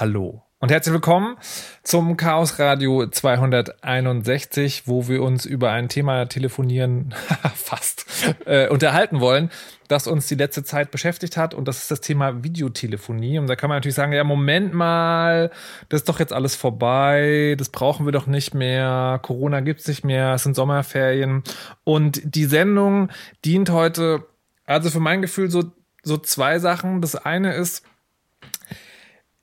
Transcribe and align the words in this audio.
Hallo 0.00 0.44
und 0.60 0.70
herzlich 0.70 0.92
willkommen 0.92 1.36
zum 1.82 2.16
Chaos 2.16 2.60
Radio 2.60 3.08
261, 3.08 4.86
wo 4.86 5.08
wir 5.08 5.24
uns 5.24 5.44
über 5.44 5.72
ein 5.72 5.88
Thema 5.88 6.26
telefonieren, 6.26 7.16
fast, 7.56 8.06
äh, 8.46 8.68
unterhalten 8.68 9.18
wollen, 9.18 9.50
das 9.88 10.06
uns 10.06 10.28
die 10.28 10.36
letzte 10.36 10.62
Zeit 10.62 10.92
beschäftigt 10.92 11.36
hat. 11.36 11.52
Und 11.52 11.66
das 11.66 11.78
ist 11.78 11.90
das 11.90 12.00
Thema 12.00 12.44
Videotelefonie. 12.44 13.40
Und 13.40 13.48
da 13.48 13.56
kann 13.56 13.70
man 13.70 13.78
natürlich 13.78 13.96
sagen, 13.96 14.12
ja, 14.12 14.22
Moment 14.22 14.72
mal, 14.72 15.50
das 15.88 16.02
ist 16.02 16.08
doch 16.08 16.20
jetzt 16.20 16.32
alles 16.32 16.54
vorbei, 16.54 17.56
das 17.58 17.70
brauchen 17.70 18.06
wir 18.06 18.12
doch 18.12 18.28
nicht 18.28 18.54
mehr, 18.54 19.18
Corona 19.24 19.58
gibt's 19.58 19.88
nicht 19.88 20.04
mehr, 20.04 20.34
es 20.34 20.44
sind 20.44 20.54
Sommerferien. 20.54 21.42
Und 21.82 22.20
die 22.22 22.44
Sendung 22.44 23.10
dient 23.44 23.70
heute, 23.70 24.24
also 24.64 24.90
für 24.90 25.00
mein 25.00 25.22
Gefühl, 25.22 25.50
so, 25.50 25.64
so 26.04 26.18
zwei 26.18 26.60
Sachen. 26.60 27.00
Das 27.00 27.16
eine 27.16 27.54
ist, 27.54 27.84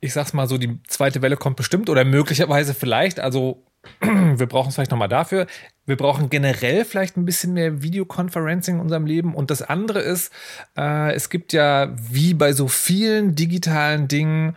ich 0.06 0.14
sag's 0.14 0.34
mal 0.34 0.48
so, 0.48 0.58
die 0.58 0.82
zweite 0.84 1.22
Welle 1.22 1.38
kommt 1.38 1.58
bestimmt 1.58 1.90
oder 1.90 2.06
möglicherweise 2.06 2.74
vielleicht. 2.74 3.20
Also 3.20 3.66
wir 4.02 4.48
brauchen 4.48 4.70
es 4.70 4.76
vielleicht 4.76 4.92
nochmal 4.92 5.10
dafür. 5.10 5.48
Wir 5.86 5.98
brauchen 5.98 6.30
generell 6.30 6.86
vielleicht 6.86 7.18
ein 7.18 7.26
bisschen 7.26 7.54
mehr 7.54 7.84
Videoconferencing 7.84 8.76
in 8.76 8.82
unserem 8.82 9.06
Leben. 9.06 9.36
Und 9.36 9.52
das 9.52 9.62
andere 9.62 10.00
ist, 10.00 10.32
äh, 10.78 11.14
es 11.14 11.30
gibt 11.30 11.54
ja 11.54 11.94
wie 11.98 12.34
bei 12.34 12.54
so 12.54 12.68
vielen 12.68 13.36
digitalen 13.36 14.08
Dingen 14.08 14.56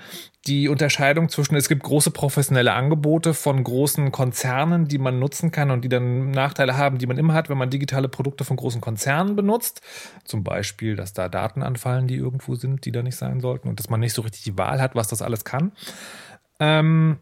die 0.48 0.68
Unterscheidung 0.68 1.28
zwischen, 1.28 1.56
es 1.56 1.68
gibt 1.68 1.82
große 1.82 2.10
professionelle 2.10 2.72
Angebote 2.72 3.34
von 3.34 3.62
großen 3.62 4.10
Konzernen, 4.10 4.88
die 4.88 4.98
man 4.98 5.18
nutzen 5.18 5.50
kann 5.50 5.70
und 5.70 5.84
die 5.84 5.90
dann 5.90 6.30
Nachteile 6.30 6.76
haben, 6.76 6.98
die 6.98 7.06
man 7.06 7.18
immer 7.18 7.34
hat, 7.34 7.50
wenn 7.50 7.58
man 7.58 7.70
digitale 7.70 8.08
Produkte 8.08 8.44
von 8.44 8.56
großen 8.56 8.80
Konzernen 8.80 9.36
benutzt. 9.36 9.82
Zum 10.24 10.44
Beispiel, 10.44 10.96
dass 10.96 11.12
da 11.12 11.28
Daten 11.28 11.62
anfallen, 11.62 12.08
die 12.08 12.16
irgendwo 12.16 12.54
sind, 12.54 12.86
die 12.86 12.92
da 12.92 13.02
nicht 13.02 13.16
sein 13.16 13.40
sollten 13.40 13.68
und 13.68 13.78
dass 13.78 13.90
man 13.90 14.00
nicht 14.00 14.14
so 14.14 14.22
richtig 14.22 14.42
die 14.42 14.56
Wahl 14.56 14.80
hat, 14.80 14.94
was 14.94 15.08
das 15.08 15.20
alles 15.20 15.44
kann. 15.44 15.72
Ähm, 16.60 17.18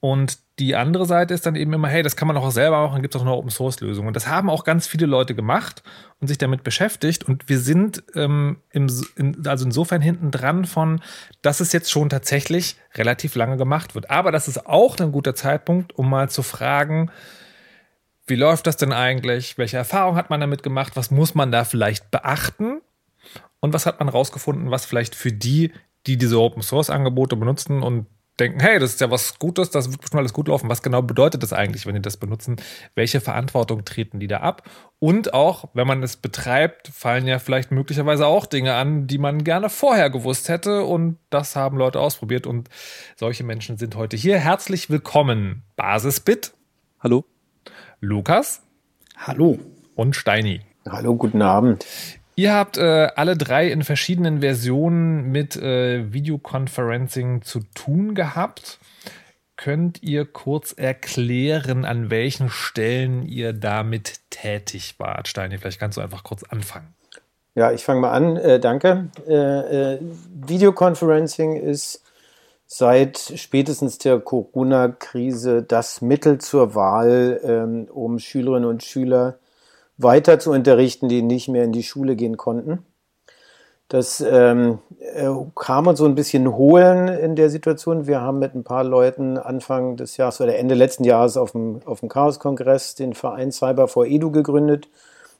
und 0.00 0.38
die 0.60 0.76
andere 0.76 1.06
Seite 1.06 1.32
ist 1.32 1.46
dann 1.46 1.56
eben 1.56 1.72
immer, 1.72 1.88
hey, 1.88 2.02
das 2.02 2.16
kann 2.16 2.28
man 2.28 2.36
auch 2.36 2.50
selber 2.50 2.82
machen, 2.82 2.92
dann 2.92 3.02
gibt 3.02 3.14
es 3.14 3.20
auch 3.20 3.24
eine 3.24 3.34
Open 3.34 3.50
Source 3.50 3.80
Lösung. 3.80 4.06
Und 4.06 4.14
das 4.14 4.26
haben 4.26 4.50
auch 4.50 4.64
ganz 4.64 4.86
viele 4.86 5.06
Leute 5.06 5.34
gemacht 5.34 5.82
und 6.20 6.28
sich 6.28 6.36
damit 6.36 6.64
beschäftigt. 6.64 7.24
Und 7.24 7.48
wir 7.48 7.58
sind 7.58 8.04
ähm, 8.14 8.58
im, 8.70 8.88
in, 9.16 9.46
also 9.46 9.64
insofern 9.64 10.02
hinten 10.02 10.30
dran 10.30 10.66
von, 10.66 11.00
dass 11.40 11.60
es 11.60 11.72
jetzt 11.72 11.90
schon 11.90 12.10
tatsächlich 12.10 12.76
relativ 12.94 13.36
lange 13.36 13.56
gemacht 13.56 13.94
wird. 13.94 14.10
Aber 14.10 14.32
das 14.32 14.48
ist 14.48 14.66
auch 14.66 14.98
ein 14.98 15.12
guter 15.12 15.34
Zeitpunkt, 15.34 15.96
um 15.96 16.10
mal 16.10 16.28
zu 16.28 16.42
fragen, 16.42 17.10
wie 18.26 18.36
läuft 18.36 18.66
das 18.66 18.76
denn 18.76 18.92
eigentlich? 18.92 19.56
Welche 19.56 19.78
Erfahrung 19.78 20.16
hat 20.16 20.28
man 20.28 20.40
damit 20.40 20.62
gemacht? 20.62 20.92
Was 20.94 21.10
muss 21.10 21.34
man 21.34 21.50
da 21.50 21.64
vielleicht 21.64 22.10
beachten? 22.10 22.82
Und 23.60 23.72
was 23.72 23.86
hat 23.86 23.98
man 23.98 24.10
rausgefunden, 24.10 24.70
was 24.70 24.84
vielleicht 24.84 25.14
für 25.14 25.32
die, 25.32 25.72
die 26.06 26.18
diese 26.18 26.38
Open 26.38 26.62
Source 26.62 26.90
Angebote 26.90 27.36
benutzen 27.36 27.82
und 27.82 28.06
denken, 28.40 28.60
hey, 28.60 28.78
das 28.78 28.92
ist 28.92 29.00
ja 29.00 29.10
was 29.10 29.38
Gutes, 29.38 29.70
das 29.70 29.90
wird 29.90 30.00
bestimmt 30.00 30.20
alles 30.20 30.32
gut 30.32 30.48
laufen. 30.48 30.68
Was 30.68 30.82
genau 30.82 31.02
bedeutet 31.02 31.42
das 31.42 31.52
eigentlich, 31.52 31.86
wenn 31.86 31.94
die 31.94 32.02
das 32.02 32.16
benutzen? 32.16 32.56
Welche 32.94 33.20
Verantwortung 33.20 33.84
treten 33.84 34.18
die 34.18 34.26
da 34.26 34.38
ab? 34.38 34.62
Und 34.98 35.34
auch, 35.34 35.66
wenn 35.74 35.86
man 35.86 36.02
es 36.02 36.16
betreibt, 36.16 36.88
fallen 36.88 37.26
ja 37.26 37.38
vielleicht 37.38 37.70
möglicherweise 37.70 38.26
auch 38.26 38.46
Dinge 38.46 38.74
an, 38.74 39.06
die 39.06 39.18
man 39.18 39.44
gerne 39.44 39.68
vorher 39.68 40.10
gewusst 40.10 40.48
hätte. 40.48 40.84
Und 40.84 41.18
das 41.30 41.56
haben 41.56 41.76
Leute 41.76 42.00
ausprobiert. 42.00 42.46
Und 42.46 42.68
solche 43.16 43.44
Menschen 43.44 43.76
sind 43.76 43.96
heute 43.96 44.16
hier. 44.16 44.38
Herzlich 44.38 44.90
willkommen, 44.90 45.62
Basisbit. 45.76 46.52
Hallo. 47.00 47.24
Lukas. 48.00 48.62
Hallo. 49.16 49.58
Und 49.94 50.16
Steini. 50.16 50.62
Hallo, 50.88 51.14
guten 51.14 51.42
Abend. 51.42 51.84
Ihr 52.40 52.54
habt 52.54 52.78
äh, 52.78 53.08
alle 53.16 53.36
drei 53.36 53.70
in 53.70 53.84
verschiedenen 53.84 54.40
Versionen 54.40 55.30
mit 55.30 55.56
äh, 55.56 56.10
Videoconferencing 56.10 57.42
zu 57.42 57.60
tun 57.74 58.14
gehabt. 58.14 58.78
Könnt 59.58 60.02
ihr 60.02 60.24
kurz 60.24 60.72
erklären, 60.72 61.84
an 61.84 62.08
welchen 62.08 62.48
Stellen 62.48 63.28
ihr 63.28 63.52
damit 63.52 64.20
tätig 64.30 64.94
wart? 64.96 65.28
Steini, 65.28 65.58
vielleicht 65.58 65.78
kannst 65.78 65.98
du 65.98 66.00
einfach 66.00 66.24
kurz 66.24 66.42
anfangen. 66.44 66.94
Ja, 67.54 67.72
ich 67.72 67.84
fange 67.84 68.00
mal 68.00 68.12
an. 68.12 68.38
Äh, 68.38 68.58
danke. 68.58 69.10
Äh, 69.28 69.96
äh, 69.96 69.98
Videoconferencing 70.32 71.56
ist 71.56 72.02
seit 72.66 73.34
spätestens 73.36 73.98
der 73.98 74.18
Corona-Krise 74.18 75.62
das 75.62 76.00
Mittel 76.00 76.38
zur 76.38 76.74
Wahl, 76.74 77.38
ähm, 77.44 77.86
um 77.92 78.18
Schülerinnen 78.18 78.66
und 78.66 78.82
Schüler 78.82 79.38
weiter 80.02 80.38
zu 80.38 80.50
unterrichten, 80.52 81.08
die 81.08 81.22
nicht 81.22 81.48
mehr 81.48 81.64
in 81.64 81.72
die 81.72 81.82
Schule 81.82 82.16
gehen 82.16 82.36
konnten. 82.36 82.84
Das 83.90 84.20
ähm, 84.20 84.78
äh, 85.00 85.26
kam 85.56 85.88
uns 85.88 85.98
so 85.98 86.04
ein 86.04 86.14
bisschen 86.14 86.54
holen 86.54 87.08
in 87.08 87.34
der 87.34 87.50
Situation. 87.50 88.06
Wir 88.06 88.20
haben 88.20 88.38
mit 88.38 88.54
ein 88.54 88.62
paar 88.62 88.84
Leuten 88.84 89.36
Anfang 89.36 89.96
des 89.96 90.16
Jahres 90.16 90.40
oder 90.40 90.56
Ende 90.56 90.76
letzten 90.76 91.02
Jahres 91.02 91.36
auf 91.36 91.52
dem, 91.52 91.80
auf 91.86 91.98
dem 91.98 92.08
Chaos-Kongress 92.08 92.94
den 92.94 93.14
Verein 93.14 93.50
Cyber 93.50 93.88
for 93.88 94.06
Edu 94.06 94.30
gegründet. 94.30 94.88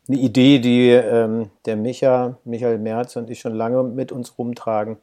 Eine 0.09 0.19
Idee, 0.19 0.59
die 0.59 0.89
ähm, 0.91 1.51
der 1.65 1.77
Micha, 1.77 2.39
Michael 2.45 2.79
Merz 2.79 3.15
und 3.15 3.31
ich 3.31 3.39
schon 3.39 3.55
lange 3.55 3.85
mit 3.85 4.11
uns 4.11 4.37
rumtragen. 4.37 4.97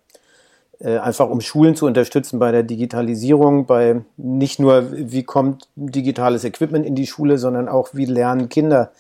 Äh, 0.79 0.97
einfach 0.97 1.29
um 1.29 1.39
Schulen 1.39 1.77
zu 1.77 1.85
unterstützen 1.85 2.39
bei 2.39 2.51
der 2.51 2.63
Digitalisierung, 2.63 3.65
bei 3.65 4.01
nicht 4.17 4.59
nur, 4.59 4.91
wie 4.91 5.23
kommt 5.23 5.69
digitales 5.77 6.43
Equipment 6.43 6.85
in 6.85 6.95
die 6.95 7.07
Schule, 7.07 7.37
sondern 7.37 7.69
auch, 7.69 7.91
wie 7.93 8.05
lernen 8.05 8.49
Kinder 8.49 8.91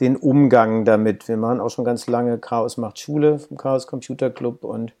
den 0.00 0.16
Umgang 0.16 0.84
damit. 0.84 1.28
Wir 1.28 1.36
machen 1.36 1.60
auch 1.60 1.70
schon 1.70 1.84
ganz 1.84 2.06
lange 2.06 2.38
Chaos 2.38 2.76
macht 2.76 2.98
Schule 2.98 3.38
vom 3.38 3.56
Chaos 3.56 3.86
Computer 3.86 4.30
Club 4.30 4.64
und 4.64 4.92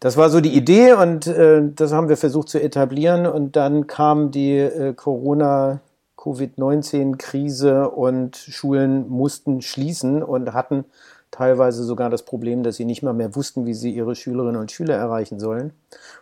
das 0.00 0.16
war 0.16 0.30
so 0.30 0.40
die 0.40 0.56
Idee 0.56 0.92
und 0.92 1.26
äh, 1.26 1.62
das 1.74 1.92
haben 1.92 2.08
wir 2.08 2.16
versucht 2.16 2.48
zu 2.48 2.62
etablieren 2.62 3.26
und 3.26 3.56
dann 3.56 3.86
kam 3.88 4.30
die 4.30 4.56
äh, 4.56 4.94
Corona 4.94 5.80
Covid-19-Krise 6.16 7.90
und 7.90 8.36
Schulen 8.36 9.08
mussten 9.08 9.62
schließen 9.62 10.22
und 10.22 10.52
hatten 10.52 10.84
teilweise 11.30 11.84
sogar 11.84 12.10
das 12.10 12.24
Problem, 12.24 12.62
dass 12.62 12.76
sie 12.76 12.84
nicht 12.84 13.02
mal 13.02 13.12
mehr 13.12 13.34
wussten, 13.34 13.66
wie 13.66 13.74
sie 13.74 13.90
ihre 13.90 14.14
Schülerinnen 14.14 14.60
und 14.60 14.72
Schüler 14.72 14.94
erreichen 14.94 15.38
sollen 15.38 15.72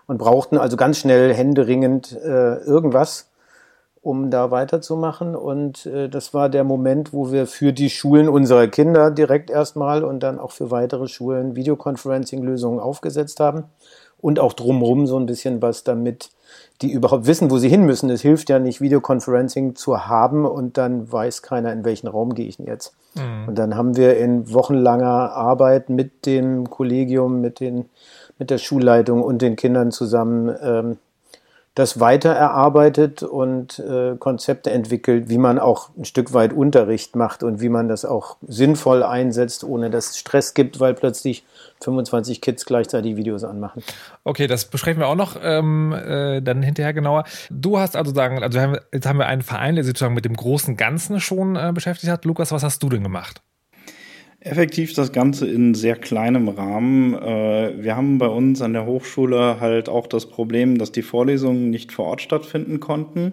und 0.07 0.19
brauchten 0.19 0.59
also 0.59 0.77
ganz 0.77 0.99
schnell 0.99 1.35
händeringend 1.35 2.13
äh, 2.13 2.57
irgendwas, 2.57 3.29
um 4.07 4.31
da 4.31 4.53
weiterzumachen. 4.53 5.35
Und 5.35 5.87
äh, 5.87 6.09
das 6.09 6.33
war 6.33 6.49
der 6.49 6.63
Moment, 6.63 7.13
wo 7.13 7.33
wir 7.33 7.47
für 7.47 7.73
die 7.73 7.91
Schulen 7.91 8.29
unserer 8.29 8.69
Kinder 8.69 9.11
direkt 9.11 9.51
erstmal 9.51 10.05
und 10.05 10.23
dann 10.23 10.39
auch 10.39 10.53
für 10.53 10.71
weitere 10.71 11.09
Schulen 11.09 11.57
Videoconferencing-Lösungen 11.57 12.79
aufgesetzt 12.79 13.41
haben. 13.41 13.65
Und 14.19 14.39
auch 14.39 14.53
drumherum 14.55 15.07
so 15.07 15.19
ein 15.19 15.27
bisschen 15.27 15.61
was 15.61 15.85
damit, 15.85 16.31
die 16.81 16.93
überhaupt 16.93 17.27
wissen, 17.27 17.51
wo 17.51 17.59
sie 17.59 17.69
hin 17.69 17.85
müssen. 17.85 18.09
Es 18.09 18.23
hilft 18.23 18.49
ja 18.49 18.59
nicht, 18.59 18.81
Videoconferencing 18.81 19.75
zu 19.75 20.07
haben 20.07 20.47
und 20.47 20.79
dann 20.79 21.11
weiß 21.11 21.43
keiner, 21.43 21.73
in 21.73 21.85
welchen 21.85 22.07
Raum 22.07 22.35
gehe 22.35 22.47
ich 22.47 22.57
denn 22.57 22.67
jetzt. 22.67 22.95
Mhm. 23.15 23.49
Und 23.49 23.59
dann 23.59 23.77
haben 23.77 23.97
wir 23.97 24.17
in 24.17 24.53
wochenlanger 24.53 25.33
Arbeit 25.33 25.91
mit 25.91 26.27
dem 26.27 26.71
Kollegium, 26.71 27.41
mit 27.41 27.61
den 27.61 27.87
mit 28.39 28.51
der 28.51 28.59
Schulleitung 28.59 29.23
und 29.23 29.41
den 29.41 29.57
Kindern 29.57 29.93
zusammen 29.93 30.55
ähm, 30.63 30.99
das 31.77 32.01
weiter 32.01 32.31
erarbeitet 32.31 33.23
und 33.23 33.79
äh, 33.79 34.17
Konzepte 34.19 34.71
entwickelt, 34.71 35.29
wie 35.29 35.37
man 35.37 35.59
auch 35.59 35.91
ein 35.97 36.07
Stück 36.07 36.33
weit 36.33 36.55
Unterricht 36.55 37.15
macht 37.17 37.43
und 37.43 37.61
wie 37.61 37.69
man 37.69 37.87
das 37.87 38.07
auch 38.07 38.39
sinnvoll 38.49 39.03
einsetzt, 39.03 39.63
ohne 39.63 39.91
dass 39.91 40.09
es 40.11 40.19
Stress 40.19 40.55
gibt, 40.55 40.81
weil 40.81 40.95
plötzlich 40.95 41.45
25 41.83 42.41
Kids 42.41 42.65
gleichzeitig 42.65 43.17
Videos 43.17 43.45
anmachen. 43.45 43.83
Okay, 44.25 44.47
das 44.47 44.65
besprechen 44.65 45.01
wir 45.01 45.07
auch 45.07 45.17
noch 45.17 45.37
ähm, 45.43 45.93
äh, 45.93 46.41
dann 46.41 46.63
hinterher 46.63 46.95
genauer. 46.95 47.25
Du 47.51 47.79
hast 47.79 47.95
also 47.95 48.15
sagen, 48.15 48.43
also 48.43 48.59
jetzt 48.91 49.07
haben 49.07 49.19
wir 49.19 49.27
einen 49.27 49.43
Verein, 49.43 49.75
der 49.75 49.85
sich 49.85 49.91
sozusagen 49.91 50.15
mit 50.15 50.25
dem 50.25 50.35
großen 50.35 50.79
Ganzen 50.79 51.21
schon 51.21 51.57
äh, 51.57 51.73
beschäftigt 51.75 52.11
hat. 52.11 52.25
Lukas, 52.25 52.53
was 52.53 52.63
hast 52.63 52.83
du 52.83 52.89
denn 52.89 53.03
gemacht? 53.03 53.43
Effektiv 54.47 54.95
das 54.95 55.11
Ganze 55.11 55.49
in 55.49 55.75
sehr 55.75 55.97
kleinem 55.97 56.49
Rahmen. 56.49 57.15
Äh, 57.15 57.83
wir 57.83 57.97
haben 57.97 58.19
bei 58.19 58.29
uns 58.29 58.63
an 58.63 58.75
der 58.75 58.87
Hochschule 58.87 59.59
halt 59.59 59.89
auch 59.89 60.07
das 60.07 60.27
Problem, 60.27 60.79
dass 60.79 60.93
die 60.93 61.03
Vorlesungen 61.03 61.71
nicht 61.71 61.91
vor 61.91 62.05
Ort 62.05 62.23
stattfinden 62.23 62.79
konnten. 62.79 63.33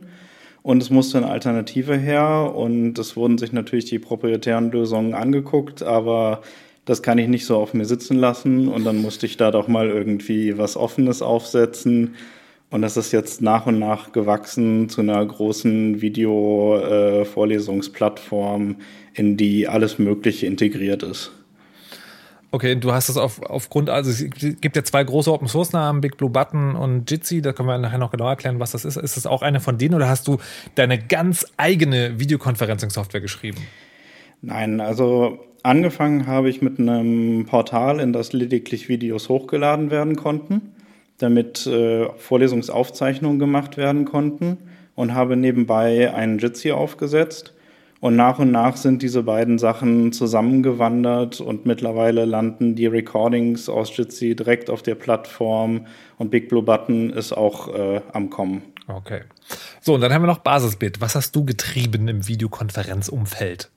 Und 0.64 0.82
es 0.82 0.90
musste 0.90 1.20
eine 1.20 1.30
Alternative 1.30 1.96
her. 1.96 2.54
Und 2.56 2.98
es 2.98 3.16
wurden 3.16 3.38
sich 3.38 3.54
natürlich 3.54 3.86
die 3.86 4.00
proprietären 4.00 4.72
Lösungen 4.72 5.14
angeguckt, 5.14 5.84
aber 5.84 6.42
das 6.86 7.04
kann 7.04 7.20
ich 7.20 7.28
nicht 7.28 7.46
so 7.46 7.58
auf 7.58 7.76
mir 7.76 7.86
sitzen 7.86 8.18
lassen. 8.18 8.68
Und 8.68 8.84
dann 8.84 9.00
musste 9.00 9.28
ich 9.28 9.38
da 9.38 9.52
doch 9.52 9.68
mal 9.68 9.90
irgendwie 9.90 10.58
was 10.58 10.76
Offenes 10.76 11.22
aufsetzen. 11.22 12.16
Und 12.72 12.82
das 12.82 12.98
ist 12.98 13.12
jetzt 13.12 13.40
nach 13.40 13.68
und 13.68 13.78
nach 13.78 14.14
gewachsen 14.14 14.90
zu 14.90 15.02
einer 15.02 15.24
großen 15.24 16.02
Video-Vorlesungsplattform, 16.02 18.72
äh, 18.72 18.76
in 19.14 19.38
die 19.38 19.68
alles 19.68 20.00
Mögliche 20.00 20.48
integriert 20.48 21.04
ist. 21.04 21.32
Okay, 22.52 22.76
du 22.76 22.94
hast 22.94 23.10
es 23.10 23.18
auf, 23.18 23.42
aufgrund, 23.42 23.90
also 23.90 24.12
es 24.12 24.30
gibt 24.62 24.76
ja 24.76 24.84
zwei 24.84 25.04
große 25.04 25.32
Open 25.32 25.48
Source 25.48 25.74
Namen, 25.74 26.02
Big 26.02 26.18
Blue 26.18 26.30
Button 26.30 26.76
und 26.76 27.10
Jitsi, 27.10 27.42
da 27.42 27.52
können 27.52 27.68
wir 27.68 27.80
nachher 27.80 27.98
noch 27.98 28.12
genau 28.12 28.30
erklären, 28.30 28.60
was 28.60 28.74
das 28.74 28.86
ist. 28.86 28.96
Ist 28.96 29.18
das 29.18 29.26
auch 29.26 29.42
eine 29.42 29.60
von 29.60 29.80
denen 29.80 29.96
oder 29.96 30.08
hast 30.08 30.28
du 30.28 30.38
deine 30.76 31.00
ganz 31.00 31.48
eigene 31.58 32.20
Videoconferencing-Software 32.20 33.22
geschrieben? 33.22 33.58
Nein, 34.44 34.82
also 34.82 35.40
angefangen 35.64 36.28
habe 36.28 36.48
ich 36.50 36.62
mit 36.62 36.78
einem 36.80 37.48
Portal, 37.48 38.00
in 38.00 38.14
das 38.14 38.34
lediglich 38.34 38.88
Videos 38.88 39.30
hochgeladen 39.30 39.90
werden 39.90 40.16
konnten. 40.16 40.74
damit 41.18 41.66
äh, 41.68 42.10
Vorlesungsaufzeichnungen 42.18 43.40
gemacht 43.40 43.78
werden 43.78 44.06
konnten 44.06 44.58
und 44.96 45.14
habe 45.14 45.38
nebenbei 45.38 46.14
einen 46.14 46.38
Jitsi 46.38 46.72
aufgesetzt. 46.72 47.53
Und 48.04 48.18
nach 48.18 48.38
und 48.38 48.52
nach 48.52 48.76
sind 48.76 49.02
diese 49.02 49.24
beiden 49.24 49.58
Sachen 49.58 50.12
zusammengewandert 50.12 51.40
und 51.40 51.66
mittlerweile 51.66 52.26
landen 52.26 52.76
die 52.76 52.86
Recordings 52.86 53.70
aus 53.70 53.96
Jitsi 53.96 54.36
direkt 54.36 54.70
auf 54.70 54.82
der 54.82 54.96
Plattform 54.96 55.88
und 56.18 56.30
Big 56.30 56.50
Blue 56.50 56.64
Button 56.64 57.12
ist 57.12 57.32
auch 57.32 57.74
äh, 57.74 58.02
am 58.12 58.30
Kommen. 58.30 58.62
Okay. 58.90 59.22
So, 59.80 59.94
und 59.94 60.02
dann 60.02 60.12
haben 60.12 60.24
wir 60.24 60.28
noch 60.28 60.40
Basisbit. 60.40 61.00
Was 61.00 61.16
hast 61.16 61.34
du 61.34 61.46
getrieben 61.46 62.10
im 62.10 62.28
Videokonferenzumfeld? 62.28 63.72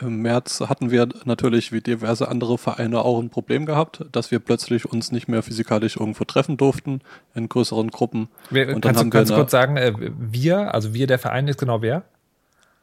Im 0.00 0.22
März 0.22 0.60
hatten 0.60 0.90
wir 0.90 1.06
natürlich 1.26 1.70
wie 1.70 1.82
diverse 1.82 2.28
andere 2.28 2.56
Vereine 2.56 3.02
auch 3.02 3.20
ein 3.20 3.28
Problem 3.28 3.66
gehabt, 3.66 4.06
dass 4.10 4.30
wir 4.30 4.38
plötzlich 4.38 4.90
uns 4.90 5.12
nicht 5.12 5.28
mehr 5.28 5.42
physikalisch 5.42 5.98
irgendwo 5.98 6.24
treffen 6.24 6.56
durften 6.56 7.02
in 7.34 7.46
größeren 7.46 7.90
Gruppen. 7.90 8.28
Wer, 8.48 8.80
kannst 8.80 9.02
du 9.02 9.10
ganz 9.10 9.30
kurz 9.30 9.50
sagen, 9.50 9.76
äh, 9.76 9.92
wir, 10.18 10.72
also 10.72 10.94
wir, 10.94 11.06
der 11.06 11.18
Verein 11.18 11.46
ist 11.46 11.58
genau 11.58 11.82
wer? 11.82 12.04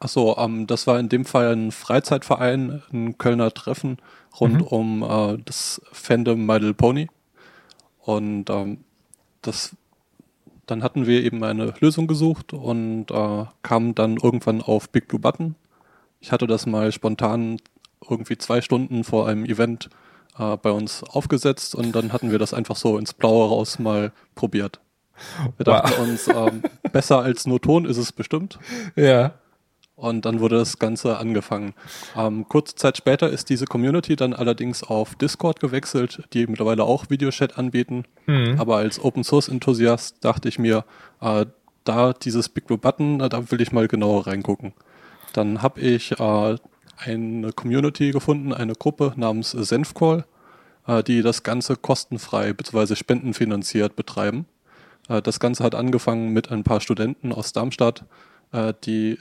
Ach 0.04 0.08
so, 0.08 0.36
ähm, 0.36 0.66
das 0.66 0.86
war 0.86 0.98
in 0.98 1.08
dem 1.08 1.24
Fall 1.24 1.54
ein 1.54 1.70
Freizeitverein, 1.70 2.82
ein 2.92 3.18
Kölner 3.18 3.52
Treffen 3.52 3.98
rund 4.40 4.56
mhm. 4.56 4.62
um 4.62 5.02
äh, 5.02 5.38
das 5.44 5.80
Fandom 5.92 6.44
My 6.44 6.54
Little 6.54 6.74
Pony. 6.74 7.08
Und 8.00 8.50
ähm, 8.50 8.78
das, 9.42 9.76
dann 10.66 10.82
hatten 10.82 11.06
wir 11.06 11.22
eben 11.22 11.44
eine 11.44 11.74
Lösung 11.78 12.06
gesucht 12.06 12.52
und 12.52 13.10
äh, 13.10 13.44
kamen 13.62 13.94
dann 13.94 14.16
irgendwann 14.16 14.60
auf 14.60 14.88
Big 14.88 15.06
Blue 15.08 15.20
Button 15.20 15.54
ich 16.22 16.32
hatte 16.32 16.46
das 16.46 16.64
mal 16.66 16.90
spontan 16.92 17.58
irgendwie 18.08 18.38
zwei 18.38 18.62
Stunden 18.62 19.04
vor 19.04 19.28
einem 19.28 19.44
Event 19.44 19.90
äh, 20.38 20.56
bei 20.56 20.70
uns 20.70 21.02
aufgesetzt 21.02 21.74
und 21.74 21.92
dann 21.94 22.12
hatten 22.12 22.30
wir 22.30 22.38
das 22.38 22.54
einfach 22.54 22.76
so 22.76 22.96
ins 22.96 23.12
Blaue 23.12 23.48
raus 23.48 23.78
mal 23.78 24.12
probiert. 24.34 24.80
Wir 25.56 25.64
dachten 25.64 25.92
wow. 25.98 26.08
uns, 26.08 26.28
ähm, 26.28 26.62
besser 26.92 27.18
als 27.18 27.46
nur 27.46 27.60
Ton 27.60 27.84
ist 27.84 27.98
es 27.98 28.12
bestimmt. 28.12 28.58
Ja. 28.96 29.34
Und 30.02 30.24
dann 30.24 30.40
wurde 30.40 30.56
das 30.56 30.80
Ganze 30.80 31.18
angefangen. 31.18 31.74
Ähm, 32.16 32.48
kurze 32.48 32.74
Zeit 32.74 32.96
später 32.96 33.30
ist 33.30 33.50
diese 33.50 33.66
Community 33.66 34.16
dann 34.16 34.32
allerdings 34.32 34.82
auf 34.82 35.14
Discord 35.14 35.60
gewechselt, 35.60 36.24
die 36.32 36.44
mittlerweile 36.48 36.82
auch 36.82 37.08
Videochat 37.08 37.56
anbieten. 37.56 38.02
Mhm. 38.26 38.56
Aber 38.58 38.78
als 38.78 38.98
Open 38.98 39.22
Source 39.22 39.46
Enthusiast 39.46 40.16
dachte 40.24 40.48
ich 40.48 40.58
mir, 40.58 40.84
äh, 41.20 41.46
da 41.84 42.14
dieses 42.14 42.48
Big 42.48 42.66
Blue 42.66 42.78
Button, 42.78 43.20
da 43.20 43.48
will 43.52 43.60
ich 43.60 43.70
mal 43.70 43.86
genauer 43.86 44.26
reingucken. 44.26 44.72
Dann 45.34 45.62
habe 45.62 45.80
ich 45.80 46.18
äh, 46.18 46.56
eine 46.98 47.52
Community 47.52 48.10
gefunden, 48.10 48.52
eine 48.52 48.72
Gruppe 48.72 49.12
namens 49.14 49.52
Senfcall, 49.52 50.24
äh, 50.88 51.04
die 51.04 51.22
das 51.22 51.44
Ganze 51.44 51.76
kostenfrei 51.76 52.52
bzw. 52.52 52.96
spendenfinanziert 52.96 53.94
betreiben. 53.94 54.46
Äh, 55.08 55.22
das 55.22 55.38
Ganze 55.38 55.62
hat 55.62 55.76
angefangen 55.76 56.32
mit 56.32 56.50
ein 56.50 56.64
paar 56.64 56.80
Studenten 56.80 57.32
aus 57.32 57.52
Darmstadt, 57.52 58.04
äh, 58.50 58.74
die 58.82 59.20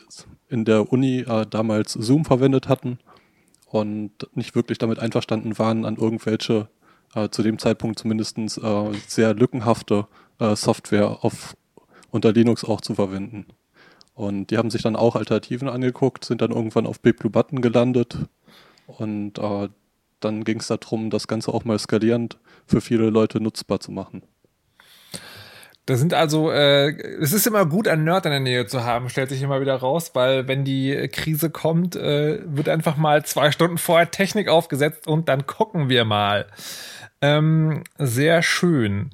in 0.51 0.65
der 0.65 0.91
Uni 0.91 1.19
äh, 1.21 1.45
damals 1.49 1.93
Zoom 1.93 2.25
verwendet 2.25 2.67
hatten 2.67 2.99
und 3.67 4.11
nicht 4.33 4.55
wirklich 4.55 4.77
damit 4.77 4.99
einverstanden 4.99 5.57
waren, 5.57 5.85
an 5.85 5.95
irgendwelche 5.95 6.67
äh, 7.15 7.29
zu 7.29 7.41
dem 7.41 7.57
Zeitpunkt 7.57 7.99
zumindest 7.99 8.37
sehr 9.07 9.33
lückenhafte 9.33 10.07
Software 10.55 11.23
auf, 11.23 11.55
unter 12.09 12.33
Linux 12.33 12.63
auch 12.63 12.81
zu 12.81 12.95
verwenden. 12.95 13.45
Und 14.13 14.51
die 14.51 14.57
haben 14.57 14.69
sich 14.69 14.81
dann 14.81 14.95
auch 14.95 15.15
Alternativen 15.15 15.69
angeguckt, 15.69 16.25
sind 16.25 16.41
dann 16.41 16.51
irgendwann 16.51 16.85
auf 16.85 16.99
Big 16.99 17.17
Blue 17.17 17.31
Button 17.31 17.61
gelandet. 17.61 18.17
Und 18.85 19.37
äh, 19.39 19.69
dann 20.19 20.43
ging 20.43 20.59
es 20.59 20.67
darum, 20.67 21.09
das 21.09 21.27
Ganze 21.27 21.53
auch 21.53 21.65
mal 21.65 21.79
skalierend 21.79 22.37
für 22.65 22.81
viele 22.81 23.09
Leute 23.09 23.39
nutzbar 23.41 23.79
zu 23.79 23.91
machen. 23.91 24.23
Das 25.91 25.99
sind 25.99 26.13
also, 26.13 26.51
äh, 26.51 26.91
es 27.21 27.33
ist 27.33 27.47
immer 27.47 27.65
gut, 27.65 27.87
einen 27.87 28.03
Nerd 28.03 28.25
in 28.25 28.31
der 28.31 28.39
Nähe 28.39 28.65
zu 28.65 28.83
haben, 28.83 29.09
stellt 29.09 29.29
sich 29.29 29.41
immer 29.41 29.61
wieder 29.61 29.75
raus, 29.75 30.11
weil 30.13 30.47
wenn 30.47 30.63
die 30.63 31.09
Krise 31.11 31.49
kommt, 31.49 31.95
äh, 31.95 32.39
wird 32.45 32.69
einfach 32.69 32.97
mal 32.97 33.25
zwei 33.25 33.51
Stunden 33.51 33.77
vorher 33.77 34.09
Technik 34.09 34.47
aufgesetzt 34.47 35.07
und 35.07 35.29
dann 35.29 35.45
gucken 35.45 35.89
wir 35.89 36.05
mal. 36.05 36.47
Ähm, 37.21 37.83
sehr 37.99 38.41
schön 38.41 39.11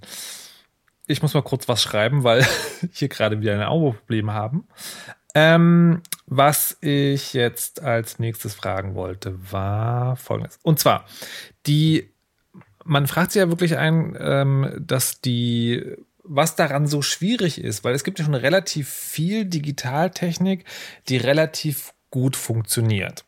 ich 1.07 1.21
muss 1.21 1.33
mal 1.33 1.41
kurz 1.41 1.67
was 1.67 1.81
schreiben, 1.81 2.23
weil 2.23 2.45
hier 2.91 3.07
gerade 3.07 3.41
wieder 3.41 3.53
ein 3.53 3.63
Audioproblem 3.63 4.31
haben. 4.31 4.67
Ähm, 5.33 6.01
was 6.25 6.77
ich 6.81 7.33
jetzt 7.33 7.81
als 7.81 8.19
nächstes 8.19 8.53
fragen 8.53 8.95
wollte, 8.95 9.37
war 9.51 10.15
folgendes. 10.17 10.59
Und 10.63 10.79
zwar, 10.79 11.05
die, 11.65 12.11
man 12.83 13.07
fragt 13.07 13.31
sich 13.31 13.39
ja 13.39 13.49
wirklich 13.49 13.77
ein, 13.77 14.17
ähm, 14.19 14.73
dass 14.79 15.21
die, 15.21 15.95
was 16.27 16.55
daran 16.55 16.87
so 16.87 17.01
schwierig 17.01 17.61
ist, 17.61 17.83
weil 17.83 17.95
es 17.95 18.03
gibt 18.03 18.19
ja 18.19 18.25
schon 18.25 18.35
relativ 18.35 18.89
viel 18.89 19.45
Digitaltechnik, 19.45 20.65
die 21.09 21.17
relativ 21.17 21.93
gut 22.11 22.35
funktioniert. 22.35 23.25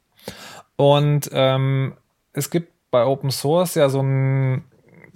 Und 0.76 1.30
ähm, 1.34 1.96
es 2.34 2.50
gibt 2.50 2.72
bei 2.92 3.06
Open 3.06 3.32
Source 3.32 3.76
ja 3.76 3.90
so 3.90 4.02
ein 4.02 4.64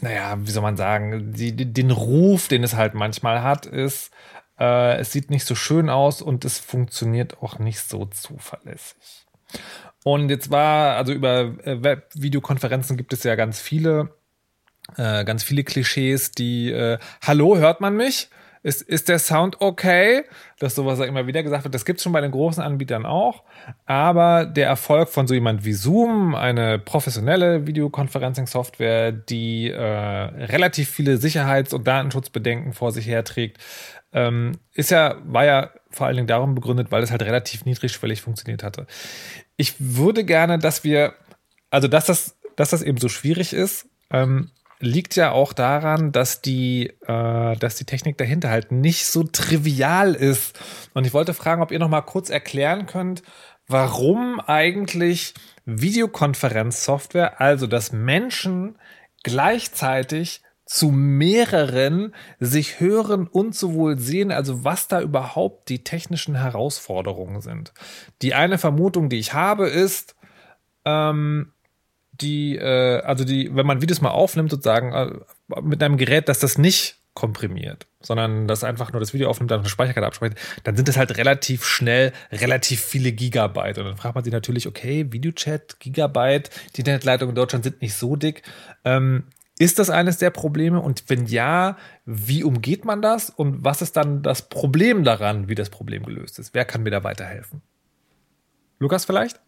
naja, 0.04 0.38
wie 0.38 0.52
soll 0.52 0.62
man 0.62 0.78
sagen, 0.78 1.32
die, 1.34 1.56
den 1.56 1.90
Ruf, 1.90 2.50
den 2.50 2.64
es 2.64 2.76
halt 2.76 2.94
manchmal 2.94 3.42
hat, 3.42 3.66
ist, 3.66 4.12
äh, 4.60 4.98
es 4.98 5.12
sieht 5.12 5.30
nicht 5.30 5.46
so 5.46 5.56
schön 5.56 5.90
aus 5.90 6.22
und 6.22 6.46
es 6.46 6.60
funktioniert 6.60 7.42
auch 7.42 7.58
nicht 7.58 7.80
so 7.80 8.06
zuverlässig. 8.06 9.26
Und 10.04 10.30
jetzt 10.30 10.52
war, 10.52 10.98
also 10.98 11.14
über 11.14 11.56
äh, 11.66 11.82
Web-Videokonferenzen 11.82 12.98
gibt 12.98 13.14
es 13.14 13.24
ja 13.24 13.36
ganz 13.36 13.62
viele, 13.62 14.14
äh, 14.98 15.24
ganz 15.24 15.44
viele 15.44 15.64
Klischees, 15.64 16.32
die, 16.32 16.72
äh, 16.72 16.98
hallo, 17.22 17.58
hört 17.58 17.82
man 17.82 17.96
mich? 17.96 18.30
Ist, 18.64 18.82
ist 18.82 19.10
der 19.10 19.20
Sound 19.20 19.60
okay? 19.60 20.24
Das 20.58 20.74
sowas 20.74 20.98
immer 21.00 21.28
wieder 21.28 21.44
gesagt 21.44 21.66
wird. 21.66 21.76
Das 21.76 21.84
gibt 21.84 21.98
es 21.98 22.04
schon 22.04 22.14
bei 22.14 22.22
den 22.22 22.32
großen 22.32 22.64
Anbietern 22.64 23.06
auch. 23.06 23.44
Aber 23.86 24.46
der 24.46 24.68
Erfolg 24.68 25.10
von 25.10 25.28
so 25.28 25.34
jemand 25.34 25.66
wie 25.66 25.74
Zoom, 25.74 26.34
eine 26.34 26.80
professionelle 26.80 27.68
Videoconferencing-Software, 27.68 29.12
die 29.12 29.70
äh, 29.70 29.78
relativ 29.78 30.90
viele 30.90 31.18
Sicherheits- 31.18 31.74
und 31.74 31.86
Datenschutzbedenken 31.86 32.72
vor 32.72 32.94
sich 32.94 33.06
herträgt, 33.06 33.58
ähm, 34.14 34.54
ist 34.74 34.92
ja, 34.92 35.18
war 35.26 35.44
ja 35.44 35.70
vor 35.90 36.08
allen 36.08 36.16
Dingen 36.16 36.28
darum 36.28 36.56
begründet, 36.56 36.90
weil 36.90 37.04
es 37.04 37.12
halt 37.12 37.24
relativ 37.24 37.66
niedrigschwellig 37.66 38.22
funktioniert 38.22 38.64
hatte. 38.64 38.88
Ich 39.58 39.76
würde 39.80 40.24
gerne, 40.24 40.58
dass 40.58 40.86
wir, 40.86 41.16
also 41.70 41.90
dass 41.90 42.06
das, 42.06 42.38
dass 42.56 42.70
das 42.70 42.82
eben 42.82 42.98
so 42.98 43.10
schwierig 43.10 43.52
ist, 43.52 43.90
ähm, 44.10 44.52
liegt 44.84 45.16
ja 45.16 45.32
auch 45.32 45.54
daran, 45.54 46.12
dass 46.12 46.42
die, 46.42 46.94
äh, 47.08 47.56
dass 47.56 47.76
die 47.76 47.86
Technik 47.86 48.18
dahinter 48.18 48.50
halt 48.50 48.72
nicht 48.72 49.06
so 49.06 49.24
trivial 49.24 50.14
ist. 50.14 50.60
Und 50.94 51.08
ich 51.08 51.14
wollte 51.14 51.34
fragen, 51.34 51.62
ob 51.62 51.72
ihr 51.72 51.80
noch 51.80 51.90
mal 51.90 52.02
kurz 52.02 52.30
erklären 52.30 52.86
könnt, 52.86 53.24
warum 53.68 54.40
eigentlich 54.42 55.34
Videokonferenzsoftware, 55.66 57.40
also 57.40 57.66
dass 57.68 57.94
Menschen 57.94 58.78
gleichzeitig 59.24 60.42
zu 60.66 60.90
mehreren 60.90 62.14
sich 62.40 62.80
hören 62.80 63.28
und 63.28 63.56
sowohl 63.56 64.00
sehen, 64.00 64.32
also 64.32 64.64
was 64.64 64.88
da 64.88 65.02
überhaupt 65.02 65.70
die 65.70 65.84
technischen 65.84 66.36
Herausforderungen 66.36 67.42
sind. 67.42 67.74
Die 68.22 68.34
eine 68.34 68.58
Vermutung, 68.58 69.10
die 69.10 69.20
ich 69.20 69.34
habe, 69.34 69.68
ist, 69.68 70.16
ähm, 70.86 71.53
die, 72.24 72.56
äh, 72.56 73.02
also 73.02 73.24
die, 73.24 73.56
wenn 73.56 73.66
man 73.66 73.82
Videos 73.82 74.02
mal 74.02 74.12
aufnimmt, 74.12 74.52
sozusagen 74.52 74.94
äh, 74.94 75.62
mit 75.62 75.84
einem 75.84 75.98
Gerät, 75.98 76.30
dass 76.30 76.40
das 76.40 76.58
nicht 76.58 76.98
komprimiert, 77.14 77.86
sondern 78.02 78.48
das 78.48 78.64
einfach 78.64 78.92
nur 78.92 79.00
das 79.00 79.14
Video 79.14 79.30
aufnimmt, 79.30 79.52
dann 79.52 79.60
eine 79.60 79.70
Speicherkarte 79.70 80.08
abspeichert, 80.08 80.40
dann 80.64 80.76
sind 80.76 80.90
es 80.90 80.98
halt 80.98 81.16
relativ 81.18 81.64
schnell 81.64 82.12
relativ 82.32 82.82
viele 82.84 83.12
Gigabyte. 83.12 83.78
Und 83.78 83.86
dann 83.86 83.98
fragt 83.98 84.16
man 84.16 84.24
sich 84.24 84.34
natürlich, 84.34 84.68
okay, 84.68 85.12
Videochat, 85.12 85.80
Gigabyte, 85.80 86.50
die 86.76 86.82
Internetleitungen 86.82 87.32
in 87.32 87.36
Deutschland 87.36 87.64
sind 87.64 87.82
nicht 87.82 87.94
so 87.94 88.16
dick. 88.16 88.42
Ähm, 88.84 89.26
ist 89.60 89.78
das 89.78 89.92
eines 89.92 90.18
der 90.18 90.32
Probleme? 90.32 90.82
Und 90.82 91.04
wenn 91.08 91.28
ja, 91.28 91.78
wie 92.06 92.44
umgeht 92.44 92.84
man 92.86 93.04
das? 93.04 93.30
Und 93.30 93.64
was 93.64 93.84
ist 93.84 93.96
dann 93.96 94.24
das 94.24 94.50
Problem 94.50 95.04
daran, 95.04 95.48
wie 95.48 95.56
das 95.56 95.70
Problem 95.70 96.04
gelöst 96.04 96.40
ist? 96.40 96.56
Wer 96.56 96.66
kann 96.66 96.82
mir 96.82 96.90
da 96.90 97.04
weiterhelfen? 97.04 97.62
Lukas 98.80 99.06
vielleicht? 99.06 99.40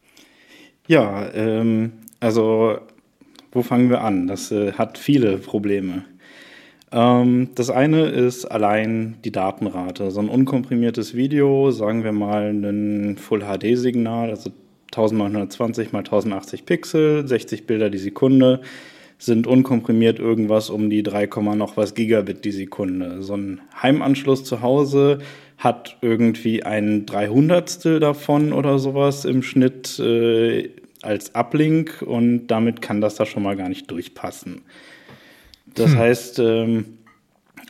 Ja, 0.87 1.27
ähm, 1.33 2.04
also 2.25 2.79
wo 3.51 3.61
fangen 3.61 3.89
wir 3.89 4.01
an? 4.01 4.27
Das 4.27 4.51
äh, 4.51 4.73
hat 4.73 4.97
viele 4.97 5.37
Probleme. 5.37 6.03
Ähm, 6.91 7.49
das 7.55 7.69
eine 7.69 8.07
ist 8.07 8.45
allein 8.45 9.17
die 9.23 9.31
Datenrate. 9.31 10.09
So 10.09 10.21
ein 10.21 10.29
unkomprimiertes 10.29 11.13
Video, 11.15 11.69
sagen 11.69 12.03
wir 12.03 12.11
mal 12.11 12.49
ein 12.49 13.17
Full 13.17 13.41
HD-Signal, 13.41 14.31
also 14.31 14.51
1920 14.87 15.93
mal 15.93 15.99
1080 15.99 16.65
Pixel, 16.65 17.27
60 17.27 17.67
Bilder 17.67 17.89
die 17.89 17.97
Sekunde, 17.97 18.61
sind 19.19 19.45
unkomprimiert 19.45 20.19
irgendwas 20.19 20.69
um 20.69 20.89
die 20.89 21.03
3, 21.03 21.27
noch 21.55 21.77
was 21.77 21.93
Gigabit 21.93 22.43
die 22.43 22.51
Sekunde. 22.51 23.21
So 23.21 23.35
ein 23.35 23.61
Heimanschluss 23.81 24.43
zu 24.43 24.61
Hause 24.61 25.19
hat 25.57 25.97
irgendwie 26.01 26.63
ein 26.63 27.05
Dreihundertstel 27.05 27.99
davon 27.99 28.51
oder 28.51 28.79
sowas 28.79 29.25
im 29.25 29.43
Schnitt 29.43 29.99
äh, 29.99 30.69
als 31.05 31.33
Uplink 31.35 32.01
und 32.01 32.47
damit 32.47 32.81
kann 32.81 33.01
das 33.01 33.15
da 33.15 33.25
schon 33.25 33.43
mal 33.43 33.55
gar 33.55 33.69
nicht 33.69 33.89
durchpassen. 33.89 34.61
Das 35.73 35.91
hm. 35.91 35.97
heißt, 35.97 36.39
ähm, 36.39 36.85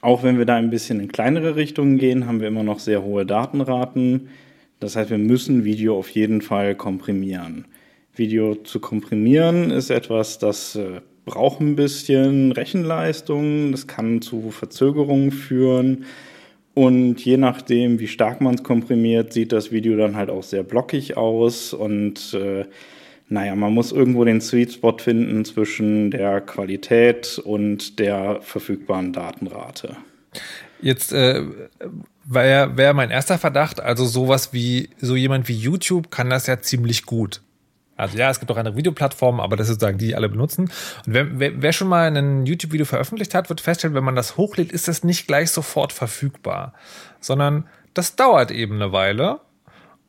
auch 0.01 0.23
wenn 0.23 0.37
wir 0.37 0.45
da 0.45 0.55
ein 0.55 0.69
bisschen 0.69 0.99
in 0.99 1.11
kleinere 1.11 1.55
Richtungen 1.55 1.97
gehen, 1.97 2.27
haben 2.27 2.39
wir 2.39 2.47
immer 2.47 2.63
noch 2.63 2.79
sehr 2.79 3.03
hohe 3.03 3.25
Datenraten. 3.25 4.29
Das 4.79 4.95
heißt, 4.95 5.09
wir 5.09 5.17
müssen 5.17 5.63
Video 5.63 5.97
auf 5.97 6.09
jeden 6.09 6.41
Fall 6.41 6.75
komprimieren. 6.75 7.65
Video 8.13 8.55
zu 8.55 8.79
komprimieren 8.79 9.71
ist 9.71 9.89
etwas, 9.89 10.37
das 10.39 10.75
äh, 10.75 11.01
braucht 11.25 11.59
ein 11.59 11.75
bisschen 11.75 12.51
Rechenleistung, 12.51 13.71
das 13.71 13.87
kann 13.87 14.21
zu 14.21 14.51
Verzögerungen 14.51 15.31
führen. 15.31 16.05
Und 16.73 17.23
je 17.23 17.37
nachdem, 17.37 17.99
wie 17.99 18.07
stark 18.07 18.41
man 18.41 18.55
es 18.55 18.63
komprimiert, 18.63 19.33
sieht 19.33 19.53
das 19.53 19.71
Video 19.71 19.95
dann 19.97 20.15
halt 20.15 20.29
auch 20.29 20.43
sehr 20.43 20.63
blockig 20.63 21.15
aus. 21.15 21.73
Und 21.73 22.33
äh, 22.33 22.65
naja, 23.27 23.55
man 23.55 23.73
muss 23.73 23.91
irgendwo 23.91 24.23
den 24.23 24.39
Sweet 24.39 24.73
Spot 24.73 24.97
finden 24.97 25.45
zwischen 25.45 26.11
der 26.11 26.41
Qualität 26.41 27.39
und 27.43 27.97
der 27.99 28.39
verfügbaren 28.41 29.13
Datenrate. 29.13 29.97
Jetzt 30.81 31.11
äh, 31.11 31.43
wäre 32.25 32.77
wär 32.77 32.93
mein 32.93 33.09
erster 33.09 33.39
Verdacht, 33.39 33.79
also 33.79 34.05
sowas 34.05 34.53
wie 34.53 34.89
so 34.99 35.15
jemand 35.15 35.47
wie 35.47 35.55
YouTube 35.55 36.11
kann 36.11 36.29
das 36.29 36.45
ja 36.47 36.61
ziemlich 36.61 37.05
gut. 37.05 37.41
Also 37.97 38.17
ja, 38.17 38.29
es 38.29 38.39
gibt 38.39 38.51
auch 38.51 38.57
andere 38.57 38.75
Videoplattformen, 38.75 39.39
aber 39.39 39.55
das 39.55 39.69
ist 39.69 39.75
sozusagen 39.75 39.97
die, 39.97 40.07
die 40.07 40.15
alle 40.15 40.27
benutzen. 40.27 40.63
Und 41.05 41.13
wer, 41.13 41.39
wer, 41.39 41.61
wer 41.61 41.73
schon 41.73 41.87
mal 41.87 42.15
ein 42.15 42.45
YouTube-Video 42.45 42.85
veröffentlicht 42.85 43.33
hat, 43.33 43.49
wird 43.49 43.61
feststellen, 43.61 43.95
wenn 43.95 44.03
man 44.03 44.15
das 44.15 44.37
hochlädt, 44.37 44.71
ist 44.71 44.87
das 44.87 45.03
nicht 45.03 45.27
gleich 45.27 45.49
sofort 45.51 45.93
verfügbar, 45.93 46.73
sondern 47.21 47.67
das 47.93 48.17
dauert 48.17 48.51
eben 48.51 48.75
eine 48.75 48.91
Weile. 48.91 49.39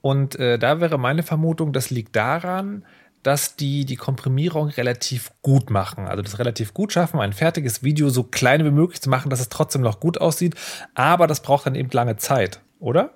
Und 0.00 0.37
äh, 0.37 0.58
da 0.58 0.80
wäre 0.80 0.99
meine 0.99 1.23
Vermutung, 1.23 1.73
das 1.73 1.90
liegt 1.90 2.16
daran, 2.16 2.85
dass 3.26 3.56
die 3.56 3.85
die 3.85 3.97
Komprimierung 3.97 4.68
relativ 4.68 5.33
gut 5.42 5.68
machen. 5.68 6.06
Also 6.06 6.23
das 6.23 6.38
relativ 6.38 6.73
gut 6.75 6.92
schaffen, 6.92 7.18
ein 7.18 7.33
fertiges 7.33 7.83
Video 7.83 8.09
so 8.09 8.23
klein 8.23 8.64
wie 8.64 8.71
möglich 8.71 9.00
zu 9.00 9.11
machen, 9.11 9.30
dass 9.30 9.40
es 9.40 9.49
trotzdem 9.49 9.83
noch 9.83 9.99
gut 9.99 10.21
aussieht. 10.21 10.54
Aber 10.95 11.26
das 11.26 11.42
braucht 11.42 11.66
dann 11.66 11.75
eben 11.75 11.90
lange 11.92 12.16
Zeit, 12.18 12.61
oder? 12.78 13.11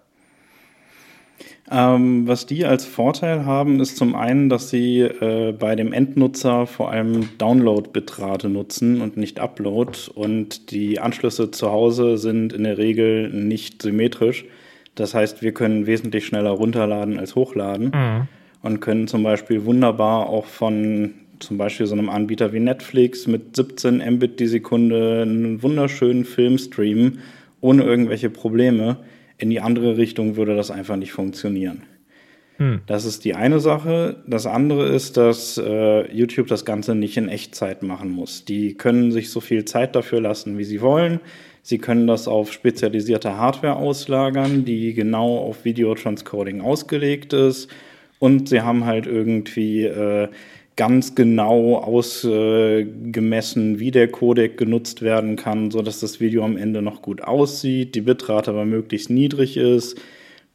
Ähm, 1.71 2.26
was 2.26 2.47
die 2.47 2.64
als 2.64 2.85
Vorteil 2.85 3.47
haben, 3.47 3.79
ist 3.79 3.97
zum 3.97 4.17
einen, 4.17 4.49
dass 4.49 4.69
sie 4.69 5.02
äh, 5.02 5.52
bei 5.52 5.76
dem 5.76 5.93
Endnutzer 5.93 6.67
vor 6.67 6.90
allem 6.90 7.29
Download-Bitrate 7.38 8.49
nutzen 8.49 9.00
und 9.02 9.17
nicht 9.17 9.38
Upload. 9.38 9.97
Und 10.12 10.73
die 10.73 10.99
Anschlüsse 10.99 11.52
zu 11.52 11.71
Hause 11.71 12.19
sind 12.19 12.52
in 12.52 12.64
der 12.64 12.79
Regel 12.79 13.31
nicht 13.31 13.81
symmetrisch. 13.81 14.45
Das 14.97 15.14
heißt, 15.14 15.40
wir 15.40 15.55
können 15.55 15.87
wesentlich 15.87 16.26
schneller 16.26 16.50
runterladen 16.50 17.17
als 17.17 17.37
hochladen 17.37 17.93
mhm. 17.95 18.29
Und 18.62 18.81
können 18.81 19.09
zum 19.09 19.23
Beispiel 19.23 19.64
wunderbar 19.64 20.29
auch 20.29 20.47
von 20.47 21.14
zum 21.38 21.57
Beispiel 21.57 21.87
so 21.87 21.95
einem 21.95 22.11
Anbieter 22.11 22.52
wie 22.52 22.61
Netflix 22.61 23.26
mit 23.26 23.57
17 23.57 24.02
Mbit 24.14 24.40
die 24.40 24.47
Sekunde 24.47 25.23
einen 25.23 25.62
wunderschönen 25.62 26.25
Film 26.25 26.59
streamen, 26.59 27.21
ohne 27.61 27.83
irgendwelche 27.83 28.31
Probleme 28.31 28.99
in 29.38 29.50
die 29.50 29.61
andere 29.61 29.97
Richtung 29.97 30.37
würde 30.37 30.55
das 30.55 30.71
einfach 30.71 30.97
nicht 30.97 31.12
funktionieren. 31.12 31.83
Hm. 32.59 32.83
Das 32.87 33.07
ist 33.07 33.25
die 33.25 33.35
eine 33.35 33.59
Sache. 33.59 34.17
Das 34.26 34.45
andere 34.45 34.87
ist, 34.88 35.17
dass 35.17 35.57
äh, 35.57 36.12
YouTube 36.14 36.49
das 36.49 36.67
Ganze 36.67 36.95
nicht 36.95 37.17
in 37.17 37.29
Echtzeit 37.29 37.83
machen 37.83 38.11
muss. 38.11 38.45
Die 38.45 38.75
können 38.75 39.12
sich 39.12 39.31
so 39.31 39.40
viel 39.40 39.64
Zeit 39.64 39.97
dafür 39.97 40.21
lassen, 40.21 40.59
wie 40.59 40.64
sie 40.64 40.83
wollen. 40.83 41.21
Sie 41.62 41.79
können 41.79 42.07
das 42.07 42.29
auf 42.29 42.52
spezialisierte 42.52 43.38
Hardware 43.38 43.76
auslagern, 43.76 44.67
die 44.67 44.93
genau 44.93 45.38
auf 45.38 45.64
Video-Transcoding 45.64 46.61
ausgelegt 46.61 47.33
ist. 47.33 47.71
Und 48.20 48.48
sie 48.48 48.60
haben 48.60 48.84
halt 48.84 49.06
irgendwie 49.06 49.84
äh, 49.84 50.28
ganz 50.76 51.14
genau 51.14 51.78
ausgemessen, 51.78 53.80
wie 53.80 53.90
der 53.90 54.08
Codec 54.08 54.56
genutzt 54.56 55.02
werden 55.02 55.36
kann, 55.36 55.70
so 55.70 55.82
dass 55.82 56.00
das 56.00 56.20
Video 56.20 56.44
am 56.44 56.56
Ende 56.56 56.80
noch 56.80 57.02
gut 57.02 57.22
aussieht, 57.22 57.94
die 57.94 58.02
Bitrate 58.02 58.52
aber 58.52 58.64
möglichst 58.64 59.10
niedrig 59.10 59.56
ist. 59.56 60.00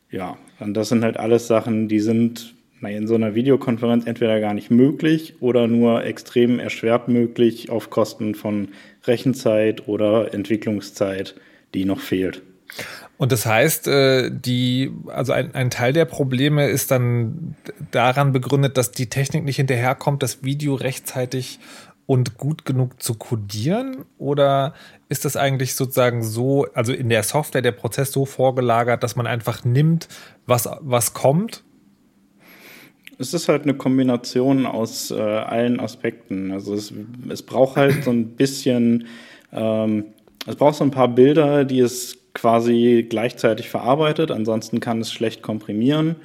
Ja, 0.10 0.38
und 0.60 0.76
das 0.76 0.90
sind 0.90 1.04
halt 1.04 1.18
alles 1.18 1.48
Sachen, 1.48 1.90
die 1.90 2.00
sind 2.00 2.56
in 2.82 3.08
so 3.08 3.16
einer 3.16 3.36
Videokonferenz 3.36 4.06
entweder 4.06 4.40
gar 4.40 4.54
nicht 4.54 4.70
möglich 4.70 5.36
oder 5.40 5.68
nur 5.68 6.06
extrem 6.06 6.60
erschwert 6.60 7.08
möglich 7.08 7.70
auf 7.70 7.90
Kosten 7.90 8.36
von 8.36 8.70
Rechenzeit 9.06 9.88
oder 9.88 10.34
Entwicklungszeit, 10.34 11.36
die 11.74 11.86
noch 11.86 12.00
fehlt. 12.00 12.42
Und 13.18 13.32
das 13.32 13.46
heißt, 13.46 13.88
äh, 13.88 14.30
die, 14.30 14.92
also 15.08 15.32
ein, 15.32 15.56
ein 15.56 15.70
Teil 15.70 15.94
der 15.94 16.06
Probleme 16.06 16.68
ist 16.68 16.92
dann 16.92 17.56
daran 17.92 18.34
begründet, 18.34 18.78
dass 18.78 18.92
die 18.92 19.08
Technik 19.08 19.46
nicht 19.46 19.56
hinterherkommt, 19.56 20.22
das 20.22 20.44
Video 20.44 20.76
rechtzeitig 20.76 21.60
und 22.06 22.38
gut 22.38 22.66
genug 22.66 23.02
zu 23.02 23.16
codieren? 23.16 24.06
Oder 24.18 24.74
ist 25.10 25.26
das 25.26 25.38
eigentlich 25.38 25.76
sozusagen 25.76 26.24
so, 26.24 26.68
also 26.74 26.94
in 26.94 27.10
der 27.10 27.24
Software 27.24 27.62
der 27.62 27.72
Prozess 27.72 28.12
so 28.12 28.26
vorgelagert, 28.26 29.02
dass 29.04 29.16
man 29.16 29.28
einfach 29.28 29.64
nimmt, 29.64 30.08
was, 30.46 30.70
was 30.82 31.14
kommt? 31.14 31.64
Es 33.18 33.34
ist 33.34 33.48
halt 33.48 33.64
eine 33.64 33.76
Kombination 33.76 34.66
aus 34.66 35.10
äh, 35.10 35.16
allen 35.16 35.80
Aspekten. 35.80 36.52
Also 36.52 36.74
es, 36.74 36.94
es 37.30 37.44
braucht 37.44 37.78
halt 37.78 38.04
so 38.04 38.12
ein 38.12 38.36
bisschen, 38.36 39.08
ähm, 39.54 40.08
es 40.46 40.58
braucht 40.58 40.76
so 40.76 40.84
ein 40.84 40.92
paar 40.92 41.08
Bilder, 41.08 41.64
die 41.64 41.80
es 41.80 42.18
quasi 42.36 43.08
gleichzeitig 43.10 43.70
verarbeitet, 43.70 44.30
ansonsten 44.30 44.80
kann 44.80 45.02
es 45.02 45.12
schlecht 45.12 45.42
komprimieren. 45.42 46.18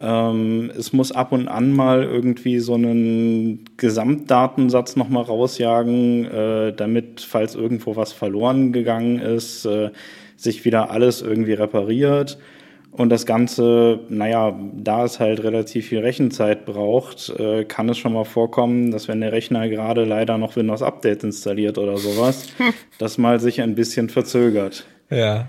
Ähm, 0.00 0.72
es 0.76 0.92
muss 0.92 1.12
ab 1.12 1.30
und 1.30 1.46
an 1.46 1.72
mal 1.72 2.02
irgendwie 2.02 2.58
so 2.58 2.74
einen 2.74 3.64
Gesamtdatensatz 3.76 4.96
nochmal 4.96 5.24
rausjagen, 5.24 6.24
äh, 6.24 6.72
damit, 6.72 7.20
falls 7.20 7.54
irgendwo 7.54 7.96
was 7.96 8.12
verloren 8.12 8.72
gegangen 8.72 9.20
ist, 9.20 9.66
äh, 9.66 9.90
sich 10.36 10.64
wieder 10.64 10.90
alles 10.90 11.20
irgendwie 11.20 11.52
repariert. 11.52 12.38
Und 12.92 13.10
das 13.10 13.24
Ganze, 13.24 14.00
naja, 14.08 14.58
da 14.74 15.04
es 15.04 15.20
halt 15.20 15.44
relativ 15.44 15.88
viel 15.88 16.00
Rechenzeit 16.00 16.64
braucht, 16.64 17.28
äh, 17.38 17.64
kann 17.64 17.88
es 17.88 17.98
schon 17.98 18.14
mal 18.14 18.24
vorkommen, 18.24 18.90
dass 18.90 19.06
wenn 19.06 19.20
der 19.20 19.32
Rechner 19.32 19.68
gerade 19.68 20.04
leider 20.04 20.38
noch 20.38 20.56
Windows 20.56 20.82
Update 20.82 21.22
installiert 21.22 21.78
oder 21.78 21.98
sowas, 21.98 22.48
das 22.98 23.16
mal 23.16 23.38
sich 23.38 23.60
ein 23.60 23.76
bisschen 23.76 24.08
verzögert. 24.08 24.86
Ja. 25.10 25.48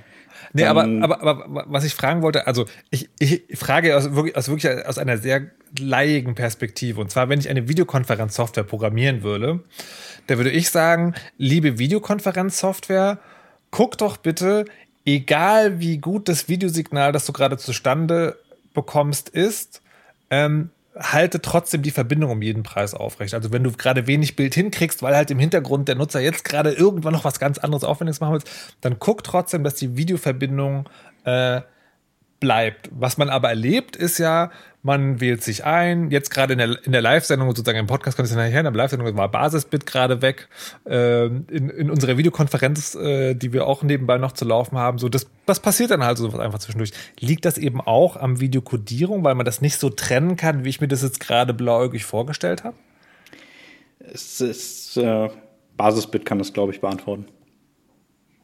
Nee, 0.54 0.66
aber, 0.66 0.84
aber, 0.84 1.22
aber 1.22 1.66
was 1.68 1.86
ich 1.86 1.94
fragen 1.94 2.22
wollte, 2.22 2.46
also 2.48 2.66
ich, 2.90 3.10
ich 3.20 3.44
frage 3.54 3.96
aus 3.96 4.14
wirklich, 4.16 4.36
aus 4.36 4.50
wirklich 4.50 4.86
aus 4.86 4.98
einer 4.98 5.18
sehr 5.18 5.50
leiigen 5.80 6.36
Perspektive. 6.36 7.00
Und 7.00 7.10
zwar, 7.10 7.30
wenn 7.30 7.40
ich 7.40 7.50
eine 7.50 7.70
Videokonferenzsoftware 7.70 8.66
programmieren 8.66 9.24
würde, 9.24 9.62
da 10.28 10.38
würde 10.38 10.52
ich 10.52 10.70
sagen, 10.70 11.14
liebe 11.38 11.80
Videokonferenzsoftware, 11.80 13.20
guck 13.70 13.98
doch 13.98 14.18
bitte, 14.18 14.66
egal 15.06 15.80
wie 15.80 15.98
gut 15.98 16.28
das 16.28 16.50
Videosignal, 16.50 17.12
das 17.12 17.26
du 17.26 17.34
gerade 17.34 17.58
zustande 17.58 18.38
bekommst, 18.74 19.30
ist, 19.30 19.82
ähm, 20.30 20.70
halte 20.98 21.42
trotzdem 21.42 21.82
die 21.82 21.92
Verbindung 21.92 22.32
um 22.32 22.42
jeden 22.42 22.64
Preis 22.64 22.94
aufrecht. 22.94 23.34
Also 23.34 23.52
wenn 23.52 23.64
du 23.64 23.72
gerade 23.72 24.08
wenig 24.08 24.36
Bild 24.36 24.54
hinkriegst, 24.54 25.02
weil 25.02 25.16
halt 25.16 25.32
im 25.32 25.40
Hintergrund 25.40 25.88
der 25.88 25.96
Nutzer 25.96 26.20
jetzt 26.20 26.44
gerade 26.44 26.72
irgendwann 26.72 27.14
noch 27.14 27.24
was 27.24 27.40
ganz 27.40 27.58
anderes 27.58 27.84
Aufwendiges 27.84 28.20
machen 28.20 28.34
will, 28.34 28.44
dann 28.82 29.00
guck 29.00 29.24
trotzdem, 29.24 29.64
dass 29.64 29.76
die 29.76 29.96
Videoverbindung 29.96 30.90
äh, 31.24 31.62
bleibt. 32.40 32.90
Was 32.92 33.18
man 33.18 33.30
aber 33.30 33.50
erlebt, 33.50 33.96
ist 33.96 34.18
ja, 34.18 34.52
man 34.84 35.20
wählt 35.20 35.44
sich 35.44 35.64
ein. 35.64 36.10
Jetzt 36.10 36.32
gerade 36.32 36.54
in 36.54 36.60
der, 36.60 36.86
in 36.86 36.92
der 36.92 37.02
Live-Sendung, 37.02 37.50
sozusagen 37.50 37.78
im 37.78 37.88
Podcast 37.88 38.18
kommt 38.18 38.28
es 38.28 38.36
nachher, 38.36 38.60
in 38.60 38.64
der 38.66 38.74
Live-Sendung 38.74 39.16
war 39.16 39.30
Basisbit 39.30 39.86
gerade 39.86 40.22
weg. 40.22 40.48
Ähm, 40.86 41.46
in, 41.50 41.70
in 41.70 41.92
unserer 41.92 42.18
Videokonferenz, 42.18 42.96
äh, 42.96 43.36
die 43.36 43.54
wir 43.54 43.68
auch 43.68 43.84
nebenbei 43.84 44.18
noch 44.18 44.32
zu 44.32 44.46
laufen 44.46 44.78
haben, 44.78 44.98
so 44.98 45.08
das, 45.08 45.28
das 45.46 45.60
passiert 45.60 45.92
dann 45.92 46.04
halt 46.04 46.18
so 46.18 46.32
einfach 46.40 46.60
zwischendurch. 46.60 46.92
Liegt 47.20 47.46
das 47.46 47.58
eben 47.58 47.80
auch 47.80 48.18
am 48.18 48.40
Videokodierung, 48.40 49.24
weil 49.24 49.36
man 49.36 49.46
das 49.46 49.62
nicht 49.62 49.78
so 49.78 49.90
trennen 49.90 50.36
kann, 50.36 50.66
wie 50.66 50.70
ich 50.70 50.82
mir 50.82 50.88
das 50.88 51.04
jetzt 51.04 51.20
gerade 51.20 51.54
blauäugig 51.54 52.06
vorgestellt 52.06 52.64
habe? 52.64 52.76
Es 54.00 54.42
ist, 54.42 54.98
äh, 54.98 55.30
Basisbit 55.78 56.26
kann 56.26 56.40
das, 56.40 56.54
glaube 56.54 56.74
ich, 56.74 56.82
beantworten. 56.82 57.26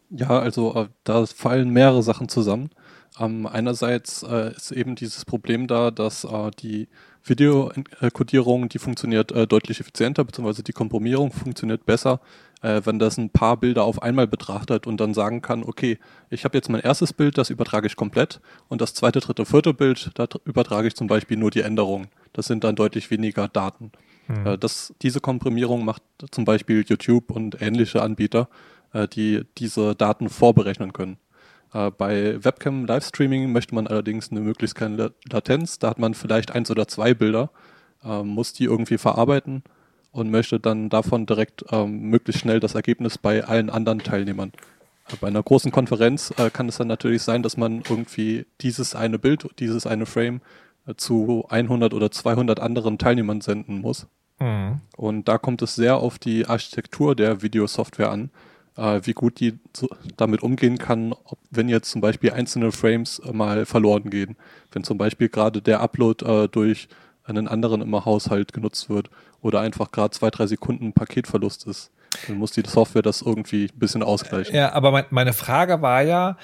Ja, 0.10 0.40
also 0.40 0.74
äh, 0.76 0.88
da 1.04 1.26
fallen 1.26 1.72
mehrere 1.72 2.04
Sachen 2.04 2.30
zusammen. 2.30 2.70
Ähm, 3.20 3.48
einerseits 3.48 4.24
äh, 4.24 4.54
ist 4.56 4.72
eben 4.72 4.96
dieses 4.96 5.26
Problem 5.26 5.68
da, 5.68 5.92
dass 5.92 6.24
äh, 6.24 6.52
die 6.60 6.88
Videokodierung, 7.24 8.70
die 8.70 8.80
funktioniert 8.80 9.32
äh, 9.32 9.48
deutlich 9.48 9.80
effizienter, 9.80 10.24
beziehungsweise 10.24 10.64
die 10.64 10.72
Komprimierung 10.72 11.32
funktioniert 11.32 11.86
besser, 11.86 12.20
äh, 12.62 12.82
wenn 12.86 13.00
das 13.00 13.18
ein 13.18 13.30
paar 13.30 13.58
Bilder 13.58 13.84
auf 13.84 14.02
einmal 14.02 14.28
betrachtet 14.28 14.88
und 14.88 15.00
dann 15.00 15.14
sagen 15.14 15.42
kann, 15.42 15.64
okay, 15.64 15.98
ich 16.30 16.46
habe 16.46 16.58
jetzt 16.58 16.70
mein 16.70 16.82
erstes 16.82 17.14
Bild, 17.14 17.38
das 17.38 17.50
übertrage 17.50 17.88
ich 17.88 17.96
komplett 17.96 18.40
und 18.70 18.82
das 18.82 18.94
zweite, 18.94 19.20
dritte, 19.20 19.46
vierte 19.46 19.74
Bild, 19.74 20.12
da 20.16 20.28
übertrage 20.46 20.88
ich 20.88 20.96
zum 20.96 21.08
Beispiel 21.08 21.38
nur 21.38 21.52
die 21.52 21.62
Änderungen. 21.62 22.08
Das 22.34 22.46
sind 22.48 22.64
dann 22.64 22.76
deutlich 22.76 23.12
weniger 23.12 23.48
Daten. 23.48 23.92
Mhm. 24.28 24.46
Äh, 24.46 24.58
das, 24.58 24.94
diese 25.02 25.20
Komprimierung 25.20 25.86
macht 25.86 26.04
zum 26.32 26.46
Beispiel 26.46 26.84
YouTube 26.88 27.32
und 27.32 27.62
ähnliche 27.62 28.02
Anbieter, 28.02 28.48
äh, 28.94 29.08
die 29.08 29.44
diese 29.58 29.96
Daten 29.96 30.30
vorberechnen 30.30 30.94
können. 30.94 31.18
Äh, 31.74 31.92
bei 31.92 32.44
Webcam-Livestreaming 32.44 33.52
möchte 33.52 33.76
man 33.76 33.88
allerdings 33.88 34.32
eine 34.32 34.42
möglichst 34.42 34.76
keine 34.76 35.14
Latenz. 35.30 35.80
Da 35.80 35.90
hat 35.90 36.00
man 36.00 36.14
vielleicht 36.14 36.52
eins 36.52 36.72
oder 36.72 36.88
zwei 36.88 37.14
Bilder, 37.14 37.52
äh, 38.04 38.24
muss 38.24 38.54
die 38.54 38.66
irgendwie 38.66 38.98
verarbeiten 38.98 39.64
und 40.12 40.32
möchte 40.32 40.60
dann 40.60 40.90
davon 40.90 41.26
direkt 41.26 41.66
ähm, 41.72 42.10
möglichst 42.10 42.42
schnell 42.42 42.60
das 42.60 42.76
Ergebnis 42.76 43.18
bei 43.18 43.44
allen 43.44 43.70
anderen 43.70 44.00
Teilnehmern. 44.00 44.52
Bei 45.22 45.28
einer 45.28 45.44
großen 45.44 45.72
Konferenz 45.72 46.34
äh, 46.38 46.50
kann 46.50 46.68
es 46.68 46.78
dann 46.78 46.88
natürlich 46.88 47.22
sein, 47.22 47.44
dass 47.44 47.56
man 47.56 47.84
irgendwie 47.90 48.46
dieses 48.62 48.94
eine 48.94 49.20
Bild, 49.20 49.48
dieses 49.60 49.88
eine 49.88 50.06
Frame 50.06 50.42
äh, 50.86 50.96
zu 50.96 51.46
100 51.50 51.94
oder 51.94 52.12
200 52.12 52.60
anderen 52.60 52.98
Teilnehmern 52.98 53.42
senden 53.42 53.80
muss. 53.80 54.08
Mhm. 54.40 54.82
Und 54.96 55.28
da 55.28 55.38
kommt 55.38 55.62
es 55.62 55.76
sehr 55.76 55.98
auf 55.98 56.20
die 56.20 56.46
Architektur 56.46 57.16
der 57.16 57.42
Videosoftware 57.42 58.12
an, 58.12 58.32
äh, 58.78 59.02
wie 59.04 59.14
gut 59.14 59.40
die 59.40 59.60
so 59.76 59.90
damit 60.16 60.44
umgehen 60.44 60.78
kann, 60.78 61.14
ob, 61.14 61.40
wenn 61.50 61.68
jetzt 61.68 61.92
zum 61.92 62.02
Beispiel 62.02 62.32
einzelne 62.32 62.72
Frames 62.72 63.20
äh, 63.20 63.34
mal 63.34 63.66
verloren 63.66 64.10
gehen. 64.10 64.38
Wenn 64.72 64.84
zum 64.84 64.98
Beispiel 64.98 65.30
gerade 65.30 65.62
der 65.62 65.82
Upload 65.82 66.26
äh, 66.26 66.48
durch 66.48 66.88
einen 67.24 67.48
anderen 67.48 67.82
im 67.82 68.06
Haushalt 68.06 68.54
genutzt 68.54 68.90
wird 68.90 69.10
oder 69.42 69.60
einfach 69.60 69.92
gerade 69.92 70.12
zwei, 70.12 70.30
drei 70.30 70.48
Sekunden 70.48 70.94
Paketverlust 70.94 71.68
ist. 71.68 71.92
Dann 72.28 72.38
muss 72.38 72.52
die 72.52 72.64
Software 72.66 73.02
das 73.02 73.22
irgendwie 73.22 73.66
ein 73.66 73.80
bisschen 73.80 74.02
ausgleichen. 74.02 74.56
Ja, 74.56 74.72
aber 74.72 74.92
mein, 74.92 75.06
meine 75.10 75.34
Frage 75.34 75.82
war 75.82 76.04
ja, 76.04 76.38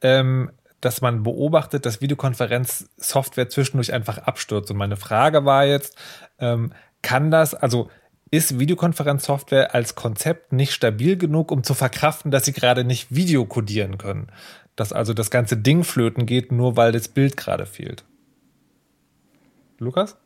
ähm, 0.00 0.50
dass 0.80 1.02
man 1.02 1.22
beobachtet, 1.22 1.84
dass 1.84 2.00
Videokonferenzsoftware 2.00 3.50
zwischendurch 3.50 3.92
einfach 3.92 4.18
abstürzt. 4.18 4.70
Und 4.70 4.78
meine 4.78 4.96
Frage 4.96 5.44
war 5.44 5.66
jetzt, 5.66 5.96
ähm, 6.38 6.72
kann 7.02 7.30
das, 7.30 7.54
also 7.54 7.90
ist 8.30 8.58
Videokonferenzsoftware 8.58 9.74
als 9.74 9.94
Konzept 9.94 10.52
nicht 10.52 10.72
stabil 10.72 11.16
genug, 11.16 11.50
um 11.50 11.64
zu 11.64 11.74
verkraften, 11.74 12.30
dass 12.30 12.44
sie 12.44 12.52
gerade 12.52 12.84
nicht 12.84 13.14
Video 13.14 13.44
codieren 13.44 13.98
können? 13.98 14.28
Dass 14.76 14.92
also 14.92 15.14
das 15.14 15.30
ganze 15.30 15.56
Ding 15.56 15.82
flöten 15.84 16.26
geht, 16.26 16.52
nur 16.52 16.76
weil 16.76 16.92
das 16.92 17.08
Bild 17.08 17.36
gerade 17.36 17.66
fehlt. 17.66 18.04
Lukas? 19.78 20.16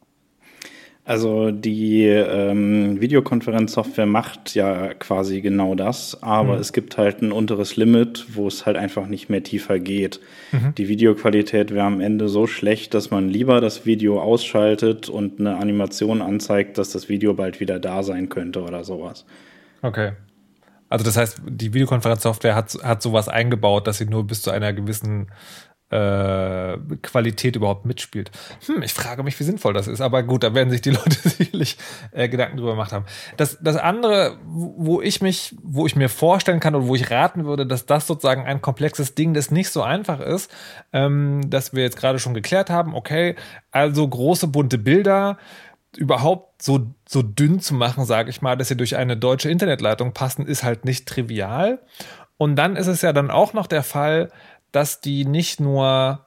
Also 1.06 1.50
die 1.50 2.06
ähm, 2.06 2.98
Videokonferenzsoftware 2.98 4.06
macht 4.06 4.54
ja 4.54 4.94
quasi 4.94 5.42
genau 5.42 5.74
das, 5.74 6.22
aber 6.22 6.54
mhm. 6.54 6.60
es 6.60 6.72
gibt 6.72 6.96
halt 6.96 7.20
ein 7.20 7.30
unteres 7.30 7.76
Limit, 7.76 8.24
wo 8.34 8.48
es 8.48 8.64
halt 8.64 8.78
einfach 8.78 9.06
nicht 9.06 9.28
mehr 9.28 9.42
tiefer 9.42 9.78
geht. 9.78 10.20
Mhm. 10.52 10.74
Die 10.76 10.88
Videoqualität 10.88 11.74
wäre 11.74 11.84
am 11.84 12.00
Ende 12.00 12.30
so 12.30 12.46
schlecht, 12.46 12.94
dass 12.94 13.10
man 13.10 13.28
lieber 13.28 13.60
das 13.60 13.84
Video 13.84 14.18
ausschaltet 14.18 15.10
und 15.10 15.40
eine 15.40 15.58
Animation 15.58 16.22
anzeigt, 16.22 16.78
dass 16.78 16.90
das 16.90 17.10
Video 17.10 17.34
bald 17.34 17.60
wieder 17.60 17.78
da 17.78 18.02
sein 18.02 18.30
könnte 18.30 18.62
oder 18.62 18.82
sowas. 18.82 19.26
Okay. 19.82 20.12
Also 20.88 21.04
das 21.04 21.18
heißt, 21.18 21.42
die 21.46 21.74
Videokonferenzsoftware 21.74 22.54
hat, 22.54 22.78
hat 22.82 23.02
sowas 23.02 23.28
eingebaut, 23.28 23.86
dass 23.86 23.98
sie 23.98 24.06
nur 24.06 24.26
bis 24.26 24.40
zu 24.40 24.50
einer 24.50 24.72
gewissen 24.72 25.26
äh, 25.90 26.78
Qualität 27.02 27.56
überhaupt 27.56 27.84
mitspielt. 27.84 28.30
Hm, 28.66 28.82
ich 28.82 28.94
frage 28.94 29.22
mich, 29.22 29.38
wie 29.38 29.44
sinnvoll 29.44 29.74
das 29.74 29.86
ist. 29.86 30.00
Aber 30.00 30.22
gut, 30.22 30.42
da 30.42 30.54
werden 30.54 30.70
sich 30.70 30.80
die 30.80 30.90
Leute 30.92 31.16
sicherlich 31.28 31.76
äh, 32.12 32.28
Gedanken 32.28 32.56
drüber 32.56 32.72
gemacht 32.72 32.92
haben. 32.92 33.04
Das, 33.36 33.58
das 33.60 33.76
andere, 33.76 34.38
wo 34.44 35.00
ich 35.00 35.20
mich, 35.20 35.54
wo 35.62 35.86
ich 35.86 35.94
mir 35.94 36.08
vorstellen 36.08 36.60
kann 36.60 36.74
und 36.74 36.88
wo 36.88 36.94
ich 36.94 37.10
raten 37.10 37.44
würde, 37.44 37.66
dass 37.66 37.86
das 37.86 38.06
sozusagen 38.06 38.44
ein 38.44 38.62
komplexes 38.62 39.14
Ding, 39.14 39.34
das 39.34 39.50
nicht 39.50 39.70
so 39.70 39.82
einfach 39.82 40.20
ist, 40.20 40.50
ähm, 40.92 41.42
dass 41.48 41.74
wir 41.74 41.82
jetzt 41.82 41.96
gerade 41.96 42.18
schon 42.18 42.34
geklärt 42.34 42.70
haben, 42.70 42.94
okay, 42.94 43.36
also 43.70 44.06
große 44.08 44.48
bunte 44.48 44.78
Bilder, 44.78 45.38
überhaupt 45.96 46.62
so, 46.62 46.94
so 47.06 47.22
dünn 47.22 47.60
zu 47.60 47.74
machen, 47.74 48.04
sage 48.04 48.30
ich 48.30 48.42
mal, 48.42 48.56
dass 48.56 48.68
sie 48.68 48.76
durch 48.76 48.96
eine 48.96 49.16
deutsche 49.16 49.50
Internetleitung 49.50 50.12
passen, 50.12 50.46
ist 50.46 50.64
halt 50.64 50.84
nicht 50.84 51.06
trivial. 51.06 51.80
Und 52.36 52.56
dann 52.56 52.76
ist 52.76 52.88
es 52.88 53.02
ja 53.02 53.12
dann 53.12 53.30
auch 53.30 53.52
noch 53.52 53.66
der 53.66 53.82
Fall, 53.82 54.30
dass 54.74 55.00
die 55.00 55.24
nicht 55.24 55.60
nur 55.60 56.26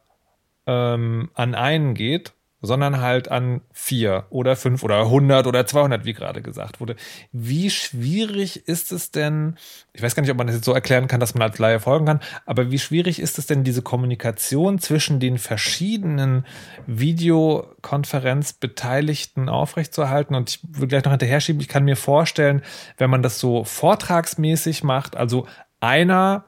ähm, 0.66 1.30
an 1.34 1.56
einen 1.56 1.94
geht, 1.94 2.34
sondern 2.60 3.01
halt 3.01 3.30
an 3.30 3.62
vier 3.72 4.25
oder 4.32 4.56
fünf 4.56 4.82
oder 4.84 5.08
hundert 5.10 5.46
oder 5.46 5.68
zweihundert, 5.68 6.06
wie 6.06 6.13
gerade 6.13 6.42
gesagt 6.42 6.80
wurde. 6.80 6.96
Wie 7.32 7.70
schwierig 7.70 8.68
ist 8.68 8.92
es 8.92 9.12
denn, 9.12 9.58
ich 9.94 10.01
weiß 10.01 10.16
gar 10.16 10.22
nicht, 10.22 10.32
ob 10.32 10.38
man 10.38 10.48
das 10.48 10.56
jetzt 10.56 10.66
so 10.66 10.74
erklären 10.74 11.08
kann, 11.08 11.20
dass 11.20 11.36
man 11.36 11.44
als 11.44 11.60
Laie 11.60 11.80
folgen 11.80 12.08
kann, 12.08 12.20
aber 12.48 12.72
wie 12.72 12.80
schwierig 12.80 13.20
ist 13.20 13.38
es 13.38 13.46
denn, 13.46 13.63
diese 13.63 13.84
Kommunikation 13.84 14.80
zwischen 14.80 15.20
den 15.20 15.38
verschiedenen 15.38 16.48
Videokonferenzbeteiligten 16.88 19.50
aufrechtzuerhalten? 19.50 20.36
Und 20.36 20.50
ich 20.50 20.62
will 20.64 20.88
gleich 20.88 21.03
noch 21.03 21.12
hinterher 21.12 21.42
schieben, 21.42 21.62
ich 21.62 21.68
kann 21.68 21.86
mir 21.86 21.96
vorstellen, 21.96 22.64
wenn 22.98 23.12
man 23.12 23.22
das 23.22 23.40
so 23.40 23.66
vortragsmäßig 23.66 24.83
macht, 24.83 25.16
also 25.16 25.46
einer 25.79 26.46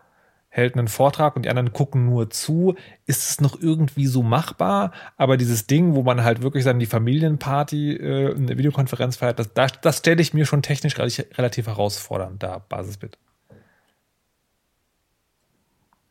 hält 0.59 0.77
einen 0.77 0.87
Vortrag 0.87 1.35
und 1.35 1.43
die 1.43 1.49
anderen 1.49 1.73
gucken 1.73 2.05
nur 2.05 2.29
zu. 2.29 2.75
Ist 3.05 3.29
es 3.29 3.41
noch 3.41 3.59
irgendwie 3.59 4.05
so 4.05 4.21
machbar? 4.21 4.91
Aber 5.17 5.37
dieses 5.37 5.67
Ding, 5.67 5.95
wo 5.95 6.03
man 6.03 6.23
halt 6.23 6.41
wirklich 6.41 6.63
dann 6.63 6.79
die 6.79 6.85
Familienparty, 6.85 7.93
äh, 7.93 8.35
eine 8.35 8.57
Videokonferenz 8.57 9.17
feiert, 9.17 9.39
das, 9.39 9.53
das, 9.53 9.81
das 9.81 9.97
stelle 9.97 10.21
ich 10.21 10.33
mir 10.33 10.45
schon 10.45 10.61
technisch 10.61 10.97
relativ, 10.97 11.67
herausfordernd 11.67 12.43
da, 12.43 12.59
Basisbit. 12.69 13.17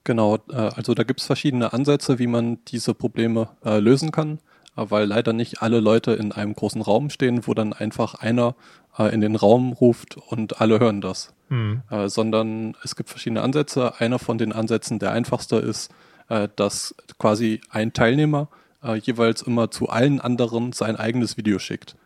Genau, 0.04 0.38
äh, 0.50 0.56
also 0.56 0.94
da 0.94 1.02
gibt 1.04 1.20
es 1.20 1.26
verschiedene 1.26 1.72
Ansätze, 1.72 2.18
wie 2.18 2.26
man 2.26 2.64
diese 2.64 2.94
Probleme 2.94 3.50
äh, 3.64 3.78
lösen 3.78 4.10
kann, 4.10 4.38
weil 4.74 5.06
leider 5.06 5.32
nicht 5.32 5.60
alle 5.60 5.80
Leute 5.80 6.12
in 6.12 6.32
einem 6.32 6.54
großen 6.54 6.80
Raum 6.80 7.10
stehen, 7.10 7.46
wo 7.46 7.54
dann 7.54 7.72
einfach 7.72 8.14
einer 8.14 8.54
äh, 8.98 9.12
in 9.14 9.20
den 9.20 9.36
Raum 9.36 9.72
ruft 9.72 10.16
und 10.16 10.60
alle 10.60 10.80
hören 10.80 11.00
das. 11.00 11.32
Mhm. 11.48 11.82
Äh, 11.90 12.08
sondern 12.08 12.76
es 12.82 12.96
gibt 12.96 13.08
verschiedene 13.08 13.42
Ansätze. 13.42 14.00
Einer 14.00 14.18
von 14.18 14.38
den 14.38 14.52
Ansätzen, 14.52 14.98
der 14.98 15.12
einfachste 15.12 15.56
ist, 15.56 15.90
äh, 16.28 16.48
dass 16.56 16.94
quasi 17.18 17.60
ein 17.70 17.92
Teilnehmer 17.92 18.48
äh, 18.82 18.96
jeweils 18.96 19.42
immer 19.42 19.70
zu 19.70 19.88
allen 19.88 20.20
anderen 20.20 20.72
sein 20.72 20.96
eigenes 20.96 21.36
Video 21.36 21.58
schickt. 21.58 21.96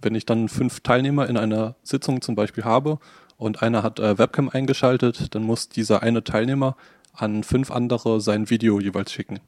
Wenn 0.00 0.14
ich 0.14 0.26
dann 0.26 0.48
fünf 0.48 0.80
Teilnehmer 0.80 1.28
in 1.28 1.36
einer 1.36 1.74
Sitzung 1.82 2.22
zum 2.22 2.34
Beispiel 2.34 2.64
habe 2.64 2.98
und 3.36 3.62
einer 3.62 3.82
hat 3.82 3.98
äh, 3.98 4.18
Webcam 4.18 4.48
eingeschaltet, 4.48 5.34
dann 5.34 5.42
muss 5.42 5.68
dieser 5.68 6.02
eine 6.02 6.24
Teilnehmer 6.24 6.76
an 7.12 7.44
fünf 7.44 7.70
andere 7.70 8.20
sein 8.20 8.50
Video 8.50 8.80
jeweils 8.80 9.12
schicken. 9.12 9.40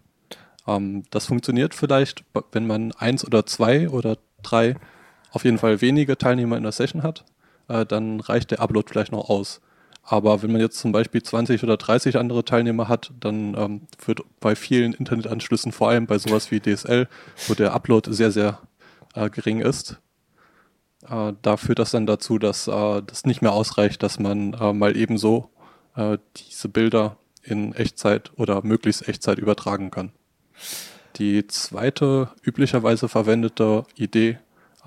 Ähm, 0.67 1.05
das 1.11 1.27
funktioniert 1.27 1.75
vielleicht, 1.75 2.25
wenn 2.53 2.67
man 2.67 2.93
eins 2.93 3.27
oder 3.27 3.47
zwei 3.47 3.89
oder 3.89 4.19
drei 4.43 4.77
auf 5.39 5.45
jeden 5.45 5.59
Fall 5.59 5.81
wenige 5.81 6.19
Teilnehmer 6.19 6.57
in 6.57 6.65
der 6.65 6.73
Session 6.73 7.05
hat, 7.05 7.25
äh, 7.69 7.87
dann 7.87 8.19
reicht 8.19 8.51
der 8.51 8.61
Upload 8.61 8.89
vielleicht 8.91 9.13
noch 9.13 9.31
aus. 9.31 9.61
Aber 10.03 10.43
wenn 10.43 10.51
man 10.51 10.61
jetzt 10.61 10.81
zum 10.81 10.91
Beispiel 10.91 11.23
20 11.23 11.63
oder 11.63 11.77
30 11.77 12.17
andere 12.17 12.45
Teilnehmer 12.45 12.89
hat, 12.89 13.13
dann 13.21 13.55
ähm, 13.57 13.83
wird 14.05 14.23
bei 14.41 14.57
vielen 14.57 14.95
Internetanschlüssen, 14.95 15.71
vor 15.71 15.91
allem 15.91 16.07
bei 16.07 16.19
sowas 16.19 16.51
wie 16.51 16.59
DSL, 16.59 17.07
wo 17.47 17.55
der 17.55 17.73
Upload 17.73 18.13
sehr, 18.13 18.33
sehr 18.33 18.59
äh, 19.15 19.31
gering 19.31 19.61
ist, 19.61 20.01
äh, 21.09 21.35
da 21.41 21.57
führt 21.57 21.79
das 21.79 21.93
dann 21.93 22.07
dazu, 22.07 22.41
dass 22.41 22.67
äh, 22.67 23.03
das 23.07 23.25
nicht 23.25 23.41
mehr 23.41 23.53
ausreicht, 23.53 24.03
dass 24.03 24.19
man 24.19 24.55
äh, 24.55 24.73
mal 24.73 24.97
ebenso 24.97 25.51
äh, 25.95 26.19
diese 26.37 26.69
Bilder 26.69 27.17
in 27.45 27.75
Echtzeit 27.75 28.33
oder 28.37 28.65
möglichst 28.65 29.07
Echtzeit 29.07 29.39
übertragen 29.39 29.93
kann. 29.93 30.11
Die 31.15 31.47
zweite 31.47 32.31
üblicherweise 32.43 33.09
verwendete 33.09 33.85
Idee 33.95 34.39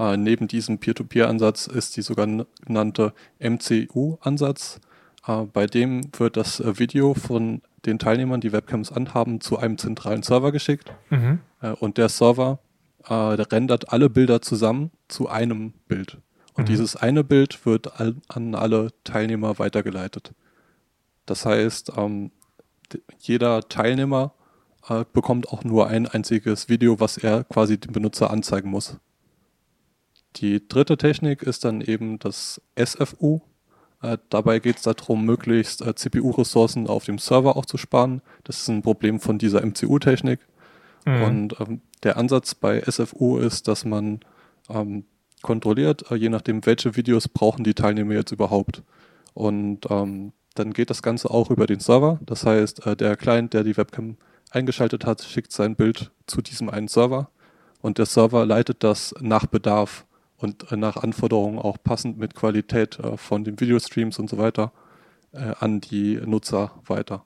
äh, 0.02 0.18
neben 0.18 0.48
diesem 0.48 0.80
Peer-to-Peer-Ansatz 0.80 1.68
ist 1.68 1.96
die 1.96 2.02
sogenannte 2.02 3.14
MCU-Ansatz. 3.40 4.82
Äh, 5.28 5.44
bei 5.44 5.68
dem 5.68 6.02
wird 6.18 6.38
das 6.38 6.60
äh, 6.60 6.80
Video 6.80 7.14
von 7.14 7.62
den 7.86 8.00
Teilnehmern, 8.00 8.42
die 8.42 8.52
Webcams 8.52 8.92
anhaben, 8.92 9.42
zu 9.42 9.58
einem 9.58 9.78
zentralen 9.78 10.24
Server 10.24 10.52
geschickt. 10.52 10.92
Mhm. 11.12 11.40
Äh, 11.62 11.72
und 11.74 11.98
der 11.98 12.10
Server 12.10 12.60
äh, 13.08 13.14
rendert 13.14 13.94
alle 13.94 14.10
Bilder 14.10 14.42
zusammen 14.42 14.90
zu 15.08 15.30
einem 15.30 15.74
Bild. 15.88 16.18
Und 16.54 16.64
mhm. 16.64 16.72
dieses 16.72 16.96
eine 16.96 17.24
Bild 17.24 17.64
wird 17.68 18.00
all, 18.00 18.16
an 18.28 18.56
alle 18.56 18.90
Teilnehmer 19.04 19.60
weitergeleitet. 19.60 20.34
Das 21.28 21.46
heißt, 21.46 21.94
ähm, 21.98 22.32
jeder 23.20 23.62
Teilnehmer 23.70 24.34
äh, 24.90 25.06
bekommt 25.14 25.50
auch 25.50 25.64
nur 25.64 25.88
ein 25.88 26.08
einziges 26.08 26.70
Video, 26.70 27.00
was 27.00 27.18
er 27.18 27.44
quasi 27.44 27.78
dem 27.78 27.94
Benutzer 27.94 28.32
anzeigen 28.32 28.70
muss. 28.70 28.98
Die 30.38 30.67
dritte 30.67 30.98
Technik 30.98 31.44
ist 31.44 31.65
dann 31.65 31.82
eben 31.82 32.20
das 32.20 32.62
SFU. 32.76 33.41
Äh, 34.02 34.17
dabei 34.30 34.60
geht 34.60 34.78
es 34.78 34.84
darum, 34.84 35.26
möglichst 35.26 35.82
äh, 35.82 35.94
CPU-Ressourcen 35.94 36.88
auf 36.88 37.06
dem 37.06 37.17
Server 37.17 37.56
auch 37.58 37.65
zu 37.65 37.78
sparen. 37.78 38.22
Das 38.44 38.60
ist 38.60 38.67
ein 38.70 38.82
Problem 38.82 39.20
von 39.20 39.38
dieser 39.38 39.65
MCU-Technik. 39.65 40.39
Mhm. 41.06 41.24
Und 41.24 41.60
ähm, 41.60 41.82
der 42.04 42.17
Ansatz 42.17 42.56
bei 42.56 42.82
SFU 42.82 43.38
ist, 43.38 43.67
dass 43.67 43.86
man 43.86 44.22
ähm, 44.70 45.06
kontrolliert, 45.41 46.10
äh, 46.12 46.15
je 46.15 46.30
nachdem, 46.30 46.65
welche 46.65 46.96
Videos 46.96 47.28
brauchen 47.28 47.63
die 47.63 47.74
Teilnehmer 47.74 48.13
jetzt 48.13 48.32
überhaupt. 48.32 48.84
Und 49.34 49.89
ähm, 49.89 50.34
dann 50.56 50.74
geht 50.74 50.89
das 50.89 51.02
Ganze 51.02 51.30
auch 51.30 51.50
über 51.50 51.67
den 51.67 51.80
Server. 51.80 52.20
Das 52.26 52.46
heißt, 52.46 52.86
äh, 52.86 52.96
der 52.96 53.15
Client, 53.17 53.54
der 53.54 53.63
die 53.63 53.78
Webcam 53.78 54.17
eingeschaltet 54.50 55.06
hat, 55.06 55.22
schickt 55.22 55.52
sein 55.52 55.76
Bild 55.76 56.12
zu 56.28 56.41
diesem 56.41 56.70
einen 56.70 56.88
Server 56.88 57.30
und 57.82 57.98
der 57.98 58.06
Server 58.06 58.46
leitet 58.46 58.84
das 58.84 59.15
nach 59.20 59.46
Bedarf 59.46 60.06
und 60.41 60.71
äh, 60.71 60.77
nach 60.77 60.97
Anforderungen 60.97 61.60
auch 61.60 61.77
passend 61.82 62.17
mit 62.17 62.36
Qualität 62.36 62.99
äh, 62.99 63.17
von 63.17 63.43
den 63.43 63.60
Videostreams 63.60 64.17
und 64.19 64.30
so 64.30 64.38
weiter 64.38 64.71
äh, 65.34 65.54
an 65.60 65.82
die 65.82 66.15
Nutzer 66.15 66.71
weiter. 66.86 67.25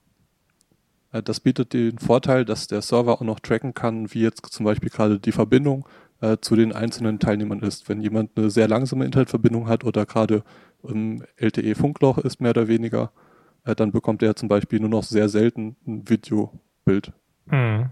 Das 1.24 1.40
bietet 1.40 1.72
den 1.72 1.98
Vorteil, 1.98 2.44
dass 2.44 2.68
der 2.68 2.82
Server 2.82 3.14
auch 3.14 3.22
noch 3.22 3.40
tracken 3.40 3.74
kann, 3.74 4.14
wie 4.14 4.20
jetzt 4.20 4.46
zum 4.52 4.66
Beispiel 4.66 4.90
gerade 4.90 5.18
die 5.18 5.32
Verbindung 5.32 5.88
zu 6.42 6.58
den 6.58 6.74
einzelnen 6.74 7.20
Teilnehmern 7.20 7.62
ist. 7.62 7.88
Wenn 7.88 8.02
jemand 8.02 8.32
eine 8.36 8.50
sehr 8.50 8.68
langsame 8.68 9.06
Internetverbindung 9.06 9.70
hat 9.70 9.86
oder 9.86 10.06
gerade 10.06 10.44
im 10.84 11.24
LTE-Funkloch 11.38 12.18
ist, 12.18 12.42
mehr 12.42 12.50
oder 12.50 12.68
weniger, 12.68 13.14
dann 13.64 13.94
bekommt 13.94 14.24
er 14.24 14.36
zum 14.36 14.50
Beispiel 14.50 14.82
nur 14.82 14.90
noch 14.90 15.04
sehr 15.04 15.30
selten 15.30 15.78
ein 15.88 16.10
Videobild. 16.10 17.14
Mhm. 17.46 17.92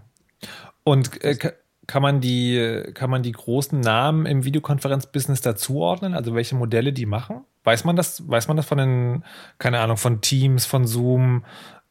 Und 0.82 1.24
äh, 1.24 1.54
kann 1.86 2.02
man 2.02 2.20
die, 2.20 2.82
kann 2.94 3.10
man 3.10 3.22
die 3.22 3.32
großen 3.32 3.80
Namen 3.80 4.26
im 4.26 4.44
Videokonferenzbusiness 4.44 5.40
dazuordnen? 5.40 6.14
Also 6.14 6.34
welche 6.34 6.54
Modelle 6.54 6.92
die 6.92 7.06
machen? 7.06 7.44
Weiß 7.64 7.84
man 7.84 7.96
das, 7.96 8.28
weiß 8.28 8.48
man 8.48 8.56
das 8.56 8.66
von 8.66 8.78
den, 8.78 9.24
keine 9.58 9.80
Ahnung, 9.80 9.96
von 9.96 10.20
Teams, 10.20 10.66
von 10.66 10.86
Zoom? 10.86 11.44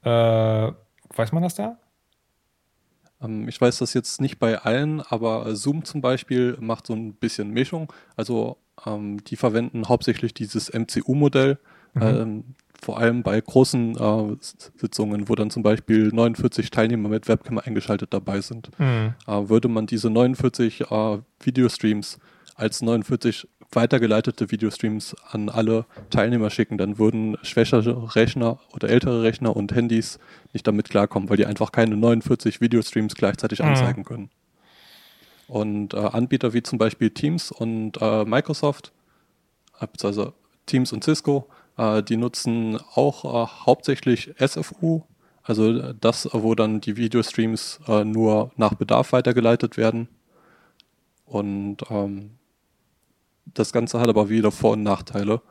Äh, 0.04 0.10
weiß 0.10 1.32
man 1.32 1.44
das 1.44 1.56
da? 1.56 1.78
Ähm, 3.22 3.48
ich 3.48 3.60
weiß 3.60 3.78
das 3.80 3.94
jetzt 3.94 4.22
nicht 4.22 4.40
bei 4.40 4.60
allen, 4.60 5.02
aber 5.02 5.56
Zoom 5.56 5.86
zum 5.86 6.02
Beispiel 6.02 6.58
macht 6.60 6.88
so 6.88 6.94
ein 6.94 7.14
bisschen 7.14 7.52
Mischung. 7.52 7.92
Also 8.16 8.58
ähm, 8.86 9.24
die 9.24 9.36
verwenden 9.36 9.88
hauptsächlich 9.88 10.34
dieses 10.34 10.72
MCU-Modell. 10.74 11.58
Mhm. 11.94 12.02
Ähm, 12.02 12.44
vor 12.84 13.00
allem 13.00 13.24
bei 13.24 13.40
großen 13.40 13.96
äh, 13.96 14.36
Sitzungen, 14.76 15.30
wo 15.30 15.36
dann 15.36 15.50
zum 15.50 15.64
Beispiel 15.64 16.10
49 16.10 16.70
Teilnehmer 16.70 17.10
mit 17.10 17.28
Webcam 17.28 17.58
eingeschaltet 17.58 18.14
dabei 18.14 18.42
sind, 18.42 18.70
mhm. 18.78 19.14
äh, 19.26 19.50
würde 19.50 19.70
man 19.70 19.88
diese 19.88 20.10
49 20.10 20.82
äh, 20.92 21.18
Videostreams 21.40 22.20
als 22.56 22.82
49 22.82 23.48
weitergeleitete 23.72 24.52
Videostreams 24.52 25.16
an 25.32 25.50
alle 25.50 25.86
Teilnehmer 26.10 26.50
schicken, 26.50 26.78
dann 26.78 27.00
würden 27.00 27.38
schwächere 27.42 28.16
Rechner 28.16 28.60
oder 28.74 28.90
ältere 28.90 29.24
Rechner 29.24 29.56
und 29.56 29.74
Handys 29.74 30.20
nicht 30.52 30.68
damit 30.68 30.90
klarkommen, 30.90 31.30
weil 31.30 31.38
die 31.38 31.48
einfach 31.48 31.72
keine 31.72 31.96
49 31.96 32.62
Videostreams 32.62 33.16
gleichzeitig 33.16 33.60
mhm. 33.60 33.70
anzeigen 33.70 34.04
können. 34.04 34.30
Und 35.48 35.94
äh, 35.94 35.98
Anbieter 35.98 36.54
wie 36.54 36.64
zum 36.64 36.78
Beispiel 36.78 37.10
Teams 37.10 37.52
und 37.52 38.02
äh, 38.02 38.26
Microsoft, 38.26 38.92
also 40.02 40.34
Teams 40.66 40.94
und 40.94 41.04
Cisco, 41.04 41.48
die 41.78 42.18
nutzen 42.18 42.80
auch 42.94 43.26
äh, 43.26 43.48
hauptsächlich 43.66 44.34
SFU, 44.38 45.04
also 45.42 45.94
das, 45.94 46.30
wo 46.32 46.56
dann 46.56 46.82
die 46.82 46.98
Videostreams 46.98 47.80
äh, 47.88 48.04
nur 48.04 48.52
nach 48.56 48.76
Bedarf 48.76 49.12
weitergeleitet 49.12 49.78
werden. 49.78 50.08
Und 51.26 51.78
ähm, 51.90 52.32
das 53.46 53.72
Ganze 53.74 54.00
hat 54.00 54.10
aber 54.10 54.30
wieder 54.30 54.52
Vor- 54.52 54.74
und 54.74 54.84
Nachteile. 54.84 55.42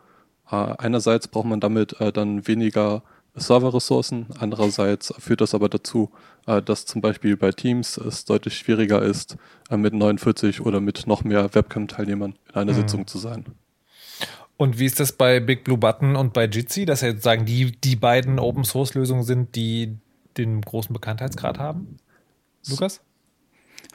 Äh, 0.51 0.75
einerseits 0.79 1.29
braucht 1.29 1.47
man 1.47 1.61
damit 1.61 2.01
äh, 2.01 2.13
dann 2.13 2.47
weniger 2.47 3.03
Serverressourcen, 3.35 4.27
andererseits 4.39 5.15
führt 5.19 5.41
das 5.41 5.55
aber 5.55 5.71
dazu, 5.71 6.11
äh, 6.47 6.61
dass 6.61 6.85
zum 6.85 7.01
Beispiel 7.01 7.37
bei 7.37 7.51
Teams 7.51 7.97
es 7.97 8.27
deutlich 8.27 8.59
schwieriger 8.59 9.01
ist, 9.03 9.37
mit 9.71 9.95
49 9.95 10.61
oder 10.61 10.81
mit 10.81 11.07
noch 11.07 11.25
mehr 11.25 11.55
Webcam-Teilnehmern 11.55 12.35
in 12.51 12.55
einer 12.55 12.73
mhm. 12.73 12.77
Sitzung 12.77 13.07
zu 13.07 13.19
sein. 13.19 13.47
Und 14.63 14.79
wie 14.79 14.87
ist 14.87 15.01
das 15.01 15.11
bei 15.11 15.41
Big 15.41 15.65
Blue 15.65 15.77
Button 15.77 16.15
und 16.15 16.35
bei 16.35 16.45
Jitsi, 16.45 16.85
dass 16.85 17.01
ja 17.01 17.09
sozusagen 17.09 17.47
die, 17.47 17.73
die 17.73 17.97
beiden 17.97 18.39
Open 18.39 18.63
Source 18.63 18.95
Lösungen 18.95 19.25
sind, 19.25 19.57
die 19.57 19.97
den 20.39 20.61
großen 20.61 20.93
Bekanntheitsgrad 20.93 21.59
haben? 21.59 21.97
Lukas? 22.71 23.01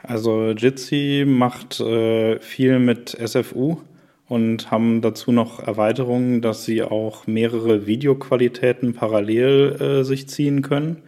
Also 0.02 0.50
Jitsi 0.50 1.24
macht 1.26 1.80
äh, 1.80 2.38
viel 2.40 2.80
mit 2.80 3.16
SFU 3.16 3.78
und 4.26 4.70
haben 4.70 5.00
dazu 5.00 5.32
noch 5.32 5.58
Erweiterungen, 5.58 6.42
dass 6.42 6.66
sie 6.66 6.82
auch 6.82 7.26
mehrere 7.26 7.86
Videoqualitäten 7.86 8.92
parallel 8.92 9.80
äh, 9.80 10.04
sich 10.04 10.28
ziehen 10.28 10.60
können 10.60 10.98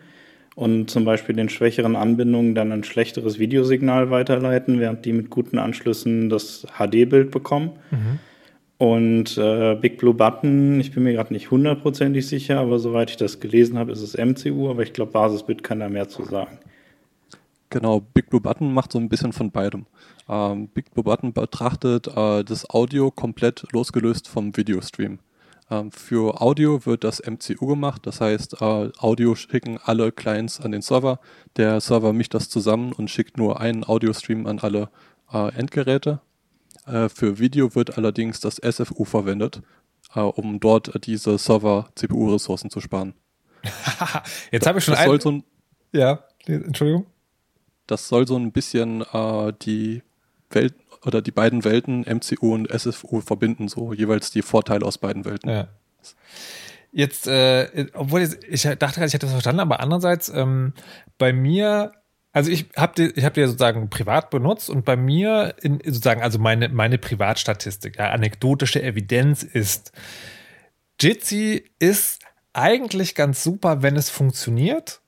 und 0.54 0.90
zum 0.90 1.04
Beispiel 1.04 1.36
den 1.36 1.50
schwächeren 1.50 1.96
Anbindungen 1.96 2.54
dann 2.54 2.72
ein 2.72 2.82
schlechteres 2.82 3.38
Videosignal 3.38 4.10
weiterleiten, 4.10 4.80
während 4.80 5.04
die 5.04 5.12
mit 5.12 5.28
guten 5.28 5.58
Anschlüssen 5.58 6.30
das 6.30 6.66
HD-Bild 6.78 7.30
bekommen. 7.30 7.72
Mhm. 7.90 8.20
Und 8.80 9.36
äh, 9.36 9.74
Big 9.74 9.98
Blue 9.98 10.14
Button, 10.14 10.80
ich 10.80 10.92
bin 10.92 11.02
mir 11.02 11.12
gerade 11.12 11.34
nicht 11.34 11.50
hundertprozentig 11.50 12.26
sicher, 12.26 12.60
aber 12.60 12.78
soweit 12.78 13.10
ich 13.10 13.18
das 13.18 13.38
gelesen 13.38 13.78
habe, 13.78 13.92
ist 13.92 14.00
es 14.00 14.16
MCU, 14.16 14.70
aber 14.70 14.82
ich 14.82 14.94
glaube, 14.94 15.12
Basisbit 15.12 15.62
kann 15.62 15.80
da 15.80 15.90
mehr 15.90 16.08
zu 16.08 16.24
sagen. 16.24 16.56
Genau, 17.68 18.00
Big 18.00 18.30
Blue 18.30 18.40
Button 18.40 18.72
macht 18.72 18.92
so 18.92 18.98
ein 18.98 19.10
bisschen 19.10 19.34
von 19.34 19.50
beidem. 19.50 19.84
Ähm, 20.30 20.68
Big 20.68 20.92
Blue 20.94 21.04
Button 21.04 21.34
betrachtet 21.34 22.08
äh, 22.08 22.42
das 22.42 22.70
Audio 22.70 23.10
komplett 23.10 23.66
losgelöst 23.72 24.28
vom 24.28 24.56
Videostream. 24.56 25.18
Ähm, 25.70 25.92
für 25.92 26.40
Audio 26.40 26.86
wird 26.86 27.04
das 27.04 27.20
MCU 27.20 27.66
gemacht, 27.66 28.06
das 28.06 28.22
heißt, 28.22 28.62
äh, 28.62 28.88
Audio 28.98 29.34
schicken 29.34 29.78
alle 29.84 30.10
Clients 30.10 30.58
an 30.58 30.72
den 30.72 30.80
Server. 30.80 31.20
Der 31.58 31.82
Server 31.82 32.14
mischt 32.14 32.32
das 32.32 32.48
zusammen 32.48 32.94
und 32.94 33.10
schickt 33.10 33.36
nur 33.36 33.60
einen 33.60 33.84
Audio-Stream 33.84 34.46
an 34.46 34.58
alle 34.58 34.88
äh, 35.30 35.54
Endgeräte. 35.54 36.20
Äh, 36.90 37.08
für 37.08 37.38
Video 37.38 37.74
wird 37.74 37.96
allerdings 37.96 38.40
das 38.40 38.56
SFU 38.56 39.04
verwendet, 39.04 39.62
äh, 40.14 40.20
um 40.20 40.60
dort 40.60 41.04
diese 41.04 41.38
Server-CPU-Ressourcen 41.38 42.70
zu 42.70 42.80
sparen. 42.80 43.14
Jetzt 44.50 44.66
habe 44.66 44.78
ich 44.78 44.84
schon 44.84 44.94
ein... 44.94 45.20
So 45.20 45.30
ein, 45.30 45.44
ja, 45.92 46.24
Entschuldigung. 46.46 47.06
Das 47.86 48.08
soll 48.08 48.26
so 48.26 48.36
ein 48.36 48.52
bisschen 48.52 49.02
äh, 49.12 49.52
die 49.62 50.02
Welt 50.50 50.74
oder 51.04 51.22
die 51.22 51.30
beiden 51.30 51.64
Welten 51.64 52.02
MCU 52.02 52.54
und 52.54 52.68
SFU 52.70 53.20
verbinden, 53.20 53.68
so 53.68 53.92
jeweils 53.92 54.30
die 54.30 54.42
Vorteile 54.42 54.84
aus 54.84 54.98
beiden 54.98 55.24
Welten. 55.24 55.50
Ja. 55.50 55.68
Jetzt, 56.92 57.26
äh, 57.28 57.86
obwohl 57.94 58.22
ich, 58.22 58.36
ich 58.48 58.62
dachte 58.62 58.76
gerade, 58.76 59.06
ich 59.06 59.14
hätte 59.14 59.26
das 59.26 59.32
verstanden, 59.32 59.60
aber 59.60 59.80
andererseits, 59.80 60.28
ähm, 60.28 60.72
bei 61.18 61.32
mir 61.32 61.92
also 62.32 62.50
ich 62.50 62.68
habe 62.76 62.92
die, 62.96 63.18
ich 63.18 63.24
hab 63.24 63.34
die 63.34 63.44
sozusagen 63.44 63.90
privat 63.90 64.30
benutzt 64.30 64.70
und 64.70 64.84
bei 64.84 64.96
mir 64.96 65.54
in, 65.62 65.80
sozusagen, 65.84 66.22
also 66.22 66.38
meine, 66.38 66.68
meine 66.68 66.98
Privatstatistik, 66.98 67.98
ja, 67.98 68.10
anekdotische 68.10 68.82
Evidenz 68.82 69.42
ist, 69.42 69.92
Jitsi 71.00 71.64
ist 71.78 72.20
eigentlich 72.52 73.14
ganz 73.14 73.42
super, 73.42 73.82
wenn 73.82 73.96
es 73.96 74.10
funktioniert. 74.10 75.00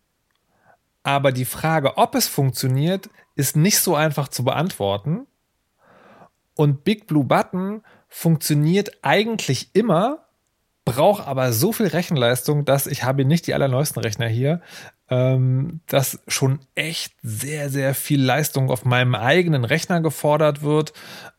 Aber 1.03 1.33
die 1.33 1.45
Frage, 1.45 1.97
ob 1.97 2.15
es 2.15 2.29
funktioniert, 2.29 3.11
ist 3.35 3.57
nicht 3.57 3.79
so 3.79 3.95
einfach 3.95 4.29
zu 4.29 4.45
beantworten. 4.45 5.27
Und 6.55 6.85
Big 6.85 7.07
Blue 7.07 7.25
Button 7.25 7.83
funktioniert 8.09 8.99
eigentlich 9.03 9.71
immer, 9.75 10.27
braucht 10.85 11.27
aber 11.27 11.53
so 11.53 11.73
viel 11.73 11.87
Rechenleistung, 11.87 12.65
dass 12.65 12.87
ich 12.87 13.05
habe 13.05 13.25
nicht 13.25 13.47
die 13.47 13.55
allerneuesten 13.55 14.03
Rechner 14.03 14.29
hier, 14.29 14.61
ähm, 15.09 15.81
dass 15.87 16.21
schon 16.29 16.61
echt 16.75 17.15
sehr, 17.23 17.71
sehr 17.71 17.95
viel 17.95 18.23
Leistung 18.23 18.71
auf 18.71 18.85
meinem 18.85 19.15
eigenen 19.15 19.65
Rechner 19.65 20.01
gefordert 20.01 20.63
wird 20.63 20.93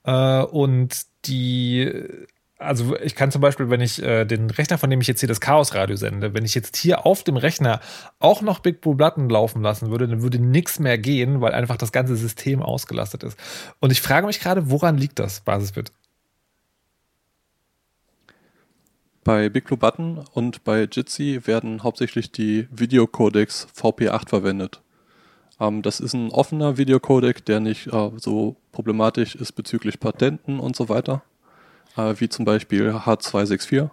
äh, 0.03 0.41
und 0.43 1.01
die 1.25 2.27
also 2.63 2.95
ich 2.97 3.15
kann 3.15 3.31
zum 3.31 3.41
Beispiel, 3.41 3.69
wenn 3.69 3.81
ich 3.81 4.01
äh, 4.01 4.25
den 4.25 4.49
Rechner, 4.49 4.77
von 4.77 4.89
dem 4.89 5.01
ich 5.01 5.07
jetzt 5.07 5.19
hier 5.19 5.27
das 5.27 5.41
Chaos-Radio 5.41 5.95
sende, 5.95 6.33
wenn 6.33 6.45
ich 6.45 6.55
jetzt 6.55 6.77
hier 6.77 7.05
auf 7.05 7.23
dem 7.23 7.37
Rechner 7.37 7.81
auch 8.19 8.41
noch 8.41 8.59
Big 8.59 8.81
Blue 8.81 8.95
Button 8.95 9.29
laufen 9.29 9.61
lassen 9.61 9.89
würde, 9.91 10.07
dann 10.07 10.21
würde 10.21 10.39
nichts 10.39 10.79
mehr 10.79 10.97
gehen, 10.97 11.41
weil 11.41 11.53
einfach 11.53 11.77
das 11.77 11.91
ganze 11.91 12.15
System 12.15 12.61
ausgelastet 12.61 13.23
ist. 13.23 13.37
Und 13.79 13.91
ich 13.91 14.01
frage 14.01 14.27
mich 14.27 14.39
gerade, 14.39 14.69
woran 14.69 14.97
liegt 14.97 15.19
das, 15.19 15.41
Basisbit? 15.41 15.91
Bei 19.23 19.49
Big 19.49 19.65
Blue 19.65 19.77
Button 19.77 20.19
und 20.33 20.63
bei 20.63 20.83
Jitsi 20.83 21.41
werden 21.45 21.83
hauptsächlich 21.83 22.31
die 22.31 22.67
Videocodecs 22.71 23.67
VP8 23.75 24.29
verwendet. 24.29 24.81
Ähm, 25.59 25.81
das 25.81 25.99
ist 25.99 26.13
ein 26.13 26.31
offener 26.31 26.77
Videocodec, 26.77 27.45
der 27.45 27.59
nicht 27.59 27.87
äh, 27.87 28.11
so 28.17 28.57
problematisch 28.71 29.35
ist 29.35 29.53
bezüglich 29.53 29.99
Patenten 29.99 30.59
und 30.59 30.75
so 30.75 30.89
weiter, 30.89 31.23
äh, 31.95 32.15
wie 32.17 32.29
zum 32.29 32.45
Beispiel 32.45 32.91
H264. 32.91 33.89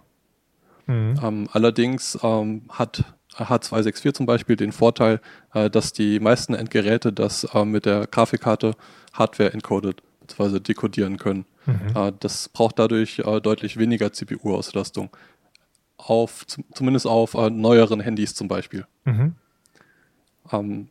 Mhm. 0.87 1.19
Ähm, 1.23 1.49
allerdings 1.51 2.17
ähm, 2.23 2.63
hat 2.69 3.05
H264 3.35 4.13
zum 4.13 4.25
Beispiel 4.25 4.57
den 4.57 4.71
Vorteil, 4.71 5.21
äh, 5.53 5.69
dass 5.69 5.93
die 5.93 6.19
meisten 6.19 6.53
Endgeräte 6.53 7.13
das 7.13 7.45
äh, 7.53 7.63
mit 7.63 7.85
der 7.85 8.07
Grafikkarte 8.07 8.75
Hardware 9.13 9.53
encoded 9.53 10.01
bzw. 10.35 10.59
dekodieren 10.59 11.17
können. 11.17 11.45
Mhm. 11.65 11.95
Äh, 11.95 12.13
das 12.19 12.49
braucht 12.49 12.79
dadurch 12.79 13.19
äh, 13.19 13.41
deutlich 13.41 13.77
weniger 13.77 14.11
CPU-Auslastung. 14.11 15.09
Auf, 15.97 16.45
zumindest 16.73 17.05
auf 17.05 17.35
äh, 17.35 17.49
neueren 17.49 17.99
Handys 17.99 18.33
zum 18.33 18.47
Beispiel. 18.47 18.85
Mhm. 19.05 19.35
Ähm, 20.51 20.89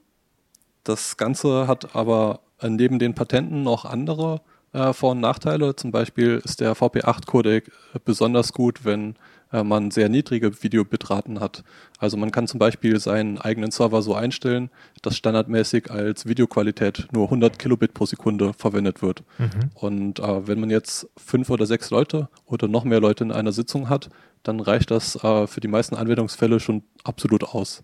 das 0.85 1.17
Ganze 1.17 1.67
hat 1.67 1.95
aber 1.95 2.41
neben 2.63 2.99
den 2.99 3.15
Patenten 3.15 3.63
noch 3.63 3.85
andere 3.85 4.41
Vor- 4.73 5.13
und 5.13 5.21
Nachteile. 5.21 5.77
Zum 5.77 5.91
Beispiel 5.91 6.41
ist 6.45 6.61
der 6.61 6.75
VP8-Codec 6.75 7.71
besonders 8.05 8.53
gut, 8.53 8.85
wenn 8.85 9.15
äh, 9.53 9.63
man 9.63 9.91
sehr 9.91 10.09
niedrige 10.09 10.63
Videobitraten 10.63 11.41
hat. 11.41 11.65
Also 11.99 12.17
man 12.17 12.31
kann 12.31 12.47
zum 12.47 12.59
Beispiel 12.59 12.99
seinen 12.99 13.39
eigenen 13.39 13.71
Server 13.71 14.03
so 14.03 14.15
einstellen, 14.15 14.71
dass 15.03 15.17
standardmäßig 15.17 15.91
als 15.91 16.27
Videoqualität 16.27 17.09
nur 17.13 17.25
100 17.25 17.59
Kilobit 17.59 17.95
pro 17.95 18.07
Sekunde 18.07 18.53
verwendet 18.55 19.03
wird. 19.03 19.23
Mhm. 19.39 19.71
Und 19.75 20.19
äh, 20.21 20.47
wenn 20.47 20.61
man 20.61 20.71
jetzt 20.71 21.09
fünf 21.17 21.51
oder 21.51 21.67
sechs 21.67 21.91
Leute 21.91 22.29
oder 22.47 22.69
noch 22.69 22.85
mehr 22.85 23.01
Leute 23.01 23.25
in 23.25 23.33
einer 23.33 23.53
Sitzung 23.53 23.89
hat, 23.89 24.11
dann 24.43 24.61
reicht 24.61 24.91
das 24.91 25.17
äh, 25.23 25.47
für 25.47 25.61
die 25.61 25.69
meisten 25.69 25.97
Anwendungsfälle 25.97 26.61
schon 26.61 26.83
absolut 27.05 27.45
aus. 27.45 27.83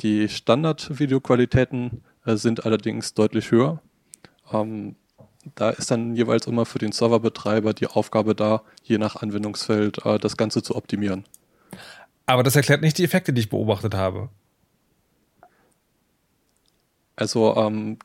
Die 0.00 0.28
Standard-Videoqualitäten 0.28 2.02
äh, 2.24 2.36
sind 2.36 2.64
allerdings 2.64 3.14
deutlich 3.14 3.50
höher. 3.50 3.80
Ähm, 4.52 4.96
da 5.54 5.70
ist 5.70 5.90
dann 5.90 6.14
jeweils 6.14 6.46
immer 6.46 6.64
für 6.66 6.78
den 6.78 6.92
Serverbetreiber 6.92 7.74
die 7.74 7.86
Aufgabe 7.86 8.34
da, 8.34 8.62
je 8.82 8.98
nach 8.98 9.16
Anwendungsfeld 9.16 10.04
äh, 10.04 10.18
das 10.18 10.36
Ganze 10.36 10.62
zu 10.62 10.76
optimieren. 10.76 11.24
Aber 12.26 12.42
das 12.42 12.56
erklärt 12.56 12.82
nicht 12.82 12.98
die 12.98 13.04
Effekte, 13.04 13.32
die 13.32 13.40
ich 13.40 13.50
beobachtet 13.50 13.94
habe. 13.94 14.28
Also 17.16 17.56
ähm, 17.56 17.98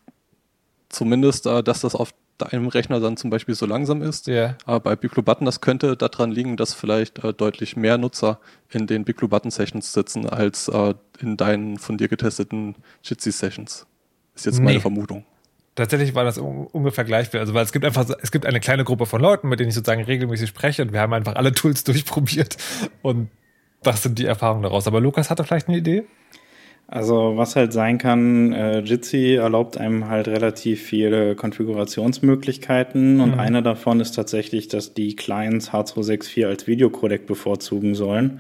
zumindest, 0.90 1.46
äh, 1.46 1.64
dass 1.64 1.82
das 1.82 1.96
auf 1.96 2.14
deinem 2.38 2.68
Rechner 2.68 3.00
dann 3.00 3.18
zum 3.18 3.30
Beispiel 3.30 3.56
so 3.56 3.66
langsam 3.66 4.02
ist. 4.02 4.28
Ja. 4.28 4.56
Aber 4.66 4.80
bei 4.80 4.96
Big 4.96 5.12
Blue 5.12 5.24
Button, 5.24 5.46
das 5.46 5.62
könnte 5.62 5.98
daran 5.98 6.32
liegen, 6.32 6.56
dass 6.58 6.74
vielleicht 6.74 7.24
äh, 7.24 7.34
deutlich 7.34 7.76
mehr 7.76 7.98
Nutzer 7.98 8.40
in 8.70 8.86
den 8.86 9.06
Big 9.06 9.18
Blue 9.18 9.30
Button 9.30 9.50
Sessions 9.50 9.94
sitzen, 9.94 10.28
als 10.30 10.68
äh, 10.68 10.94
in 11.20 11.38
deinen 11.38 11.78
von 11.78 11.98
dir 11.98 12.08
getesteten 12.08 12.76
Jitsi 13.04 13.32
Sessions. 13.32 13.88
Ist 14.36 14.46
jetzt 14.46 14.60
meine 14.60 14.74
Nee. 14.78 14.80
Vermutung. 14.82 15.26
Tatsächlich 15.78 16.16
war 16.16 16.24
das 16.24 16.40
un 16.40 16.66
ungefähr 16.66 17.04
gleich. 17.04 17.32
Also, 17.36 17.54
weil 17.54 17.64
es 17.64 17.72
gibt 17.72 17.86
einfach, 17.86 18.10
es 18.20 18.32
gibt 18.32 18.48
eine 18.48 18.60
kleine 18.60 18.84
Gruppe 18.84 19.06
von 19.06 19.22
Leuten, 19.22 19.48
mit 19.48 19.60
denen 19.60 19.70
ich 19.70 19.76
sozusagen 19.76 20.04
regelmäßig 20.04 20.50
spreche 20.50 20.82
und 20.82 20.92
wir 20.92 21.02
haben 21.02 21.14
einfach 21.14 21.36
alle 21.36 21.52
Tools 21.52 21.84
durchprobiert 21.86 22.58
und 23.04 23.30
das 23.84 24.02
sind 24.02 24.18
die 24.18 24.26
Erfahrungen 24.26 24.64
daraus. 24.64 24.88
Aber 24.88 25.00
Lukas 25.00 25.30
hatte 25.30 25.44
vielleicht 25.44 25.68
eine 25.68 25.78
Idee? 25.78 26.06
Also 26.90 27.34
was 27.36 27.58
halt 27.58 27.74
sein 27.74 27.98
kann, 27.98 28.54
äh, 28.54 28.80
Jitsi 28.80 29.36
erlaubt 29.36 29.78
einem 29.78 30.08
halt 30.08 30.30
relativ 30.30 30.82
viele 30.82 31.36
Konfigurationsmöglichkeiten 31.36 33.20
und 33.20 33.34
Mhm. 33.34 33.40
eine 33.40 33.62
davon 33.62 34.00
ist 34.00 34.12
tatsächlich, 34.12 34.70
dass 34.70 34.94
die 34.94 35.16
Clients 35.16 35.74
H264 35.74 36.48
als 36.48 36.66
Videocodec 36.66 37.28
bevorzugen 37.28 37.94
sollen. 37.94 38.40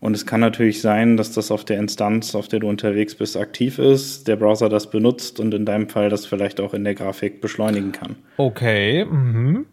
Und 0.00 0.14
es 0.14 0.26
kann 0.26 0.40
natürlich 0.40 0.80
sein, 0.80 1.16
dass 1.16 1.32
das 1.32 1.50
auf 1.52 1.64
der 1.64 1.78
Instanz, 1.78 2.34
auf 2.34 2.48
der 2.48 2.60
du 2.60 2.68
unterwegs 2.68 3.14
bist, 3.14 3.36
aktiv 3.36 3.78
ist, 3.78 4.26
der 4.26 4.36
Browser 4.36 4.68
das 4.68 4.90
benutzt 4.90 5.38
und 5.38 5.54
in 5.54 5.64
deinem 5.64 5.88
Fall 5.88 6.10
das 6.10 6.26
vielleicht 6.26 6.60
auch 6.60 6.74
in 6.74 6.82
der 6.84 6.94
Grafik 6.94 7.40
beschleunigen 7.40 7.92
kann. 7.92 8.16
Okay, 8.36 9.04
mhm. 9.04 9.66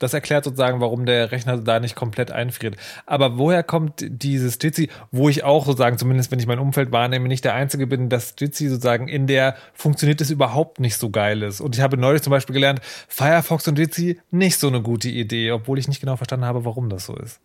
Das 0.00 0.14
erklärt 0.14 0.44
sozusagen, 0.44 0.80
warum 0.80 1.06
der 1.06 1.30
Rechner 1.30 1.58
da 1.58 1.78
nicht 1.78 1.94
komplett 1.94 2.32
einfriert. 2.32 2.76
Aber 3.06 3.38
woher 3.38 3.62
kommt 3.62 4.04
dieses 4.08 4.58
Jitsi, 4.60 4.88
wo 5.12 5.28
ich 5.28 5.44
auch 5.44 5.66
sozusagen, 5.66 5.98
zumindest 5.98 6.32
wenn 6.32 6.40
ich 6.40 6.46
mein 6.46 6.58
Umfeld 6.58 6.90
wahrnehme, 6.90 7.28
nicht 7.28 7.44
der 7.44 7.54
Einzige 7.54 7.86
bin, 7.86 8.08
dass 8.08 8.34
Jitsi 8.36 8.68
sozusagen 8.68 9.06
in 9.06 9.28
der 9.28 9.54
funktioniert 9.74 10.20
es 10.20 10.30
überhaupt 10.30 10.80
nicht 10.80 10.96
so 10.96 11.10
geil 11.10 11.42
ist. 11.42 11.60
Und 11.60 11.76
ich 11.76 11.82
habe 11.82 11.96
neulich 11.96 12.22
zum 12.22 12.32
Beispiel 12.32 12.54
gelernt, 12.54 12.80
Firefox 13.08 13.68
und 13.68 13.78
Jitsi 13.78 14.18
nicht 14.30 14.58
so 14.58 14.66
eine 14.66 14.82
gute 14.82 15.08
Idee, 15.08 15.52
obwohl 15.52 15.78
ich 15.78 15.86
nicht 15.86 16.00
genau 16.00 16.16
verstanden 16.16 16.46
habe, 16.46 16.64
warum 16.64 16.88
das 16.88 17.06
so 17.06 17.14
ist. 17.14 17.40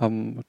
Ähm, 0.00 0.42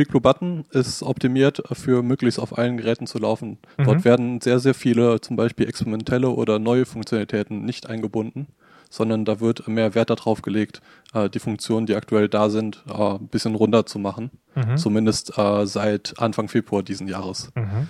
Big 0.00 0.08
Blue 0.08 0.22
Button 0.22 0.64
ist 0.70 1.02
optimiert 1.02 1.62
für 1.72 2.02
möglichst 2.02 2.40
auf 2.40 2.56
allen 2.56 2.78
Geräten 2.78 3.06
zu 3.06 3.18
laufen. 3.18 3.58
Mhm. 3.76 3.84
Dort 3.84 4.04
werden 4.06 4.40
sehr, 4.40 4.58
sehr 4.58 4.72
viele 4.72 5.20
zum 5.20 5.36
Beispiel 5.36 5.68
experimentelle 5.68 6.30
oder 6.30 6.58
neue 6.58 6.86
Funktionalitäten 6.86 7.66
nicht 7.66 7.86
eingebunden, 7.86 8.46
sondern 8.90 9.24
da 9.24 9.40
wird 9.40 9.66
mehr 9.68 9.94
Wert 9.94 10.10
darauf 10.10 10.42
gelegt, 10.42 10.82
äh, 11.14 11.30
die 11.30 11.38
Funktionen, 11.38 11.86
die 11.86 11.94
aktuell 11.94 12.28
da 12.28 12.50
sind, 12.50 12.84
äh, 12.88 12.92
ein 12.92 13.28
bisschen 13.28 13.54
runter 13.54 13.86
zu 13.86 13.98
machen. 13.98 14.30
Mhm. 14.54 14.76
Zumindest 14.76 15.38
äh, 15.38 15.64
seit 15.66 16.18
Anfang 16.18 16.48
Februar 16.48 16.82
diesen 16.82 17.08
Jahres. 17.08 17.50
Mhm. 17.54 17.88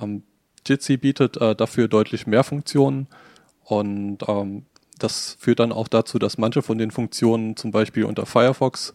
Ähm, 0.00 0.22
Jitsi 0.64 0.96
bietet 0.96 1.40
dafür 1.40 1.88
deutlich 1.88 2.28
mehr 2.28 2.44
Funktionen 2.44 3.08
und 3.64 4.18
ähm, 4.28 4.66
das 4.96 5.36
führt 5.40 5.58
dann 5.58 5.72
auch 5.72 5.88
dazu, 5.88 6.20
dass 6.20 6.38
manche 6.38 6.62
von 6.62 6.78
den 6.78 6.92
Funktionen 6.92 7.56
zum 7.56 7.72
Beispiel 7.72 8.04
unter 8.04 8.26
Firefox 8.26 8.94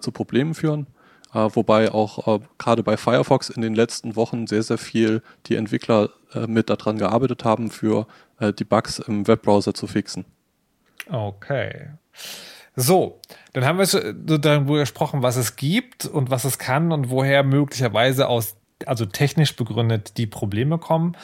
zu 0.00 0.12
Problemen 0.12 0.54
führen. 0.54 0.86
Wobei 1.34 1.92
auch 1.92 2.28
äh, 2.28 2.40
gerade 2.58 2.84
bei 2.84 2.96
Firefox 2.96 3.50
in 3.50 3.60
den 3.60 3.74
letzten 3.74 4.14
Wochen 4.14 4.46
sehr, 4.46 4.62
sehr 4.62 4.78
viel 4.78 5.20
die 5.46 5.56
Entwickler 5.56 6.10
äh, 6.32 6.46
mit 6.46 6.70
daran 6.70 6.98
gearbeitet 6.98 7.44
haben, 7.44 7.70
für 7.70 8.06
äh, 8.38 8.52
die 8.52 8.64
Bugs 8.64 9.00
im 9.00 9.26
Webbrowser 9.26 9.74
zu 9.74 9.86
fixen. 9.86 10.24
Okay. 11.10 11.88
So, 12.76 13.20
dann 13.52 13.64
haben 13.64 13.78
wir 13.78 13.86
so 13.86 14.00
darüber 14.38 14.78
gesprochen, 14.78 15.22
was 15.22 15.36
es 15.36 15.56
gibt 15.56 16.06
und 16.06 16.30
was 16.30 16.44
es 16.44 16.58
kann 16.58 16.90
und 16.90 17.08
woher 17.08 17.44
möglicherweise 17.44 18.28
aus, 18.28 18.56
also 18.84 19.06
technisch 19.06 19.54
begründet, 19.54 20.16
die 20.16 20.26
Probleme 20.26 20.78
kommen. 20.78 21.16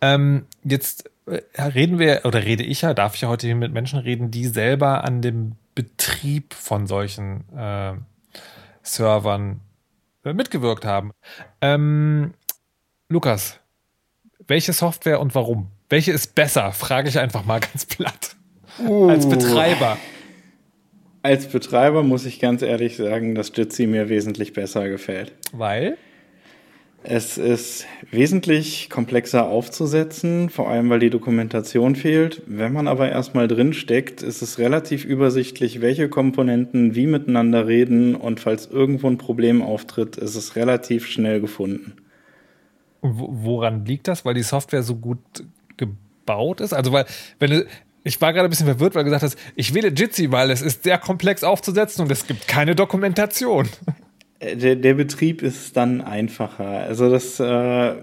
Ähm, 0.00 0.46
jetzt 0.64 1.10
äh, 1.26 1.40
reden 1.62 1.98
wir, 1.98 2.22
oder 2.24 2.44
rede 2.44 2.62
ich 2.62 2.82
ja, 2.82 2.92
darf 2.92 3.14
ich 3.14 3.22
ja 3.22 3.28
heute 3.28 3.46
hier 3.46 3.56
mit 3.56 3.72
Menschen 3.72 3.98
reden, 3.98 4.30
die 4.30 4.46
selber 4.46 5.04
an 5.04 5.22
dem 5.22 5.52
Betrieb 5.74 6.54
von 6.54 6.86
solchen 6.86 7.44
äh, 7.56 7.94
Servern 8.82 9.60
äh, 10.24 10.32
mitgewirkt 10.32 10.84
haben. 10.84 11.12
Ähm, 11.60 12.34
Lukas, 13.08 13.60
welche 14.46 14.72
Software 14.72 15.20
und 15.20 15.34
warum? 15.34 15.70
Welche 15.88 16.12
ist 16.12 16.34
besser? 16.34 16.72
Frage 16.72 17.08
ich 17.08 17.18
einfach 17.18 17.44
mal 17.44 17.60
ganz 17.72 17.86
platt. 17.86 18.36
Als 19.08 19.28
Betreiber. 19.28 19.96
Als 21.22 21.46
Betreiber 21.48 22.02
muss 22.02 22.26
ich 22.26 22.38
ganz 22.40 22.62
ehrlich 22.62 22.96
sagen, 22.96 23.34
dass 23.34 23.52
Jitsi 23.54 23.86
mir 23.86 24.08
wesentlich 24.08 24.52
besser 24.52 24.88
gefällt. 24.88 25.32
Weil? 25.52 25.96
Es 27.04 27.38
ist 27.38 27.86
wesentlich 28.10 28.90
komplexer 28.90 29.46
aufzusetzen, 29.48 30.50
vor 30.50 30.68
allem 30.68 30.90
weil 30.90 30.98
die 30.98 31.10
Dokumentation 31.10 31.94
fehlt. 31.94 32.42
Wenn 32.46 32.72
man 32.72 32.88
aber 32.88 33.08
erstmal 33.08 33.46
drin 33.46 33.72
steckt, 33.72 34.20
ist 34.22 34.42
es 34.42 34.58
relativ 34.58 35.04
übersichtlich, 35.04 35.80
welche 35.80 36.08
Komponenten 36.08 36.94
wie 36.96 37.06
miteinander 37.06 37.66
reden 37.68 38.14
und 38.16 38.40
falls 38.40 38.66
irgendwo 38.66 39.06
ein 39.08 39.16
Problem 39.18 39.62
auftritt, 39.62 40.16
ist 40.16 40.34
es 40.34 40.56
relativ 40.56 41.06
schnell 41.06 41.40
gefunden. 41.40 41.94
Wo- 43.00 43.28
Woran 43.30 43.84
liegt 43.84 44.08
das? 44.08 44.24
Weil 44.24 44.34
die 44.34 44.42
Software 44.42 44.82
so 44.82 44.96
gut 44.96 45.18
gebaut 45.76 46.60
ist? 46.60 46.72
Also, 46.72 46.90
weil, 46.92 47.04
wenn 47.38 47.50
du, 47.50 47.66
ich 48.08 48.20
war 48.20 48.32
gerade 48.32 48.48
ein 48.48 48.50
bisschen 48.50 48.66
verwirrt, 48.66 48.94
weil 48.94 49.04
du 49.04 49.10
gesagt 49.10 49.22
hast, 49.22 49.38
ich 49.54 49.74
wähle 49.74 49.88
Jitsi, 49.88 50.32
weil 50.32 50.50
es 50.50 50.62
ist 50.62 50.84
sehr 50.84 50.98
komplex 50.98 51.44
aufzusetzen 51.44 52.02
und 52.02 52.10
es 52.10 52.26
gibt 52.26 52.48
keine 52.48 52.74
Dokumentation. 52.74 53.68
Äh, 54.40 54.56
Der, 54.56 54.76
der 54.76 54.94
Betrieb 54.94 55.42
ist 55.42 55.76
dann 55.76 56.00
einfacher. 56.00 56.64
Also 56.64 57.10
das 57.10 57.40
äh, 57.40 57.94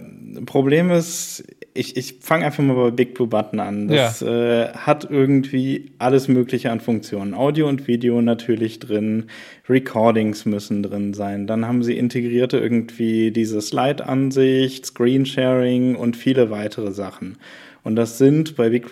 Problem 0.45 0.91
ist, 0.91 1.45
ich, 1.73 1.95
ich 1.97 2.17
fange 2.21 2.45
einfach 2.45 2.61
mal 2.63 2.75
bei 2.75 2.91
Big 2.91 3.13
Blue 3.13 3.27
Button 3.27 3.59
an. 3.59 3.87
Das 3.87 4.21
äh, 4.21 4.67
hat 4.73 5.09
irgendwie 5.09 5.91
alles 5.97 6.27
Mögliche 6.27 6.71
an 6.71 6.81
Funktionen. 6.81 7.33
Audio 7.33 7.67
und 7.67 7.87
Video 7.87 8.21
natürlich 8.21 8.79
drin, 8.79 9.25
Recordings 9.69 10.45
müssen 10.45 10.83
drin 10.83 11.13
sein. 11.13 11.47
Dann 11.47 11.65
haben 11.65 11.83
sie 11.83 11.97
integrierte 11.97 12.57
irgendwie 12.57 13.31
diese 13.31 13.61
Slide-Ansicht, 13.61 14.85
Screensharing 14.85 15.95
und 15.95 16.15
viele 16.15 16.49
weitere 16.49 16.91
Sachen. 16.91 17.37
Und 17.85 17.95
das 17.95 18.17
sind 18.17 18.55
bei 18.55 18.69
Big 18.69 18.91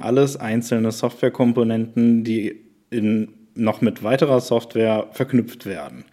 alles 0.00 0.36
einzelne 0.36 0.92
Softwarekomponenten, 0.92 2.24
die 2.24 2.60
in, 2.90 3.28
noch 3.54 3.80
mit 3.80 4.04
weiterer 4.04 4.38
Software 4.42 5.08
verknüpft 5.12 5.64
werden 5.64 6.04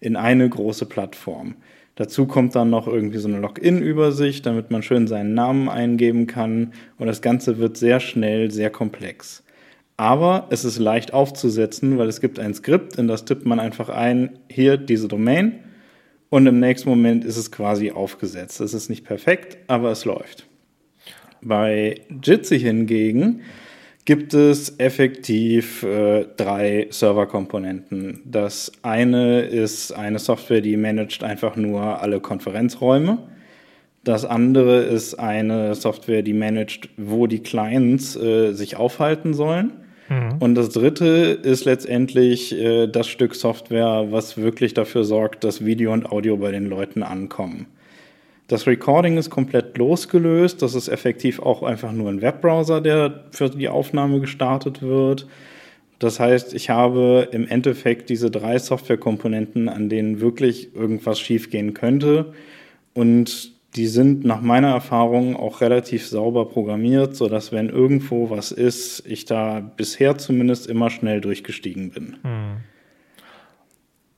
in 0.00 0.16
eine 0.16 0.48
große 0.48 0.86
Plattform. 0.86 1.54
Dazu 1.94 2.26
kommt 2.26 2.56
dann 2.56 2.70
noch 2.70 2.88
irgendwie 2.88 3.18
so 3.18 3.28
eine 3.28 3.38
Login-Übersicht, 3.38 4.44
damit 4.44 4.72
man 4.72 4.82
schön 4.82 5.06
seinen 5.06 5.34
Namen 5.34 5.68
eingeben 5.68 6.26
kann 6.26 6.72
und 6.98 7.06
das 7.06 7.22
Ganze 7.22 7.58
wird 7.58 7.76
sehr 7.76 8.00
schnell 8.00 8.50
sehr 8.50 8.70
komplex. 8.70 9.44
Aber 9.96 10.48
es 10.50 10.64
ist 10.64 10.78
leicht 10.80 11.14
aufzusetzen, 11.14 11.96
weil 11.96 12.08
es 12.08 12.20
gibt 12.20 12.40
ein 12.40 12.54
Skript, 12.54 12.98
in 12.98 13.06
das 13.06 13.24
tippt 13.24 13.46
man 13.46 13.60
einfach 13.60 13.88
ein, 13.88 14.40
hier 14.50 14.78
diese 14.78 15.06
Domain 15.06 15.60
und 16.28 16.44
im 16.48 16.58
nächsten 16.58 16.88
Moment 16.88 17.24
ist 17.24 17.36
es 17.36 17.52
quasi 17.52 17.92
aufgesetzt. 17.92 18.60
Es 18.60 18.74
ist 18.74 18.88
nicht 18.88 19.04
perfekt, 19.04 19.58
aber 19.68 19.92
es 19.92 20.04
läuft. 20.04 20.47
Bei 21.42 22.00
Jitsi 22.22 22.58
hingegen 22.58 23.42
gibt 24.04 24.32
es 24.32 24.78
effektiv 24.78 25.82
äh, 25.82 26.24
drei 26.36 26.86
Serverkomponenten. 26.90 28.22
Das 28.24 28.72
eine 28.82 29.42
ist 29.42 29.92
eine 29.92 30.18
Software, 30.18 30.62
die 30.62 30.76
managt 30.76 31.22
einfach 31.22 31.56
nur 31.56 32.00
alle 32.00 32.20
Konferenzräume. 32.20 33.18
Das 34.04 34.24
andere 34.24 34.78
ist 34.78 35.14
eine 35.14 35.74
Software, 35.74 36.22
die 36.22 36.32
managt, 36.32 36.88
wo 36.96 37.26
die 37.26 37.40
Clients 37.40 38.16
äh, 38.16 38.52
sich 38.52 38.76
aufhalten 38.76 39.34
sollen. 39.34 39.72
Und 40.40 40.54
das 40.54 40.70
dritte 40.70 41.06
ist 41.42 41.66
letztendlich 41.66 42.58
äh, 42.58 42.86
das 42.86 43.08
Stück 43.08 43.34
Software, 43.34 44.06
was 44.10 44.38
wirklich 44.38 44.72
dafür 44.72 45.04
sorgt, 45.04 45.44
dass 45.44 45.66
Video 45.66 45.92
und 45.92 46.10
Audio 46.10 46.38
bei 46.38 46.50
den 46.50 46.64
Leuten 46.64 47.02
ankommen. 47.02 47.66
Das 48.48 48.66
Recording 48.66 49.18
ist 49.18 49.28
komplett 49.28 49.76
losgelöst. 49.76 50.62
Das 50.62 50.74
ist 50.74 50.88
effektiv 50.88 51.38
auch 51.38 51.62
einfach 51.62 51.92
nur 51.92 52.08
ein 52.08 52.22
Webbrowser, 52.22 52.80
der 52.80 53.24
für 53.30 53.50
die 53.50 53.68
Aufnahme 53.68 54.20
gestartet 54.20 54.80
wird. 54.82 55.28
Das 55.98 56.18
heißt, 56.18 56.54
ich 56.54 56.70
habe 56.70 57.28
im 57.30 57.46
Endeffekt 57.46 58.08
diese 58.08 58.30
drei 58.30 58.58
Softwarekomponenten, 58.58 59.68
an 59.68 59.90
denen 59.90 60.20
wirklich 60.20 60.74
irgendwas 60.74 61.20
schiefgehen 61.20 61.74
könnte. 61.74 62.32
Und 62.94 63.52
die 63.76 63.86
sind 63.86 64.24
nach 64.24 64.40
meiner 64.40 64.70
Erfahrung 64.70 65.36
auch 65.36 65.60
relativ 65.60 66.06
sauber 66.06 66.48
programmiert, 66.48 67.16
sodass 67.16 67.52
wenn 67.52 67.68
irgendwo 67.68 68.30
was 68.30 68.50
ist, 68.50 69.06
ich 69.06 69.26
da 69.26 69.60
bisher 69.60 70.16
zumindest 70.16 70.68
immer 70.68 70.88
schnell 70.88 71.20
durchgestiegen 71.20 71.90
bin. 71.90 72.16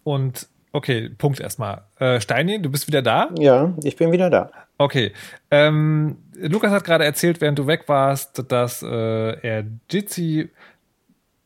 Und 0.04 0.48
okay, 0.72 1.11
Punkt 1.11 1.40
erstmal. 1.40 1.83
Äh, 1.98 2.20
Steini, 2.20 2.61
du 2.61 2.70
bist 2.70 2.87
wieder 2.87 3.02
da? 3.02 3.28
Ja, 3.38 3.74
ich 3.83 3.96
bin 3.96 4.12
wieder 4.12 4.30
da. 4.30 4.50
Okay. 4.78 5.12
Ähm, 5.50 6.18
Lukas 6.35 6.72
hat 6.72 6.85
gerade 6.85 7.04
erzählt, 7.04 7.40
während 7.40 7.59
du 7.59 7.66
weg 7.66 7.85
warst, 7.87 8.44
dass 8.48 8.83
äh, 8.83 8.87
er 8.87 9.64
Jitsi 9.90 10.50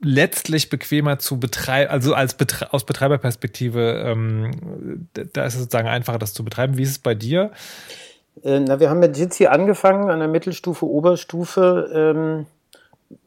letztlich 0.01 0.71
bequemer 0.71 1.19
zu 1.19 1.41
betreiben, 1.41 1.91
also 1.91 2.15
als 2.15 2.35
Betre 2.35 2.73
aus 2.73 2.85
Betreiberperspektive, 2.85 4.05
ähm, 4.07 5.09
da 5.15 5.45
ist 5.45 5.55
es 5.55 5.61
sozusagen 5.61 5.89
einfacher, 5.89 6.19
das 6.19 6.35
zu 6.35 6.45
betreiben. 6.45 6.77
Wie 6.77 6.83
ist 6.83 6.91
es 6.91 6.99
bei 6.99 7.15
dir? 7.15 7.51
Äh, 8.43 8.61
na, 8.61 8.81
wir 8.81 8.91
haben 8.91 9.01
mit 9.01 9.17
Jitsi 9.17 9.47
angefangen 9.47 10.11
an 10.11 10.19
der 10.19 10.29
Mittelstufe, 10.29 10.87
Oberstufe. 10.87 11.91
Ähm, 11.95 12.47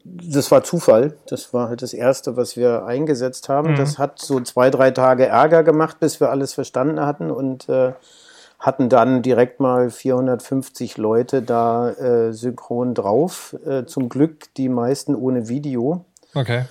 das 0.04 0.50
war 0.50 0.62
Zufall. 0.64 1.14
Das 1.28 1.52
war 1.52 1.68
halt 1.68 1.82
das 1.82 1.92
Erste, 1.92 2.36
was 2.36 2.56
wir 2.56 2.84
eingesetzt 2.86 3.48
haben. 3.48 3.72
Mhm. 3.72 3.76
Das 3.76 3.98
hat 3.98 4.18
so 4.18 4.40
zwei, 4.40 4.70
drei 4.70 4.90
Tage 4.90 5.26
Ärger 5.26 5.62
gemacht, 5.62 6.00
bis 6.00 6.20
wir 6.20 6.30
alles 6.30 6.54
verstanden 6.54 7.00
hatten 7.00 7.30
und 7.30 7.68
äh, 7.68 7.92
hatten 8.58 8.88
dann 8.88 9.22
direkt 9.22 9.60
mal 9.60 9.90
450 9.90 10.96
Leute 10.96 11.42
da 11.42 11.90
äh, 11.90 12.32
synchron 12.32 12.94
drauf. 12.94 13.56
Äh, 13.66 13.84
zum 13.84 14.08
Glück 14.08 14.52
die 14.56 14.68
meisten 14.68 15.14
ohne 15.14 15.48
Video. 15.48 16.04
Okay. 16.34 16.64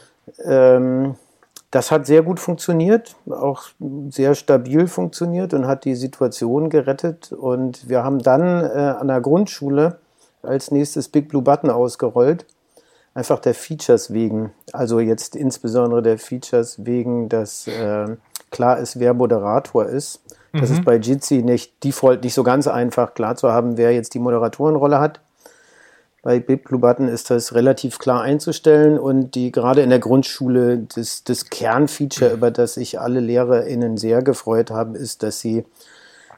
Ähm, 0.43 1.15
das 1.71 1.91
hat 1.91 2.05
sehr 2.05 2.23
gut 2.23 2.39
funktioniert, 2.39 3.15
auch 3.29 3.63
sehr 4.09 4.35
stabil 4.35 4.87
funktioniert 4.87 5.53
und 5.53 5.67
hat 5.67 5.85
die 5.85 5.95
Situation 5.95 6.69
gerettet. 6.69 7.31
Und 7.31 7.89
wir 7.89 8.03
haben 8.03 8.19
dann 8.19 8.63
äh, 8.63 8.95
an 8.99 9.07
der 9.07 9.21
Grundschule 9.21 9.99
als 10.43 10.71
nächstes 10.71 11.09
Big 11.09 11.27
Blue 11.29 11.41
Button 11.41 11.69
ausgerollt. 11.69 12.45
Einfach 13.17 13.39
der 13.39 13.55
Features 13.55 14.13
wegen. 14.13 14.51
Also 14.73 14.99
jetzt 14.99 15.35
insbesondere 15.35 16.03
der 16.03 16.19
Features 16.19 16.85
wegen, 16.85 17.29
dass 17.29 17.65
äh, 17.65 18.15
klar 18.51 18.77
ist, 18.77 18.99
wer 18.99 19.15
Moderator 19.15 19.87
ist. 19.87 20.21
Das 20.53 20.69
mhm. 20.69 20.75
ist 20.75 20.85
bei 20.85 20.97
Jitsi 20.97 21.41
nicht 21.41 21.83
default 21.83 22.23
nicht 22.23 22.35
so 22.35 22.43
ganz 22.43 22.67
einfach 22.67 23.15
klar 23.15 23.35
zu 23.35 23.51
haben, 23.51 23.75
wer 23.75 23.91
jetzt 23.91 24.13
die 24.13 24.19
Moderatorenrolle 24.19 24.99
hat. 24.99 25.19
Bei 26.21 26.39
Blue 26.39 26.79
Button 26.79 27.07
ist 27.07 27.31
das 27.31 27.55
relativ 27.55 27.97
klar 27.97 28.21
einzustellen 28.21 28.99
und 28.99 29.33
die 29.33 29.51
gerade 29.51 29.81
in 29.81 29.89
der 29.89 29.97
Grundschule 29.97 30.85
das, 30.95 31.23
das 31.23 31.49
Kernfeature, 31.49 32.33
über 32.33 32.51
das 32.51 32.75
sich 32.75 32.99
alle 32.99 33.19
LehrerInnen 33.19 33.97
sehr 33.97 34.21
gefreut 34.21 34.69
haben, 34.69 34.93
ist, 34.93 35.23
dass 35.23 35.39
sie 35.39 35.65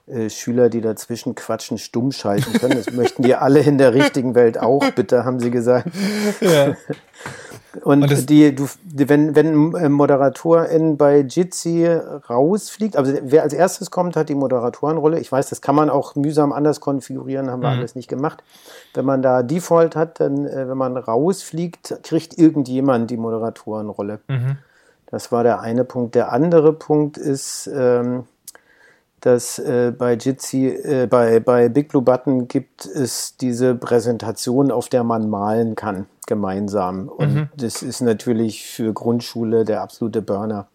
äh, 0.09 0.29
Schüler, 0.29 0.69
die 0.69 0.81
dazwischen 0.81 1.35
quatschen, 1.35 1.77
stumm 1.77 2.11
schalten 2.11 2.53
können. 2.53 2.75
Das 2.83 2.93
möchten 2.93 3.23
die 3.23 3.35
alle 3.35 3.59
in 3.59 3.77
der 3.77 3.93
richtigen 3.93 4.35
Welt 4.35 4.59
auch, 4.59 4.83
bitte, 4.95 5.25
haben 5.25 5.39
sie 5.39 5.51
gesagt. 5.51 5.89
Ja. 6.41 6.75
Und, 7.83 8.03
und 8.03 8.29
die, 8.29 8.55
du, 8.55 8.67
wenn, 8.83 9.35
wenn 9.35 9.75
ein 9.75 9.91
Moderatorin 9.91 10.97
bei 10.97 11.19
Jitsi 11.19 11.85
rausfliegt, 11.85 12.97
also 12.97 13.13
wer 13.21 13.43
als 13.43 13.53
erstes 13.53 13.91
kommt, 13.91 14.15
hat 14.15 14.29
die 14.29 14.35
Moderatorenrolle. 14.35 15.19
Ich 15.19 15.31
weiß, 15.31 15.49
das 15.49 15.61
kann 15.61 15.75
man 15.75 15.89
auch 15.89 16.15
mühsam 16.15 16.51
anders 16.51 16.79
konfigurieren, 16.79 17.49
haben 17.51 17.61
wir 17.61 17.69
mhm. 17.69 17.79
alles 17.79 17.95
nicht 17.95 18.07
gemacht. 18.07 18.43
Wenn 18.95 19.05
man 19.05 19.21
da 19.21 19.43
Default 19.43 19.95
hat, 19.95 20.19
dann, 20.19 20.45
äh, 20.45 20.67
wenn 20.67 20.77
man 20.77 20.97
rausfliegt, 20.97 21.99
kriegt 22.03 22.37
irgendjemand 22.37 23.11
die 23.11 23.17
Moderatorenrolle. 23.17 24.19
Mhm. 24.27 24.57
Das 25.11 25.31
war 25.31 25.43
der 25.43 25.61
eine 25.61 25.83
Punkt. 25.85 26.15
Der 26.15 26.31
andere 26.31 26.73
Punkt 26.73 27.17
ist, 27.17 27.69
ähm, 27.73 28.25
dass 29.21 29.59
äh, 29.59 29.91
bei 29.97 30.13
Jitsi, 30.13 30.67
äh, 30.67 31.07
bei, 31.07 31.39
bei 31.39 31.69
Big 31.69 31.89
Blue 31.89 32.01
Button 32.01 32.47
gibt 32.47 32.85
es 32.85 33.37
diese 33.37 33.75
Präsentation, 33.75 34.71
auf 34.71 34.89
der 34.89 35.03
man 35.03 35.29
malen 35.29 35.75
kann, 35.75 36.07
gemeinsam. 36.27 37.09
Und 37.09 37.35
mhm. 37.35 37.49
das 37.55 37.81
ist 37.81 38.01
natürlich 38.01 38.65
für 38.65 38.93
Grundschule 38.93 39.65
der 39.65 39.81
absolute 39.81 40.21
Burner. 40.21 40.67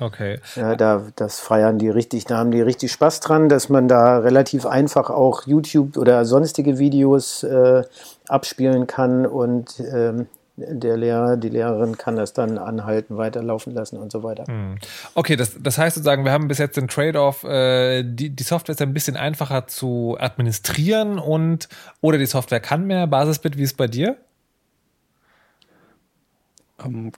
Okay. 0.00 0.38
Ja, 0.54 0.76
da, 0.76 1.02
das 1.16 1.40
feiern 1.40 1.78
die 1.78 1.88
richtig, 1.88 2.24
da 2.24 2.38
haben 2.38 2.52
die 2.52 2.60
richtig 2.60 2.92
Spaß 2.92 3.18
dran, 3.20 3.48
dass 3.48 3.68
man 3.68 3.88
da 3.88 4.18
relativ 4.18 4.64
einfach 4.64 5.10
auch 5.10 5.46
YouTube 5.46 5.96
oder 5.96 6.24
sonstige 6.24 6.78
Videos 6.78 7.42
äh, 7.42 7.82
abspielen 8.28 8.86
kann 8.86 9.26
und 9.26 9.80
ähm, 9.80 10.28
der 10.58 10.96
Lehrer, 10.96 11.36
die 11.36 11.48
Lehrerin 11.48 11.96
kann 11.96 12.16
das 12.16 12.32
dann 12.32 12.58
anhalten, 12.58 13.16
weiterlaufen 13.16 13.72
lassen 13.74 13.96
und 13.96 14.10
so 14.10 14.22
weiter. 14.22 14.44
Hm. 14.46 14.76
Okay, 15.14 15.36
das, 15.36 15.56
das 15.60 15.78
heißt 15.78 15.94
sozusagen, 15.94 16.24
wir 16.24 16.32
haben 16.32 16.48
bis 16.48 16.58
jetzt 16.58 16.76
den 16.76 16.88
Trade-off, 16.88 17.44
äh, 17.44 18.02
die, 18.02 18.30
die 18.30 18.42
Software 18.42 18.74
ist 18.74 18.82
ein 18.82 18.92
bisschen 18.92 19.16
einfacher 19.16 19.66
zu 19.68 20.16
administrieren 20.18 21.18
und 21.18 21.68
oder 22.00 22.18
die 22.18 22.26
Software 22.26 22.60
kann 22.60 22.86
mehr. 22.86 23.06
Basisbit, 23.06 23.56
wie 23.56 23.62
ist 23.62 23.72
es 23.72 23.76
bei 23.76 23.86
dir? 23.86 24.16
Ähm, 26.84 27.12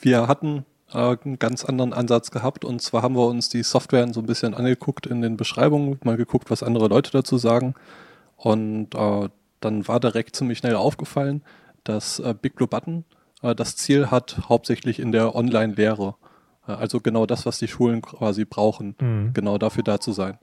wir 0.00 0.26
hatten 0.26 0.64
äh, 0.92 1.16
einen 1.24 1.38
ganz 1.38 1.64
anderen 1.64 1.92
Ansatz 1.92 2.30
gehabt 2.30 2.64
und 2.64 2.80
zwar 2.80 3.02
haben 3.02 3.14
wir 3.14 3.26
uns 3.26 3.48
die 3.50 3.62
Software 3.62 4.12
so 4.12 4.20
ein 4.20 4.26
bisschen 4.26 4.54
angeguckt 4.54 5.06
in 5.06 5.20
den 5.20 5.36
Beschreibungen, 5.36 5.98
mal 6.02 6.16
geguckt, 6.16 6.50
was 6.50 6.62
andere 6.62 6.88
Leute 6.88 7.10
dazu 7.10 7.36
sagen 7.36 7.74
und 8.36 8.94
äh, 8.94 9.28
dann 9.60 9.86
war 9.86 10.00
direkt 10.00 10.36
ziemlich 10.36 10.58
schnell 10.58 10.74
aufgefallen, 10.74 11.42
dass 11.84 12.18
äh, 12.18 12.34
Big 12.40 12.54
Blue 12.54 12.68
Button 12.68 13.04
äh, 13.42 13.54
das 13.54 13.76
Ziel 13.76 14.10
hat, 14.10 14.48
hauptsächlich 14.48 14.98
in 14.98 15.12
der 15.12 15.34
Online-Lehre. 15.34 16.14
Äh, 16.66 16.72
also 16.72 17.00
genau 17.00 17.26
das, 17.26 17.46
was 17.46 17.58
die 17.58 17.68
Schulen 17.68 18.02
quasi 18.02 18.44
brauchen, 18.44 18.96
mhm. 19.00 19.32
genau 19.34 19.58
dafür 19.58 19.82
da 19.82 20.00
zu 20.00 20.12
sein. 20.12 20.38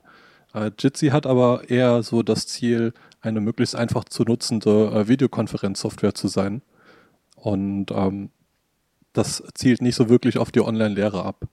Äh, 0.54 0.70
Jitsi 0.78 1.08
hat 1.08 1.26
aber 1.26 1.68
eher 1.68 2.02
so 2.02 2.22
das 2.22 2.46
Ziel, 2.46 2.92
eine 3.20 3.40
möglichst 3.40 3.74
einfach 3.74 4.04
zu 4.04 4.22
nutzende 4.22 4.90
äh, 4.90 5.08
Videokonferenzsoftware 5.08 6.14
zu 6.14 6.28
sein. 6.28 6.62
Und 7.36 7.90
ähm, 7.90 8.30
das 9.12 9.42
zielt 9.54 9.82
nicht 9.82 9.96
so 9.96 10.08
wirklich 10.08 10.38
auf 10.38 10.50
die 10.50 10.60
Online-Lehre 10.60 11.24
ab. 11.24 11.46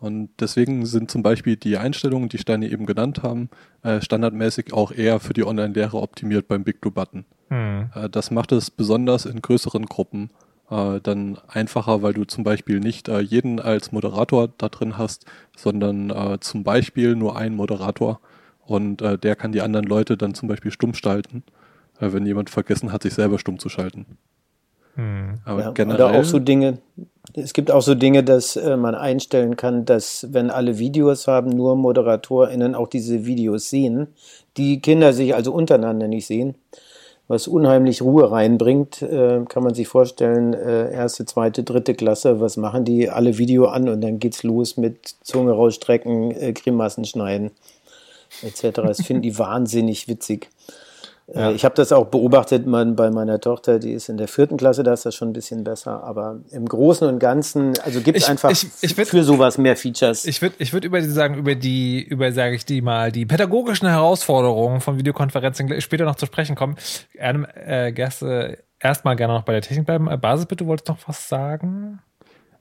Und 0.00 0.30
deswegen 0.40 0.86
sind 0.86 1.10
zum 1.10 1.22
Beispiel 1.22 1.56
die 1.56 1.76
Einstellungen, 1.76 2.30
die 2.30 2.38
Steine 2.38 2.70
eben 2.70 2.86
genannt 2.86 3.22
haben, 3.22 3.50
äh, 3.82 4.00
standardmäßig 4.00 4.72
auch 4.72 4.92
eher 4.92 5.20
für 5.20 5.34
die 5.34 5.44
Online-Lehre 5.44 6.00
optimiert 6.00 6.48
beim 6.48 6.64
Big 6.64 6.80
Blue 6.80 6.92
Button. 6.92 7.26
Hm. 7.48 7.90
Äh, 7.94 8.08
das 8.08 8.30
macht 8.30 8.52
es 8.52 8.70
besonders 8.70 9.26
in 9.26 9.42
größeren 9.42 9.84
Gruppen 9.86 10.30
äh, 10.70 11.00
dann 11.02 11.38
einfacher, 11.48 12.00
weil 12.00 12.14
du 12.14 12.24
zum 12.24 12.44
Beispiel 12.44 12.80
nicht 12.80 13.08
äh, 13.08 13.20
jeden 13.20 13.60
als 13.60 13.92
Moderator 13.92 14.48
da 14.56 14.70
drin 14.70 14.96
hast, 14.96 15.26
sondern 15.56 16.08
äh, 16.10 16.40
zum 16.40 16.64
Beispiel 16.64 17.14
nur 17.14 17.36
einen 17.36 17.56
Moderator 17.56 18.20
und 18.64 19.02
äh, 19.02 19.18
der 19.18 19.36
kann 19.36 19.52
die 19.52 19.60
anderen 19.60 19.86
Leute 19.86 20.16
dann 20.16 20.34
zum 20.34 20.48
Beispiel 20.48 20.70
stumm 20.70 20.94
schalten, 20.94 21.42
wenn 21.98 22.24
jemand 22.24 22.48
vergessen 22.48 22.92
hat, 22.92 23.02
sich 23.02 23.12
selber 23.12 23.38
stumm 23.38 23.58
zu 23.58 23.68
schalten. 23.68 24.06
Hm. 24.96 25.38
Aber 25.44 25.60
ja, 25.60 25.70
generell. 25.72 26.06
Oder 26.06 26.18
auch 26.18 26.24
so 26.24 26.38
Dinge, 26.38 26.78
es 27.34 27.52
gibt 27.52 27.70
auch 27.70 27.82
so 27.82 27.94
Dinge, 27.94 28.24
dass 28.24 28.56
äh, 28.56 28.76
man 28.76 28.94
einstellen 28.94 29.56
kann, 29.56 29.84
dass 29.84 30.26
wenn 30.30 30.50
alle 30.50 30.78
Videos 30.78 31.26
haben, 31.26 31.50
nur 31.50 31.76
ModeratorInnen 31.76 32.74
auch 32.74 32.88
diese 32.88 33.24
Videos 33.24 33.70
sehen, 33.70 34.08
die 34.56 34.80
Kinder 34.80 35.12
sich 35.12 35.34
also 35.34 35.52
untereinander 35.52 36.08
nicht 36.08 36.26
sehen, 36.26 36.56
was 37.28 37.46
unheimlich 37.46 38.02
Ruhe 38.02 38.30
reinbringt, 38.30 39.02
äh, 39.02 39.44
kann 39.48 39.62
man 39.62 39.74
sich 39.74 39.86
vorstellen, 39.86 40.52
äh, 40.52 40.92
erste, 40.92 41.24
zweite, 41.24 41.62
dritte 41.62 41.94
Klasse, 41.94 42.40
was 42.40 42.56
machen 42.56 42.84
die? 42.84 43.08
Alle 43.08 43.38
Video 43.38 43.66
an 43.66 43.88
und 43.88 44.00
dann 44.00 44.18
geht's 44.18 44.42
los 44.42 44.76
mit 44.76 45.14
Zunge 45.22 45.52
rausstrecken, 45.52 46.32
äh, 46.32 46.52
Grimassen 46.52 47.04
schneiden, 47.04 47.52
etc. 48.42 48.80
Das 48.82 49.02
finden 49.02 49.22
die 49.22 49.38
wahnsinnig 49.38 50.08
witzig. 50.08 50.50
Ja. 51.34 51.50
Äh, 51.50 51.54
ich 51.54 51.64
habe 51.64 51.74
das 51.74 51.92
auch 51.92 52.06
beobachtet 52.06 52.66
man, 52.66 52.96
bei 52.96 53.10
meiner 53.10 53.40
Tochter, 53.40 53.78
die 53.78 53.92
ist 53.92 54.08
in 54.08 54.16
der 54.16 54.28
vierten 54.28 54.56
Klasse, 54.56 54.82
da 54.82 54.92
ist 54.92 55.06
das 55.06 55.14
schon 55.14 55.30
ein 55.30 55.32
bisschen 55.32 55.64
besser. 55.64 56.02
Aber 56.02 56.40
im 56.50 56.66
Großen 56.66 57.06
und 57.06 57.18
Ganzen, 57.18 57.72
also 57.84 58.00
gibt 58.00 58.18
es 58.18 58.28
einfach 58.28 58.50
ich, 58.50 58.66
ich 58.80 58.96
würd, 58.96 59.08
für 59.08 59.22
sowas 59.22 59.58
mehr 59.58 59.76
Features. 59.76 60.24
Ich 60.24 60.42
würde 60.42 60.56
ich 60.58 60.72
würd 60.72 60.84
über 60.84 61.00
die 61.00 61.08
sagen, 61.08 61.36
über 61.36 61.54
die, 61.54 62.02
über, 62.02 62.32
sage 62.32 62.54
ich 62.54 62.64
die 62.64 62.82
mal, 62.82 63.12
die 63.12 63.26
pädagogischen 63.26 63.88
Herausforderungen 63.88 64.80
von 64.80 64.98
Videokonferenzen 64.98 65.80
später 65.80 66.04
noch 66.04 66.16
zu 66.16 66.26
sprechen 66.26 66.56
kommen. 66.56 66.76
Adam, 67.18 67.46
äh, 67.54 67.92
Gerste, 67.92 68.58
erstmal 68.80 69.16
gerne 69.16 69.34
noch 69.34 69.44
bei 69.44 69.52
der 69.52 69.62
Technik 69.62 69.86
bleiben. 69.86 70.08
Äh, 70.08 70.16
Basis, 70.16 70.46
bitte, 70.46 70.66
wolltest 70.66 70.88
du 70.88 70.92
noch 70.92 71.08
was 71.08 71.28
sagen? 71.28 72.00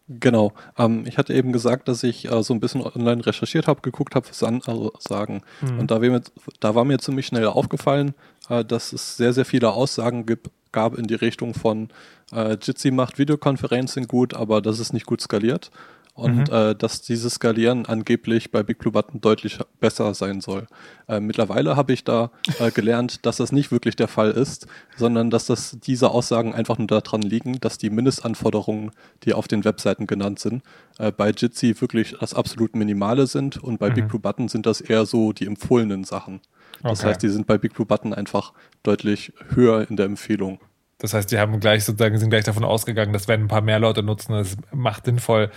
Genau. 0.09 0.53
Ähm, 0.77 1.03
ich 1.07 1.19
hatte 1.19 1.33
eben 1.33 1.53
gesagt, 1.53 1.87
dass 1.87 2.01
ich 2.01 2.31
äh, 2.31 2.41
so 2.41 2.53
ein 2.55 2.59
bisschen 2.59 2.81
online 2.81 3.23
recherchiert 3.25 3.67
habe, 3.67 3.81
geguckt 3.81 4.15
habe, 4.15 4.27
was 4.27 4.41
andere 4.41 4.91
sagen. 4.97 5.41
Mhm. 5.61 5.79
Und 5.79 5.91
da, 5.91 5.99
mir, 5.99 6.21
da, 6.59 6.73
war 6.73 6.83
mir 6.83 6.97
ziemlich 6.97 7.27
schnell 7.27 7.45
aufgefallen, 7.45 8.15
äh, 8.49 8.65
dass 8.65 8.93
es 8.93 9.17
sehr, 9.17 9.33
sehr 9.33 9.45
viele 9.45 9.71
Aussagen 9.71 10.25
gibt, 10.25 10.49
gab 10.71 10.97
in 10.97 11.07
die 11.07 11.15
Richtung 11.15 11.53
von 11.53 11.89
äh, 12.31 12.57
Jitsi 12.61 12.91
macht 12.91 13.17
Videokonferencing 13.17 14.07
gut, 14.07 14.33
aber 14.33 14.61
das 14.61 14.79
ist 14.79 14.93
nicht 14.93 15.05
gut 15.05 15.21
skaliert 15.21 15.71
und 16.19 16.49
mhm. 16.49 16.53
äh, 16.53 16.75
dass 16.75 17.01
dieses 17.01 17.35
Skalieren 17.35 17.85
angeblich 17.85 18.51
bei 18.51 18.61
Big 18.61 18.77
Blue 18.79 18.91
Button 18.91 19.21
deutlich 19.21 19.57
besser 19.79 20.13
sein 20.13 20.41
soll. 20.41 20.67
Äh, 21.07 21.19
mittlerweile 21.19 21.75
habe 21.75 21.93
ich 21.93 22.03
da 22.03 22.31
äh, 22.59 22.71
gelernt, 22.71 23.25
dass 23.25 23.37
das 23.37 23.51
nicht 23.51 23.71
wirklich 23.71 23.95
der 23.95 24.07
Fall 24.07 24.31
ist, 24.31 24.67
sondern 24.97 25.29
dass 25.29 25.45
das 25.45 25.77
diese 25.81 26.11
Aussagen 26.11 26.53
einfach 26.53 26.77
nur 26.77 26.87
daran 26.87 27.21
liegen, 27.21 27.59
dass 27.61 27.77
die 27.77 27.89
Mindestanforderungen, 27.89 28.91
die 29.23 29.33
auf 29.33 29.47
den 29.47 29.63
Webseiten 29.63 30.07
genannt 30.07 30.39
sind, 30.39 30.61
äh, 30.97 31.11
bei 31.11 31.31
Jitsi 31.31 31.79
wirklich 31.79 32.15
das 32.19 32.33
absolut 32.33 32.75
Minimale 32.75 33.25
sind 33.25 33.57
und 33.57 33.79
bei 33.79 33.89
mhm. 33.89 33.93
Big 33.93 34.07
Blue 34.09 34.21
Button 34.21 34.49
sind 34.49 34.65
das 34.65 34.81
eher 34.81 35.05
so 35.05 35.31
die 35.31 35.45
empfohlenen 35.45 36.03
Sachen. 36.03 36.41
Das 36.81 36.99
okay. 36.99 37.09
heißt, 37.09 37.23
die 37.23 37.29
sind 37.29 37.47
bei 37.47 37.57
Big 37.57 37.73
Blue 37.73 37.85
Button 37.85 38.13
einfach 38.13 38.53
deutlich 38.83 39.33
höher 39.53 39.89
in 39.89 39.95
der 39.95 40.05
Empfehlung. 40.05 40.59
Das 40.99 41.13
heißt, 41.13 41.31
die 41.31 41.39
haben 41.39 41.59
gleich 41.59 41.85
sozusagen 41.85 42.17
sind 42.17 42.29
gleich 42.29 42.43
davon 42.43 42.65
ausgegangen, 42.65 43.13
dass 43.13 43.27
wenn 43.27 43.43
ein 43.43 43.47
paar 43.47 43.61
mehr 43.61 43.79
Leute 43.79 44.03
nutzen, 44.03 44.33
es 44.33 44.57
macht 44.73 45.05
sinnvoll, 45.05 45.49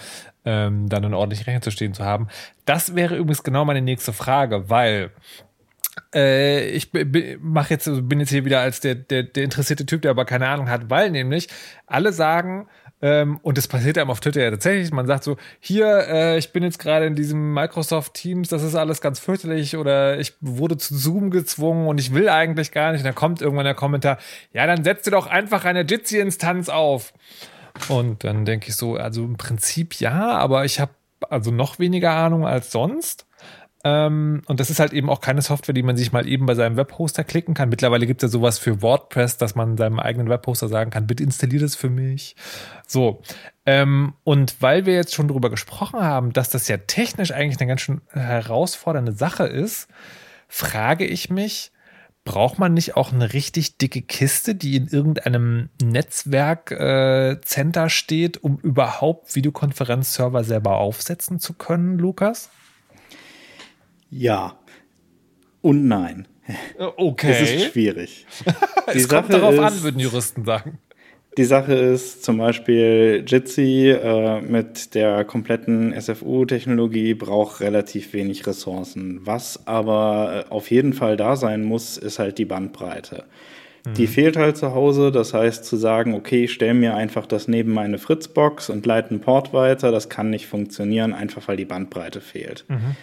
ähm, 0.45 0.89
dann 0.89 1.05
einen 1.05 1.15
ordentlichen 1.15 1.45
Rechner 1.45 1.63
zu 1.63 1.73
stehen 1.73 1.95
zu 1.95 2.05
haben. 2.05 2.29
Das 2.65 2.95
wäre 2.95 3.17
übrigens 3.17 3.43
genau 3.43 3.65
meine 3.65 3.83
nächste 3.83 4.13
Frage, 4.13 4.71
weil 4.71 5.11
äh, 6.15 6.69
ich 6.69 6.91
mach 7.41 7.71
jetzt, 7.71 7.91
bin 8.09 8.21
jetzt 8.21 8.31
hier 8.31 8.45
wieder 8.45 8.61
als 8.61 8.81
der, 8.81 8.95
der, 8.95 9.25
der 9.25 9.43
interessierte 9.43 9.85
Typ, 9.85 10.03
der 10.03 10.13
aber 10.13 10.25
keine 10.25 10.49
Ahnung 10.49 10.71
hat, 10.71 10.91
weil 10.91 11.11
nämlich 11.11 11.49
alle 11.87 12.13
sagen, 12.13 12.69
Ähm, 13.05 13.41
und 13.43 13.59
das 13.59 13.67
passiert 13.67 13.99
einem 13.99 14.11
auf 14.11 14.21
Twitter 14.21 14.43
ja 14.43 14.51
tatsächlich. 14.51 14.93
Man 14.93 15.09
sagt 15.09 15.25
so, 15.25 15.37
hier, 15.59 16.07
äh, 16.09 16.39
ich 16.39 16.53
bin 16.53 16.63
jetzt 16.63 16.79
gerade 16.79 17.07
in 17.07 17.17
diesem 17.17 17.53
Microsoft 17.53 18.15
Teams, 18.15 18.49
das 18.49 18.63
ist 18.63 18.77
alles 18.77 19.01
ganz 19.01 19.19
fürchterlich 19.19 19.77
oder 19.77 20.21
ich 20.21 20.35
wurde 20.41 20.77
zu 20.77 20.97
Zoom 20.97 21.31
gezwungen 21.31 21.89
und 21.89 21.99
ich 21.99 22.15
will 22.15 22.29
eigentlich 22.29 22.71
gar 22.71 22.93
nicht. 22.93 23.01
Und 23.01 23.07
dann 23.07 23.17
kommt 23.17 23.43
irgendwann 23.43 23.65
der 23.65 23.75
Kommentar, 23.75 24.19
ja, 24.53 24.67
dann 24.67 24.85
setzt 24.85 25.07
dir 25.07 25.11
doch 25.11 25.27
einfach 25.27 25.65
eine 25.65 25.83
Jitsi-Instanz 25.83 26.69
auf. 26.69 27.13
Und 27.89 28.23
dann 28.23 28.45
denke 28.45 28.69
ich 28.69 28.77
so, 28.77 28.95
also 28.95 29.25
im 29.25 29.37
Prinzip 29.37 29.95
ja, 29.95 30.31
aber 30.31 30.65
ich 30.65 30.79
habe 30.79 30.93
also 31.29 31.51
noch 31.51 31.79
weniger 31.79 32.13
Ahnung 32.13 32.47
als 32.47 32.71
sonst. 32.71 33.27
Ähm, 33.85 34.43
und 34.47 34.61
das 34.61 34.71
ist 34.71 34.79
halt 34.79 34.93
eben 34.93 35.11
auch 35.11 35.21
keine 35.21 35.43
Software, 35.43 35.75
die 35.75 35.83
man 35.83 35.97
sich 35.97 36.13
mal 36.13 36.29
eben 36.29 36.47
bei 36.47 36.55
seinem 36.55 36.77
Webhoster 36.77 37.25
klicken 37.25 37.55
kann. 37.55 37.69
Mittlerweile 37.69 38.07
gibt 38.07 38.23
es 38.23 38.29
ja 38.29 38.33
sowas 38.33 38.59
für 38.59 38.81
WordPress, 38.81 39.39
dass 39.39 39.57
man 39.57 39.77
seinem 39.77 39.99
eigenen 39.99 40.29
Webhoster 40.29 40.69
sagen 40.69 40.91
kann, 40.91 41.09
bitte 41.09 41.25
installiert 41.25 41.63
es 41.63 41.75
für 41.75 41.91
mich. 41.91 42.37
So. 42.87 43.23
Ähm, 43.67 44.15
und 44.23 44.57
weil 44.61 44.87
wir 44.87 44.95
jetzt 44.95 45.15
schon 45.15 45.29
darüber 45.29 45.51
gesprochen 45.51 46.01
haben, 46.01 46.33
dass 46.33 46.51
das 46.51 46.69
ja 46.69 46.77
technisch 46.77 47.33
eigentlich 47.33 47.61
eine 47.61 47.69
ganz 47.69 47.81
schön 47.81 48.03
herausfordernde 48.11 49.13
Sache 49.13 49.45
ist, 49.45 49.89
frage 50.49 51.05
ich 51.05 51.31
mich, 51.31 51.73
braucht 52.25 52.61
man 52.61 52.75
nicht 52.75 52.97
auch 52.97 53.13
eine 53.13 53.33
richtig 53.33 53.79
dicke 53.79 54.03
Kiste, 54.03 54.55
die 54.55 54.77
in 54.77 54.87
irgendeinem 54.87 55.71
Netzwerkcenter 55.83 57.85
äh, 57.85 57.91
steht, 57.91 58.45
um 58.45 58.59
überhaupt 58.59 59.35
Videokonferenzserver 59.35 60.45
selber 60.45 60.77
aufsetzen 60.77 61.41
zu 61.41 61.55
können, 61.55 61.99
Lukas? 61.99 62.51
Ja 64.13 64.59
und 65.63 65.87
nein. 65.87 66.29
Okay. 66.97 67.31
Es 67.41 67.51
ist 67.51 67.73
schwierig. 67.73 68.27
es 68.87 69.09
kommt 69.09 69.29
Sache 69.29 69.33
darauf 69.33 69.55
ist, 69.55 69.61
an, 69.61 69.83
würden 69.83 70.01
Juristen 70.01 70.45
sagen. 70.45 70.79
Die 71.39 71.45
Sache 71.45 71.73
ist 71.73 72.25
zum 72.25 72.37
Beispiel 72.37 73.25
Jitsi 73.27 73.89
äh, 73.89 74.43
mit 74.43 74.95
der 74.95 75.25
kompletten 75.25 75.99
SFU-Technologie 75.99 77.15
braucht 77.15 77.61
relativ 77.61 78.13
wenig 78.13 78.47
Ressourcen. 78.47 79.21
Was 79.25 79.67
aber 79.67 80.45
äh, 80.47 80.53
auf 80.53 80.71
jeden 80.71 80.93
Fall 80.93 81.17
da 81.17 81.37
sein 81.37 81.65
muss, 81.65 81.97
ist 81.97 82.19
halt 82.19 82.37
die 82.37 82.45
Bandbreite. 82.45 83.25
Mhm. 83.87 83.95
Die 83.95 84.07
fehlt 84.09 84.37
halt 84.37 84.59
zu 84.59 84.75
Hause. 84.75 85.11
Das 85.11 85.33
heißt, 85.33 85.65
zu 85.65 85.77
sagen, 85.77 86.13
okay, 86.15 86.45
ich 86.45 86.53
stelle 86.53 86.75
mir 86.75 86.97
einfach 86.97 87.25
das 87.25 87.49
neben 87.49 87.73
meine 87.73 87.97
Fritzbox 87.97 88.69
und 88.69 88.85
leite 88.85 89.11
einen 89.11 89.21
Port 89.21 89.55
weiter, 89.55 89.91
das 89.91 90.11
kann 90.11 90.29
nicht 90.29 90.47
funktionieren, 90.47 91.15
einfach 91.15 91.49
weil 91.49 91.57
die 91.57 91.65
Bandbreite 91.65 92.21
fehlt. 92.21 92.67
Mhm. 92.69 92.97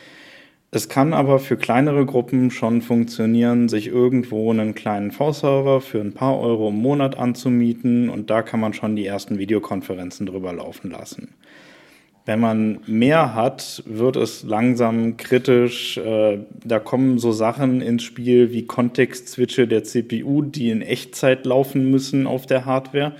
Es 0.71 0.87
kann 0.87 1.13
aber 1.13 1.39
für 1.39 1.57
kleinere 1.57 2.05
Gruppen 2.05 2.51
schon 2.51 2.83
funktionieren, 2.83 3.69
sich 3.69 3.87
irgendwo 3.87 4.51
einen 4.51 4.75
kleinen 4.75 5.11
V-Server 5.11 5.81
für 5.81 5.99
ein 5.99 6.13
paar 6.13 6.39
Euro 6.39 6.69
im 6.69 6.79
Monat 6.79 7.17
anzumieten 7.17 8.09
und 8.09 8.29
da 8.29 8.43
kann 8.43 8.59
man 8.59 8.73
schon 8.73 8.95
die 8.95 9.07
ersten 9.07 9.39
Videokonferenzen 9.39 10.27
drüber 10.27 10.53
laufen 10.53 10.91
lassen. 10.91 11.33
Wenn 12.25 12.39
man 12.39 12.81
mehr 12.85 13.33
hat, 13.33 13.81
wird 13.87 14.15
es 14.15 14.43
langsam 14.43 15.17
kritisch. 15.17 15.97
Äh, 15.97 16.37
da 16.63 16.77
kommen 16.77 17.17
so 17.17 17.31
Sachen 17.31 17.81
ins 17.81 18.03
Spiel 18.03 18.51
wie 18.51 18.67
Kontextswitche 18.67 19.67
der 19.67 19.83
CPU, 19.83 20.43
die 20.43 20.69
in 20.69 20.83
Echtzeit 20.83 21.47
laufen 21.47 21.89
müssen 21.89 22.27
auf 22.27 22.45
der 22.45 22.65
Hardware. 22.65 23.15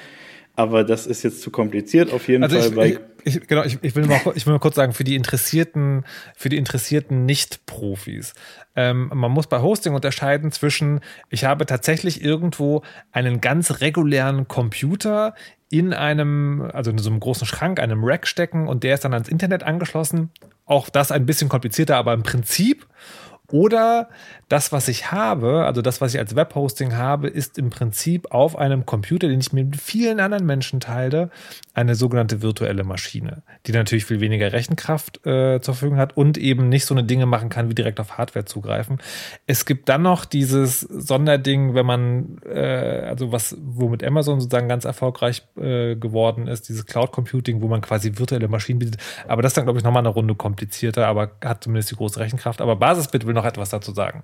Aber 0.60 0.84
das 0.84 1.08
ist 1.08 1.24
jetzt 1.24 1.42
zu 1.42 1.52
kompliziert 1.52 2.12
auf 2.12 2.28
jeden 2.28 2.44
also 2.44 2.60
Fall. 2.74 3.00
Ich, 3.24 3.38
ich, 3.38 3.48
genau, 3.48 3.64
ich, 3.64 3.78
ich, 3.82 3.96
will 3.96 4.06
mal, 4.06 4.20
ich 4.36 4.46
will 4.46 4.52
mal 4.52 4.60
kurz 4.60 4.76
sagen, 4.76 4.92
für 4.92 5.06
die 5.06 5.16
interessierten, 5.16 6.04
für 6.36 6.50
die 6.50 6.58
interessierten 6.58 7.26
Nicht-Profis. 7.26 8.34
Ähm, 8.76 9.10
man 9.14 9.32
muss 9.32 9.48
bei 9.48 9.62
Hosting 9.62 9.94
unterscheiden 9.94 10.52
zwischen, 10.52 11.00
ich 11.30 11.46
habe 11.46 11.66
tatsächlich 11.66 12.22
irgendwo 12.22 12.82
einen 13.14 13.40
ganz 13.40 13.80
regulären 13.80 14.50
Computer 14.50 15.34
in 15.70 15.94
einem, 15.94 16.70
also 16.74 16.92
in 16.92 16.98
so 16.98 17.10
einem 17.10 17.22
großen 17.22 17.48
Schrank, 17.48 17.80
einem 17.80 18.04
Rack 18.04 18.28
stecken 18.28 18.68
und 18.68 18.84
der 18.84 18.96
ist 18.96 19.06
dann 19.06 19.14
ans 19.14 19.30
Internet 19.30 19.64
angeschlossen. 19.64 20.30
Auch 20.66 20.90
das 20.90 21.14
ein 21.14 21.26
bisschen 21.26 21.48
komplizierter, 21.48 21.96
aber 21.96 22.12
im 22.14 22.24
Prinzip. 22.24 22.86
Oder 23.50 24.10
das, 24.50 24.72
was 24.72 24.88
ich 24.88 25.12
habe, 25.12 25.66
also 25.66 25.84
das, 25.84 26.02
was 26.02 26.14
ich 26.14 26.20
als 26.20 26.36
Webhosting 26.36 26.96
habe, 26.96 27.28
ist 27.28 27.60
im 27.60 27.70
Prinzip 27.70 28.32
auf 28.32 28.58
einem 28.58 28.86
Computer, 28.86 29.28
den 29.28 29.40
ich 29.40 29.54
mit 29.54 29.80
vielen 29.80 30.20
anderen 30.20 30.46
Menschen 30.46 30.80
teile, 30.80 31.30
eine 31.76 31.94
sogenannte 31.94 32.42
virtuelle 32.42 32.84
Maschine, 32.84 33.44
die 33.68 33.72
natürlich 33.72 34.06
viel 34.06 34.20
weniger 34.20 34.52
Rechenkraft 34.52 35.26
äh, 35.26 35.62
zur 35.62 35.76
Verfügung 35.76 36.00
hat 36.00 36.18
und 36.18 36.40
eben 36.40 36.68
nicht 36.68 36.86
so 36.86 36.96
eine 36.96 37.04
Dinge 37.04 37.28
machen 37.28 37.50
kann, 37.50 37.70
wie 37.70 37.76
direkt 37.76 38.00
auf 38.00 38.18
Hardware 38.18 38.46
zugreifen. 38.46 38.98
Es 39.46 39.66
gibt 39.66 39.88
dann 39.88 40.02
noch 40.02 40.26
dieses 40.26 40.82
Sonderding, 40.82 41.76
wenn 41.76 41.86
man, 41.86 42.42
äh, 42.44 43.06
also 43.08 43.32
was, 43.32 43.56
womit 43.62 44.04
Amazon 44.04 44.42
sozusagen 44.42 44.68
ganz 44.68 44.84
erfolgreich 44.84 45.44
äh, 45.58 45.96
geworden 45.96 46.48
ist, 46.48 46.70
dieses 46.70 46.88
Cloud 46.88 47.12
Computing, 47.12 47.62
wo 47.62 47.68
man 47.68 47.82
quasi 47.82 48.18
virtuelle 48.18 48.48
Maschinen 48.48 48.80
bietet. 48.80 48.98
Aber 49.28 49.44
das 49.44 49.52
ist 49.52 49.58
dann, 49.58 49.66
glaube 49.66 49.78
ich, 49.78 49.86
nochmal 49.86 50.02
eine 50.02 50.10
Runde 50.10 50.34
komplizierter, 50.34 51.06
aber 51.06 51.32
hat 51.46 51.64
zumindest 51.64 51.92
die 51.92 51.96
große 51.96 52.20
Rechenkraft. 52.20 52.62
Aber 52.62 52.76
Basisbit 52.76 53.28
will 53.28 53.36
noch 53.36 53.46
etwas 53.46 53.70
dazu 53.70 53.94
sagen. 53.94 54.24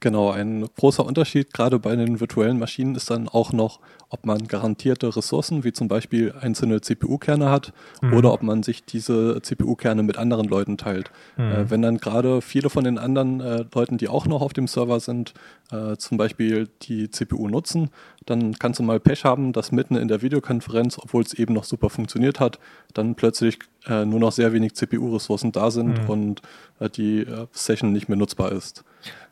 Genau, 0.00 0.30
ein 0.30 0.66
großer 0.78 1.06
Unterschied 1.06 1.54
gerade 1.54 1.78
bei 1.78 1.96
den 1.96 2.20
virtuellen 2.20 2.58
Maschinen 2.58 2.94
ist 2.96 3.08
dann 3.08 3.28
auch 3.28 3.52
noch, 3.52 3.80
ob 4.10 4.26
man 4.26 4.46
garantierte 4.46 5.16
Ressourcen, 5.16 5.64
wie 5.64 5.72
zum 5.72 5.88
Beispiel 5.88 6.34
einzelne 6.38 6.82
CPU-Kerne 6.82 7.50
hat, 7.50 7.72
mhm. 8.02 8.12
oder 8.12 8.32
ob 8.34 8.42
man 8.42 8.62
sich 8.62 8.84
diese 8.84 9.40
CPU-Kerne 9.40 10.02
mit 10.02 10.18
anderen 10.18 10.48
Leuten 10.48 10.76
teilt. 10.76 11.10
Mhm. 11.38 11.44
Äh, 11.50 11.70
wenn 11.70 11.80
dann 11.80 11.96
gerade 11.96 12.42
viele 12.42 12.68
von 12.68 12.84
den 12.84 12.98
anderen 12.98 13.40
äh, 13.40 13.64
Leuten, 13.74 13.96
die 13.96 14.08
auch 14.08 14.26
noch 14.26 14.42
auf 14.42 14.52
dem 14.52 14.68
Server 14.68 15.00
sind, 15.00 15.32
äh, 15.72 15.96
zum 15.96 16.18
Beispiel 16.18 16.68
die 16.82 17.10
CPU 17.10 17.48
nutzen, 17.48 17.88
dann 18.26 18.54
kannst 18.58 18.78
du 18.78 18.82
mal 18.82 19.00
Pech 19.00 19.24
haben, 19.24 19.54
dass 19.54 19.72
mitten 19.72 19.96
in 19.96 20.08
der 20.08 20.20
Videokonferenz, 20.20 20.98
obwohl 20.98 21.22
es 21.22 21.32
eben 21.32 21.54
noch 21.54 21.64
super 21.64 21.88
funktioniert 21.88 22.38
hat, 22.38 22.58
dann 22.92 23.14
plötzlich 23.14 23.58
äh, 23.86 24.04
nur 24.04 24.20
noch 24.20 24.32
sehr 24.32 24.52
wenig 24.52 24.74
CPU-Ressourcen 24.74 25.52
da 25.52 25.70
sind 25.70 26.02
mhm. 26.02 26.10
und 26.10 26.42
äh, 26.80 26.90
die 26.90 27.20
äh, 27.20 27.46
Session 27.52 27.92
nicht 27.92 28.08
mehr 28.08 28.18
nutzbar 28.18 28.52
ist. 28.52 28.84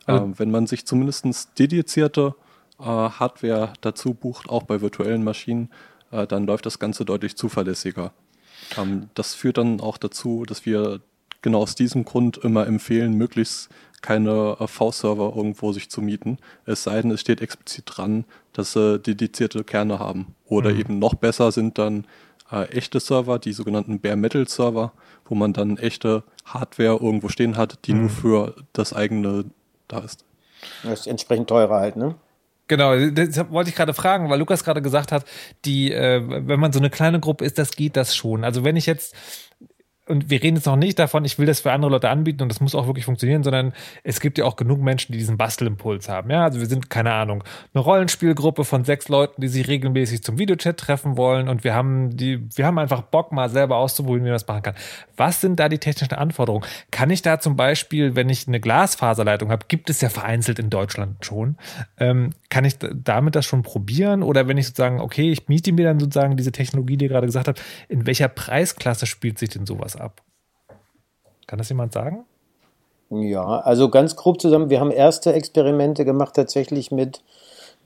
Also, 0.06 0.24
ähm, 0.24 0.38
wenn 0.38 0.50
man 0.50 0.66
sich 0.66 0.86
zumindest 0.86 1.58
dedizierte 1.58 2.34
äh, 2.78 2.84
Hardware 2.84 3.72
dazu 3.80 4.14
bucht, 4.14 4.48
auch 4.48 4.64
bei 4.64 4.80
virtuellen 4.80 5.24
Maschinen, 5.24 5.70
äh, 6.10 6.26
dann 6.26 6.46
läuft 6.46 6.66
das 6.66 6.78
Ganze 6.78 7.04
deutlich 7.04 7.36
zuverlässiger. 7.36 8.12
Ähm, 8.76 9.08
das 9.14 9.34
führt 9.34 9.58
dann 9.58 9.80
auch 9.80 9.98
dazu, 9.98 10.44
dass 10.46 10.66
wir 10.66 11.00
genau 11.42 11.60
aus 11.60 11.74
diesem 11.74 12.04
Grund 12.04 12.38
immer 12.38 12.66
empfehlen, 12.66 13.14
möglichst 13.14 13.68
keine 14.00 14.56
äh, 14.60 14.66
V-Server 14.66 15.34
irgendwo 15.36 15.72
sich 15.72 15.90
zu 15.90 16.02
mieten. 16.02 16.38
Es 16.66 16.84
sei 16.84 17.00
denn, 17.00 17.10
es 17.10 17.20
steht 17.20 17.40
explizit 17.40 17.84
dran, 17.86 18.24
dass 18.52 18.72
sie 18.72 18.98
dedizierte 18.98 19.64
Kerne 19.64 19.98
haben. 19.98 20.34
Oder 20.44 20.72
mhm. 20.72 20.80
eben 20.80 20.98
noch 20.98 21.14
besser 21.14 21.52
sind 21.52 21.78
dann 21.78 22.06
äh, 22.50 22.64
echte 22.70 23.00
Server, 23.00 23.38
die 23.38 23.52
sogenannten 23.52 24.00
Bare 24.00 24.16
Metal 24.16 24.46
Server, 24.48 24.92
wo 25.24 25.34
man 25.34 25.52
dann 25.52 25.78
echte 25.78 26.24
Hardware 26.44 26.98
irgendwo 27.00 27.28
stehen 27.28 27.56
hat, 27.56 27.86
die 27.86 27.94
mhm. 27.94 28.00
nur 28.00 28.10
für 28.10 28.54
das 28.72 28.92
eigene 28.92 29.46
da 29.88 29.98
ist. 30.00 30.24
Das 30.82 31.00
ist 31.00 31.06
entsprechend 31.06 31.48
teurer 31.48 31.80
halt, 31.80 31.96
ne? 31.96 32.14
Genau, 32.66 32.96
das 33.10 33.50
wollte 33.50 33.68
ich 33.68 33.76
gerade 33.76 33.92
fragen, 33.92 34.30
weil 34.30 34.38
Lukas 34.38 34.64
gerade 34.64 34.80
gesagt 34.80 35.12
hat, 35.12 35.26
die, 35.66 35.92
äh, 35.92 36.22
wenn 36.26 36.58
man 36.58 36.72
so 36.72 36.78
eine 36.78 36.88
kleine 36.88 37.20
Gruppe 37.20 37.44
ist, 37.44 37.58
das 37.58 37.76
geht 37.76 37.94
das 37.94 38.16
schon. 38.16 38.42
Also 38.42 38.64
wenn 38.64 38.76
ich 38.76 38.86
jetzt 38.86 39.14
und 40.06 40.28
wir 40.28 40.42
reden 40.42 40.56
jetzt 40.56 40.66
noch 40.66 40.76
nicht 40.76 40.98
davon, 40.98 41.24
ich 41.24 41.38
will 41.38 41.46
das 41.46 41.60
für 41.60 41.72
andere 41.72 41.90
Leute 41.90 42.10
anbieten 42.10 42.42
und 42.42 42.50
das 42.50 42.60
muss 42.60 42.74
auch 42.74 42.86
wirklich 42.86 43.06
funktionieren, 43.06 43.42
sondern 43.42 43.72
es 44.02 44.20
gibt 44.20 44.36
ja 44.36 44.44
auch 44.44 44.56
genug 44.56 44.80
Menschen, 44.80 45.12
die 45.12 45.18
diesen 45.18 45.38
Bastelimpuls 45.38 46.08
haben. 46.08 46.30
Ja, 46.30 46.44
also 46.44 46.60
wir 46.60 46.66
sind, 46.66 46.90
keine 46.90 47.12
Ahnung, 47.12 47.42
eine 47.72 47.82
Rollenspielgruppe 47.82 48.64
von 48.64 48.84
sechs 48.84 49.08
Leuten, 49.08 49.40
die 49.40 49.48
sich 49.48 49.66
regelmäßig 49.66 50.22
zum 50.22 50.38
Videochat 50.38 50.76
treffen 50.76 51.16
wollen 51.16 51.48
und 51.48 51.64
wir 51.64 51.74
haben 51.74 52.16
die, 52.16 52.46
wir 52.54 52.66
haben 52.66 52.78
einfach 52.78 53.02
Bock, 53.02 53.32
mal 53.32 53.48
selber 53.48 53.76
auszuprobieren, 53.76 54.24
wie 54.24 54.28
man 54.28 54.34
das 54.34 54.46
machen 54.46 54.62
kann. 54.62 54.74
Was 55.16 55.40
sind 55.40 55.58
da 55.58 55.68
die 55.68 55.78
technischen 55.78 56.14
Anforderungen? 56.14 56.66
Kann 56.90 57.10
ich 57.10 57.22
da 57.22 57.40
zum 57.40 57.56
Beispiel, 57.56 58.14
wenn 58.14 58.28
ich 58.28 58.46
eine 58.46 58.60
Glasfaserleitung 58.60 59.50
habe, 59.50 59.64
gibt 59.68 59.88
es 59.88 60.00
ja 60.02 60.10
vereinzelt 60.10 60.58
in 60.58 60.68
Deutschland 60.68 61.24
schon, 61.24 61.56
ähm, 61.98 62.30
kann 62.50 62.64
ich 62.64 62.76
damit 62.78 63.34
das 63.34 63.46
schon 63.46 63.62
probieren? 63.62 64.22
Oder 64.22 64.46
wenn 64.48 64.58
ich 64.58 64.66
sozusagen, 64.66 65.00
okay, 65.00 65.30
ich 65.30 65.48
miete 65.48 65.72
mir 65.72 65.86
dann 65.86 65.98
sozusagen 65.98 66.36
diese 66.36 66.52
Technologie, 66.52 66.96
die 66.96 67.06
ihr 67.06 67.08
gerade 67.08 67.26
gesagt 67.26 67.48
habt, 67.48 67.62
in 67.88 68.06
welcher 68.06 68.28
Preisklasse 68.28 69.06
spielt 69.06 69.38
sich 69.38 69.48
denn 69.48 69.66
sowas 69.66 69.93
ab? 69.96 70.22
Kann 71.46 71.58
das 71.58 71.68
jemand 71.68 71.92
sagen? 71.92 72.24
Ja, 73.10 73.60
also 73.60 73.90
ganz 73.90 74.16
grob 74.16 74.40
zusammen, 74.40 74.70
wir 74.70 74.80
haben 74.80 74.90
erste 74.90 75.32
Experimente 75.32 76.04
gemacht 76.04 76.34
tatsächlich 76.34 76.90
mit 76.90 77.22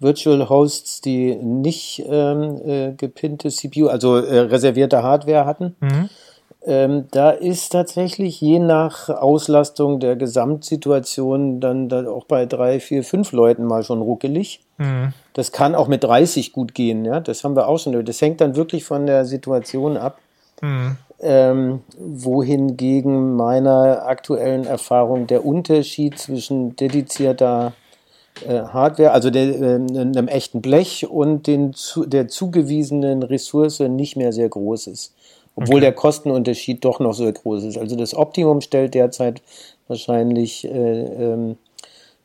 Virtual 0.00 0.48
Hosts, 0.48 1.00
die 1.00 1.34
nicht 1.34 2.04
ähm, 2.09 2.61
äh, 2.64 2.92
gepinnte 2.92 3.48
CPU, 3.50 3.88
also 3.88 4.16
äh, 4.16 4.38
reservierte 4.40 5.02
Hardware 5.02 5.44
hatten. 5.44 5.76
Mhm. 5.80 6.09
Ähm, 6.64 7.04
da 7.11 7.30
ist 7.30 7.70
tatsächlich 7.70 8.40
je 8.40 8.59
nach 8.59 9.09
Auslastung 9.09 10.00
der 10.00 10.16
Gesamtsituation 10.16 11.61
dann, 11.61 11.88
dann 11.88 12.06
auch 12.06 12.24
bei 12.24 12.46
drei, 12.46 12.80
vier, 12.80 13.04
fünf 13.04 13.32
Leuten 13.32 13.64
mal 13.64 13.82
schon 13.84 14.02
ruckelig. 14.02 14.61
Mhm. 14.76 15.12
Das 15.32 15.52
kann 15.52 15.74
auch 15.74 15.88
mit 15.88 16.04
30 16.04 16.52
gut 16.52 16.74
gehen, 16.74 17.04
ja. 17.04 17.20
Das 17.20 17.42
haben 17.42 17.56
wir 17.56 17.68
auch 17.68 17.78
schon. 17.78 18.04
Das 18.04 18.20
hängt 18.20 18.40
dann 18.40 18.56
wirklich 18.56 18.84
von 18.84 19.06
der 19.06 19.24
Situation 19.24 19.96
ab. 19.96 20.18
Mhm 20.61 20.96
ähm, 21.20 21.80
wohingegen 21.98 23.34
meiner 23.34 24.06
aktuellen 24.06 24.64
Erfahrung 24.64 25.26
der 25.26 25.44
Unterschied 25.44 26.18
zwischen 26.18 26.76
dedizierter 26.76 27.72
äh, 28.46 28.60
Hardware, 28.60 29.12
also 29.12 29.30
der, 29.30 29.60
äh, 29.60 29.74
einem 29.74 30.28
echten 30.28 30.62
Blech 30.62 31.08
und 31.08 31.46
den, 31.46 31.74
zu, 31.74 32.06
der 32.06 32.28
zugewiesenen 32.28 33.22
Ressource 33.22 33.80
nicht 33.80 34.16
mehr 34.16 34.32
sehr 34.32 34.48
groß 34.48 34.86
ist. 34.88 35.14
Obwohl 35.56 35.76
okay. 35.76 35.86
der 35.86 35.92
Kostenunterschied 35.92 36.84
doch 36.84 37.00
noch 37.00 37.14
so 37.14 37.30
groß 37.30 37.64
ist. 37.64 37.78
Also 37.78 37.96
das 37.96 38.14
Optimum 38.14 38.60
stellt 38.60 38.94
derzeit 38.94 39.42
wahrscheinlich 39.88 40.64
äh, 40.64 40.70
ähm, 40.70 41.56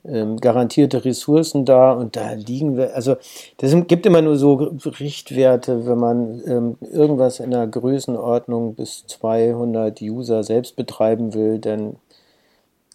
ähm, 0.06 0.38
garantierte 0.38 1.06
Ressourcen 1.06 1.66
da 1.66 1.91
und 1.93 2.16
da 2.16 2.34
liegen 2.34 2.78
wir, 2.78 2.95
also 2.95 3.16
das 3.58 3.76
gibt 3.88 4.06
immer 4.06 4.22
nur 4.22 4.38
so 4.38 4.56
Richtwerte, 4.56 5.86
wenn 5.86 5.97
man 5.97 6.41
ähm, 6.45 6.78
irgendwas 6.82 7.39
in 7.39 7.51
der 7.51 7.68
Größenordnung 7.68 8.76
bis 8.76 9.06
200 9.08 10.01
User 10.01 10.43
selbst 10.43 10.76
betreiben 10.76 11.34
will, 11.34 11.60
dann 11.60 11.95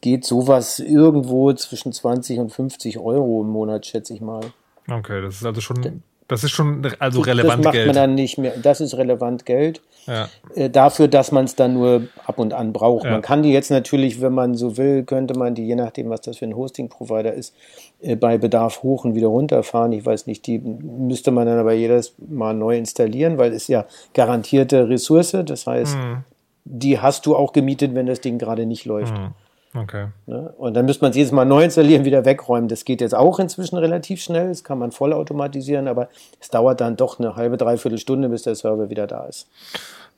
geht 0.00 0.24
sowas 0.24 0.78
irgendwo 0.78 1.52
zwischen 1.54 1.92
20 1.92 2.38
und 2.38 2.52
50 2.52 2.98
Euro 2.98 3.42
im 3.42 3.48
Monat, 3.48 3.86
schätze 3.86 4.14
ich 4.14 4.20
mal. 4.20 4.42
Okay, 4.90 5.20
das 5.22 5.36
ist 5.36 5.44
also 5.44 5.60
schon 5.60 6.02
das 6.28 6.44
ist 6.44 6.50
schon 6.50 6.86
also 6.98 7.22
relevant 7.22 7.48
Geld. 7.54 7.58
Das 7.58 7.64
macht 7.64 7.72
Geld. 7.72 7.86
man 7.86 7.96
dann 7.96 8.14
nicht 8.14 8.36
mehr. 8.36 8.52
Das 8.62 8.82
ist 8.82 8.94
relevant 8.96 9.46
Geld. 9.46 9.80
Ja. 10.06 10.28
Äh, 10.54 10.70
dafür, 10.70 11.08
dass 11.08 11.32
man 11.32 11.44
es 11.44 11.54
dann 11.54 11.74
nur 11.74 12.08
ab 12.24 12.38
und 12.38 12.54
an 12.54 12.72
braucht. 12.72 13.04
Ja. 13.04 13.12
Man 13.12 13.22
kann 13.22 13.42
die 13.42 13.52
jetzt 13.52 13.70
natürlich, 13.70 14.20
wenn 14.20 14.32
man 14.32 14.54
so 14.54 14.76
will, 14.76 15.04
könnte 15.04 15.38
man 15.38 15.54
die, 15.54 15.66
je 15.66 15.74
nachdem, 15.74 16.08
was 16.10 16.22
das 16.22 16.38
für 16.38 16.46
ein 16.46 16.56
Hosting-Provider 16.56 17.32
ist, 17.32 17.54
äh, 18.00 18.16
bei 18.16 18.38
Bedarf 18.38 18.82
hoch 18.82 19.04
und 19.04 19.14
wieder 19.14 19.28
runterfahren. 19.28 19.92
Ich 19.92 20.04
weiß 20.04 20.26
nicht, 20.26 20.46
die 20.46 20.58
müsste 20.58 21.30
man 21.30 21.46
dann 21.46 21.58
aber 21.58 21.72
jedes 21.72 22.14
Mal 22.18 22.54
neu 22.54 22.76
installieren, 22.76 23.38
weil 23.38 23.52
es 23.52 23.68
ja 23.68 23.84
garantierte 24.14 24.88
Ressource. 24.88 25.36
Das 25.44 25.66
heißt, 25.66 25.96
mhm. 25.96 26.24
die 26.64 27.00
hast 27.00 27.26
du 27.26 27.36
auch 27.36 27.52
gemietet, 27.52 27.94
wenn 27.94 28.06
das 28.06 28.20
Ding 28.20 28.38
gerade 28.38 28.66
nicht 28.66 28.84
läuft. 28.84 29.16
Mhm. 29.16 29.34
Okay. 29.82 30.08
Ne? 30.26 30.52
Und 30.58 30.74
dann 30.74 30.86
müsste 30.86 31.04
man 31.04 31.10
es 31.10 31.16
jedes 31.16 31.32
Mal 31.32 31.44
neu 31.44 31.64
installieren, 31.64 32.04
wieder 32.04 32.24
wegräumen. 32.24 32.68
Das 32.68 32.84
geht 32.84 33.00
jetzt 33.00 33.14
auch 33.14 33.38
inzwischen 33.38 33.76
relativ 33.76 34.20
schnell. 34.20 34.48
Das 34.48 34.64
kann 34.64 34.78
man 34.78 34.92
vollautomatisieren, 34.92 35.88
aber 35.88 36.08
es 36.40 36.50
dauert 36.50 36.80
dann 36.80 36.96
doch 36.96 37.18
eine 37.18 37.36
halbe, 37.36 37.56
dreiviertel 37.56 37.98
Stunde, 37.98 38.28
bis 38.28 38.42
der 38.42 38.54
Server 38.54 38.90
wieder 38.90 39.06
da 39.06 39.26
ist. 39.26 39.48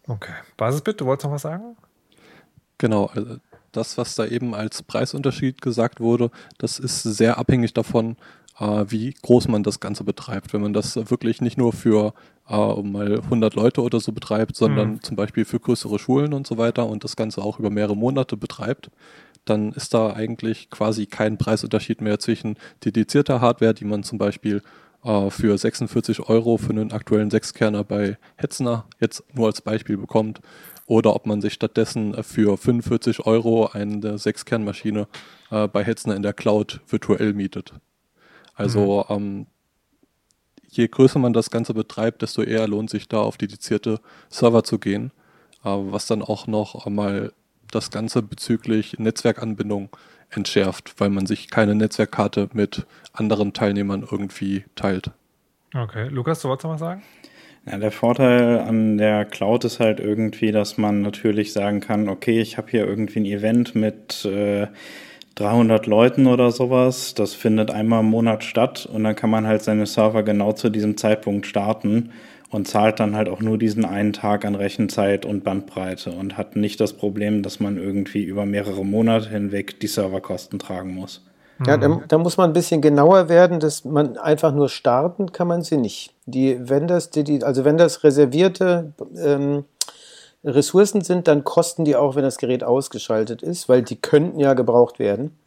Okay. 0.09 0.33
Basisbit, 0.57 1.01
du 1.01 1.07
wolltest 1.07 1.27
noch 1.27 1.33
was 1.33 1.43
sagen? 1.43 1.77
Genau. 2.79 3.07
Also 3.15 3.37
das, 3.73 3.99
was 3.99 4.15
da 4.15 4.27
eben 4.27 4.55
als 4.55 4.83
Preisunterschied 4.83 5.63
gesagt 5.63 6.01
wurde, 6.01 6.31
das 6.59 6.79
ist 6.79 7.03
sehr 7.03 7.39
abhängig 7.39 7.75
davon, 7.75 8.17
äh, 8.59 8.85
wie 8.89 9.15
groß 9.23 9.49
man 9.49 9.63
das 9.63 9.81
Ganze 9.81 10.05
betreibt. 10.05 10.53
Wenn 10.53 10.63
man 10.63 10.73
das 10.73 10.97
wirklich 11.11 11.41
nicht 11.41 11.59
nur 11.59 11.73
für 11.73 12.13
äh, 12.49 12.83
mal 12.83 13.21
100 13.21 13.55
Leute 13.55 13.83
oder 13.83 14.01
so 14.01 14.13
betreibt, 14.13 14.57
sondern 14.57 14.93
mhm. 14.93 15.03
zum 15.03 15.17
Beispiel 15.17 15.45
für 15.45 15.61
größere 15.61 15.99
Schulen 15.99 16.35
und 16.35 16.47
so 16.47 16.59
weiter 16.59 16.87
und 16.87 17.05
das 17.05 17.17
Ganze 17.17 17.43
auch 17.43 17.59
über 17.59 17.71
mehrere 17.71 17.97
Monate 17.97 18.37
betreibt, 18.37 18.91
dann 19.45 19.73
ist 19.73 19.95
da 19.95 20.13
eigentlich 20.13 20.71
quasi 20.71 21.07
kein 21.07 21.39
Preisunterschied 21.39 22.01
mehr 22.01 22.19
zwischen 22.19 22.57
dedizierter 22.85 23.41
Hardware, 23.41 23.75
die 23.75 23.85
man 23.85 24.03
zum 24.03 24.19
Beispiel 24.19 24.63
äh, 25.05 25.31
für 25.31 25.57
46 25.57 26.29
Euro 26.29 26.57
für 26.57 26.71
einen 26.71 26.93
aktuellen 26.93 27.31
Sechskerner 27.31 27.85
bei 27.85 28.19
Hetzner 28.37 28.87
jetzt 29.01 29.25
nur 29.35 29.47
als 29.47 29.61
Beispiel 29.61 29.97
bekommt, 29.97 30.41
oder 30.91 31.15
ob 31.15 31.25
man 31.25 31.41
sich 31.41 31.53
stattdessen 31.53 32.21
für 32.25 32.57
45 32.57 33.25
Euro 33.25 33.69
eine 33.69 34.19
Sechskernmaschine 34.19 35.07
äh, 35.53 35.69
bei 35.69 35.85
Hetzner 35.85 36.17
in 36.17 36.23
der 36.23 36.33
Cloud 36.33 36.81
virtuell 36.89 37.33
mietet. 37.33 37.75
Also 38.55 39.07
mhm. 39.09 39.15
ähm, 39.15 39.47
je 40.69 40.89
größer 40.89 41.21
man 41.21 41.33
das 41.33 41.51
Ganze 41.51 41.75
betreibt, 41.75 42.23
desto 42.23 42.43
eher 42.43 42.67
lohnt 42.67 42.91
sich 42.91 43.07
da 43.07 43.21
auf 43.21 43.37
dedizierte 43.37 44.01
Server 44.29 44.65
zu 44.65 44.81
gehen, 44.81 45.13
äh, 45.63 45.69
was 45.69 46.07
dann 46.07 46.23
auch 46.23 46.49
noch 46.49 46.87
einmal 46.87 47.33
das 47.71 47.91
Ganze 47.91 48.23
bezüglich 48.23 48.99
Netzwerkanbindung 48.99 49.91
entschärft, 50.31 50.95
weil 50.99 51.11
man 51.11 51.27
sich 51.27 51.51
keine 51.51 51.75
Netzwerkkarte 51.75 52.49
mit 52.53 52.87
anderen 53.13 53.53
Teilnehmern 53.53 54.07
irgendwie 54.11 54.65
teilt. 54.77 55.11
Okay, 55.75 56.09
Lukas, 56.09 56.43
du 56.43 56.49
wolltest 56.49 56.65
noch 56.65 56.73
was 56.73 56.81
sagen? 56.81 57.03
Ja, 57.67 57.77
der 57.77 57.93
Vorteil 57.93 58.59
an 58.61 58.97
der 58.97 59.25
Cloud 59.25 59.65
ist 59.65 59.81
halt 59.81 60.01
irgendwie, 60.01 60.51
dass 60.51 60.79
man 60.79 61.03
natürlich 61.03 61.53
sagen 61.53 61.81
kann, 61.81 62.09
okay, 62.09 62.41
ich 62.41 62.57
habe 62.57 62.71
hier 62.71 62.87
irgendwie 62.87 63.21
ein 63.21 63.27
Event 63.27 63.75
mit 63.75 64.25
äh, 64.25 64.67
300 65.35 65.87
Leuten 65.87 66.27
oder 66.27 66.51
sowas, 66.51 67.15
das 67.15 67.35
findet 67.35 67.71
einmal 67.71 68.01
im 68.01 68.07
Monat 68.07 68.45
statt 68.45 68.89
und 68.91 69.05
dann 69.05 69.15
kann 69.15 69.31
man 69.31 69.47
halt 69.47 69.63
seine 69.63 69.87
Server 69.87 70.23
genau 70.23 70.53
zu 70.53 70.71
diesem 70.71 70.97
Zeitpunkt 70.97 71.47
starten 71.47 72.11
und 72.51 72.67
zahlt 72.67 73.01
dann 73.01 73.17
halt 73.17 73.29
auch 73.29 73.41
nur 73.41 73.59
diesen 73.59 73.85
einen 73.85 74.13
Tag 74.13 74.45
an 74.45 74.55
Rechenzeit 74.55 75.25
und 75.25 75.45
Bandbreite 75.45 76.11
und 76.11 76.37
hat 76.37 76.57
nicht 76.57 76.81
das 76.81 76.93
Problem, 76.93 77.43
dass 77.43 77.61
man 77.61 77.79
irgendwie 77.79 78.25
über 78.25 78.45
mehrere 78.45 78.85
Monate 78.85 79.29
hinweg 79.31 79.81
die 79.81 79.87
Serverkosten 79.87 80.59
tragen 80.59 80.95
muss. 80.95 81.25
Ja, 81.67 81.77
da, 81.77 82.01
da, 82.09 82.17
muss 82.17 82.39
man 82.39 82.51
ein 82.51 82.55
bisschen 82.55 82.81
genauer 82.81 83.29
werden, 83.29 83.61
dass 83.61 83.85
man 83.85 84.17
einfach 84.17 84.55
nur 84.55 84.71
starten 84.71 85.31
kann 85.31 85.47
man 85.47 85.63
sie 85.63 85.77
nicht. 85.77 86.15
Die, 86.25 86.59
wenn 86.59 86.87
das, 86.87 87.11
die, 87.11 87.45
also 87.45 87.67
wenn 87.67 87.77
das 87.77 88.03
reservierte 88.03 88.95
ähm, 89.23 89.65
Ressourcen 90.43 91.03
sind, 91.03 91.29
dann 91.29 91.45
kosten 91.45 91.85
die 91.85 91.97
auch, 91.97 92.17
wenn 92.17 92.23
das 92.23 92.39
Gerät 92.39 92.65
ausgeschaltet 92.65 93.43
ist, 93.43 93.69
weil 93.69 93.83
die 93.83 93.97
könnten 93.97 94.41
ja 94.41 94.55
gebraucht 94.55 94.99
werden. 94.99 95.39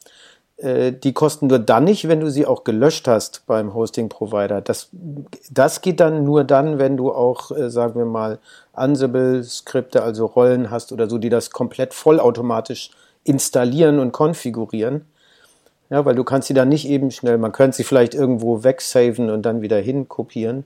Äh, 0.63 0.93
die 0.93 1.11
kosten 1.11 1.47
nur 1.47 1.59
dann 1.59 1.83
nicht, 1.83 2.07
wenn 2.07 2.21
du 2.21 2.31
sie 2.31 2.45
auch 2.45 2.63
gelöscht 2.63 3.07
hast 3.07 3.43
beim 3.47 3.73
Hosting-Provider. 3.73 4.61
Das, 4.61 4.87
das 5.51 5.81
geht 5.81 5.99
dann 5.99 6.23
nur 6.23 6.45
dann, 6.45 6.79
wenn 6.79 6.95
du 6.95 7.11
auch, 7.11 7.51
äh, 7.51 7.69
sagen 7.69 7.95
wir 7.95 8.05
mal, 8.05 8.39
Ansible-Skripte, 8.71 10.01
also 10.01 10.25
Rollen 10.25 10.71
hast 10.71 10.93
oder 10.93 11.09
so, 11.09 11.17
die 11.17 11.29
das 11.29 11.51
komplett 11.51 11.93
vollautomatisch 11.93 12.91
installieren 13.25 13.99
und 13.99 14.13
konfigurieren. 14.13 15.05
Ja, 15.89 16.05
weil 16.05 16.15
du 16.15 16.23
kannst 16.23 16.47
sie 16.47 16.53
dann 16.53 16.69
nicht 16.69 16.87
eben 16.87 17.11
schnell, 17.11 17.37
man 17.37 17.51
könnte 17.51 17.77
sie 17.77 17.83
vielleicht 17.83 18.15
irgendwo 18.15 18.63
wegsaven 18.63 19.29
und 19.29 19.43
dann 19.43 19.61
wieder 19.61 19.77
hinkopieren. 19.77 20.65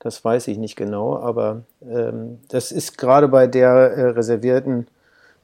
Das 0.00 0.24
weiß 0.24 0.48
ich 0.48 0.58
nicht 0.58 0.76
genau, 0.76 1.16
aber 1.16 1.62
ähm, 1.88 2.40
das 2.48 2.72
ist 2.72 2.98
gerade 2.98 3.28
bei 3.28 3.46
der 3.46 3.70
äh, 3.70 4.08
reservierten 4.08 4.88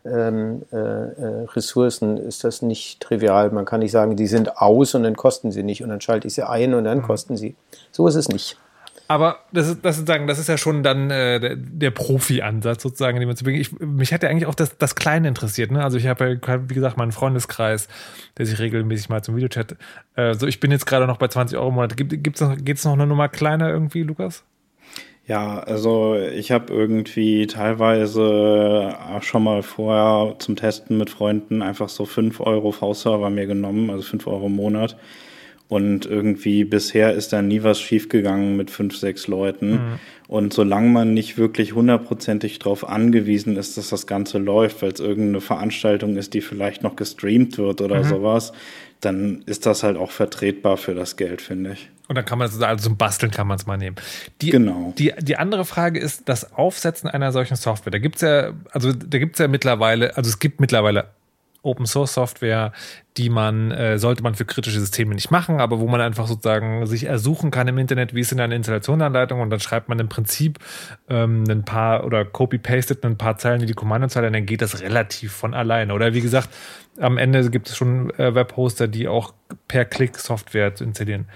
ähm, 0.04 0.62
äh, 0.72 0.76
äh, 0.76 1.44
Ressourcen 1.54 2.16
ist 2.16 2.44
das 2.44 2.62
nicht 2.62 3.00
trivial. 3.00 3.50
Man 3.50 3.64
kann 3.64 3.80
nicht 3.80 3.92
sagen, 3.92 4.16
die 4.16 4.26
sind 4.26 4.56
aus 4.56 4.94
und 4.94 5.02
dann 5.02 5.16
kosten 5.16 5.52
sie 5.52 5.62
nicht 5.62 5.82
und 5.82 5.90
dann 5.90 6.00
schalte 6.00 6.28
ich 6.28 6.34
sie 6.34 6.48
ein 6.48 6.74
und 6.74 6.84
dann 6.84 6.98
mhm. 6.98 7.02
kosten 7.02 7.36
sie. 7.36 7.56
So 7.92 8.06
ist 8.06 8.14
es 8.14 8.28
nicht. 8.28 8.56
Aber 9.10 9.40
das 9.52 9.66
ist, 9.66 9.84
das 9.84 9.98
ist, 9.98 10.06
sagen, 10.06 10.28
das 10.28 10.38
ist 10.38 10.48
ja 10.48 10.56
schon 10.56 10.84
dann 10.84 11.10
äh, 11.10 11.40
der, 11.40 11.56
der 11.56 11.90
Profi-Ansatz 11.90 12.80
sozusagen, 12.80 13.18
den 13.18 13.26
man 13.26 13.36
zu 13.36 13.42
bringen. 13.42 13.60
Ich, 13.60 13.72
mich 13.80 14.12
hätte 14.12 14.28
eigentlich 14.28 14.46
auch 14.46 14.54
das, 14.54 14.78
das 14.78 14.94
Kleine 14.94 15.26
interessiert. 15.26 15.72
Ne? 15.72 15.82
Also 15.82 15.98
ich 15.98 16.06
habe 16.06 16.38
ja, 16.46 16.70
wie 16.70 16.74
gesagt, 16.74 16.96
meinen 16.96 17.10
Freundeskreis, 17.10 17.88
der 18.38 18.46
sich 18.46 18.60
regelmäßig 18.60 19.08
mal 19.08 19.20
zum 19.20 19.34
Videochat. 19.34 19.74
Äh, 20.14 20.34
so, 20.34 20.46
ich 20.46 20.60
bin 20.60 20.70
jetzt 20.70 20.86
gerade 20.86 21.08
noch 21.08 21.16
bei 21.16 21.26
20 21.26 21.58
Euro 21.58 21.70
im 21.70 21.74
Monat. 21.74 21.96
Gibt, 21.96 22.40
noch, 22.40 22.56
geht's 22.56 22.84
noch 22.84 22.92
eine 22.92 23.04
Nummer 23.04 23.28
kleiner 23.28 23.68
irgendwie, 23.68 24.04
Lukas? 24.04 24.44
Ja, 25.26 25.60
also 25.60 26.16
ich 26.16 26.50
habe 26.50 26.72
irgendwie 26.72 27.46
teilweise 27.46 28.96
schon 29.20 29.44
mal 29.44 29.62
vorher 29.62 30.36
zum 30.40 30.56
Testen 30.56 30.98
mit 30.98 31.10
Freunden 31.10 31.62
einfach 31.62 31.88
so 31.88 32.04
5 32.04 32.40
Euro 32.40 32.72
V-Server 32.72 33.30
mir 33.30 33.46
genommen, 33.46 33.90
also 33.90 34.02
5 34.02 34.26
Euro 34.26 34.46
im 34.46 34.56
Monat. 34.56 34.96
Und 35.70 36.04
irgendwie 36.04 36.64
bisher 36.64 37.12
ist 37.14 37.32
da 37.32 37.42
nie 37.42 37.62
was 37.62 37.80
schiefgegangen 37.80 38.56
mit 38.56 38.72
fünf, 38.72 38.96
sechs 38.96 39.28
Leuten. 39.28 39.70
Mhm. 39.70 39.98
Und 40.26 40.52
solange 40.52 40.88
man 40.88 41.14
nicht 41.14 41.38
wirklich 41.38 41.76
hundertprozentig 41.76 42.58
darauf 42.58 42.88
angewiesen 42.88 43.56
ist, 43.56 43.76
dass 43.76 43.90
das 43.90 44.08
Ganze 44.08 44.38
läuft, 44.38 44.82
weil 44.82 44.90
es 44.90 44.98
irgendeine 44.98 45.40
Veranstaltung 45.40 46.16
ist, 46.16 46.34
die 46.34 46.40
vielleicht 46.40 46.82
noch 46.82 46.96
gestreamt 46.96 47.56
wird 47.56 47.82
oder 47.82 48.00
mhm. 48.00 48.08
sowas, 48.08 48.52
dann 49.00 49.42
ist 49.46 49.66
das 49.66 49.82
halt 49.82 49.96
auch 49.96 50.10
vertretbar 50.10 50.76
für 50.76 50.94
das 50.94 51.16
Geld, 51.16 51.40
finde 51.40 51.72
ich. 51.72 51.88
Und 52.08 52.16
dann 52.16 52.24
kann 52.24 52.38
man 52.38 52.48
es, 52.48 52.60
also 52.60 52.88
zum 52.88 52.96
Basteln 52.96 53.30
kann 53.30 53.46
man 53.46 53.56
es 53.56 53.66
mal 53.66 53.76
nehmen. 53.76 53.96
Die, 54.42 54.50
genau. 54.50 54.92
Die, 54.98 55.12
die 55.20 55.36
andere 55.36 55.64
Frage 55.64 56.00
ist 56.00 56.28
das 56.28 56.54
Aufsetzen 56.54 57.08
einer 57.08 57.32
solchen 57.32 57.56
Software. 57.56 57.92
Da 57.92 57.98
gibt 57.98 58.16
es 58.16 58.22
ja, 58.22 58.52
also 58.72 58.92
da 58.92 59.18
gibt 59.18 59.36
es 59.36 59.38
ja 59.38 59.48
mittlerweile, 59.48 60.16
also 60.16 60.28
es 60.28 60.38
gibt 60.38 60.60
mittlerweile 60.60 61.08
Open 61.62 61.86
Source 61.86 62.14
Software, 62.14 62.72
die 63.16 63.28
man, 63.28 63.70
äh, 63.70 63.98
sollte 63.98 64.22
man 64.22 64.34
für 64.34 64.44
kritische 64.44 64.80
Systeme 64.80 65.14
nicht 65.14 65.30
machen, 65.30 65.60
aber 65.60 65.80
wo 65.80 65.86
man 65.86 66.00
einfach 66.00 66.26
sozusagen 66.26 66.86
sich 66.86 67.04
ersuchen 67.04 67.50
kann 67.50 67.68
im 67.68 67.78
Internet, 67.78 68.14
wie 68.14 68.20
ist 68.20 68.30
denn 68.30 68.40
eine 68.40 68.54
Installationsanleitung 68.54 69.40
und 69.40 69.50
dann 69.50 69.60
schreibt 69.60 69.88
man 69.88 69.98
im 69.98 70.08
Prinzip 70.08 70.58
ähm, 71.08 71.44
ein 71.48 71.64
paar 71.64 72.04
oder 72.04 72.24
copy-pastet 72.24 73.04
ein 73.04 73.18
paar 73.18 73.36
Zeilen 73.36 73.60
in 73.60 73.66
die 73.66 73.74
Kommandozeile 73.74 74.30
dann 74.30 74.46
geht 74.46 74.62
das 74.62 74.80
relativ 74.80 75.32
von 75.32 75.54
alleine. 75.54 75.92
Oder 75.94 76.14
wie 76.14 76.20
gesagt, 76.20 76.48
am 76.98 77.18
Ende 77.18 77.48
gibt 77.50 77.68
es 77.68 77.76
schon 77.76 78.10
äh, 78.18 78.34
Webhoster, 78.34 78.88
die 78.88 79.08
auch 79.08 79.34
per 79.68 79.84
Klick 79.84 80.16
Software 80.18 80.74
zu 80.74 80.84
installieren 80.84 81.26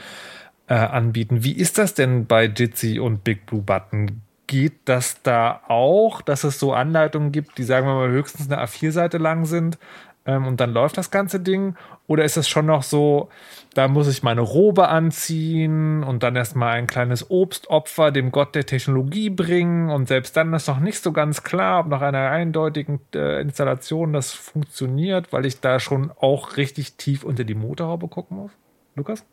äh, 0.68 0.74
anbieten. 0.74 1.44
Wie 1.44 1.52
ist 1.52 1.78
das 1.78 1.94
denn 1.94 2.26
bei 2.26 2.46
Jitsi 2.46 2.98
und 2.98 3.24
Big 3.24 3.46
Blue 3.46 3.62
Button? 3.62 4.22
Geht 4.46 4.80
das 4.84 5.22
da 5.22 5.62
auch, 5.68 6.20
dass 6.20 6.44
es 6.44 6.60
so 6.60 6.74
Anleitungen 6.74 7.32
gibt, 7.32 7.56
die 7.56 7.64
sagen 7.64 7.86
wir 7.86 7.94
mal 7.94 8.10
höchstens 8.10 8.50
eine 8.50 8.62
A4-Seite 8.62 9.18
lang 9.18 9.46
sind, 9.46 9.78
ähm, 10.26 10.46
und 10.46 10.60
dann 10.60 10.72
läuft 10.72 10.96
das 10.96 11.10
ganze 11.10 11.40
Ding? 11.40 11.76
Oder 12.06 12.24
ist 12.24 12.36
es 12.36 12.48
schon 12.48 12.66
noch 12.66 12.82
so, 12.82 13.28
da 13.74 13.88
muss 13.88 14.08
ich 14.08 14.22
meine 14.22 14.40
Robe 14.40 14.88
anziehen 14.88 16.02
und 16.02 16.22
dann 16.22 16.36
erstmal 16.36 16.76
ein 16.76 16.86
kleines 16.86 17.30
Obstopfer 17.30 18.10
dem 18.10 18.30
Gott 18.30 18.54
der 18.54 18.66
Technologie 18.66 19.30
bringen 19.30 19.90
und 19.90 20.08
selbst 20.08 20.36
dann 20.36 20.52
ist 20.54 20.68
noch 20.68 20.80
nicht 20.80 21.02
so 21.02 21.12
ganz 21.12 21.42
klar, 21.42 21.80
ob 21.80 21.88
nach 21.88 22.00
einer 22.00 22.30
eindeutigen 22.30 23.00
äh, 23.14 23.40
Installation 23.40 24.12
das 24.12 24.32
funktioniert, 24.32 25.32
weil 25.32 25.46
ich 25.46 25.60
da 25.60 25.80
schon 25.80 26.10
auch 26.10 26.56
richtig 26.56 26.94
tief 26.94 27.24
unter 27.24 27.44
die 27.44 27.54
Motorhaube 27.54 28.08
gucken 28.08 28.36
muss? 28.38 28.52
Lukas? 28.96 29.24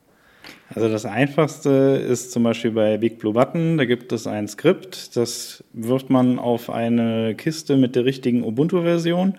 Also 0.74 0.89
das 0.89 1.06
einfachste 1.06 1.70
ist 1.70 2.32
zum 2.32 2.44
Beispiel 2.44 2.72
bei 2.72 2.98
Big 2.98 3.20
Blue 3.20 3.34
Button, 3.34 3.78
da 3.78 3.86
gibt 3.86 4.12
es 4.12 4.26
ein 4.26 4.48
Skript, 4.48 5.16
das 5.16 5.64
wirft 5.74 6.10
man 6.10 6.39
auf 6.39 6.70
eine 6.70 7.36
Kiste 7.36 7.78
mit 7.78 7.96
der 7.96 8.06
richtigen 8.06 8.44
Ubuntu-Version 8.44 9.38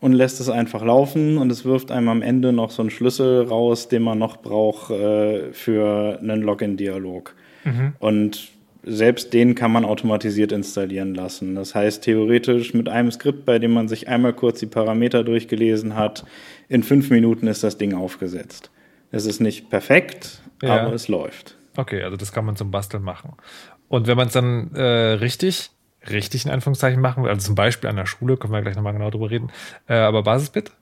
und 0.00 0.12
lässt 0.12 0.40
es 0.40 0.48
einfach 0.48 0.82
laufen 0.82 1.38
und 1.38 1.50
es 1.52 1.64
wirft 1.64 1.90
einem 1.90 2.08
am 2.08 2.22
Ende 2.22 2.52
noch 2.52 2.70
so 2.70 2.82
einen 2.82 2.90
Schlüssel 2.90 3.42
raus, 3.42 3.88
den 3.88 4.02
man 4.02 4.18
noch 4.18 4.38
braucht 4.38 4.90
äh, 4.90 5.52
für 5.52 6.18
einen 6.20 6.42
Login-Dialog. 6.42 7.34
Mhm. 7.64 7.92
Und 7.98 8.48
selbst 8.82 9.34
den 9.34 9.54
kann 9.54 9.72
man 9.72 9.84
automatisiert 9.84 10.52
installieren 10.52 11.14
lassen. 11.14 11.54
Das 11.54 11.74
heißt, 11.74 12.02
theoretisch 12.02 12.72
mit 12.72 12.88
einem 12.88 13.10
Skript, 13.10 13.44
bei 13.44 13.58
dem 13.58 13.72
man 13.72 13.88
sich 13.88 14.08
einmal 14.08 14.32
kurz 14.32 14.60
die 14.60 14.66
Parameter 14.66 15.22
durchgelesen 15.22 15.96
hat, 15.96 16.24
in 16.68 16.82
fünf 16.82 17.10
Minuten 17.10 17.46
ist 17.46 17.62
das 17.62 17.76
Ding 17.76 17.94
aufgesetzt. 17.94 18.70
Es 19.10 19.26
ist 19.26 19.40
nicht 19.40 19.68
perfekt, 19.68 20.40
ja. 20.62 20.80
aber 20.80 20.94
es 20.94 21.08
läuft. 21.08 21.56
Okay, 21.76 22.02
also 22.02 22.16
das 22.16 22.32
kann 22.32 22.44
man 22.44 22.56
zum 22.56 22.70
Basteln 22.70 23.02
machen. 23.02 23.34
Und 23.88 24.06
wenn 24.06 24.16
man 24.16 24.28
es 24.28 24.32
dann 24.32 24.74
äh, 24.74 24.82
richtig, 24.82 25.70
richtig 26.08 26.46
in 26.46 26.50
Anführungszeichen 26.50 27.00
machen 27.00 27.22
will, 27.22 27.30
also 27.30 27.46
zum 27.46 27.54
Beispiel 27.54 27.90
an 27.90 27.96
der 27.96 28.06
Schule, 28.06 28.36
können 28.36 28.52
wir 28.52 28.62
gleich 28.62 28.76
nochmal 28.76 28.92
genau 28.92 29.10
drüber 29.10 29.30
reden, 29.30 29.50
äh, 29.88 29.94
aber 29.94 30.22
Basisbit? 30.22 30.72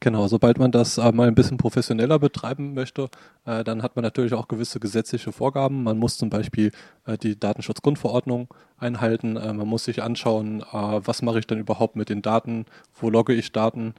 Genau, 0.00 0.28
sobald 0.28 0.58
man 0.58 0.70
das 0.70 0.96
äh, 0.96 1.10
mal 1.10 1.26
ein 1.26 1.34
bisschen 1.34 1.56
professioneller 1.56 2.20
betreiben 2.20 2.72
möchte, 2.72 3.08
äh, 3.44 3.64
dann 3.64 3.82
hat 3.82 3.96
man 3.96 4.04
natürlich 4.04 4.32
auch 4.32 4.46
gewisse 4.46 4.78
gesetzliche 4.78 5.32
Vorgaben. 5.32 5.82
Man 5.82 5.98
muss 5.98 6.16
zum 6.18 6.30
Beispiel 6.30 6.70
äh, 7.04 7.18
die 7.18 7.38
Datenschutzgrundverordnung 7.38 8.46
einhalten. 8.78 9.36
Äh, 9.36 9.52
man 9.52 9.66
muss 9.66 9.84
sich 9.84 10.00
anschauen, 10.00 10.60
äh, 10.60 10.64
was 10.72 11.22
mache 11.22 11.40
ich 11.40 11.48
denn 11.48 11.58
überhaupt 11.58 11.96
mit 11.96 12.10
den 12.10 12.22
Daten, 12.22 12.66
wo 12.94 13.10
logge 13.10 13.34
ich 13.34 13.50
Daten. 13.50 13.94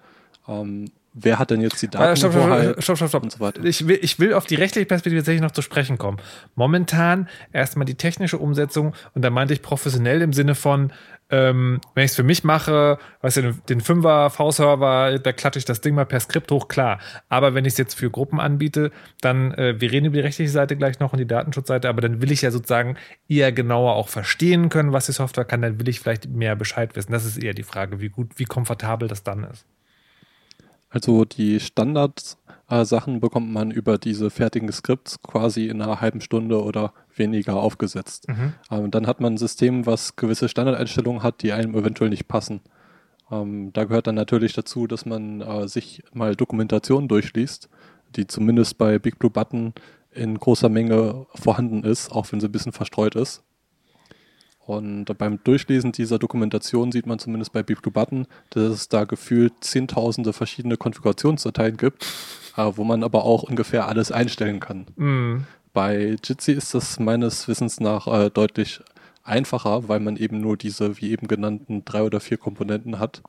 Ähm, 0.48 0.86
wer 1.14 1.39
hat 1.39 1.51
denn 1.51 1.62
jetzt 1.62 1.82
die 1.82 1.88
Daten? 1.88 2.16
Stopp, 2.16 2.32
stopp, 2.32 2.82
stopp, 2.82 2.97
stopp, 2.97 3.10
stopp. 3.10 3.24
Und 3.24 3.32
so 3.32 3.39
weiter. 3.39 3.64
Ich, 3.64 3.88
will, 3.88 3.99
ich 4.01 4.20
will 4.20 4.34
auf 4.34 4.45
die 4.45 4.55
rechtliche 4.55 4.86
Perspektive 4.86 5.22
tatsächlich 5.22 5.41
noch 5.41 5.51
zu 5.51 5.62
sprechen 5.62 5.97
kommen. 5.97 6.18
Momentan 6.55 7.28
erstmal 7.51 7.86
die 7.86 7.95
technische 7.95 8.38
Umsetzung 8.38 8.93
und 9.14 9.24
da 9.24 9.30
meinte 9.30 9.53
ich 9.53 9.62
professionell 9.62 10.22
im 10.22 10.34
Sinne 10.34 10.55
von, 10.55 10.91
ähm, 11.32 11.80
wenn 11.93 12.05
ich 12.05 12.12
es 12.12 12.16
für 12.16 12.24
mich 12.24 12.43
mache, 12.43 12.97
weißt 13.22 13.38
du, 13.38 13.41
den, 13.41 13.62
den 13.70 13.82
Fünfer 13.82 14.30
V-Server, 14.30 15.20
da 15.20 15.32
klatsche 15.32 15.60
ich 15.60 15.66
das 15.66 15.82
Ding 15.82 15.93
mal 15.93 16.05
per 16.05 16.20
Skript 16.20 16.51
hoch, 16.51 16.68
klar. 16.68 16.99
Aber 17.30 17.53
wenn 17.53 17.66
ich 17.66 17.74
es 17.74 17.78
jetzt 17.78 17.93
für 17.93 18.10
Gruppen 18.10 18.39
anbiete, 18.39 18.91
dann, 19.22 19.53
äh, 19.53 19.80
wir 19.80 19.91
reden 19.91 20.07
über 20.07 20.16
die 20.16 20.22
rechtliche 20.22 20.51
Seite 20.51 20.76
gleich 20.76 20.99
noch 20.99 21.14
und 21.14 21.20
die 21.20 21.28
Datenschutzseite, 21.28 21.88
aber 21.88 22.01
dann 22.01 22.22
will 22.22 22.32
ich 22.32 22.41
ja 22.41 22.51
sozusagen 22.51 22.97
eher 23.28 23.51
genauer 23.51 23.93
auch 23.93 24.10
verstehen 24.10 24.70
können, 24.70 24.91
was 24.91 25.05
die 25.05 25.12
Software 25.12 25.45
kann, 25.45 25.62
dann 25.62 25.80
will 25.80 25.89
ich 25.89 25.99
vielleicht 25.99 26.28
mehr 26.28 26.55
Bescheid 26.55 26.95
wissen. 26.95 27.12
Das 27.12 27.26
ist 27.26 27.38
eher 27.38 27.53
die 27.53 27.64
Frage, 27.64 28.01
wie 28.01 28.10
gut, 28.10 28.32
wie 28.38 28.45
komfortabel 28.45 29.07
das 29.07 29.24
dann 29.24 29.43
ist. 29.43 29.66
Also 30.90 31.24
die 31.24 31.60
Standardsachen 31.60 33.16
äh, 33.16 33.20
bekommt 33.20 33.52
man 33.52 33.72
über 33.72 33.98
diese 33.98 34.30
fertigen 34.30 34.72
Skripts 34.72 35.22
quasi 35.22 35.68
in 35.68 35.82
einer 35.82 36.02
halben 36.02 36.22
Stunde 36.22 36.64
oder 36.64 36.94
weniger 37.16 37.56
aufgesetzt. 37.58 38.28
Mhm. 38.28 38.54
Ähm, 38.72 38.92
dann 38.92 39.06
hat 39.06 39.22
man 39.22 39.34
ein 39.34 39.38
System, 39.38 39.86
was 39.86 40.16
gewisse 40.16 40.50
Standardeinstellungen 40.50 41.22
hat, 41.22 41.44
die 41.44 41.52
einem 41.52 41.76
eventuell 41.76 42.10
nicht 42.10 42.28
passen. 42.28 42.62
Ähm, 43.32 43.72
da 43.74 43.84
gehört 43.84 44.08
dann 44.08 44.16
natürlich 44.16 44.54
dazu, 44.54 44.88
dass 44.88 45.06
man 45.06 45.42
äh, 45.42 45.68
sich 45.68 46.04
mal 46.14 46.36
Dokumentation 46.36 47.08
durchliest, 47.08 47.70
die 48.16 48.26
zumindest 48.26 48.78
bei 48.78 48.98
Big 48.98 49.20
Blue 49.20 49.32
Button 49.32 49.74
in 50.12 50.40
großer 50.40 50.70
Menge 50.70 51.28
vorhanden 51.36 51.84
ist, 51.84 52.12
auch 52.12 52.32
wenn 52.32 52.40
sie 52.40 52.48
ein 52.48 52.52
bisschen 52.52 52.72
verstreut 52.72 53.16
ist. 53.16 53.44
Und 54.70 55.06
beim 55.18 55.44
Durchlesen 55.44 55.94
dieser 55.94 56.20
Dokumentation 56.20 56.92
sieht 56.92 57.08
man 57.08 57.18
zumindest 57.18 57.54
bei 57.54 57.64
Blue 57.64 57.80
Button, 57.92 58.28
dass 58.52 58.66
es 58.66 58.88
da 58.88 59.06
gefühlt 59.06 59.52
zehntausende 59.62 60.32
verschiedene 60.32 60.78
Konfigurationsdateien 60.78 61.76
gibt, 61.76 62.06
äh, 62.56 62.72
wo 62.76 62.84
man 62.84 63.04
aber 63.04 63.24
auch 63.24 63.42
ungefähr 63.42 63.88
alles 63.88 64.12
einstellen 64.12 64.60
kann. 64.60 64.86
Mm. 64.96 65.48
Bei 65.74 66.18
Jitsi 66.24 66.52
ist 66.52 66.76
das 66.76 67.00
meines 67.00 67.48
Wissens 67.48 67.80
nach 67.80 68.06
äh, 68.06 68.30
deutlich 68.30 68.80
einfacher, 69.24 69.88
weil 69.88 70.02
man 70.02 70.18
eben 70.18 70.40
nur 70.40 70.56
diese, 70.56 71.02
wie 71.02 71.14
eben 71.14 71.28
genannten, 71.28 71.84
drei 71.84 72.04
oder 72.04 72.20
vier 72.20 72.38
Komponenten 72.38 73.00
hat 73.00 73.24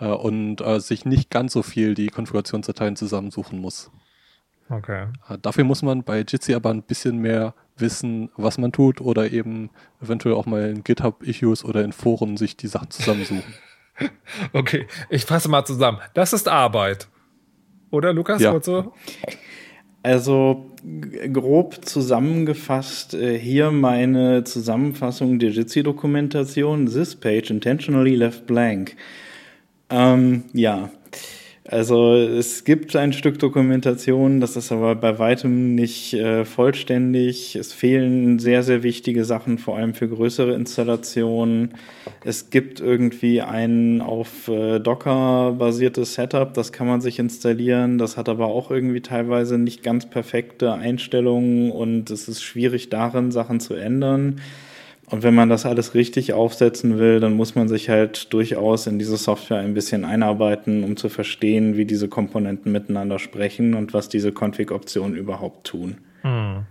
äh, 0.00 0.06
und 0.06 0.62
äh, 0.62 0.80
sich 0.80 1.04
nicht 1.04 1.28
ganz 1.28 1.52
so 1.52 1.62
viel 1.62 1.92
die 1.92 2.06
Konfigurationsdateien 2.06 2.96
zusammensuchen 2.96 3.58
muss. 3.58 3.90
Okay. 4.70 5.08
Äh, 5.28 5.36
dafür 5.36 5.64
muss 5.64 5.82
man 5.82 6.02
bei 6.02 6.20
Jitsi 6.20 6.54
aber 6.54 6.70
ein 6.70 6.82
bisschen 6.82 7.18
mehr 7.18 7.52
wissen, 7.76 8.30
was 8.36 8.58
man 8.58 8.72
tut 8.72 9.00
oder 9.00 9.30
eben 9.30 9.70
eventuell 10.00 10.34
auch 10.34 10.46
mal 10.46 10.70
in 10.70 10.84
GitHub-Issues 10.84 11.64
oder 11.64 11.84
in 11.84 11.92
Foren 11.92 12.36
sich 12.36 12.56
die 12.56 12.68
Sachen 12.68 12.90
zusammensuchen. 12.90 13.54
okay, 14.52 14.86
ich 15.10 15.24
fasse 15.24 15.48
mal 15.48 15.64
zusammen. 15.64 15.98
Das 16.14 16.32
ist 16.32 16.48
Arbeit. 16.48 17.08
Oder 17.90 18.12
Lukas? 18.12 18.40
Ja. 18.40 18.58
So? 18.60 18.92
Also 20.02 20.72
grob 21.32 21.84
zusammengefasst, 21.84 23.14
äh, 23.14 23.38
hier 23.38 23.70
meine 23.70 24.42
Zusammenfassung 24.42 25.38
der 25.38 25.50
Jitsi-Dokumentation. 25.50 26.86
This 26.86 27.14
page 27.14 27.50
intentionally 27.50 28.16
left 28.16 28.46
blank. 28.46 28.96
Ähm, 29.90 30.44
ja, 30.54 30.90
also 31.72 32.14
es 32.14 32.64
gibt 32.64 32.94
ein 32.96 33.14
Stück 33.14 33.38
Dokumentation, 33.38 34.40
das 34.40 34.56
ist 34.56 34.70
aber 34.70 34.94
bei 34.94 35.18
weitem 35.18 35.74
nicht 35.74 36.12
äh, 36.12 36.44
vollständig. 36.44 37.56
Es 37.56 37.72
fehlen 37.72 38.38
sehr, 38.38 38.62
sehr 38.62 38.82
wichtige 38.82 39.24
Sachen, 39.24 39.56
vor 39.56 39.78
allem 39.78 39.94
für 39.94 40.08
größere 40.08 40.52
Installationen. 40.54 41.74
Es 42.24 42.50
gibt 42.50 42.80
irgendwie 42.80 43.40
ein 43.40 44.02
auf 44.02 44.48
äh, 44.48 44.80
Docker 44.80 45.54
basiertes 45.58 46.14
Setup, 46.14 46.52
das 46.52 46.72
kann 46.72 46.86
man 46.86 47.00
sich 47.00 47.18
installieren. 47.18 47.96
Das 47.96 48.18
hat 48.18 48.28
aber 48.28 48.46
auch 48.48 48.70
irgendwie 48.70 49.00
teilweise 49.00 49.56
nicht 49.56 49.82
ganz 49.82 50.08
perfekte 50.08 50.74
Einstellungen 50.74 51.70
und 51.70 52.10
es 52.10 52.28
ist 52.28 52.42
schwierig 52.42 52.90
darin, 52.90 53.32
Sachen 53.32 53.60
zu 53.60 53.74
ändern. 53.74 54.40
Und 55.12 55.22
wenn 55.22 55.34
man 55.34 55.50
das 55.50 55.66
alles 55.66 55.92
richtig 55.92 56.32
aufsetzen 56.32 56.98
will, 56.98 57.20
dann 57.20 57.34
muss 57.34 57.54
man 57.54 57.68
sich 57.68 57.90
halt 57.90 58.32
durchaus 58.32 58.86
in 58.86 58.98
diese 58.98 59.18
Software 59.18 59.58
ein 59.58 59.74
bisschen 59.74 60.06
einarbeiten, 60.06 60.82
um 60.84 60.96
zu 60.96 61.10
verstehen, 61.10 61.76
wie 61.76 61.84
diese 61.84 62.08
Komponenten 62.08 62.72
miteinander 62.72 63.18
sprechen 63.18 63.74
und 63.74 63.92
was 63.92 64.08
diese 64.08 64.32
Config-Optionen 64.32 65.14
überhaupt 65.14 65.66
tun. 65.66 65.98
Hm. 66.22 66.64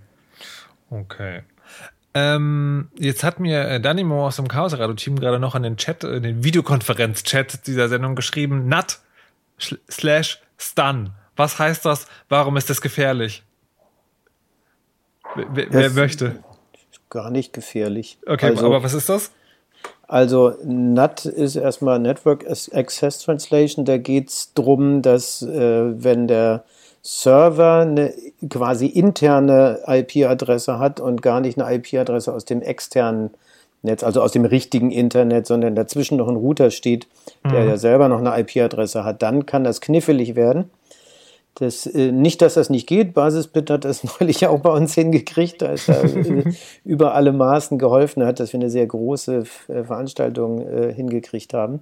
Okay. 0.89 1.43
Ähm, 2.15 2.89
jetzt 2.97 3.23
hat 3.23 3.39
mir 3.39 3.61
äh, 3.61 3.79
Danimo 3.79 4.25
aus 4.25 4.37
dem 4.37 4.47
Chaos 4.47 4.73
Radio 4.73 4.95
Team 4.95 5.19
gerade 5.19 5.37
noch 5.37 5.53
an 5.53 5.61
den 5.61 5.77
Chat, 5.77 6.03
in 6.03 6.11
äh, 6.11 6.21
den 6.21 6.43
Videokonferenz-Chat 6.43 7.67
dieser 7.67 7.89
Sendung 7.89 8.15
geschrieben, 8.15 8.67
nat 8.67 9.01
slash 9.87 10.41
stun. 10.57 11.11
Was 11.35 11.59
heißt 11.59 11.85
das? 11.85 12.07
Warum 12.27 12.57
ist 12.57 12.71
das 12.71 12.81
gefährlich? 12.81 13.43
Wer, 15.35 15.71
wer 15.71 15.89
möchte? 15.91 16.43
Gar 17.11 17.29
nicht 17.29 17.53
gefährlich. 17.53 18.17
Okay, 18.25 18.47
also, 18.47 18.65
aber 18.65 18.81
was 18.81 18.95
ist 18.95 19.07
das? 19.09 19.31
Also 20.07 20.53
NAT 20.63 21.25
ist 21.25 21.55
erstmal 21.55 21.99
Network 21.99 22.45
Access 22.49 23.19
Translation. 23.19 23.85
Da 23.85 23.97
geht 23.97 24.29
es 24.29 24.53
darum, 24.53 25.01
dass 25.03 25.43
äh, 25.43 26.03
wenn 26.03 26.27
der 26.27 26.63
Server 27.03 27.81
eine 27.81 28.13
quasi 28.49 28.87
interne 28.87 29.79
IP-Adresse 29.87 30.79
hat 30.79 30.99
und 30.99 31.21
gar 31.21 31.39
nicht 31.39 31.59
eine 31.59 31.75
IP-Adresse 31.75 32.33
aus 32.33 32.45
dem 32.45 32.61
externen 32.61 33.31
Netz, 33.83 34.03
also 34.03 34.21
aus 34.21 34.31
dem 34.31 34.45
richtigen 34.45 34.91
Internet, 34.91 35.47
sondern 35.47 35.75
dazwischen 35.75 36.17
noch 36.17 36.27
ein 36.27 36.35
Router 36.35 36.69
steht, 36.69 37.07
der 37.43 37.61
mhm. 37.61 37.69
ja 37.69 37.77
selber 37.77 38.07
noch 38.07 38.19
eine 38.19 38.39
IP-Adresse 38.39 39.03
hat, 39.03 39.21
dann 39.21 39.45
kann 39.45 39.63
das 39.63 39.81
knifflig 39.81 40.35
werden. 40.35 40.69
Das, 41.55 41.85
äh, 41.85 42.11
nicht, 42.11 42.41
dass 42.41 42.53
das 42.53 42.69
nicht 42.69 42.87
geht. 42.87 43.13
Basisbit 43.13 43.69
hat 43.69 43.85
das 43.85 44.03
neulich 44.19 44.47
auch 44.47 44.59
bei 44.59 44.71
uns 44.71 44.93
hingekriegt, 44.93 45.63
als 45.63 45.87
er 45.87 46.03
äh, 46.03 46.43
über 46.85 47.13
alle 47.13 47.33
Maßen 47.33 47.77
geholfen 47.77 48.23
hat, 48.25 48.39
dass 48.39 48.53
wir 48.53 48.59
eine 48.59 48.69
sehr 48.69 48.87
große 48.87 49.43
äh, 49.67 49.83
Veranstaltung 49.83 50.61
äh, 50.61 50.93
hingekriegt 50.93 51.53
haben. 51.53 51.81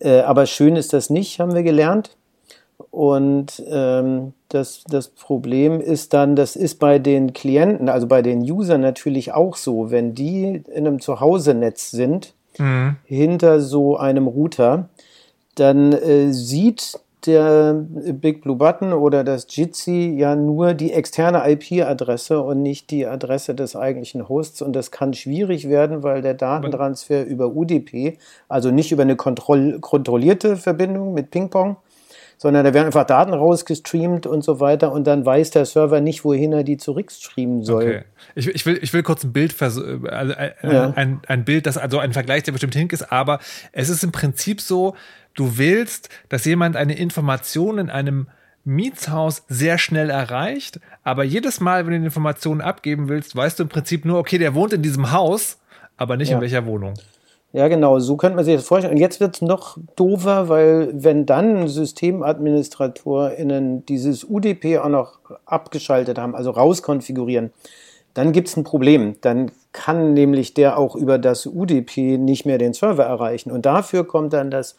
Äh, 0.00 0.20
aber 0.20 0.46
schön 0.46 0.76
ist 0.76 0.92
das 0.92 1.10
nicht, 1.10 1.40
haben 1.40 1.54
wir 1.54 1.62
gelernt. 1.62 2.16
Und 2.90 3.62
ähm, 3.68 4.32
das, 4.48 4.84
das 4.88 5.08
Problem 5.08 5.80
ist 5.80 6.12
dann, 6.12 6.34
das 6.34 6.56
ist 6.56 6.78
bei 6.78 6.98
den 6.98 7.32
Klienten, 7.32 7.88
also 7.88 8.06
bei 8.06 8.22
den 8.22 8.40
Usern 8.40 8.80
natürlich 8.80 9.32
auch 9.32 9.56
so, 9.56 9.90
wenn 9.90 10.14
die 10.14 10.62
in 10.72 10.86
einem 10.86 11.00
Zuhause-Netz 11.00 11.90
sind, 11.90 12.34
mhm. 12.58 12.96
hinter 13.04 13.60
so 13.60 13.96
einem 13.96 14.26
Router, 14.26 14.88
dann 15.54 15.92
äh, 15.92 16.32
sieht 16.32 16.98
der 17.26 17.74
Big 17.74 18.42
Blue 18.42 18.56
Button 18.56 18.92
oder 18.92 19.24
das 19.24 19.46
Jitsi 19.48 20.14
ja 20.16 20.36
nur 20.36 20.74
die 20.74 20.92
externe 20.92 21.42
IP-Adresse 21.50 22.40
und 22.40 22.62
nicht 22.62 22.90
die 22.90 23.06
Adresse 23.06 23.54
des 23.54 23.76
eigentlichen 23.76 24.28
Hosts. 24.28 24.62
Und 24.62 24.74
das 24.74 24.90
kann 24.90 25.14
schwierig 25.14 25.68
werden, 25.68 26.02
weil 26.02 26.22
der 26.22 26.34
Datentransfer 26.34 27.24
über 27.24 27.54
UDP, 27.54 28.18
also 28.48 28.70
nicht 28.70 28.92
über 28.92 29.02
eine 29.02 29.16
kontroll 29.16 29.78
kontrollierte 29.80 30.56
Verbindung 30.56 31.14
mit 31.14 31.30
Ping-Pong, 31.30 31.76
sondern 32.40 32.64
da 32.64 32.72
werden 32.72 32.86
einfach 32.86 33.04
Daten 33.04 33.34
rausgestreamt 33.34 34.26
und 34.26 34.42
so 34.42 34.60
weiter 34.60 34.92
und 34.92 35.06
dann 35.06 35.26
weiß 35.26 35.50
der 35.50 35.66
Server 35.66 36.00
nicht, 36.00 36.24
wohin 36.24 36.54
er 36.54 36.64
die 36.64 36.78
zurückstreamen 36.78 37.62
soll. 37.64 37.82
Okay. 37.82 38.02
Ich, 38.34 38.48
ich, 38.48 38.64
will, 38.64 38.78
ich 38.80 38.94
will 38.94 39.02
kurz 39.02 39.24
ein 39.24 39.34
Bild, 39.34 39.54
also 39.60 39.84
äh, 39.84 40.52
ja. 40.62 40.90
ein, 40.96 41.20
ein 41.26 41.44
Bild, 41.44 41.66
das 41.66 41.76
also 41.76 41.98
ein 41.98 42.14
Vergleich, 42.14 42.44
der 42.44 42.52
bestimmt 42.52 42.74
hink 42.74 42.94
ist, 42.94 43.12
aber 43.12 43.40
es 43.72 43.90
ist 43.90 44.02
im 44.04 44.10
Prinzip 44.10 44.62
so, 44.62 44.94
du 45.34 45.58
willst, 45.58 46.08
dass 46.28 46.44
jemand 46.44 46.76
eine 46.76 46.96
Information 46.96 47.78
in 47.78 47.90
einem 47.90 48.28
Mietshaus 48.64 49.44
sehr 49.48 49.78
schnell 49.78 50.10
erreicht, 50.10 50.80
aber 51.02 51.24
jedes 51.24 51.60
Mal, 51.60 51.86
wenn 51.86 51.94
du 51.94 51.98
die 52.00 52.06
Informationen 52.06 52.60
abgeben 52.60 53.08
willst, 53.08 53.34
weißt 53.34 53.58
du 53.58 53.64
im 53.64 53.68
Prinzip 53.68 54.04
nur, 54.04 54.18
okay, 54.18 54.38
der 54.38 54.54
wohnt 54.54 54.72
in 54.72 54.82
diesem 54.82 55.12
Haus, 55.12 55.58
aber 55.96 56.16
nicht 56.16 56.28
ja. 56.28 56.36
in 56.36 56.42
welcher 56.42 56.66
Wohnung. 56.66 56.94
Ja, 57.52 57.66
genau, 57.66 57.98
so 57.98 58.16
könnte 58.16 58.36
man 58.36 58.44
sich 58.44 58.54
das 58.54 58.66
vorstellen. 58.66 58.94
Und 58.94 59.00
jetzt 59.00 59.18
wird 59.18 59.34
es 59.34 59.42
noch 59.42 59.76
doofer, 59.96 60.48
weil 60.48 60.90
wenn 60.92 61.26
dann 61.26 61.66
SystemadministratorInnen 61.66 63.84
dieses 63.86 64.22
UDP 64.22 64.78
auch 64.78 64.88
noch 64.88 65.18
abgeschaltet 65.46 66.16
haben, 66.16 66.36
also 66.36 66.50
rauskonfigurieren, 66.50 67.50
dann 68.20 68.32
gibt 68.32 68.48
es 68.48 68.56
ein 68.58 68.64
Problem. 68.64 69.16
Dann 69.22 69.50
kann 69.72 70.12
nämlich 70.12 70.52
der 70.52 70.76
auch 70.76 70.94
über 70.94 71.16
das 71.16 71.46
UDP 71.46 72.18
nicht 72.18 72.44
mehr 72.44 72.58
den 72.58 72.74
Server 72.74 73.04
erreichen. 73.04 73.50
Und 73.50 73.64
dafür 73.64 74.06
kommt 74.06 74.34
dann 74.34 74.50
das 74.50 74.76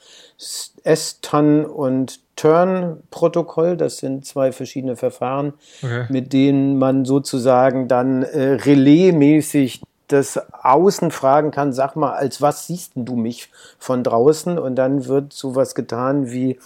S-TAN 0.84 1.66
und 1.66 2.20
Turn-Protokoll. 2.36 3.78
Das 3.78 3.98
sind 3.98 4.28
zwei 4.28 4.52
verschiedene 4.52 4.96
Verfahren, 4.96 5.54
okay. 5.82 6.06
mit 6.10 6.34
denen 6.34 6.78
man 6.78 7.04
sozusagen 7.04 7.88
dann 7.88 8.22
äh, 8.22 8.54
relaismäßig 8.54 9.82
das 10.08 10.40
Außen 10.62 11.10
fragen 11.10 11.50
kann, 11.50 11.74
sag 11.74 11.96
mal, 11.96 12.12
als 12.12 12.44
was 12.44 12.68
siehst 12.68 12.92
du 12.94 13.16
mich 13.16 13.50
von 13.80 14.04
draußen? 14.04 14.60
Und 14.60 14.76
dann 14.76 15.08
wird 15.08 15.34
sowas 15.34 15.74
getan 15.74 16.30
wie, 16.30 16.60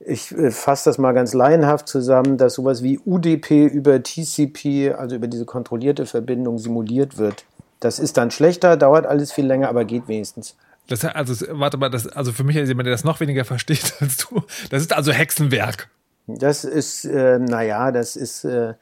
ich 0.00 0.32
äh, 0.32 0.50
fasse 0.50 0.90
das 0.90 0.98
mal 0.98 1.12
ganz 1.12 1.34
laienhaft 1.34 1.86
zusammen, 1.86 2.38
dass 2.38 2.54
sowas 2.54 2.82
wie 2.82 2.98
UDP 3.04 3.66
über 3.66 4.02
TCP, 4.02 4.94
also 4.96 5.16
über 5.16 5.28
diese 5.28 5.44
kontrollierte 5.44 6.06
Verbindung, 6.06 6.58
simuliert 6.58 7.18
wird. 7.18 7.44
Das 7.80 7.98
ist 7.98 8.16
dann 8.16 8.30
schlechter, 8.30 8.76
dauert 8.76 9.06
alles 9.06 9.32
viel 9.32 9.46
länger, 9.46 9.68
aber 9.68 9.84
geht 9.84 10.08
wenigstens. 10.08 10.56
Das, 10.88 11.04
also, 11.04 11.46
warte 11.50 11.76
mal, 11.76 11.88
das, 11.88 12.08
also 12.08 12.32
für 12.32 12.44
mich 12.44 12.56
als 12.56 12.68
jemand, 12.68 12.86
der 12.86 12.92
das 12.92 13.04
noch 13.04 13.20
weniger 13.20 13.44
versteht 13.44 13.94
als 14.00 14.16
du, 14.16 14.42
das 14.70 14.82
ist 14.82 14.92
also 14.92 15.12
Hexenwerk. 15.12 15.88
Das 16.26 16.64
ist, 16.64 17.04
äh, 17.04 17.38
naja, 17.38 17.90
das 17.90 18.16
ist, 18.16 18.44
äh, 18.44 18.74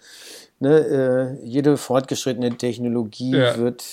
ne, 0.60 1.36
äh, 1.40 1.46
jede 1.46 1.76
fortgeschrittene 1.76 2.56
Technologie 2.56 3.36
ja. 3.36 3.56
wird 3.56 3.84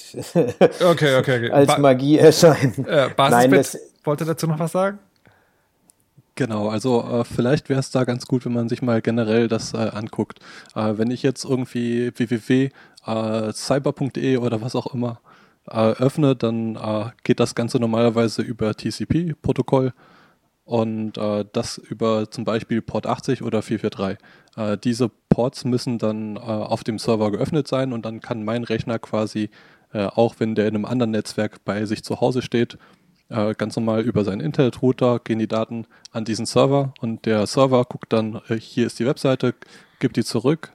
okay, 0.82 1.16
okay, 1.18 1.18
okay. 1.18 1.52
als 1.52 1.68
ba 1.68 1.78
Magie 1.78 2.18
erscheinen. 2.18 2.86
Äh, 2.86 3.10
Nein, 3.18 3.52
das, 3.52 3.78
wollte 4.04 4.26
dazu 4.26 4.48
noch 4.48 4.60
was 4.60 4.72
sagen? 4.72 5.00
Genau, 6.38 6.68
also 6.68 7.02
äh, 7.02 7.24
vielleicht 7.24 7.70
wäre 7.70 7.80
es 7.80 7.92
da 7.92 8.04
ganz 8.04 8.26
gut, 8.26 8.46
wenn 8.46 8.52
man 8.52 8.68
sich 8.68 8.82
mal 8.82 9.02
generell 9.02 9.48
das 9.48 9.74
äh, 9.74 9.78
anguckt. 9.78 10.40
Äh, 10.76 10.98
wenn 10.98 11.10
ich 11.10 11.24
jetzt 11.24 11.46
irgendwie 11.46 12.12
www.cyber.de 12.14 12.74
äh, 14.34 14.38
oder 14.38 14.62
was 14.62 14.76
auch 14.76 14.94
immer 14.94 15.22
äh, 15.70 15.92
öffne, 15.94 16.36
dann 16.36 16.76
äh, 16.76 17.06
geht 17.24 17.40
das 17.40 17.56
Ganze 17.56 17.80
normalerweise 17.80 18.42
über 18.42 18.74
TCP-Protokoll 18.76 19.94
und 20.66 21.14
das 21.54 21.78
über 21.78 22.32
zum 22.32 22.44
Beispiel 22.44 22.82
Port 22.82 23.06
80 23.06 23.44
oder 23.44 23.62
443. 23.62 24.18
diese 24.84 25.10
Ports 25.30 25.64
müssen 25.64 26.00
dann 26.00 26.40
auf 26.40 26.84
dem 26.84 26.98
Server 26.98 27.32
geöffnet 27.32 27.68
sein 27.68 27.94
und 27.94 28.04
dann 28.04 28.20
kann 28.20 28.44
mein 28.44 28.64
Rechner 28.64 28.98
quasi, 28.98 29.52
auch 29.94 30.40
wenn 30.40 30.56
der 30.56 30.68
in 30.68 30.74
einem 30.74 30.86
anderen 30.86 31.12
Netzwerk 31.12 31.64
bei 31.66 31.86
sich 31.86 32.04
zu 32.04 32.20
Hause 32.20 32.42
steht, 32.42 32.80
äh, 33.30 33.56
ganz 33.56 33.76
normal 33.76 34.02
über 34.02 34.24
seinen 34.24 34.42
Internetrouter 34.42 35.20
gehen 35.20 35.40
die 35.40 35.48
Daten 35.48 35.86
an 36.12 36.26
diesen 36.26 36.46
Server 36.46 36.94
und 37.02 37.26
der 37.26 37.48
Server 37.48 37.84
guckt 37.86 38.14
dann, 38.14 38.42
äh, 38.50 38.56
hier 38.56 38.88
ist 38.88 39.00
die 39.00 39.06
Webseite, 39.06 39.54
gibt 40.00 40.18
die 40.18 40.24
zurück 40.24 40.74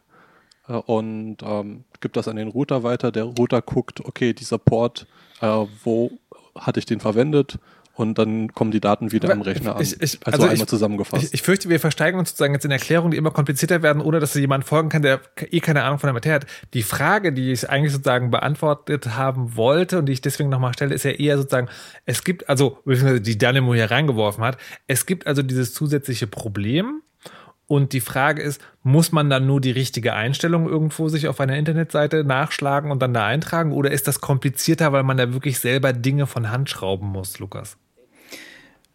äh, 0.68 0.72
und 0.72 1.38
ähm, 1.42 1.84
gibt 2.00 2.16
das 2.16 2.28
an 2.28 2.36
den 2.36 2.48
Router 2.48 2.82
weiter. 2.82 3.12
Der 3.12 3.24
Router 3.24 3.62
guckt, 3.62 4.04
okay, 4.04 4.32
dieser 4.32 4.58
Port, 4.58 5.06
äh, 5.40 5.66
wo 5.84 6.10
hatte 6.54 6.80
ich 6.80 6.86
den 6.86 7.00
verwendet 7.00 7.58
und 7.94 8.18
dann 8.18 8.52
kommen 8.52 8.70
die 8.70 8.80
Daten 8.80 9.12
wieder 9.12 9.30
am 9.30 9.42
Rechner 9.42 9.76
an. 9.76 9.82
Ich, 9.82 9.92
ich, 10.00 10.18
also, 10.24 10.32
also 10.32 10.42
einmal 10.44 10.56
ich, 10.56 10.66
zusammengefasst. 10.66 11.24
Ich, 11.24 11.34
ich, 11.34 11.42
fürchte, 11.42 11.68
wir 11.68 11.80
versteigen 11.80 12.18
uns 12.18 12.30
sozusagen 12.30 12.54
jetzt 12.54 12.64
in 12.64 12.70
Erklärungen, 12.70 13.10
die 13.10 13.16
immer 13.16 13.30
komplizierter 13.30 13.82
werden, 13.82 14.00
ohne 14.00 14.20
dass 14.20 14.34
jemand 14.34 14.64
folgen 14.64 14.88
kann, 14.88 15.02
der 15.02 15.20
eh 15.50 15.60
keine 15.60 15.82
Ahnung 15.82 15.98
von 15.98 16.08
der 16.08 16.14
Materie 16.14 16.36
hat. 16.36 16.46
Die 16.72 16.82
Frage, 16.82 17.32
die 17.32 17.52
ich 17.52 17.68
eigentlich 17.68 17.92
sozusagen 17.92 18.30
beantwortet 18.30 19.16
haben 19.16 19.56
wollte 19.56 19.98
und 19.98 20.06
die 20.06 20.12
ich 20.12 20.20
deswegen 20.20 20.48
nochmal 20.48 20.72
stelle, 20.72 20.94
ist 20.94 21.04
ja 21.04 21.10
eher 21.10 21.36
sozusagen, 21.36 21.68
es 22.06 22.24
gibt, 22.24 22.48
also, 22.48 22.78
die 22.86 23.38
Dynamo 23.38 23.74
hier 23.74 23.90
reingeworfen 23.90 24.44
hat, 24.44 24.56
es 24.86 25.06
gibt 25.06 25.26
also 25.26 25.42
dieses 25.42 25.74
zusätzliche 25.74 26.26
Problem, 26.26 27.02
und 27.70 27.92
die 27.92 28.00
Frage 28.00 28.42
ist, 28.42 28.60
muss 28.82 29.12
man 29.12 29.30
dann 29.30 29.46
nur 29.46 29.60
die 29.60 29.70
richtige 29.70 30.14
Einstellung 30.14 30.68
irgendwo 30.68 31.08
sich 31.08 31.28
auf 31.28 31.38
einer 31.38 31.56
Internetseite 31.56 32.24
nachschlagen 32.24 32.90
und 32.90 33.00
dann 33.00 33.14
da 33.14 33.26
eintragen? 33.26 33.70
Oder 33.70 33.92
ist 33.92 34.08
das 34.08 34.20
komplizierter, 34.20 34.92
weil 34.92 35.04
man 35.04 35.16
da 35.16 35.32
wirklich 35.32 35.60
selber 35.60 35.92
Dinge 35.92 36.26
von 36.26 36.50
Hand 36.50 36.68
schrauben 36.68 37.06
muss, 37.06 37.38
Lukas? 37.38 37.76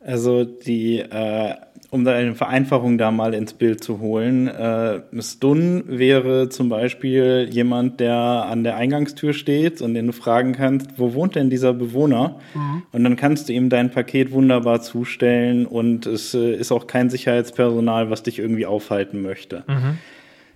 Also 0.02 0.44
die, 0.44 1.00
äh, 1.00 1.56
um 1.92 2.04
da 2.04 2.14
eine 2.14 2.36
Vereinfachung 2.36 2.98
da 2.98 3.12
mal 3.12 3.34
ins 3.34 3.54
Bild 3.54 3.84
zu 3.84 4.00
holen, 4.00 4.48
äh, 4.48 5.02
Stun 5.20 5.84
wäre 5.88 6.50
zum 6.50 6.70
Beispiel 6.70 7.48
jemand, 7.52 8.00
der 8.00 8.16
an 8.16 8.64
der 8.64 8.76
Eingangstür 8.76 9.34
steht 9.34 9.82
und 9.82 9.94
den 9.94 10.08
du 10.08 10.14
fragen 10.14 10.54
kannst, 10.54 10.98
wo 10.98 11.14
wohnt 11.14 11.36
denn 11.36 11.50
dieser 11.50 11.74
Bewohner? 11.74 12.40
Mhm. 12.54 12.84
Und 12.92 13.04
dann 13.04 13.16
kannst 13.16 13.50
du 13.50 13.54
ihm 13.54 13.70
dein 13.70 13.92
Paket 13.92 14.32
wunderbar 14.32 14.82
zustellen 14.82 15.66
und 15.66 16.06
es 16.06 16.34
äh, 16.34 16.56
ist 16.56 16.72
auch 16.72 16.88
kein 16.88 17.10
Sicherheitspersonal, 17.10 18.10
was 18.10 18.24
dich 18.24 18.40
irgendwie 18.40 18.66
aufhalten 18.66 19.22
möchte. 19.22 19.64
Mhm. 19.68 19.98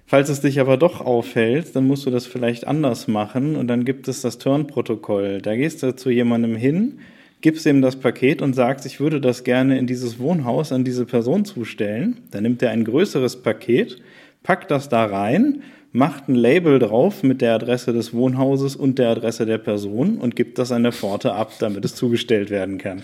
Falls 0.10 0.30
es 0.30 0.42
dich 0.42 0.60
aber 0.60 0.78
doch 0.78 1.02
auffällt, 1.02 1.76
dann 1.76 1.86
musst 1.86 2.08
du 2.08 2.10
das 2.10 2.26
vielleicht 2.26 2.66
anders 2.66 3.08
machen 3.08 3.56
und 3.56 3.68
dann 3.68 3.86
gibt 3.86 4.08
es 4.08 4.22
das 4.22 4.40
Turn-Protokoll. 4.40 5.40
Da 5.40 5.56
gehst 5.56 5.84
du 5.84 5.96
zu 5.96 6.10
jemandem 6.10 6.56
hin, 6.56 7.00
gibst 7.42 7.66
ihm 7.66 7.82
das 7.82 7.96
Paket 7.96 8.42
und 8.42 8.54
sagst, 8.54 8.86
ich 8.86 9.00
würde 9.00 9.22
das 9.22 9.44
gerne 9.44 9.78
in 9.78 9.88
dieses 9.88 10.20
Wohnhaus 10.20 10.72
an 10.72 10.84
diese 10.84 11.06
Person 11.06 11.46
zustellen. 11.46 12.18
Dann 12.32 12.44
nimmt 12.44 12.62
er 12.62 12.72
ein 12.72 12.84
größeres 12.84 13.42
Paket, 13.42 14.02
packt 14.44 14.72
das 14.72 14.90
da 14.90 15.06
rein, 15.06 15.64
macht 15.92 16.28
ein 16.28 16.36
Label 16.36 16.80
drauf 16.80 17.24
mit 17.24 17.42
der 17.42 17.56
Adresse 17.56 17.94
des 17.94 18.14
Wohnhauses 18.14 18.76
und 18.76 19.00
der 19.00 19.10
Adresse 19.10 19.46
der 19.46 19.58
Person 19.58 20.18
und 20.18 20.36
gibt 20.36 20.60
das 20.60 20.72
an 20.72 20.84
der 20.84 20.92
Pforte 20.92 21.34
ab, 21.34 21.54
damit 21.60 21.86
es 21.86 21.96
zugestellt 21.96 22.50
werden 22.50 22.78
kann. 22.78 23.04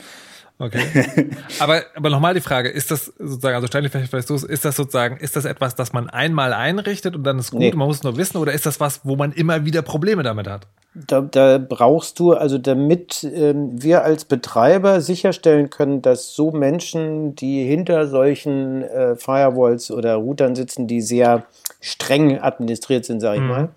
Okay. 0.58 1.30
aber, 1.60 1.84
aber 1.95 2.10
nochmal 2.10 2.34
die 2.34 2.39
Frage, 2.39 2.70
ist 2.70 2.89
das 2.89 3.06
sozusagen, 3.06 3.56
also 3.56 3.68
vielleicht 3.68 4.10
vielleicht 4.10 4.28
so, 4.28 4.36
ist 4.36 4.64
das 4.64 4.76
sozusagen, 4.78 5.18
ist 5.18 5.36
das 5.36 5.43
etwas, 5.43 5.76
das 5.76 5.91
man 5.91 6.10
einmal 6.10 6.53
einrichtet 6.53 7.16
und 7.16 7.24
dann 7.24 7.39
ist 7.39 7.51
gut, 7.51 7.60
nee. 7.60 7.74
man 7.74 7.88
muss 7.88 7.97
es 7.97 8.03
nur 8.03 8.16
wissen, 8.16 8.38
oder 8.38 8.53
ist 8.53 8.66
das 8.66 8.80
was, 8.80 9.01
wo 9.03 9.18
man 9.18 9.34
immer 9.34 9.66
wieder 9.66 9.82
Probleme 9.82 10.24
damit 10.24 10.47
hat? 10.47 10.68
Da, 10.93 11.20
da 11.20 11.58
brauchst 11.58 12.20
du, 12.20 12.32
also 12.32 12.58
damit 12.58 13.26
ähm, 13.26 13.72
wir 13.74 14.06
als 14.06 14.24
Betreiber 14.24 15.01
sicherstellen 15.01 15.70
können, 15.70 16.01
dass 16.01 16.34
so 16.36 16.51
Menschen, 16.51 17.36
die 17.36 17.66
hinter 17.66 18.08
solchen 18.08 18.84
äh, 18.84 19.18
Firewalls 19.18 19.91
oder 19.91 20.16
Routern 20.16 20.56
sitzen, 20.56 20.88
die 20.88 21.01
sehr 21.01 21.43
streng 21.82 22.39
administriert 22.39 23.03
sind, 23.03 23.20
sage 23.20 23.38
ich 23.38 23.43
mhm. 23.43 23.49
mal, 23.49 23.70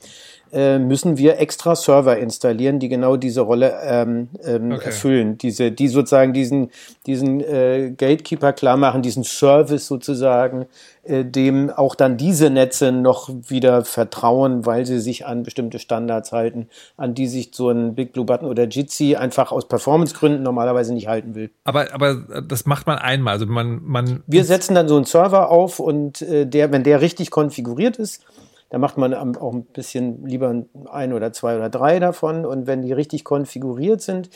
äh, 0.52 0.78
müssen 0.78 1.18
wir 1.18 1.38
extra 1.38 1.76
Server 1.76 2.16
installieren, 2.18 2.78
die 2.78 2.88
genau 2.88 3.16
diese 3.16 3.42
Rolle 3.42 3.74
ähm, 3.82 4.28
ähm, 4.44 4.72
okay. 4.72 4.86
erfüllen. 4.86 5.38
Diese, 5.38 5.70
die 5.72 5.88
sozusagen 5.88 6.32
diesen, 6.32 6.70
diesen 7.06 7.40
äh, 7.40 7.92
Gatekeeper 7.96 8.52
klar 8.52 8.76
machen, 8.76 9.02
diesen 9.02 9.24
Service 9.24 9.86
sozusagen, 9.86 10.66
äh, 11.02 11.24
dem 11.24 11.70
auch 11.70 11.94
dann 11.94 12.16
diese 12.16 12.50
Netze 12.50 12.92
noch 12.92 13.30
wieder 13.48 13.84
vertrauen, 13.84 14.66
weil 14.66 14.84
sie 14.84 15.00
sich 15.00 15.26
an 15.26 15.42
bestimmte 15.42 15.78
Standards 15.78 16.32
halten, 16.32 16.68
an 16.96 17.14
die 17.14 17.26
sich 17.26 17.50
so 17.52 17.70
ein 17.70 17.94
Big 17.94 18.12
Blue 18.12 18.26
Button 18.26 18.46
oder 18.46 18.64
Jitsi 18.64 19.16
einfach 19.16 19.52
aus 19.52 19.68
Performancegründen 19.68 20.42
normalerweise 20.42 20.92
nicht 20.92 21.08
halten 21.08 21.34
will. 21.34 21.50
Aber, 21.64 21.92
aber 21.94 22.16
das 22.42 22.66
macht 22.66 22.86
man 22.86 22.98
einmal. 22.98 23.34
Also 23.34 23.46
man, 23.46 23.80
man 23.82 24.22
Wir 24.26 24.44
setzen 24.44 24.74
dann 24.74 24.88
so 24.88 24.96
einen 24.96 25.04
Server 25.04 25.50
auf 25.50 25.80
und 25.80 26.22
äh, 26.22 26.46
der, 26.46 26.72
wenn 26.72 26.84
der 26.84 27.00
richtig 27.00 27.30
konfiguriert 27.30 27.96
ist, 27.96 28.22
da 28.70 28.78
macht 28.78 28.98
man 28.98 29.14
auch 29.14 29.52
ein 29.52 29.64
bisschen 29.64 30.26
lieber 30.26 30.64
ein 30.90 31.12
oder 31.12 31.32
zwei 31.32 31.56
oder 31.56 31.70
drei 31.70 31.98
davon. 32.00 32.44
Und 32.44 32.66
wenn 32.66 32.82
die 32.82 32.92
richtig 32.92 33.24
konfiguriert 33.24 34.02
sind, 34.02 34.30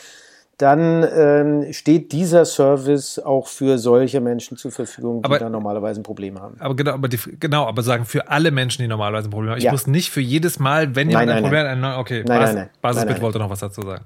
dann 0.59 1.05
ähm, 1.14 1.72
steht 1.72 2.12
dieser 2.12 2.45
Service 2.45 3.18
auch 3.18 3.49
für 3.49 3.78
solche 3.78 4.20
Menschen 4.20 4.57
zur 4.57 4.70
Verfügung, 4.70 5.22
die 5.22 5.26
aber, 5.26 5.39
da 5.39 5.49
normalerweise 5.49 6.01
ein 6.01 6.05
Problem 6.05 6.41
haben. 6.41 6.57
Aber 6.61 6.76
genau, 6.76 6.93
aber 6.93 7.09
die, 7.09 7.18
genau, 7.41 7.66
aber 7.66 7.83
sagen 7.83 8.05
für 8.05 8.28
alle 8.28 8.51
Menschen, 8.51 8.83
die 8.83 8.89
normalerweise 8.89 9.28
ein 9.28 9.33
Problem 9.33 9.51
haben. 9.51 9.59
Ich 9.59 9.64
ja. 9.64 9.72
muss 9.72 9.87
nicht 9.87 10.11
für 10.11 10.20
jedes 10.20 10.59
Mal, 10.59 10.95
wenn 10.95 11.11
jemand 11.11 11.30
ein 11.30 11.43
Problem 11.43 11.83
hat, 11.83 11.99
okay, 11.99 12.22
nein, 12.26 12.39
Bas, 12.39 12.55
nein, 12.55 12.70
Basisbit 12.80 13.20
wollte 13.20 13.39
noch 13.39 13.51
was 13.51 13.61
dazu 13.61 13.83
sagen. 13.83 14.05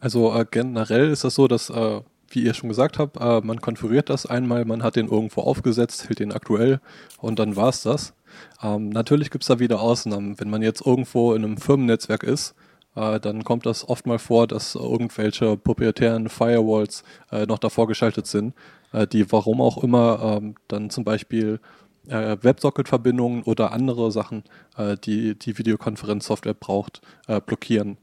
Also 0.00 0.34
äh, 0.34 0.46
generell 0.50 1.10
ist 1.10 1.24
das 1.24 1.34
so, 1.34 1.48
dass 1.48 1.70
äh, 1.70 2.00
wie 2.34 2.42
ihr 2.42 2.54
schon 2.54 2.68
gesagt 2.68 2.98
habt, 2.98 3.16
äh, 3.18 3.40
man 3.40 3.60
konfiguriert 3.60 4.10
das 4.10 4.26
einmal, 4.26 4.64
man 4.64 4.82
hat 4.82 4.96
den 4.96 5.08
irgendwo 5.08 5.42
aufgesetzt, 5.42 6.08
hält 6.08 6.18
den 6.20 6.32
aktuell 6.32 6.80
und 7.18 7.38
dann 7.38 7.56
war 7.56 7.68
es 7.68 7.82
das. 7.82 8.14
Ähm, 8.62 8.88
natürlich 8.88 9.30
gibt 9.30 9.44
es 9.44 9.48
da 9.48 9.58
wieder 9.58 9.80
Ausnahmen. 9.80 10.38
Wenn 10.40 10.50
man 10.50 10.62
jetzt 10.62 10.84
irgendwo 10.84 11.34
in 11.34 11.44
einem 11.44 11.56
Firmennetzwerk 11.58 12.22
ist, 12.22 12.54
äh, 12.94 13.20
dann 13.20 13.44
kommt 13.44 13.66
das 13.66 13.88
oft 13.88 14.06
mal 14.06 14.18
vor, 14.18 14.46
dass 14.46 14.74
irgendwelche 14.74 15.56
proprietären 15.56 16.28
Firewalls 16.28 17.04
äh, 17.30 17.46
noch 17.46 17.58
davor 17.58 17.86
geschaltet 17.86 18.26
sind, 18.26 18.54
äh, 18.92 19.06
die 19.06 19.30
warum 19.32 19.60
auch 19.60 19.82
immer 19.82 20.38
ähm, 20.40 20.54
dann 20.68 20.90
zum 20.90 21.04
Beispiel 21.04 21.60
äh, 22.08 22.36
WebSocket-Verbindungen 22.40 23.42
oder 23.44 23.72
andere 23.72 24.10
Sachen, 24.10 24.44
äh, 24.76 24.96
die 24.96 25.38
die 25.38 25.56
Videokonferenzsoftware 25.56 26.54
braucht, 26.54 27.00
blockieren. 27.46 27.98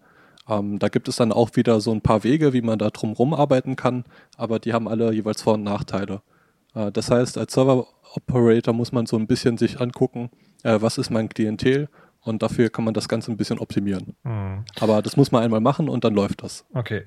Ähm, 0.50 0.80
da 0.80 0.90
gibt 0.90 1.08
es 1.08 1.18
dann 1.18 1.32
auch 1.32 1.56
wieder 1.56 1.80
so 1.80 1.92
ein 1.92 2.02
paar 2.02 2.24
Wege, 2.24 2.54
wie 2.54 2.62
man 2.62 2.80
da 2.80 2.90
drumherum 2.90 3.34
arbeiten 3.34 3.76
kann, 3.76 4.04
aber 4.36 4.60
die 4.60 4.74
haben 4.74 4.88
alle 4.88 5.14
jeweils 5.14 5.44
Vor- 5.44 5.54
und 5.54 5.64
Nachteile. 5.64 6.22
Äh, 6.74 6.92
das 6.92 7.12
heißt, 7.12 7.38
als 7.38 7.54
Server-Operator 7.54 8.74
muss 8.74 8.92
man 8.92 9.06
so 9.06 9.18
ein 9.18 9.28
bisschen 9.28 9.58
sich 9.58 9.80
angucken, 9.80 10.30
äh, 10.64 10.78
was 10.82 10.98
ist 10.98 11.12
mein 11.12 11.30
Klientel 11.30 11.88
und 12.22 12.42
dafür 12.42 12.70
kann 12.70 12.86
man 12.86 12.94
das 12.94 13.08
Ganze 13.08 13.32
ein 13.32 13.38
bisschen 13.38 13.60
optimieren. 13.60 14.16
Mhm. 14.24 14.66
Aber 14.80 15.02
das 15.02 15.16
muss 15.16 15.32
man 15.32 15.44
einmal 15.44 15.62
machen 15.62 15.88
und 15.88 16.04
dann 16.04 16.16
läuft 16.16 16.44
das. 16.44 16.66
Okay. 16.74 17.04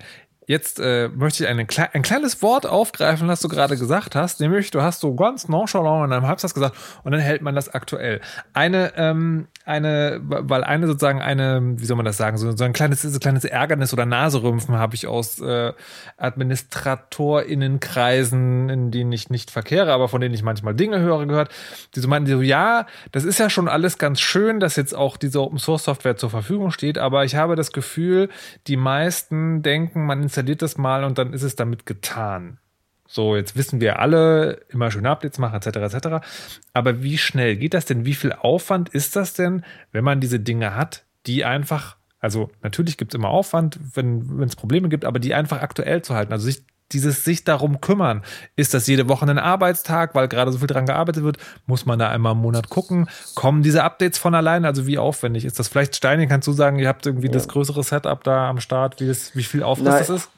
Jetzt 0.46 0.80
äh, 0.80 1.08
möchte 1.08 1.44
ich 1.44 1.48
eine, 1.48 1.64
ein 1.92 2.02
kleines 2.02 2.42
Wort 2.42 2.66
aufgreifen, 2.66 3.28
das 3.28 3.40
du 3.40 3.48
gerade 3.48 3.76
gesagt 3.76 4.16
hast, 4.16 4.40
nämlich 4.40 4.72
du 4.72 4.82
hast 4.82 4.98
so 5.00 5.14
ganz 5.14 5.46
nonchalant 5.48 6.06
in 6.06 6.12
einem 6.12 6.26
Halbsatz 6.26 6.52
gesagt 6.52 6.76
und 7.04 7.12
dann 7.12 7.20
hält 7.20 7.42
man 7.42 7.54
das 7.54 7.72
aktuell. 7.72 8.20
Eine, 8.52 8.92
ähm, 8.96 9.46
eine, 9.64 10.20
weil 10.22 10.64
eine 10.64 10.88
sozusagen 10.88 11.22
eine, 11.22 11.60
wie 11.76 11.84
soll 11.84 11.96
man 11.96 12.04
das 12.04 12.16
sagen, 12.16 12.38
so, 12.38 12.50
so 12.56 12.64
ein 12.64 12.72
kleines, 12.72 13.02
so 13.02 13.08
ein 13.08 13.20
kleines 13.20 13.44
Ärgernis 13.44 13.92
oder 13.92 14.04
Naserümpfen 14.04 14.74
habe 14.76 14.96
ich 14.96 15.06
aus 15.06 15.38
äh, 15.40 15.72
AdministratorInnenkreisen, 16.16 18.68
in 18.68 18.90
denen 18.90 19.12
ich 19.12 19.30
nicht 19.30 19.52
verkehre, 19.52 19.92
aber 19.92 20.08
von 20.08 20.20
denen 20.20 20.34
ich 20.34 20.42
manchmal 20.42 20.74
Dinge 20.74 20.98
höre, 20.98 21.24
gehört, 21.26 21.52
die 21.94 22.00
so 22.00 22.08
meinen, 22.08 22.24
die 22.24 22.32
so, 22.32 22.42
ja, 22.42 22.86
das 23.12 23.22
ist 23.22 23.38
ja 23.38 23.48
schon 23.48 23.68
alles 23.68 23.96
ganz 23.96 24.20
schön, 24.20 24.58
dass 24.58 24.74
jetzt 24.74 24.92
auch 24.94 25.16
diese 25.16 25.40
Open 25.40 25.58
Source 25.58 25.84
Software 25.84 26.16
zur 26.16 26.30
Verfügung 26.30 26.72
steht, 26.72 26.98
aber 26.98 27.24
ich 27.24 27.36
habe 27.36 27.54
das 27.54 27.70
Gefühl, 27.72 28.28
die 28.66 28.76
meisten 28.76 29.62
denken, 29.62 30.04
man 30.04 30.20
installiert 30.22 30.41
das 30.42 30.78
mal 30.78 31.04
und 31.04 31.18
dann 31.18 31.32
ist 31.32 31.42
es 31.42 31.56
damit 31.56 31.86
getan. 31.86 32.58
So, 33.06 33.36
jetzt 33.36 33.56
wissen 33.56 33.80
wir 33.80 33.98
alle, 33.98 34.62
immer 34.70 34.90
schön 34.90 35.04
Updates 35.04 35.38
machen, 35.38 35.56
etc., 35.56 35.94
etc. 35.94 36.26
Aber 36.72 37.02
wie 37.02 37.18
schnell 37.18 37.56
geht 37.56 37.74
das 37.74 37.84
denn? 37.84 38.06
Wie 38.06 38.14
viel 38.14 38.32
Aufwand 38.32 38.88
ist 38.88 39.16
das 39.16 39.34
denn, 39.34 39.64
wenn 39.90 40.02
man 40.02 40.20
diese 40.20 40.40
Dinge 40.40 40.74
hat, 40.74 41.04
die 41.26 41.44
einfach, 41.44 41.96
also 42.20 42.50
natürlich 42.62 42.96
gibt 42.96 43.12
es 43.12 43.18
immer 43.18 43.28
Aufwand, 43.28 43.78
wenn 43.94 44.42
es 44.42 44.56
Probleme 44.56 44.88
gibt, 44.88 45.04
aber 45.04 45.18
die 45.18 45.34
einfach 45.34 45.60
aktuell 45.60 46.00
zu 46.02 46.14
halten. 46.14 46.32
Also 46.32 46.46
sich 46.46 46.64
dieses 46.92 47.24
sich 47.24 47.44
darum 47.44 47.80
kümmern. 47.80 48.22
Ist 48.56 48.74
das 48.74 48.86
jede 48.86 49.08
Woche 49.08 49.26
ein 49.26 49.38
Arbeitstag, 49.38 50.14
weil 50.14 50.28
gerade 50.28 50.52
so 50.52 50.58
viel 50.58 50.66
dran 50.66 50.86
gearbeitet 50.86 51.24
wird? 51.24 51.38
Muss 51.66 51.86
man 51.86 51.98
da 51.98 52.08
einmal 52.08 52.32
im 52.32 52.38
Monat 52.38 52.68
gucken? 52.68 53.08
Kommen 53.34 53.62
diese 53.62 53.84
Updates 53.84 54.18
von 54.18 54.34
allein? 54.34 54.64
Also 54.64 54.86
wie 54.86 54.98
aufwendig 54.98 55.44
ist 55.44 55.58
das? 55.58 55.68
Vielleicht, 55.68 55.96
Steini, 55.96 56.26
kannst 56.26 56.48
du 56.48 56.52
sagen, 56.52 56.78
ihr 56.78 56.88
habt 56.88 57.06
irgendwie 57.06 57.28
ja. 57.28 57.32
das 57.32 57.48
größere 57.48 57.82
Setup 57.82 58.22
da 58.24 58.48
am 58.48 58.60
Start, 58.60 59.00
wie, 59.00 59.08
das, 59.08 59.34
wie 59.34 59.42
viel 59.42 59.62
Aufwand 59.62 59.88
das 59.88 60.10
ist? 60.10 60.30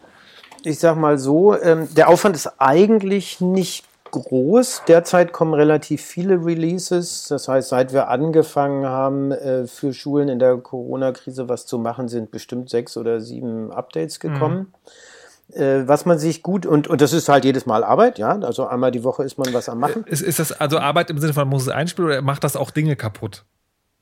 Ich 0.62 0.78
sag 0.78 0.96
mal 0.96 1.18
so, 1.18 1.60
ähm, 1.60 1.88
der 1.94 2.08
Aufwand 2.08 2.36
ist 2.36 2.50
eigentlich 2.58 3.40
nicht 3.40 3.84
groß. 4.10 4.82
Derzeit 4.86 5.32
kommen 5.32 5.54
relativ 5.54 6.02
viele 6.02 6.44
Releases. 6.44 7.26
Das 7.28 7.48
heißt, 7.48 7.68
seit 7.68 7.92
wir 7.92 8.08
angefangen 8.08 8.86
haben, 8.86 9.32
äh, 9.32 9.66
für 9.66 9.92
Schulen 9.92 10.28
in 10.28 10.38
der 10.38 10.56
Corona-Krise 10.56 11.48
was 11.48 11.66
zu 11.66 11.78
machen, 11.78 12.08
sind 12.08 12.30
bestimmt 12.30 12.70
sechs 12.70 12.96
oder 12.96 13.20
sieben 13.20 13.72
Updates 13.72 14.20
gekommen. 14.20 14.58
Mhm 14.58 14.66
was 15.48 16.06
man 16.06 16.18
sich 16.18 16.42
gut 16.42 16.66
und, 16.66 16.88
und 16.88 17.00
das 17.00 17.12
ist 17.12 17.28
halt 17.28 17.44
jedes 17.44 17.66
Mal 17.66 17.84
Arbeit, 17.84 18.18
ja. 18.18 18.38
Also 18.40 18.66
einmal 18.66 18.90
die 18.90 19.04
Woche 19.04 19.24
ist 19.24 19.38
man 19.38 19.52
was 19.52 19.68
am 19.68 19.78
machen. 19.78 20.04
Ist, 20.06 20.22
ist 20.22 20.38
das 20.38 20.52
also 20.52 20.78
Arbeit 20.78 21.10
im 21.10 21.18
Sinne 21.18 21.32
von 21.32 21.48
muss 21.48 21.62
es 21.62 21.68
einspielen 21.68 22.10
oder 22.10 22.22
macht 22.22 22.44
das 22.44 22.56
auch 22.56 22.70
Dinge 22.70 22.96
kaputt? 22.96 23.44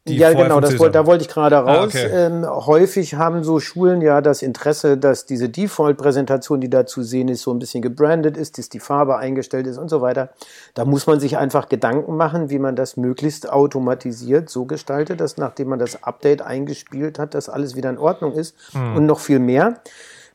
Ja, 0.04 0.32
genau, 0.32 0.58
das 0.58 0.80
wollte, 0.80 0.94
da 0.94 1.06
wollte 1.06 1.22
ich 1.22 1.28
gerade 1.28 1.58
ah, 1.58 1.60
raus. 1.60 1.94
Ah, 1.94 2.04
okay. 2.04 2.08
ähm, 2.12 2.44
häufig 2.44 3.14
haben 3.14 3.44
so 3.44 3.60
Schulen 3.60 4.02
ja 4.02 4.20
das 4.20 4.42
Interesse, 4.42 4.98
dass 4.98 5.26
diese 5.26 5.48
Default-Präsentation, 5.48 6.60
die 6.60 6.68
da 6.68 6.86
zu 6.86 7.04
sehen 7.04 7.28
ist, 7.28 7.42
so 7.42 7.52
ein 7.52 7.60
bisschen 7.60 7.82
gebrandet 7.82 8.36
ist, 8.36 8.58
dass 8.58 8.68
die 8.68 8.80
Farbe 8.80 9.16
eingestellt 9.18 9.68
ist 9.68 9.78
und 9.78 9.88
so 9.88 10.00
weiter. 10.00 10.30
Da 10.74 10.84
muss 10.84 11.06
man 11.06 11.20
sich 11.20 11.36
einfach 11.36 11.68
Gedanken 11.68 12.16
machen, 12.16 12.50
wie 12.50 12.58
man 12.58 12.74
das 12.74 12.96
möglichst 12.96 13.48
automatisiert 13.48 14.50
so 14.50 14.64
gestaltet, 14.64 15.20
dass 15.20 15.36
nachdem 15.36 15.68
man 15.68 15.78
das 15.78 16.02
Update 16.02 16.42
eingespielt 16.42 17.20
hat, 17.20 17.34
dass 17.34 17.48
alles 17.48 17.76
wieder 17.76 17.90
in 17.90 17.98
Ordnung 17.98 18.32
ist. 18.32 18.56
Hm. 18.72 18.96
Und 18.96 19.06
noch 19.06 19.20
viel 19.20 19.38
mehr. 19.38 19.82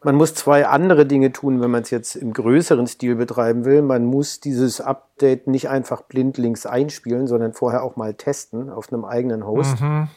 Man 0.03 0.15
muss 0.15 0.35
zwei 0.35 0.67
andere 0.67 1.05
Dinge 1.05 1.31
tun, 1.31 1.59
wenn 1.59 1.71
man 1.71 1.81
es 1.81 1.89
jetzt 1.89 2.15
im 2.15 2.31
größeren 2.31 2.85
Stil 2.87 3.15
betreiben 3.15 3.65
will. 3.65 3.81
Man 3.81 4.05
muss 4.05 4.39
dieses 4.39 4.79
Update 4.79 5.47
nicht 5.47 5.69
einfach 5.69 6.03
blindlings 6.03 6.65
einspielen, 6.65 7.27
sondern 7.27 7.53
vorher 7.53 7.83
auch 7.83 7.95
mal 7.95 8.13
testen 8.13 8.69
auf 8.69 8.93
einem 8.93 9.05
eigenen 9.05 9.45
Host. 9.45 9.81
Mhm. 9.81 10.07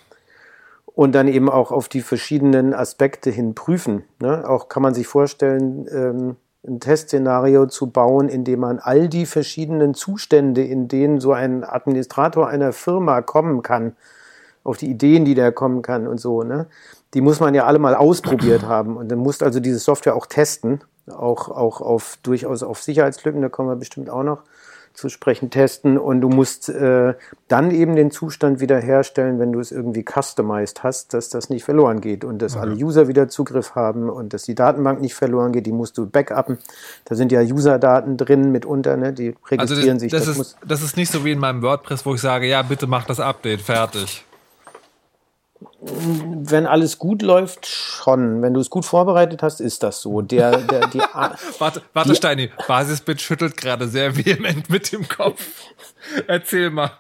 Und 0.87 1.15
dann 1.15 1.29
eben 1.29 1.49
auch 1.49 1.73
auf 1.73 1.89
die 1.89 2.03
verschiedenen 2.03 2.75
Aspekte 2.75 3.31
hin 3.31 3.55
prüfen. 3.55 4.05
Ne? 4.21 4.47
Auch 4.47 4.69
kann 4.69 4.83
man 4.83 4.93
sich 4.93 5.07
vorstellen, 5.07 5.87
ähm, 5.91 6.37
ein 6.67 6.81
Testszenario 6.81 7.67
zu 7.67 7.87
bauen, 7.87 8.29
in 8.29 8.45
dem 8.45 8.61
man 8.61 8.81
all 8.81 9.09
die 9.09 9.25
verschiedenen 9.25 9.95
Zustände, 9.95 10.63
in 10.63 10.89
denen 10.89 11.19
so 11.21 11.33
ein 11.33 11.65
Administrator 11.65 12.49
einer 12.49 12.73
Firma 12.73 13.23
kommen 13.23 13.63
kann, 13.63 13.97
auf 14.63 14.77
die 14.77 14.91
Ideen, 14.91 15.25
die 15.25 15.35
der 15.35 15.53
kommen 15.53 15.81
kann 15.81 16.07
und 16.07 16.21
so, 16.21 16.43
ne? 16.43 16.67
Die 17.15 17.21
muss 17.21 17.41
man 17.41 17.55
ja 17.55 17.65
alle 17.67 17.79
mal 17.79 17.95
ausprobiert 17.95 18.63
haben. 18.63 18.97
Und 18.97 19.09
dann 19.11 19.19
musst 19.19 19.43
also 19.43 19.61
diese 19.61 19.79
Software 19.79 20.15
auch 20.15 20.27
testen, 20.27 20.81
auch, 21.11 21.49
auch 21.49 21.81
auf 21.81 22.19
durchaus 22.23 22.63
auf 22.63 22.83
Sicherheitslücken, 22.83 23.43
da 23.43 23.49
kommen 23.49 23.69
wir 23.69 23.77
bestimmt 23.77 24.11
auch 24.11 24.23
noch 24.23 24.43
zu 24.93 25.09
sprechen, 25.09 25.51
testen. 25.51 25.99
Und 25.99 26.21
du 26.21 26.29
musst 26.29 26.69
äh, 26.69 27.15
dann 27.49 27.71
eben 27.71 27.97
den 27.97 28.11
Zustand 28.11 28.61
wiederherstellen, 28.61 29.39
wenn 29.39 29.53
du 29.53 29.61
es 29.61 29.73
irgendwie 29.73 30.05
customized 30.05 30.83
hast, 30.83 31.15
dass 31.15 31.29
das 31.29 31.49
nicht 31.49 31.65
verloren 31.65 32.01
geht 32.01 32.25
und 32.25 32.41
dass 32.41 32.57
okay. 32.57 32.63
alle 32.63 32.75
User 32.75 33.09
wieder 33.09 33.29
Zugriff 33.29 33.75
haben 33.75 34.11
und 34.11 34.35
dass 34.35 34.45
die 34.45 34.55
Datenbank 34.55 35.01
nicht 35.01 35.15
verloren 35.15 35.53
geht. 35.53 35.67
Die 35.67 35.73
musst 35.73 35.97
du 35.97 36.07
backuppen. 36.07 36.59
Da 37.05 37.15
sind 37.15 37.33
ja 37.33 37.41
User-Daten 37.41 38.17
drin 38.17 38.53
mitunter, 38.53 38.97
ne? 38.97 39.13
die 39.13 39.35
registrieren 39.49 39.59
also 39.59 39.75
das, 39.75 40.01
sich. 40.01 40.13
Das, 40.13 40.25
das, 40.27 40.39
ist, 40.39 40.57
das 40.67 40.83
ist 40.83 40.97
nicht 40.97 41.11
so 41.11 41.25
wie 41.25 41.33
in 41.33 41.39
meinem 41.39 41.63
WordPress, 41.63 42.05
wo 42.05 42.15
ich 42.15 42.21
sage, 42.21 42.47
ja, 42.47 42.63
bitte 42.63 42.87
mach 42.87 43.07
das 43.07 43.21
Update, 43.21 43.63
fertig. 43.63 44.25
Wenn 45.81 46.67
alles 46.67 46.99
gut 46.99 47.23
läuft, 47.23 47.67
schon. 47.67 48.43
Wenn 48.43 48.55
du 48.55 48.61
es 48.61 48.71
gut 48.71 48.85
vorbereitet 48.85 49.43
hast, 49.43 49.61
ist 49.61 49.83
das 49.83 50.01
so. 50.01 50.23
Der, 50.23 50.59
der, 50.59 50.89
die, 50.89 50.99
warte, 51.59 51.83
warte, 51.93 52.11
die, 52.11 52.17
Steini. 52.17 52.51
Basisbit 52.67 53.21
schüttelt 53.21 53.57
gerade 53.57 53.89
sehr 53.89 54.17
vehement 54.17 54.71
mit 54.71 54.93
dem 54.93 55.09
Kopf. 55.09 55.47
Erzähl 56.27 56.71
mal. 56.71 56.93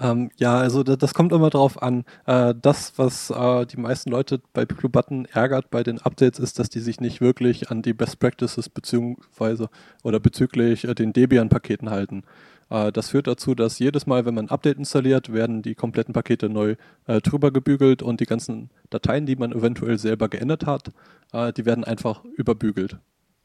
Ähm, 0.00 0.30
ja, 0.36 0.58
also 0.58 0.82
das, 0.82 0.98
das, 0.98 1.14
kommt 1.14 1.32
immer 1.32 1.50
drauf 1.50 1.82
an. 1.82 2.04
Äh, 2.26 2.54
das, 2.60 2.92
was 2.96 3.30
äh, 3.30 3.66
die 3.66 3.78
meisten 3.78 4.10
Leute 4.10 4.40
bei 4.52 4.64
Blue 4.64 4.90
Button 4.90 5.26
ärgert 5.26 5.70
bei 5.70 5.82
den 5.82 6.00
Updates, 6.00 6.38
ist, 6.38 6.58
dass 6.58 6.68
die 6.68 6.80
sich 6.80 7.00
nicht 7.00 7.20
wirklich 7.20 7.70
an 7.70 7.82
die 7.82 7.94
Best 7.94 8.18
Practices 8.18 8.68
beziehungsweise 8.68 9.68
oder 10.02 10.20
bezüglich 10.20 10.84
äh, 10.84 10.94
den 10.94 11.12
Debian-Paketen 11.12 11.90
halten. 11.90 12.24
Äh, 12.70 12.92
das 12.92 13.10
führt 13.10 13.26
dazu, 13.26 13.54
dass 13.54 13.78
jedes 13.78 14.06
Mal, 14.06 14.24
wenn 14.24 14.34
man 14.34 14.46
ein 14.46 14.50
Update 14.50 14.78
installiert, 14.78 15.32
werden 15.32 15.62
die 15.62 15.74
kompletten 15.74 16.12
Pakete 16.12 16.48
neu 16.48 16.76
äh, 17.06 17.20
drüber 17.20 17.50
gebügelt 17.50 18.02
und 18.02 18.20
die 18.20 18.26
ganzen 18.26 18.70
Dateien, 18.90 19.26
die 19.26 19.36
man 19.36 19.52
eventuell 19.52 19.98
selber 19.98 20.28
geändert 20.28 20.66
hat, 20.66 20.92
äh, 21.32 21.52
die 21.52 21.64
werden 21.64 21.84
einfach 21.84 22.24
überbügelt. 22.36 22.98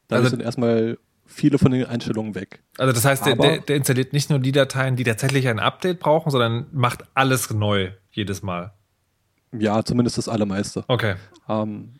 Dann 0.07 0.19
also, 0.19 0.29
sind 0.29 0.41
erstmal 0.41 0.97
viele 1.25 1.57
von 1.57 1.71
den 1.71 1.85
Einstellungen 1.85 2.35
weg. 2.35 2.61
Also 2.77 2.93
das 2.93 3.05
heißt, 3.05 3.25
der, 3.25 3.35
der, 3.35 3.59
der, 3.59 3.75
installiert 3.77 4.13
nicht 4.13 4.29
nur 4.29 4.39
die 4.39 4.51
Dateien, 4.51 4.95
die 4.95 5.03
tatsächlich 5.03 5.47
ein 5.47 5.59
Update 5.59 5.99
brauchen, 5.99 6.29
sondern 6.31 6.67
macht 6.71 7.05
alles 7.13 7.49
neu 7.51 7.91
jedes 8.11 8.43
Mal. 8.43 8.73
Ja, 9.57 9.83
zumindest 9.83 10.17
das 10.17 10.27
allermeiste. 10.27 10.83
Okay. 10.87 11.15
Ähm, 11.47 11.93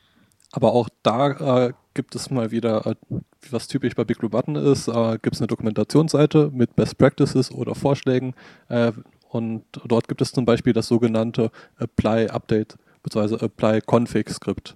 aber 0.51 0.73
auch 0.73 0.89
da 1.03 1.67
äh, 1.67 1.73
gibt 1.93 2.15
es 2.15 2.29
mal 2.29 2.51
wieder, 2.51 2.85
äh, 2.85 2.95
was 3.49 3.67
typisch 3.67 3.95
bei 3.95 4.03
Big 4.03 4.19
Blue 4.19 4.29
Button 4.29 4.55
ist, 4.55 4.87
äh, 4.87 5.17
gibt 5.21 5.35
es 5.35 5.41
eine 5.41 5.47
Dokumentationsseite 5.47 6.51
mit 6.53 6.75
Best 6.75 6.97
Practices 6.97 7.51
oder 7.51 7.75
Vorschlägen. 7.75 8.33
Äh, 8.69 8.91
und 9.29 9.63
dort 9.85 10.07
gibt 10.07 10.21
es 10.21 10.31
zum 10.31 10.45
Beispiel 10.45 10.73
das 10.73 10.87
sogenannte 10.87 11.51
Apply 11.77 12.27
Update 12.27 12.77
bzw. 13.03 13.45
Apply 13.45 13.81
Config 13.81 14.29
Skript. 14.29 14.75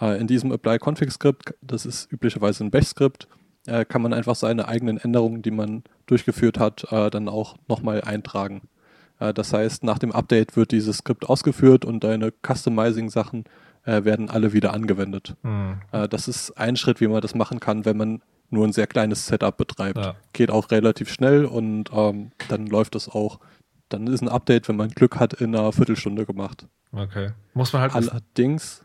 Äh, 0.00 0.18
in 0.18 0.26
diesem 0.26 0.50
Apply 0.52 0.78
Config 0.78 1.10
Skript, 1.12 1.54
das 1.60 1.86
ist 1.86 2.10
üblicherweise 2.10 2.64
ein 2.64 2.70
Bash-Skript, 2.70 3.28
äh, 3.66 3.84
kann 3.84 4.02
man 4.02 4.14
einfach 4.14 4.34
seine 4.34 4.66
eigenen 4.66 4.96
Änderungen, 4.96 5.42
die 5.42 5.50
man 5.50 5.84
durchgeführt 6.06 6.58
hat, 6.58 6.84
dann 6.90 7.28
auch 7.28 7.56
nochmal 7.68 8.02
eintragen. 8.02 8.62
das 9.18 9.52
heißt, 9.52 9.82
nach 9.84 9.98
dem 9.98 10.12
Update 10.12 10.56
wird 10.56 10.72
dieses 10.72 10.98
Skript 10.98 11.26
ausgeführt 11.26 11.86
und 11.86 12.04
deine 12.04 12.34
Customizing-Sachen 12.44 13.44
äh, 13.84 14.04
werden 14.04 14.30
alle 14.30 14.52
wieder 14.52 14.72
angewendet. 14.72 15.34
Mhm. 15.42 15.80
Äh, 15.92 16.08
das 16.08 16.28
ist 16.28 16.52
ein 16.52 16.76
Schritt, 16.76 17.00
wie 17.00 17.08
man 17.08 17.20
das 17.20 17.34
machen 17.34 17.60
kann, 17.60 17.84
wenn 17.84 17.96
man 17.96 18.22
nur 18.50 18.66
ein 18.66 18.72
sehr 18.72 18.86
kleines 18.86 19.26
Setup 19.26 19.56
betreibt. 19.56 19.98
Ja. 19.98 20.14
Geht 20.32 20.50
auch 20.50 20.70
relativ 20.70 21.10
schnell 21.10 21.44
und 21.44 21.90
ähm, 21.92 22.32
dann 22.48 22.66
läuft 22.66 22.94
das 22.94 23.08
auch. 23.08 23.40
Dann 23.88 24.06
ist 24.06 24.22
ein 24.22 24.28
Update, 24.28 24.68
wenn 24.68 24.76
man 24.76 24.90
Glück 24.90 25.18
hat, 25.18 25.34
in 25.34 25.56
einer 25.56 25.72
Viertelstunde 25.72 26.26
gemacht. 26.26 26.66
Okay. 26.92 27.30
Muss 27.54 27.72
man 27.72 27.82
halt. 27.82 27.94
Allerdings, 27.94 28.82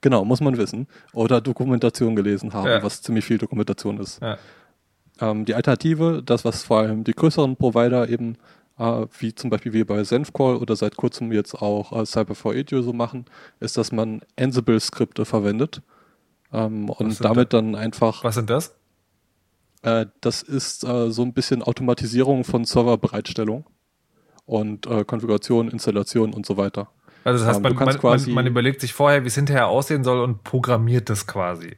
genau, 0.00 0.24
muss 0.24 0.40
man 0.40 0.56
wissen. 0.56 0.86
Oder 1.12 1.40
Dokumentation 1.40 2.16
gelesen 2.16 2.52
haben, 2.52 2.68
ja. 2.68 2.82
was 2.82 3.02
ziemlich 3.02 3.24
viel 3.24 3.38
Dokumentation 3.38 3.98
ist. 3.98 4.22
Ja. 4.22 4.38
Ähm, 5.20 5.44
die 5.44 5.54
Alternative, 5.54 6.22
das, 6.24 6.44
was 6.44 6.62
vor 6.62 6.78
allem 6.78 7.04
die 7.04 7.12
größeren 7.12 7.56
Provider 7.56 8.08
eben 8.08 8.36
äh, 8.78 9.06
wie 9.18 9.34
zum 9.34 9.50
Beispiel 9.50 9.72
wir 9.72 9.86
bei 9.86 10.02
Zenfcall 10.02 10.56
oder 10.56 10.76
seit 10.76 10.96
kurzem 10.96 11.32
jetzt 11.32 11.54
auch 11.54 11.92
äh, 11.92 12.02
Cyber4Edu 12.02 12.82
so 12.82 12.92
machen, 12.92 13.26
ist, 13.60 13.76
dass 13.76 13.92
man 13.92 14.22
Ansible-Skripte 14.38 15.24
verwendet 15.24 15.82
ähm, 16.52 16.88
und 16.88 17.22
damit 17.24 17.52
da? 17.52 17.58
dann 17.58 17.74
einfach. 17.74 18.24
Was 18.24 18.36
sind 18.36 18.50
das? 18.50 18.74
Äh, 19.82 20.06
das 20.20 20.42
ist 20.42 20.84
äh, 20.84 21.10
so 21.10 21.22
ein 21.22 21.32
bisschen 21.32 21.62
Automatisierung 21.62 22.44
von 22.44 22.64
Serverbereitstellung 22.64 23.64
und 24.46 24.86
äh, 24.86 25.04
Konfiguration, 25.04 25.68
Installation 25.68 26.32
und 26.32 26.46
so 26.46 26.56
weiter. 26.56 26.88
Also 27.24 27.44
das 27.44 27.48
heißt, 27.48 27.64
ähm, 27.64 27.74
man, 27.74 27.84
man, 27.84 27.98
man, 28.02 28.30
man, 28.32 28.46
überlegt 28.46 28.80
sich 28.80 28.92
vorher, 28.92 29.22
wie 29.24 29.28
es 29.28 29.34
hinterher 29.34 29.68
aussehen 29.68 30.04
soll 30.04 30.20
und 30.20 30.44
programmiert 30.44 31.10
das 31.10 31.26
quasi. 31.26 31.76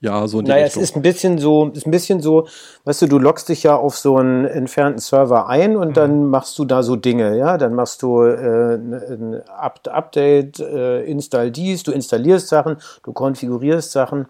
Ja, 0.00 0.26
so 0.28 0.40
in 0.40 0.44
die 0.44 0.50
naja, 0.50 0.64
Richtung. 0.64 0.82
es 0.82 0.90
ist 0.90 0.96
ein 0.96 1.02
bisschen 1.02 1.38
so, 1.38 1.70
ist 1.74 1.86
ein 1.86 1.90
bisschen 1.90 2.20
so, 2.20 2.46
weißt 2.84 3.02
du, 3.02 3.06
du 3.06 3.18
loggst 3.18 3.48
dich 3.48 3.62
ja 3.62 3.76
auf 3.76 3.96
so 3.96 4.18
einen 4.18 4.44
entfernten 4.44 5.00
Server 5.00 5.48
ein 5.48 5.76
und 5.76 5.88
mhm. 5.88 5.94
dann 5.94 6.26
machst 6.26 6.58
du 6.58 6.66
da 6.66 6.82
so 6.82 6.96
Dinge, 6.96 7.36
ja, 7.38 7.56
dann 7.56 7.74
machst 7.74 8.02
du 8.02 8.22
äh, 8.22 8.74
ein 8.74 9.42
Update, 9.48 10.60
äh, 10.60 11.02
install 11.04 11.50
dies, 11.50 11.82
du 11.82 11.92
installierst 11.92 12.48
Sachen, 12.48 12.76
du 13.04 13.12
konfigurierst 13.12 13.90
Sachen 13.90 14.26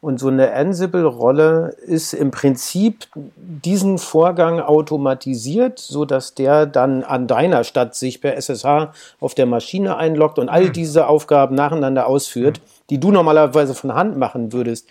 und 0.00 0.18
so 0.18 0.28
eine 0.28 0.52
Ansible-Rolle 0.54 1.76
ist 1.86 2.14
im 2.14 2.30
Prinzip 2.30 3.06
diesen 3.36 3.98
Vorgang 3.98 4.60
automatisiert, 4.60 5.78
so 5.78 6.06
dass 6.06 6.34
der 6.34 6.64
dann 6.64 7.04
an 7.04 7.26
deiner 7.26 7.64
Stadt 7.64 7.94
sich 7.94 8.22
per 8.22 8.34
SSH 8.34 8.92
auf 9.20 9.34
der 9.34 9.44
Maschine 9.44 9.98
einloggt 9.98 10.38
und 10.38 10.48
all 10.48 10.66
mhm. 10.66 10.72
diese 10.72 11.06
Aufgaben 11.06 11.54
nacheinander 11.54 12.06
ausführt, 12.06 12.62
die 12.88 12.98
du 12.98 13.10
normalerweise 13.10 13.74
von 13.74 13.94
Hand 13.94 14.16
machen 14.16 14.54
würdest. 14.54 14.88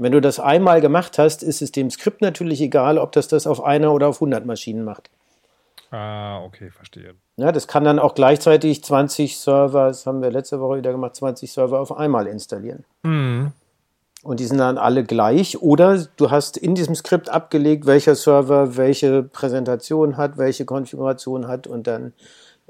Wenn 0.00 0.12
du 0.12 0.22
das 0.22 0.40
einmal 0.40 0.80
gemacht 0.80 1.18
hast, 1.18 1.42
ist 1.42 1.60
es 1.60 1.72
dem 1.72 1.90
Skript 1.90 2.22
natürlich 2.22 2.62
egal, 2.62 2.96
ob 2.96 3.12
das 3.12 3.28
das 3.28 3.46
auf 3.46 3.62
einer 3.62 3.92
oder 3.92 4.08
auf 4.08 4.16
100 4.16 4.46
Maschinen 4.46 4.82
macht. 4.82 5.10
Ah, 5.90 6.42
okay, 6.42 6.70
verstehe. 6.70 7.12
Ja, 7.36 7.52
das 7.52 7.68
kann 7.68 7.84
dann 7.84 7.98
auch 7.98 8.14
gleichzeitig 8.14 8.82
20 8.82 9.36
Server, 9.36 9.88
das 9.88 10.06
haben 10.06 10.22
wir 10.22 10.30
letzte 10.30 10.58
Woche 10.58 10.78
wieder 10.78 10.92
gemacht, 10.92 11.16
20 11.16 11.52
Server 11.52 11.78
auf 11.80 11.94
einmal 11.94 12.28
installieren. 12.28 12.84
Mhm. 13.02 13.52
Und 14.22 14.40
die 14.40 14.46
sind 14.46 14.56
dann 14.56 14.78
alle 14.78 15.04
gleich. 15.04 15.60
Oder 15.60 16.06
du 16.16 16.30
hast 16.30 16.56
in 16.56 16.74
diesem 16.74 16.94
Skript 16.94 17.28
abgelegt, 17.28 17.84
welcher 17.84 18.14
Server 18.14 18.78
welche 18.78 19.22
Präsentation 19.22 20.16
hat, 20.16 20.38
welche 20.38 20.64
Konfiguration 20.64 21.46
hat 21.46 21.66
und 21.66 21.86
dann 21.86 22.14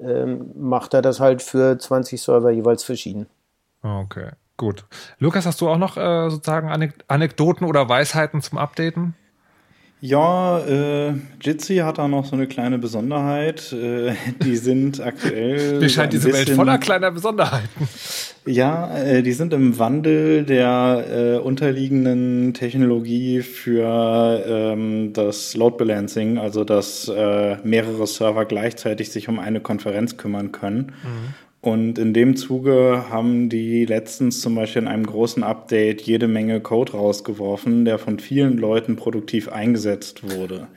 ähm, 0.01 0.51
macht 0.57 0.95
er 0.95 1.03
das 1.03 1.21
halt 1.21 1.43
für 1.43 1.79
20 1.79 2.21
Server 2.21 2.51
jeweils 2.51 2.83
verschieden. 2.83 3.29
Okay. 3.85 4.31
Gut. 4.61 4.85
Lukas, 5.19 5.47
hast 5.47 5.63
du 5.63 5.71
auch 5.71 5.79
noch 5.79 5.97
äh, 5.97 6.29
sozusagen 6.29 6.69
Anek 6.69 6.93
Anekdoten 7.09 7.67
oder 7.67 7.89
Weisheiten 7.89 8.43
zum 8.43 8.59
Updaten? 8.59 9.15
Ja, 10.03 10.59
äh, 10.59 11.15
Jitsi 11.41 11.77
hat 11.77 11.97
da 11.97 12.09
noch 12.09 12.27
so 12.27 12.37
eine 12.37 12.47
kleine 12.47 12.77
Besonderheit. 12.77 13.73
Äh, 13.73 14.13
die 14.45 14.57
sind 14.57 15.01
aktuell. 15.01 15.79
Mir 15.81 15.89
scheint 15.89 16.13
diese 16.13 16.31
Welt 16.35 16.51
voller 16.51 16.77
kleiner 16.77 17.11
Besonderheiten. 17.11 17.89
Ja, 18.45 18.99
äh, 18.99 19.23
die 19.23 19.33
sind 19.33 19.55
im 19.55 19.79
Wandel 19.79 20.45
der 20.45 21.07
äh, 21.11 21.39
unterliegenden 21.39 22.53
Technologie 22.53 23.41
für 23.41 24.45
ähm, 24.47 25.15
das 25.15 25.57
Load 25.57 25.79
Balancing, 25.79 26.37
also 26.37 26.65
dass 26.65 27.09
äh, 27.09 27.57
mehrere 27.65 28.07
Server 28.07 28.45
gleichzeitig 28.45 29.11
sich 29.11 29.31
um 29.31 29.39
eine 29.39 29.61
Konferenz 29.61 30.19
kümmern 30.19 30.53
können. 30.53 30.93
Mhm. 31.03 31.35
Und 31.63 31.99
in 31.99 32.15
dem 32.15 32.37
Zuge 32.37 33.05
haben 33.11 33.51
die 33.51 33.85
letztens 33.85 34.41
zum 34.41 34.55
Beispiel 34.55 34.83
in 34.83 34.89
einem 34.89 35.05
großen 35.05 35.43
Update 35.43 36.01
jede 36.01 36.27
Menge 36.27 36.61
Code 36.61 36.93
rausgeworfen, 36.93 37.85
der 37.85 37.99
von 37.99 38.19
vielen 38.19 38.57
Leuten 38.57 38.97
produktiv 38.97 39.49
eingesetzt 39.49 40.23
wurde. 40.23 40.69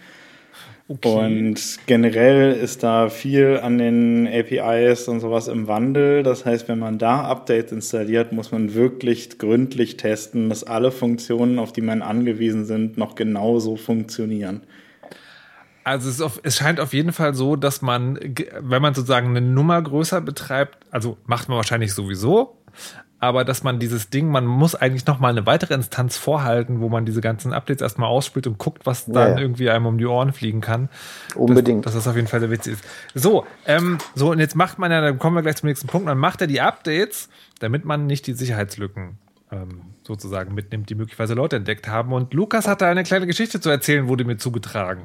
Okay. 0.90 1.26
Und 1.26 1.80
generell 1.86 2.54
ist 2.54 2.84
da 2.84 3.08
viel 3.08 3.60
an 3.64 3.78
den 3.78 4.28
APIs 4.28 5.08
und 5.08 5.22
sowas 5.22 5.48
im 5.48 5.68
Wandel. 5.68 6.24
Das 6.24 6.46
heißt, 6.46 6.68
wenn 6.68 6.80
man 6.80 6.98
da 6.98 7.24
Updates 7.24 7.72
installiert, 7.72 8.34
muss 8.34 8.52
man 8.52 8.74
wirklich 8.74 9.38
gründlich 9.38 9.96
testen, 9.96 10.50
dass 10.50 10.66
alle 10.66 10.92
Funktionen, 10.92 11.58
auf 11.58 11.72
die 11.72 11.82
man 11.82 12.02
angewiesen 12.02 12.66
sind, 12.66 12.98
noch 12.98 13.16
genauso 13.16 13.78
funktionieren. 13.78 14.64
Also 15.84 16.10
es, 16.10 16.22
auf, 16.22 16.40
es, 16.44 16.58
scheint 16.58 16.80
auf 16.80 16.94
jeden 16.94 17.12
Fall 17.12 17.34
so, 17.34 17.56
dass 17.56 17.82
man, 17.82 18.18
wenn 18.60 18.82
man 18.82 18.94
sozusagen 18.94 19.30
eine 19.30 19.42
Nummer 19.42 19.82
größer 19.82 20.22
betreibt, 20.22 20.78
also 20.92 21.18
macht 21.26 21.50
man 21.50 21.58
wahrscheinlich 21.58 21.94
sowieso, 21.94 22.58
aber 23.24 23.46
dass 23.46 23.64
man 23.64 23.80
dieses 23.80 24.10
Ding, 24.10 24.30
man 24.30 24.46
muss 24.46 24.76
eigentlich 24.76 25.06
noch 25.06 25.20
mal 25.20 25.30
eine 25.30 25.46
weitere 25.46 25.74
Instanz 25.74 26.18
vorhalten, 26.18 26.82
wo 26.82 26.90
man 26.90 27.06
diese 27.06 27.22
ganzen 27.22 27.54
Updates 27.54 27.82
erstmal 27.82 28.10
ausspielt 28.10 28.48
und 28.48 28.58
guckt, 28.58 28.86
was 28.86 29.06
dann 29.06 29.38
ja. 29.38 29.40
irgendwie 29.40 29.70
einem 29.70 29.86
um 29.86 29.98
die 29.98 30.06
Ohren 30.06 30.34
fliegen 30.34 30.60
kann. 30.60 30.90
Unbedingt. 31.36 31.86
Dass, 31.86 31.94
dass 31.94 32.04
das 32.04 32.12
auf 32.12 32.18
jeden 32.18 32.28
Fall 32.28 32.42
der 32.42 32.52
Witz 32.52 32.68
ist. 32.68 32.84
So, 33.14 33.46
ähm, 33.66 33.98
so 34.14 34.32
und 34.32 34.40
jetzt 34.40 34.56
macht 34.56 34.78
man 34.78 34.92
ja, 34.92 35.00
dann 35.00 35.20
kommen 35.20 35.38
wir 35.38 35.42
gleich 35.42 35.56
zum 35.56 35.68
nächsten 35.68 35.88
Punkt, 35.88 36.10
dann 36.10 36.18
macht 36.18 36.42
er 36.42 36.48
die 36.48 36.60
Updates, 36.60 37.30
damit 37.60 37.86
man 37.86 38.08
nicht 38.08 38.28
die 38.28 38.34
Sicherheitslücken 38.34 39.18
ähm, 39.54 39.82
sozusagen 40.04 40.54
mitnimmt, 40.54 40.90
die 40.90 40.96
möglicherweise 40.96 41.34
Leute 41.34 41.56
entdeckt 41.56 41.88
haben. 41.88 42.12
Und 42.12 42.34
Lukas 42.34 42.68
hat 42.68 42.82
da 42.82 42.90
eine 42.90 43.04
kleine 43.04 43.26
Geschichte 43.26 43.62
zu 43.62 43.70
erzählen, 43.70 44.10
wurde 44.10 44.26
mir 44.26 44.36
zugetragen. 44.36 45.04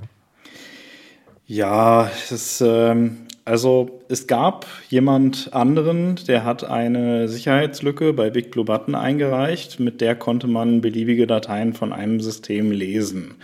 Ja, 1.51 2.11
es, 2.31 2.61
ähm, 2.61 3.27
also 3.47 4.03
es 4.11 4.27
gab 4.27 4.67
jemand 4.91 5.55
anderen, 5.55 6.17
der 6.29 6.45
hat 6.45 6.65
eine 6.65 7.27
Sicherheitslücke 7.27 8.13
bei 8.13 8.29
Big 8.29 8.51
Blue 8.51 8.67
Button 8.67 8.95
eingereicht, 8.95 9.81
mit 9.81 10.03
der 10.03 10.15
konnte 10.15 10.47
man 10.47 10.83
beliebige 10.83 11.27
Dateien 11.27 11.73
von 11.73 11.95
einem 11.95 12.21
System 12.21 12.71
lesen. 12.71 13.37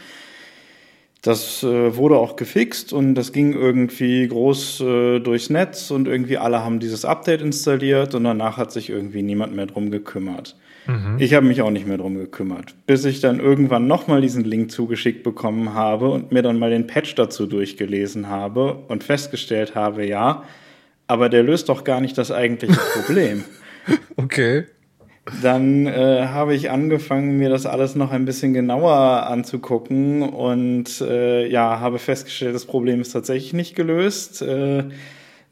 Das 1.23 1.63
äh, 1.63 1.97
wurde 1.97 2.19
auch 2.19 2.37
gefixt 2.37 2.93
und 2.93 3.15
das 3.15 3.33
ging 3.33 3.55
irgendwie 3.55 4.29
groß 4.29 4.81
äh, 4.83 5.21
durchs 5.21 5.49
Netz 5.49 5.91
und 5.91 6.07
irgendwie 6.07 6.37
alle 6.37 6.63
haben 6.63 6.81
dieses 6.81 7.07
Update 7.07 7.41
installiert 7.41 8.15
und 8.15 8.25
danach 8.25 8.59
hat 8.59 8.71
sich 8.71 8.91
irgendwie 8.91 9.23
niemand 9.23 9.57
mehr 9.57 9.65
drum 9.65 9.91
gekümmert. 9.91 10.57
Mhm. 10.87 11.17
Ich 11.19 11.35
habe 11.35 11.47
mich 11.47 11.63
auch 11.63 11.71
nicht 11.71 11.87
mehr 11.87 11.97
drum 11.97 12.17
gekümmert, 12.17 12.75
bis 12.87 13.05
ich 13.05 13.21
dann 13.21 13.41
irgendwann 13.41 13.87
nochmal 13.87 14.21
diesen 14.21 14.45
Link 14.45 14.71
zugeschickt 14.71 15.23
bekommen 15.23 15.75
habe 15.75 16.11
und 16.11 16.33
mir 16.33 16.43
dann 16.43 16.59
mal 16.59 16.71
den 16.71 16.87
Patch 16.87 17.15
dazu 17.15 17.47
durchgelesen 17.47 18.29
habe 18.29 18.75
und 18.89 19.05
festgestellt 19.05 19.75
habe, 19.75 20.07
ja, 20.07 20.45
aber 21.07 21.29
der 21.29 21.43
löst 21.43 21.69
doch 21.69 21.85
gar 21.85 22.01
nicht 22.01 22.19
das 22.19 22.31
eigentliche 22.31 22.79
Problem. 22.95 23.45
okay. 24.17 24.65
Dann 25.43 25.87
äh, 25.87 26.27
habe 26.27 26.55
ich 26.55 26.71
angefangen, 26.71 27.39
mir 27.39 27.49
das 27.49 27.65
alles 27.65 27.95
noch 27.95 28.11
ein 28.11 28.27
bisschen 28.27 28.53
genauer 28.53 29.27
anzugucken 29.27 30.23
und 30.23 31.01
äh, 31.01 31.47
ja, 31.49 31.81
habe 31.81 31.99
festgestellt, 31.99 32.55
das 32.55 32.67
Problem 32.67 33.01
ist 33.01 33.13
tatsächlich 33.13 33.55
nicht 33.55 33.75
gelöst. 33.75 34.43
Äh, 34.43 34.85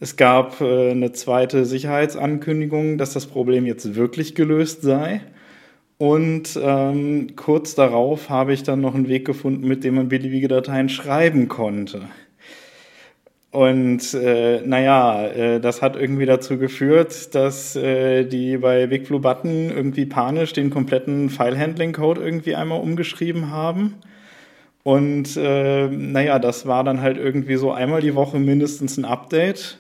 es 0.03 0.17
gab 0.17 0.61
äh, 0.61 0.91
eine 0.91 1.13
zweite 1.13 1.65
Sicherheitsankündigung, 1.65 2.99
dass 2.99 3.13
das 3.13 3.27
Problem 3.27 3.67
jetzt 3.67 3.95
wirklich 3.95 4.35
gelöst 4.35 4.83
sei. 4.83 5.21
Und 5.97 6.59
ähm, 6.61 7.37
kurz 7.37 7.77
darauf 7.77 8.29
habe 8.29 8.53
ich 8.53 8.65
dann 8.65 8.81
noch 8.81 8.97
einen 8.97 9.07
Weg 9.07 9.25
gefunden, 9.25 9.69
mit 9.69 9.85
dem 9.85 9.95
man 9.95 10.09
beliebige 10.09 10.49
Dateien 10.49 10.89
schreiben 10.89 11.47
konnte. 11.47 12.03
Und 13.53 14.13
äh, 14.15 14.63
naja, 14.63 15.25
äh, 15.29 15.61
das 15.61 15.83
hat 15.83 15.95
irgendwie 15.95 16.27
dazu 16.27 16.59
geführt, 16.59 17.33
dass 17.37 17.77
äh, 17.77 18.25
die 18.25 18.57
bei 18.57 18.89
Big 18.89 19.07
Blue 19.07 19.21
Button 19.21 19.71
irgendwie 19.71 20.07
panisch 20.07 20.53
den 20.53 20.71
kompletten 20.71 21.31
File-Handling-Code 21.31 22.21
irgendwie 22.21 22.57
einmal 22.57 22.81
umgeschrieben 22.81 23.53
haben. 23.53 23.95
Und 24.83 25.37
äh, 25.37 25.87
naja, 25.87 26.41
das 26.41 26.67
war 26.67 26.83
dann 26.83 27.03
halt 27.03 27.19
irgendwie 27.19 27.55
so 27.55 27.71
einmal 27.71 28.01
die 28.01 28.17
Woche 28.17 28.41
mindestens 28.41 28.97
ein 28.97 29.05
Update. 29.05 29.79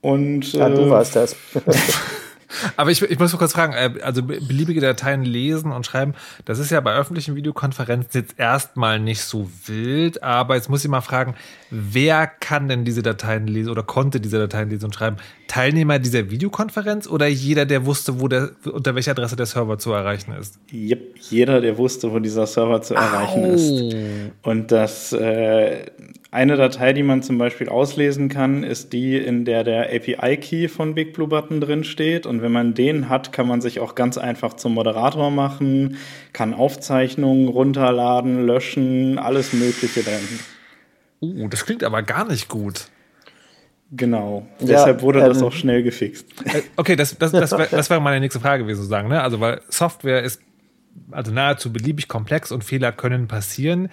Und, 0.00 0.52
ja, 0.52 0.68
du 0.68 0.82
äh, 0.82 0.90
warst 0.90 1.16
das. 1.16 1.36
Aber 2.76 2.90
ich, 2.90 3.00
ich 3.02 3.18
muss 3.18 3.32
noch 3.32 3.38
kurz 3.38 3.52
fragen, 3.52 3.72
äh, 3.72 4.00
also 4.02 4.22
beliebige 4.22 4.80
Dateien 4.80 5.24
lesen 5.24 5.72
und 5.72 5.86
schreiben, 5.86 6.14
das 6.44 6.58
ist 6.58 6.70
ja 6.70 6.80
bei 6.80 6.94
öffentlichen 6.94 7.36
Videokonferenzen 7.36 8.20
jetzt 8.20 8.38
erstmal 8.38 8.98
nicht 8.98 9.22
so 9.22 9.48
wild, 9.66 10.22
aber 10.22 10.56
jetzt 10.56 10.68
muss 10.68 10.84
ich 10.84 10.90
mal 10.90 11.00
fragen, 11.00 11.34
wer 11.70 12.26
kann 12.26 12.68
denn 12.68 12.84
diese 12.84 13.02
Dateien 13.02 13.46
lesen 13.46 13.70
oder 13.70 13.82
konnte 13.82 14.20
diese 14.20 14.38
Dateien 14.38 14.70
lesen 14.70 14.86
und 14.86 14.94
schreiben? 14.94 15.16
Teilnehmer 15.46 15.98
dieser 15.98 16.30
Videokonferenz 16.30 17.06
oder 17.06 17.26
jeder, 17.26 17.66
der 17.66 17.86
wusste, 17.86 18.20
wo 18.20 18.28
der, 18.28 18.50
unter 18.72 18.94
welcher 18.94 19.12
Adresse 19.12 19.36
der 19.36 19.46
Server 19.46 19.78
zu 19.78 19.92
erreichen 19.92 20.32
ist? 20.32 20.58
Yep, 20.72 21.18
jeder, 21.18 21.60
der 21.60 21.78
wusste, 21.78 22.12
wo 22.12 22.18
dieser 22.18 22.46
Server 22.46 22.82
zu 22.82 22.94
erreichen 22.94 23.44
Au. 23.44 23.54
ist. 23.54 23.94
Und 24.42 24.72
das 24.72 25.12
äh, 25.12 25.86
eine 26.32 26.56
Datei, 26.56 26.92
die 26.92 27.02
man 27.02 27.22
zum 27.22 27.38
Beispiel 27.38 27.68
auslesen 27.68 28.28
kann, 28.28 28.62
ist 28.62 28.92
die, 28.92 29.16
in 29.16 29.44
der 29.44 29.64
der 29.64 29.92
API-Key 29.92 30.68
von 30.68 30.94
Big 30.94 31.12
Blue 31.12 31.26
Button 31.26 31.60
drin 31.60 31.82
steht. 31.82 32.24
Und 32.24 32.40
wenn 32.40 32.52
man 32.52 32.74
den 32.74 33.08
hat, 33.08 33.32
kann 33.32 33.48
man 33.48 33.60
sich 33.60 33.80
auch 33.80 33.96
ganz 33.96 34.16
einfach 34.16 34.54
zum 34.54 34.74
Moderator 34.74 35.32
machen, 35.32 35.96
kann 36.32 36.54
Aufzeichnungen 36.54 37.48
runterladen, 37.48 38.46
löschen, 38.46 39.18
alles 39.18 39.52
Mögliche 39.52 40.04
drin. 40.04 40.40
Uh, 41.20 41.48
das 41.48 41.64
klingt 41.64 41.82
aber 41.82 42.02
gar 42.02 42.26
nicht 42.26 42.48
gut. 42.48 42.86
Genau. 43.90 44.46
Ja, 44.60 44.66
Deshalb 44.66 45.02
wurde 45.02 45.18
ähm, 45.18 45.26
das 45.26 45.42
auch 45.42 45.52
schnell 45.52 45.82
gefixt. 45.82 46.26
Äh, 46.44 46.62
okay, 46.76 46.94
das, 46.94 47.18
das, 47.18 47.32
das, 47.32 47.50
wär, 47.50 47.66
das 47.66 47.90
wäre 47.90 48.00
meine 48.00 48.20
nächste 48.20 48.38
Frage 48.38 48.62
gewesen, 48.62 48.78
sozusagen. 48.78 49.08
Ne? 49.08 49.20
Also, 49.20 49.40
weil 49.40 49.62
Software 49.68 50.22
ist 50.22 50.40
also 51.10 51.32
nahezu 51.32 51.72
beliebig 51.72 52.06
komplex 52.06 52.52
und 52.52 52.62
Fehler 52.62 52.92
können 52.92 53.26
passieren. 53.26 53.88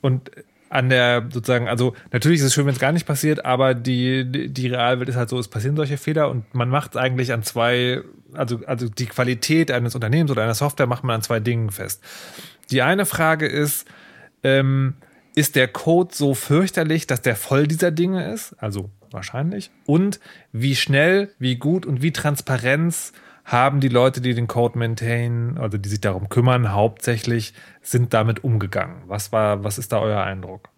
Und 0.00 0.30
an 0.70 0.88
der 0.88 1.28
sozusagen, 1.30 1.68
also 1.68 1.94
natürlich 2.12 2.38
ist 2.38 2.46
es 2.46 2.54
schön, 2.54 2.64
wenn 2.64 2.72
es 2.72 2.80
gar 2.80 2.92
nicht 2.92 3.04
passiert, 3.04 3.44
aber 3.44 3.74
die, 3.74 4.48
die, 4.50 4.68
Realwelt 4.68 5.08
ist 5.08 5.16
halt 5.16 5.28
so, 5.28 5.38
es 5.38 5.48
passieren 5.48 5.74
solche 5.74 5.98
Fehler 5.98 6.30
und 6.30 6.54
man 6.54 6.68
macht 6.68 6.92
es 6.92 6.96
eigentlich 6.96 7.32
an 7.32 7.42
zwei, 7.42 8.02
also, 8.32 8.60
also 8.66 8.88
die 8.88 9.06
Qualität 9.06 9.72
eines 9.72 9.96
Unternehmens 9.96 10.30
oder 10.30 10.44
einer 10.44 10.54
Software 10.54 10.86
macht 10.86 11.02
man 11.02 11.16
an 11.16 11.22
zwei 11.22 11.40
Dingen 11.40 11.72
fest. 11.72 12.02
Die 12.70 12.82
eine 12.82 13.04
Frage 13.04 13.46
ist, 13.48 13.84
ähm, 14.44 14.94
ist 15.34 15.56
der 15.56 15.66
Code 15.66 16.14
so 16.14 16.34
fürchterlich, 16.34 17.08
dass 17.08 17.20
der 17.20 17.34
voll 17.34 17.66
dieser 17.66 17.90
Dinge 17.90 18.32
ist? 18.32 18.54
Also 18.58 18.90
wahrscheinlich. 19.10 19.72
Und 19.86 20.20
wie 20.52 20.76
schnell, 20.76 21.32
wie 21.40 21.56
gut 21.56 21.84
und 21.84 22.00
wie 22.00 22.12
Transparenz 22.12 23.12
haben 23.50 23.80
die 23.80 23.88
Leute, 23.88 24.20
die 24.20 24.34
den 24.34 24.46
Code 24.46 24.78
maintainen, 24.78 25.58
also 25.58 25.76
die 25.76 25.88
sich 25.88 26.00
darum 26.00 26.28
kümmern, 26.28 26.72
hauptsächlich 26.72 27.52
sind 27.82 28.14
damit 28.14 28.44
umgegangen? 28.44 29.02
Was 29.06 29.32
war, 29.32 29.64
was 29.64 29.76
ist 29.76 29.92
da 29.92 30.00
euer 30.00 30.22
Eindruck? 30.22 30.68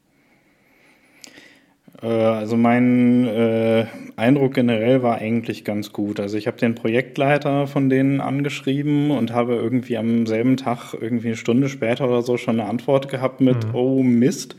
Äh, 2.02 2.06
also 2.06 2.56
mein 2.56 3.26
äh, 3.26 3.86
Eindruck 4.16 4.54
generell 4.54 5.02
war 5.02 5.18
eigentlich 5.18 5.64
ganz 5.64 5.92
gut. 5.92 6.18
Also 6.18 6.38
ich 6.38 6.46
habe 6.46 6.56
den 6.56 6.74
Projektleiter 6.74 7.66
von 7.66 7.90
denen 7.90 8.22
angeschrieben 8.22 9.10
und 9.10 9.32
habe 9.32 9.54
irgendwie 9.54 9.98
am 9.98 10.26
selben 10.26 10.56
Tag, 10.56 10.94
irgendwie 10.98 11.28
eine 11.28 11.36
Stunde 11.36 11.68
später 11.68 12.08
oder 12.08 12.22
so, 12.22 12.38
schon 12.38 12.58
eine 12.58 12.68
Antwort 12.70 13.10
gehabt 13.10 13.42
mit, 13.42 13.66
mhm. 13.66 13.74
oh 13.74 14.02
Mist. 14.02 14.56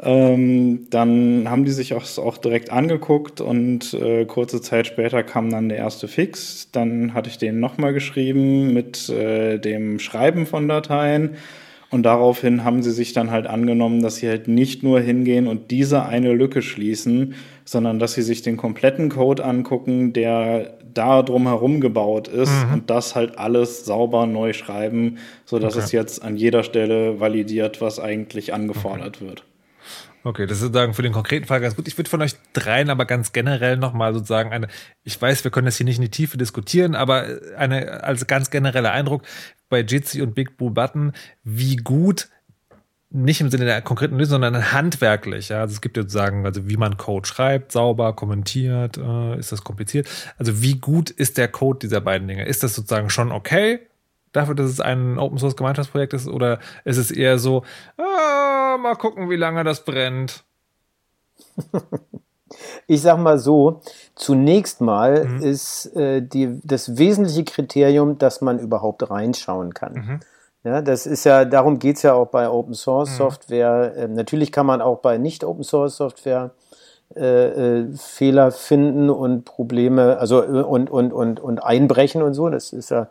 Ähm, 0.00 0.86
dann 0.90 1.48
haben 1.48 1.64
die 1.64 1.70
sich 1.70 1.94
auch, 1.94 2.04
auch 2.18 2.36
direkt 2.36 2.70
angeguckt 2.70 3.40
und 3.40 3.94
äh, 3.94 4.24
kurze 4.24 4.60
Zeit 4.60 4.86
später 4.88 5.22
kam 5.22 5.50
dann 5.50 5.68
der 5.68 5.78
erste 5.78 6.08
Fix. 6.08 6.68
Dann 6.72 7.14
hatte 7.14 7.30
ich 7.30 7.38
denen 7.38 7.60
nochmal 7.60 7.92
geschrieben 7.92 8.72
mit 8.74 9.08
äh, 9.08 9.58
dem 9.58 10.00
Schreiben 10.00 10.46
von 10.46 10.66
Dateien. 10.68 11.36
Und 11.90 12.02
daraufhin 12.02 12.64
haben 12.64 12.82
sie 12.82 12.90
sich 12.90 13.12
dann 13.12 13.30
halt 13.30 13.46
angenommen, 13.46 14.02
dass 14.02 14.16
sie 14.16 14.28
halt 14.28 14.48
nicht 14.48 14.82
nur 14.82 15.00
hingehen 15.00 15.46
und 15.46 15.70
diese 15.70 16.04
eine 16.04 16.32
Lücke 16.32 16.60
schließen, 16.60 17.34
sondern 17.64 18.00
dass 18.00 18.14
sie 18.14 18.22
sich 18.22 18.42
den 18.42 18.56
kompletten 18.56 19.10
Code 19.10 19.44
angucken, 19.44 20.12
der 20.12 20.74
da 20.92 21.22
drumherum 21.22 21.80
gebaut 21.80 22.26
ist 22.26 22.50
mhm. 22.50 22.72
und 22.72 22.90
das 22.90 23.14
halt 23.14 23.38
alles 23.38 23.84
sauber 23.84 24.26
neu 24.26 24.54
schreiben, 24.54 25.18
sodass 25.44 25.76
okay. 25.76 25.84
es 25.84 25.92
jetzt 25.92 26.22
an 26.24 26.36
jeder 26.36 26.64
Stelle 26.64 27.20
validiert, 27.20 27.80
was 27.80 28.00
eigentlich 28.00 28.52
angefordert 28.52 29.18
okay. 29.18 29.28
wird. 29.28 29.44
Okay, 30.26 30.46
das 30.46 30.56
ist 30.56 30.62
sozusagen 30.62 30.94
für 30.94 31.02
den 31.02 31.12
konkreten 31.12 31.46
Fall 31.46 31.60
ganz 31.60 31.76
gut. 31.76 31.86
Ich 31.86 31.98
würde 31.98 32.08
von 32.08 32.22
euch 32.22 32.34
dreien 32.54 32.88
aber 32.88 33.04
ganz 33.04 33.32
generell 33.32 33.76
nochmal 33.76 34.14
sozusagen 34.14 34.52
eine, 34.52 34.68
ich 35.02 35.20
weiß, 35.20 35.44
wir 35.44 35.50
können 35.50 35.66
das 35.66 35.76
hier 35.76 35.84
nicht 35.84 35.96
in 35.96 36.02
die 36.02 36.10
Tiefe 36.10 36.38
diskutieren, 36.38 36.94
aber 36.94 37.26
eine, 37.58 38.02
als 38.02 38.26
ganz 38.26 38.48
genereller 38.48 38.90
Eindruck 38.90 39.22
bei 39.68 39.80
Jitsi 39.80 40.22
und 40.22 40.34
Big 40.34 40.56
Blue 40.56 40.70
Button, 40.70 41.12
wie 41.42 41.76
gut 41.76 42.28
nicht 43.10 43.42
im 43.42 43.50
Sinne 43.50 43.66
der 43.66 43.82
konkreten 43.82 44.16
Lösung, 44.16 44.42
sondern 44.42 44.72
handwerklich. 44.72 45.50
Ja? 45.50 45.60
Also 45.60 45.74
es 45.74 45.82
gibt 45.82 45.98
ja 45.98 46.04
sozusagen, 46.04 46.46
also 46.46 46.68
wie 46.68 46.78
man 46.78 46.96
Code 46.96 47.28
schreibt, 47.28 47.70
sauber, 47.70 48.14
kommentiert, 48.14 48.96
äh, 48.96 49.38
ist 49.38 49.52
das 49.52 49.62
kompliziert. 49.62 50.08
Also 50.38 50.62
wie 50.62 50.76
gut 50.76 51.10
ist 51.10 51.36
der 51.36 51.48
Code 51.48 51.80
dieser 51.80 52.00
beiden 52.00 52.26
Dinge? 52.26 52.46
Ist 52.46 52.62
das 52.62 52.74
sozusagen 52.74 53.10
schon 53.10 53.30
okay? 53.30 53.80
Dafür, 54.34 54.54
dass 54.54 54.70
es 54.70 54.80
ein 54.80 55.18
Open 55.18 55.38
Source 55.38 55.56
Gemeinschaftsprojekt 55.56 56.12
ist? 56.12 56.28
Oder 56.28 56.58
ist 56.84 56.98
es 56.98 57.10
eher 57.10 57.38
so, 57.38 57.62
ah, 57.96 58.76
mal 58.78 58.96
gucken, 58.96 59.30
wie 59.30 59.36
lange 59.36 59.64
das 59.64 59.84
brennt? 59.84 60.44
Ich 62.86 63.02
sag 63.02 63.18
mal 63.18 63.38
so, 63.38 63.80
zunächst 64.14 64.80
mal 64.80 65.24
mhm. 65.24 65.42
ist 65.42 65.86
äh, 65.96 66.22
die, 66.22 66.60
das 66.62 66.98
wesentliche 66.98 67.42
Kriterium, 67.42 68.18
dass 68.18 68.42
man 68.42 68.60
überhaupt 68.60 69.10
reinschauen 69.10 69.74
kann. 69.74 69.92
Mhm. 69.92 70.20
Ja, 70.62 70.80
das 70.80 71.06
ist 71.06 71.24
ja, 71.24 71.44
darum 71.44 71.78
geht 71.78 71.96
es 71.96 72.02
ja 72.02 72.14
auch 72.14 72.28
bei 72.28 72.48
Open 72.48 72.74
Source 72.74 73.10
mhm. 73.10 73.16
Software. 73.16 73.96
Äh, 73.96 74.08
natürlich 74.08 74.52
kann 74.52 74.66
man 74.66 74.80
auch 74.80 74.98
bei 75.00 75.18
nicht 75.18 75.42
Open 75.42 75.64
Source 75.64 75.96
Software 75.96 76.52
äh, 77.16 77.80
äh, 77.80 77.96
Fehler 77.96 78.50
finden 78.50 79.10
und 79.10 79.44
Probleme, 79.44 80.18
also 80.18 80.42
äh, 80.42 80.62
und, 80.62 80.90
und, 80.90 81.12
und, 81.12 81.38
und 81.38 81.62
einbrechen 81.62 82.22
und 82.22 82.34
so. 82.34 82.48
Das 82.48 82.72
ist 82.72 82.90
ja 82.90 83.08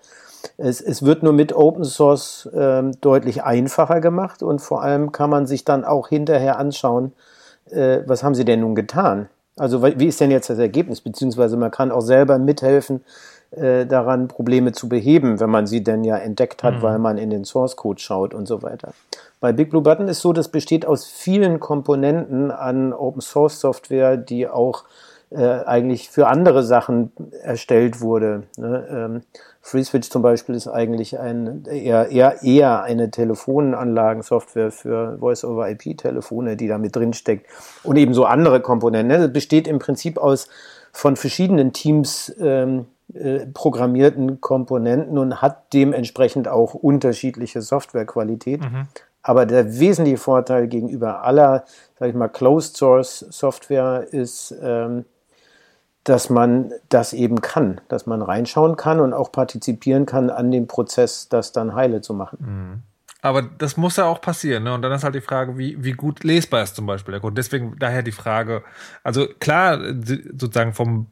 es, 0.58 0.82
es 0.82 1.04
wird 1.04 1.24
nur 1.24 1.34
mit 1.34 1.54
Open 1.54 1.84
Source 1.84 2.50
ähm, 2.54 2.92
deutlich 3.02 3.44
einfacher 3.44 4.02
gemacht 4.02 4.44
und 4.44 4.60
vor 4.60 4.82
allem 4.84 5.12
kann 5.12 5.30
man 5.30 5.46
sich 5.46 5.66
dann 5.66 5.86
auch 5.86 6.10
hinterher 6.10 6.58
anschauen, 6.58 7.14
äh, 7.70 8.00
was 8.06 8.24
haben 8.24 8.36
sie 8.36 8.46
denn 8.46 8.62
nun 8.62 8.76
getan? 8.76 9.30
Also 9.58 9.84
wie 9.84 10.08
ist 10.08 10.20
denn 10.20 10.32
jetzt 10.32 10.50
das 10.50 10.58
Ergebnis? 10.58 11.02
Beziehungsweise 11.02 11.58
man 11.58 11.70
kann 11.70 11.92
auch 11.92 12.02
selber 12.02 12.40
mithelfen, 12.40 13.02
äh, 13.52 13.86
daran 13.86 14.28
Probleme 14.28 14.72
zu 14.72 14.90
beheben, 14.90 15.40
wenn 15.40 15.50
man 15.50 15.68
sie 15.68 15.84
denn 15.84 16.04
ja 16.04 16.18
entdeckt 16.18 16.64
hat, 16.64 16.76
mhm. 16.76 16.82
weil 16.82 17.00
man 17.00 17.18
in 17.20 17.30
den 17.30 17.46
Source 17.46 17.76
Code 17.76 18.00
schaut 18.00 18.34
und 18.34 18.48
so 18.48 18.64
weiter. 18.64 18.94
Bei 19.40 19.54
Big 19.54 19.70
Blue 19.70 19.84
Button 19.84 20.08
ist 20.08 20.22
so, 20.22 20.34
das 20.34 20.48
besteht 20.48 20.88
aus 20.88 21.06
vielen 21.06 21.60
Komponenten 21.60 22.50
an 22.50 22.94
Open 22.94 23.22
Source 23.22 23.60
Software, 23.60 24.18
die 24.18 24.48
auch 24.48 24.86
äh, 25.30 25.64
eigentlich 25.66 26.10
für 26.10 26.28
andere 26.28 26.64
Sachen 26.64 27.12
erstellt 27.44 28.02
wurde. 28.02 28.44
Ne? 28.58 28.88
Ähm, 28.90 29.22
FreeSwitch 29.64 30.10
zum 30.10 30.22
Beispiel 30.22 30.56
ist 30.56 30.68
eigentlich 30.68 31.18
ein, 31.18 31.64
eher, 31.66 32.10
eher, 32.10 32.44
eher 32.44 32.84
eine 32.84 33.10
Telefonanlagensoftware 33.10 34.72
für 34.72 35.18
Voice-over-IP-Telefone, 35.20 36.58
die 36.58 36.68
da 36.68 36.78
mit 36.78 36.96
drin 36.96 37.14
steckt. 37.14 37.48
Und 37.82 37.96
ebenso 37.96 38.26
andere 38.26 38.60
Komponenten. 38.60 39.22
Es 39.22 39.32
besteht 39.32 39.68
im 39.70 39.80
Prinzip 39.80 40.18
aus 40.18 40.50
von 40.92 41.16
verschiedenen 41.16 41.72
Teams 41.72 42.36
ähm, 42.42 42.88
äh, 43.14 43.46
programmierten 43.48 44.42
Komponenten 44.42 45.18
und 45.18 45.42
hat 45.42 45.74
dementsprechend 45.74 46.50
auch 46.50 46.74
unterschiedliche 46.74 47.62
Softwarequalität. 47.62 48.62
Mhm. 48.62 48.88
Aber 49.22 49.46
der 49.46 49.80
wesentliche 49.80 50.18
Vorteil 50.18 50.68
gegenüber 50.68 51.24
aller, 51.24 51.64
sag 51.98 52.10
ich 52.10 52.16
mal, 52.16 52.28
Closed 52.28 52.76
Source 52.76 53.20
Software 53.30 54.08
ist, 54.12 54.54
ähm, 54.62 55.06
dass 56.04 56.30
man 56.30 56.72
das 56.90 57.14
eben 57.14 57.42
kann, 57.42 57.82
dass 57.88 58.06
man 58.06 58.22
reinschauen 58.22 58.76
kann 58.76 59.00
und 59.00 59.14
auch 59.14 59.32
partizipieren 59.32 60.06
kann 60.06 60.30
an 60.30 60.52
dem 60.52 60.68
Prozess, 60.68 61.30
das 61.30 61.52
dann 61.54 61.76
heile 61.76 62.02
zu 62.02 62.14
machen. 62.14 62.38
Mhm. 62.42 62.84
Aber 63.22 63.42
das 63.42 63.78
muss 63.78 63.96
ja 63.96 64.04
auch 64.04 64.20
passieren, 64.20 64.64
ne? 64.64 64.74
Und 64.74 64.82
dann 64.82 64.92
ist 64.92 65.06
halt 65.06 65.16
die 65.16 65.22
Frage, 65.22 65.58
wie, 65.58 65.82
wie 65.82 65.94
gut 65.94 66.26
lesbar 66.26 66.62
ist 66.62 66.76
zum 66.76 66.86
Beispiel 66.86 67.14
der 67.14 67.22
Code. 67.22 67.36
Deswegen 67.36 67.78
daher 67.80 68.04
die 68.04 68.12
Frage, 68.12 68.64
also 69.02 69.28
klar, 69.40 69.80
sozusagen 70.38 70.74
vom, 70.74 71.08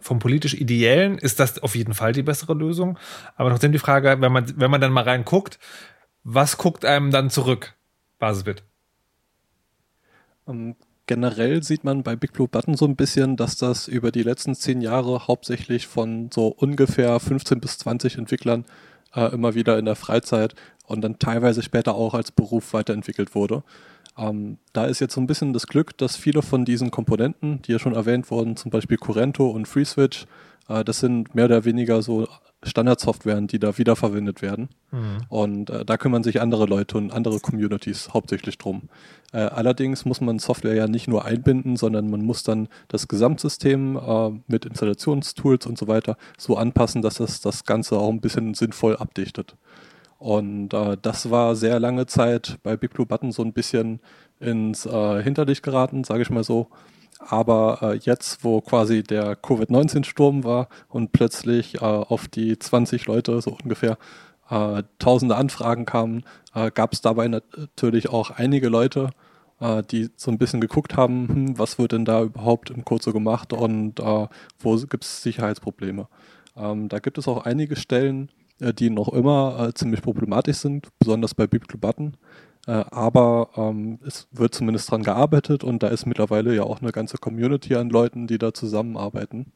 vom 0.00 0.18
politisch 0.20 0.54
Ideellen 0.54 1.18
ist 1.18 1.40
das 1.40 1.60
auf 1.60 1.74
jeden 1.74 1.92
Fall 1.92 2.12
die 2.12 2.22
bessere 2.22 2.54
Lösung. 2.54 3.00
Aber 3.34 3.50
trotzdem 3.50 3.72
die 3.72 3.80
Frage, 3.80 4.20
wenn 4.20 4.30
man, 4.30 4.52
wenn 4.60 4.70
man 4.70 4.80
dann 4.80 4.92
mal 4.92 5.02
reinguckt, 5.02 5.58
was 6.22 6.56
guckt 6.56 6.84
einem 6.84 7.10
dann 7.10 7.30
zurück, 7.30 7.74
Basisbit? 8.20 8.62
Um, 10.44 10.76
generell 11.06 11.62
sieht 11.62 11.84
man 11.84 12.02
bei 12.02 12.16
Big 12.16 12.32
Blue 12.32 12.48
Button 12.48 12.76
so 12.76 12.86
ein 12.86 12.96
bisschen, 12.96 13.36
dass 13.36 13.56
das 13.56 13.88
über 13.88 14.10
die 14.10 14.22
letzten 14.22 14.54
zehn 14.54 14.80
Jahre 14.80 15.26
hauptsächlich 15.26 15.86
von 15.86 16.30
so 16.32 16.48
ungefähr 16.48 17.18
15 17.20 17.60
bis 17.60 17.78
20 17.78 18.18
Entwicklern 18.18 18.64
äh, 19.14 19.32
immer 19.32 19.54
wieder 19.54 19.78
in 19.78 19.84
der 19.84 19.96
Freizeit 19.96 20.54
und 20.86 21.02
dann 21.02 21.18
teilweise 21.18 21.62
später 21.62 21.94
auch 21.94 22.14
als 22.14 22.32
Beruf 22.32 22.72
weiterentwickelt 22.72 23.34
wurde. 23.34 23.62
Ähm, 24.16 24.58
da 24.72 24.86
ist 24.86 25.00
jetzt 25.00 25.14
so 25.14 25.20
ein 25.20 25.26
bisschen 25.26 25.52
das 25.52 25.66
Glück, 25.66 25.96
dass 25.98 26.16
viele 26.16 26.42
von 26.42 26.64
diesen 26.64 26.90
Komponenten, 26.90 27.62
die 27.62 27.72
ja 27.72 27.78
schon 27.78 27.94
erwähnt 27.94 28.30
wurden, 28.30 28.56
zum 28.56 28.70
Beispiel 28.70 28.96
Curento 28.96 29.48
und 29.48 29.66
FreeSwitch, 29.66 30.26
äh, 30.68 30.84
das 30.84 31.00
sind 31.00 31.34
mehr 31.34 31.46
oder 31.46 31.64
weniger 31.64 32.02
so 32.02 32.28
Standardsoftwaren, 32.64 33.46
die 33.46 33.58
da 33.58 33.78
wiederverwendet 33.78 34.42
werden. 34.42 34.68
Mhm. 34.90 35.18
Und 35.28 35.70
äh, 35.70 35.84
da 35.84 35.96
kümmern 35.96 36.22
sich 36.22 36.40
andere 36.40 36.66
Leute 36.66 36.98
und 36.98 37.12
andere 37.12 37.40
Communities 37.40 38.10
hauptsächlich 38.12 38.58
drum. 38.58 38.88
Äh, 39.32 39.38
allerdings 39.38 40.04
muss 40.04 40.20
man 40.20 40.38
Software 40.38 40.74
ja 40.74 40.86
nicht 40.86 41.08
nur 41.08 41.24
einbinden, 41.24 41.76
sondern 41.76 42.10
man 42.10 42.22
muss 42.24 42.42
dann 42.42 42.68
das 42.88 43.08
Gesamtsystem 43.08 43.96
äh, 43.96 44.30
mit 44.46 44.64
Installationstools 44.64 45.66
und 45.66 45.78
so 45.78 45.88
weiter 45.88 46.16
so 46.38 46.56
anpassen, 46.56 47.02
dass 47.02 47.20
es 47.20 47.40
das 47.40 47.64
Ganze 47.64 47.98
auch 47.98 48.10
ein 48.10 48.20
bisschen 48.20 48.54
sinnvoll 48.54 48.96
abdichtet. 48.96 49.56
Und 50.18 50.72
äh, 50.72 50.96
das 51.00 51.30
war 51.30 51.54
sehr 51.56 51.78
lange 51.80 52.06
Zeit 52.06 52.58
bei 52.62 52.76
Big 52.76 52.94
Blue 52.94 53.06
Button 53.06 53.32
so 53.32 53.42
ein 53.42 53.52
bisschen 53.52 54.00
ins 54.40 54.86
äh, 54.86 55.22
Hinterlicht 55.22 55.62
geraten, 55.62 56.04
sage 56.04 56.22
ich 56.22 56.30
mal 56.30 56.44
so. 56.44 56.68
Aber 57.20 57.78
äh, 57.82 57.96
jetzt, 57.96 58.44
wo 58.44 58.60
quasi 58.60 59.02
der 59.02 59.36
Covid-19-Sturm 59.36 60.44
war 60.44 60.68
und 60.88 61.12
plötzlich 61.12 61.76
äh, 61.76 61.78
auf 61.80 62.28
die 62.28 62.58
20 62.58 63.06
Leute 63.06 63.40
so 63.40 63.56
ungefähr 63.62 63.98
äh, 64.50 64.82
tausende 64.98 65.36
Anfragen 65.36 65.86
kamen, 65.86 66.24
äh, 66.54 66.70
gab 66.70 66.92
es 66.92 67.00
dabei 67.00 67.28
natürlich 67.28 68.08
auch 68.10 68.30
einige 68.30 68.68
Leute, 68.68 69.10
äh, 69.60 69.82
die 69.82 70.10
so 70.16 70.30
ein 70.30 70.38
bisschen 70.38 70.60
geguckt 70.60 70.96
haben, 70.96 71.28
hm, 71.28 71.58
was 71.58 71.78
wird 71.78 71.92
denn 71.92 72.04
da 72.04 72.22
überhaupt 72.22 72.70
im 72.70 72.84
so 73.00 73.12
gemacht 73.12 73.52
und 73.52 74.00
äh, 74.00 74.28
wo 74.58 74.76
gibt 74.76 75.04
es 75.04 75.22
Sicherheitsprobleme. 75.22 76.08
Ähm, 76.56 76.88
da 76.88 76.98
gibt 76.98 77.18
es 77.18 77.28
auch 77.28 77.44
einige 77.44 77.76
Stellen, 77.76 78.30
die 78.60 78.88
noch 78.88 79.08
immer 79.08 79.72
ziemlich 79.74 80.00
problematisch 80.00 80.58
sind, 80.58 80.86
besonders 81.00 81.34
bei 81.34 81.48
Bibel 81.48 81.66
Button. 81.76 82.16
Äh, 82.66 82.84
aber 82.90 83.50
ähm, 83.56 83.98
es 84.06 84.26
wird 84.32 84.54
zumindest 84.54 84.90
dran 84.90 85.02
gearbeitet 85.02 85.64
und 85.64 85.82
da 85.82 85.88
ist 85.88 86.06
mittlerweile 86.06 86.54
ja 86.54 86.62
auch 86.62 86.80
eine 86.80 86.92
ganze 86.92 87.18
Community 87.18 87.74
an 87.74 87.90
Leuten, 87.90 88.26
die 88.26 88.38
da 88.38 88.54
zusammenarbeiten. 88.54 89.52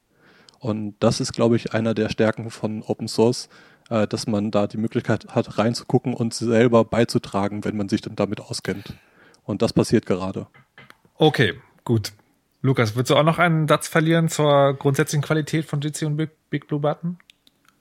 Und 0.59 0.97
das 1.01 1.21
ist, 1.21 1.33
glaube 1.33 1.57
ich, 1.57 1.73
einer 1.73 1.95
der 1.95 2.09
Stärken 2.09 2.51
von 2.51 2.83
Open 2.83 3.09
Source, 3.09 3.49
äh, 3.91 4.07
dass 4.07 4.27
man 4.27 4.51
da 4.51 4.67
die 4.67 4.77
Möglichkeit 4.77 5.29
hat, 5.29 5.59
reinzugucken 5.59 6.15
und 6.15 6.35
selber 6.35 6.85
beizutragen, 6.85 7.65
wenn 7.65 7.77
man 7.77 7.89
sich 7.89 8.01
dann 8.01 8.17
damit 8.17 8.41
auskennt. 8.41 8.95
Und 9.45 9.63
das 9.63 9.73
passiert 9.73 10.05
gerade. 10.05 10.47
Okay, 11.15 11.55
gut. 11.85 12.13
Lukas, 12.61 12.97
würdest 12.97 13.11
du 13.11 13.17
auch 13.17 13.23
noch 13.23 13.39
einen 13.39 13.69
Satz 13.69 13.89
verlieren 13.89 14.29
zur 14.29 14.75
grundsätzlichen 14.75 15.23
Qualität 15.23 15.65
von 15.65 15.81
Jitsi 15.81 16.05
und 16.05 16.17
Big, 16.17 16.31
Big 16.51 16.67
Blue 16.67 16.81
Button? 16.81 17.19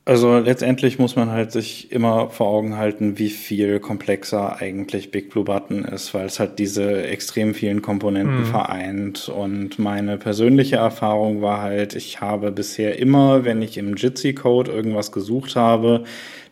Also 0.07 0.37
letztendlich 0.37 0.99
muss 0.99 1.17
man 1.17 1.31
halt 1.31 1.51
sich 1.51 1.91
immer 1.91 2.29
vor 2.29 2.47
Augen 2.47 2.77
halten, 2.77 3.19
wie 3.19 3.29
viel 3.29 3.81
komplexer 3.81 4.55
eigentlich 4.61 5.11
Big 5.11 5.29
Blue 5.29 5.43
Button 5.43 5.83
ist, 5.83 6.13
weil 6.13 6.27
es 6.27 6.39
halt 6.39 6.59
diese 6.59 7.03
extrem 7.03 7.53
vielen 7.53 7.81
Komponenten 7.81 8.39
mhm. 8.39 8.45
vereint. 8.45 9.27
Und 9.27 9.79
meine 9.79 10.17
persönliche 10.17 10.77
Erfahrung 10.77 11.41
war 11.41 11.61
halt, 11.61 11.93
ich 11.93 12.21
habe 12.21 12.53
bisher 12.53 12.97
immer, 12.99 13.43
wenn 13.43 13.61
ich 13.61 13.77
im 13.77 13.97
Jitsi 13.97 14.33
Code 14.33 14.71
irgendwas 14.71 15.11
gesucht 15.11 15.57
habe, 15.57 16.05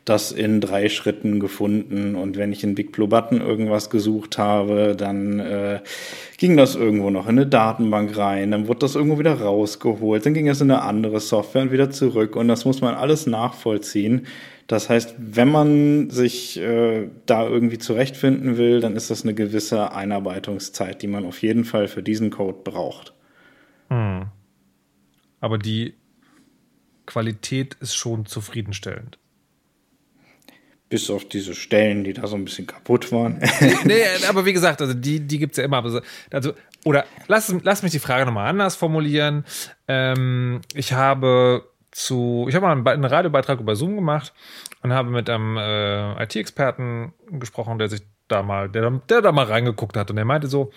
das 0.06 0.32
in 0.32 0.62
drei 0.62 0.88
Schritten 0.88 1.40
gefunden. 1.40 2.16
Und 2.16 2.38
wenn 2.38 2.52
ich 2.52 2.64
in 2.64 2.76
Big 2.76 2.92
Blue 2.92 3.08
Button 3.08 3.42
irgendwas 3.42 3.90
gesucht 3.90 4.38
habe, 4.38 4.96
dann 4.96 5.40
äh, 5.40 5.82
ging 6.38 6.56
das 6.56 6.76
irgendwo 6.76 7.10
noch 7.10 7.26
in 7.26 7.40
eine 7.40 7.48
Datenbank 7.48 8.16
rein, 8.16 8.52
dann 8.52 8.68
wurde 8.68 8.80
das 8.80 8.96
irgendwo 8.96 9.18
wieder 9.18 9.42
rausgeholt, 9.42 10.26
dann 10.26 10.36
ging 10.36 10.48
es 10.48 10.62
in 10.62 10.70
eine 10.70 10.84
andere 10.84 11.20
Software 11.20 11.64
und 11.64 11.72
wieder 11.72 11.90
zurück. 11.90 12.36
Und 12.36 12.48
das 12.48 12.66
muss 12.66 12.82
man 12.82 12.94
alles 12.94 13.26
nachvollziehen. 13.26 14.28
Das 14.68 14.90
heißt, 14.90 15.16
wenn 15.18 15.50
man 15.50 16.10
sich 16.10 16.60
äh, 16.60 17.10
da 17.26 17.48
irgendwie 17.48 17.78
zurechtfinden 17.78 18.58
will, 18.58 18.82
dann 18.82 18.96
ist 18.96 19.10
das 19.10 19.24
eine 19.24 19.34
gewisse 19.34 19.92
Einarbeitungszeit, 19.92 21.02
die 21.02 21.08
man 21.08 21.26
auf 21.26 21.42
jeden 21.42 21.66
Fall 21.66 21.88
für 21.88 22.02
diesen 22.02 22.30
Code 22.30 22.60
braucht. 22.64 23.14
Hm. 23.90 24.28
Aber 25.40 25.58
die 25.58 25.94
Qualität 27.06 27.76
ist 27.80 27.96
schon 27.96 28.26
zufriedenstellend. 28.26 29.20
Bis 30.88 31.10
auf 31.10 31.28
diese 31.28 31.56
Stellen, 31.56 32.04
die 32.04 32.14
da 32.14 32.28
so 32.28 32.36
ein 32.36 32.46
bisschen 32.46 32.68
kaputt 32.68 33.12
waren. 33.12 33.42
nee, 33.86 34.04
aber 34.30 34.46
wie 34.46 34.54
gesagt, 34.54 34.82
also 34.82 34.94
die, 34.94 35.20
die 35.20 35.40
gibt 35.40 35.54
es 35.54 35.58
ja 35.58 35.64
immer. 35.64 35.84
Also, 36.32 36.54
oder 36.84 37.06
lass, 37.28 37.54
lass 37.64 37.84
mich 37.84 37.92
die 37.92 38.00
Frage 38.00 38.26
nochmal 38.26 38.48
anders 38.48 38.76
formulieren. 38.76 39.46
Ähm, 39.88 40.62
ich 40.74 40.94
habe 40.94 41.68
zu, 41.92 42.46
ich 42.50 42.56
habe 42.56 42.68
mal 42.68 42.94
einen, 42.94 43.06
Radiobeitrag 43.06 43.60
über 43.60 43.76
Zoom 43.76 43.96
gemacht 43.96 44.34
und 44.84 44.94
habe 44.94 45.10
mit 45.10 45.30
einem 45.30 45.58
äh, 45.58 46.24
IT-Experten 46.24 47.14
gesprochen, 47.32 47.80
der 47.80 47.88
sich 47.88 48.02
da 48.28 48.44
mal, 48.44 48.70
der, 48.70 48.92
der 49.10 49.22
da 49.22 49.32
mal 49.32 49.46
reingeguckt 49.46 49.96
hat 49.96 50.10
und 50.10 50.18
der 50.18 50.26
meinte 50.26 50.48
so, 50.48 50.72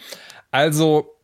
also 0.50 1.18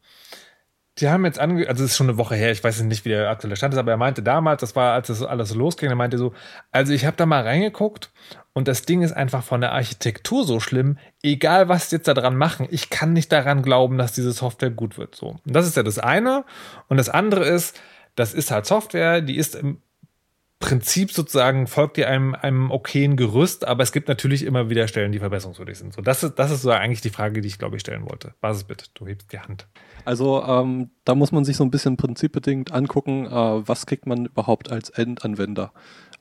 die 0.99 1.09
haben 1.09 1.25
jetzt 1.25 1.39
ange, 1.39 1.69
also 1.69 1.85
es 1.85 1.93
ist 1.93 1.97
schon 1.97 2.09
eine 2.09 2.19
Woche 2.19 2.37
her, 2.37 2.53
ich 2.53 2.63
weiß 2.63 2.81
nicht, 2.83 3.05
wie 3.05 3.11
der 3.11 3.31
aktuelle 3.31 3.57
Stand 3.57 3.75
ist, 3.75 3.79
aber 3.79 3.93
er 3.93 3.97
meinte 3.97 4.23
damals, 4.23 4.61
das 4.61 4.77
war, 4.77 4.95
als 4.95 5.09
das 5.09 5.23
alles 5.23 5.55
losging, 5.55 5.91
er 5.91 5.97
meinte 5.97 6.19
so, 6.19 6.33
also 6.71 6.93
ich 6.93 7.05
habe 7.05 7.17
da 7.17 7.27
mal 7.27 7.43
reingeguckt 7.43 8.11
und 8.55 8.69
das 8.69 8.83
Ding 8.83 9.03
ist 9.03 9.13
einfach 9.13 9.43
von 9.43 9.61
der 9.61 9.73
Architektur 9.73 10.45
so 10.45 10.61
schlimm, 10.61 10.97
egal 11.23 11.69
was 11.69 11.91
jetzt 11.91 12.07
da 12.07 12.15
dran 12.15 12.37
machen, 12.37 12.69
ich 12.71 12.89
kann 12.89 13.13
nicht 13.13 13.33
daran 13.33 13.63
glauben, 13.63 13.99
dass 13.99 14.13
diese 14.13 14.33
Software 14.33 14.71
gut 14.71 14.97
wird. 14.97 15.17
So. 15.17 15.41
Und 15.45 15.55
das 15.57 15.67
ist 15.67 15.77
ja 15.77 15.83
das 15.83 15.99
eine. 15.99 16.45
Und 16.89 16.97
das 16.97 17.09
andere 17.09 17.45
ist, 17.45 17.79
das 18.15 18.33
ist 18.33 18.53
halt 18.53 18.65
Software, 18.65 19.21
die 19.21 19.37
ist 19.37 19.57
im 19.57 19.83
Prinzip 20.61 21.11
sozusagen 21.11 21.67
folgt 21.67 21.99
ihr 21.99 22.09
einem, 22.09 22.37
einem 22.37 22.71
okayen 22.71 23.17
Gerüst, 23.17 23.67
aber 23.67 23.83
es 23.83 23.91
gibt 23.91 24.09
natürlich 24.09 24.45
immer 24.45 24.71
wieder 24.71 24.87
Stellen, 24.87 25.11
die 25.11 25.19
verbesserungswürdig 25.19 25.77
sind. 25.77 25.93
So, 25.93 26.01
das 26.01 26.23
ist, 26.23 26.37
das 26.37 26.53
ist 26.53 26.63
so 26.63 26.71
eigentlich 26.71 27.01
die 27.01 27.11
Frage, 27.11 27.41
die 27.41 27.49
ich, 27.49 27.59
glaube 27.59 27.77
ich, 27.77 27.81
stellen 27.81 28.09
wollte. 28.09 28.35
Was 28.41 28.59
ist 28.59 28.65
bitte? 28.65 28.87
Du 28.95 29.07
hebst 29.07 29.33
die 29.33 29.41
Hand. 29.41 29.67
Also 30.05 30.43
ähm, 30.45 30.91
da 31.05 31.15
muss 31.15 31.33
man 31.33 31.45
sich 31.45 31.57
so 31.57 31.65
ein 31.65 31.71
bisschen 31.71 31.97
prinzipbedingt 31.97 32.73
angucken, 32.73 33.27
äh, 33.27 33.31
was 33.31 33.87
kriegt 33.87 34.07
man 34.07 34.27
überhaupt 34.27 34.71
als 34.71 34.91
Endanwender. 34.91 35.73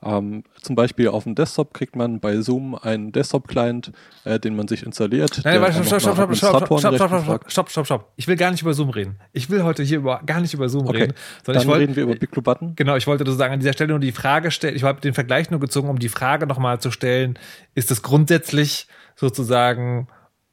Ähm, 0.02 0.44
zum 0.60 0.76
Beispiel 0.76 1.08
auf 1.08 1.24
dem 1.24 1.34
Desktop 1.34 1.72
kriegt 1.72 1.96
man 1.96 2.20
bei 2.20 2.40
Zoom 2.42 2.74
einen 2.74 3.10
Desktop-Client, 3.12 3.92
äh, 4.24 4.38
den 4.38 4.54
man 4.54 4.68
sich 4.68 4.84
installiert. 4.84 5.40
Nein, 5.44 5.62
warte, 5.62 5.82
stopp, 5.84 6.00
stopp, 6.00 6.14
stopp, 6.14 6.36
stopp, 6.36 6.66
stopp, 6.66 6.96
stopp, 6.96 7.24
stopp, 7.24 7.50
stopp, 7.50 7.70
stopp, 7.70 7.86
stopp. 7.86 8.12
Ich 8.16 8.28
will 8.28 8.36
gar 8.36 8.50
nicht 8.50 8.60
über 8.60 8.74
Zoom 8.74 8.90
reden. 8.90 9.16
Ich 9.32 9.48
will 9.48 9.62
heute 9.62 9.82
hier 9.82 9.98
über, 9.98 10.20
gar 10.26 10.40
nicht 10.40 10.52
über 10.52 10.68
Zoom 10.68 10.86
okay. 10.86 11.02
reden. 11.02 11.14
Sondern 11.44 11.60
Dann 11.60 11.62
ich 11.62 11.68
wollt, 11.68 11.80
reden 11.80 11.96
wir 11.96 12.02
über 12.02 12.16
Big 12.16 12.30
Blue 12.30 12.42
Button. 12.42 12.74
Genau, 12.76 12.96
ich 12.96 13.06
wollte 13.06 13.24
sozusagen 13.24 13.54
an 13.54 13.60
dieser 13.60 13.72
Stelle 13.72 13.90
nur 13.90 14.00
die 14.00 14.12
Frage 14.12 14.50
stellen, 14.50 14.76
ich 14.76 14.82
habe 14.82 15.00
den 15.00 15.14
Vergleich 15.14 15.50
nur 15.50 15.60
gezogen, 15.60 15.88
um 15.88 15.98
die 15.98 16.10
Frage 16.10 16.46
nochmal 16.46 16.80
zu 16.80 16.90
stellen, 16.90 17.38
ist 17.74 17.90
es 17.90 18.02
grundsätzlich 18.02 18.88
sozusagen, 19.16 20.08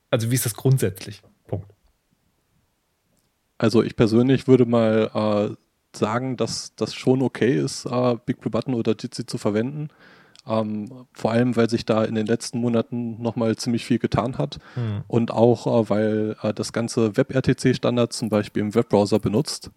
also 0.10 0.32
wie 0.32 0.36
ist 0.36 0.46
das 0.46 0.56
grundsätzlich? 0.56 1.22
Also 3.62 3.84
ich 3.84 3.96
persönlich 3.96 4.48
würde 4.48 4.66
mal 4.66 5.12
äh, 5.54 5.56
sagen, 5.96 6.36
dass 6.36 6.74
das 6.78 6.96
schon 6.96 7.22
okay 7.22 7.56
ist, 7.56 7.86
äh, 7.86 8.16
Big 8.26 8.40
Blue 8.40 8.50
Button 8.50 8.74
oder 8.74 8.96
Jitsi 9.00 9.28
zu 9.28 9.38
verwenden. 9.38 9.90
Ähm, 10.48 11.06
vor 11.14 11.30
allem, 11.30 11.56
weil 11.56 11.70
sich 11.70 11.86
da 11.86 12.04
in 12.04 12.16
den 12.16 12.26
letzten 12.26 12.60
Monaten 12.60 13.22
nochmal 13.22 13.56
ziemlich 13.58 13.86
viel 13.86 14.00
getan 14.00 14.40
hat 14.40 14.58
hm. 14.74 15.04
und 15.08 15.30
auch, 15.30 15.68
äh, 15.68 15.90
weil 15.92 16.36
äh, 16.42 16.56
das 16.56 16.74
ganze 16.74 17.16
WebRTC-Standard 17.16 18.12
zum 18.14 18.30
Beispiel 18.30 18.64
im 18.64 18.74
Webbrowser 18.74 19.20
benutzt, 19.20 19.70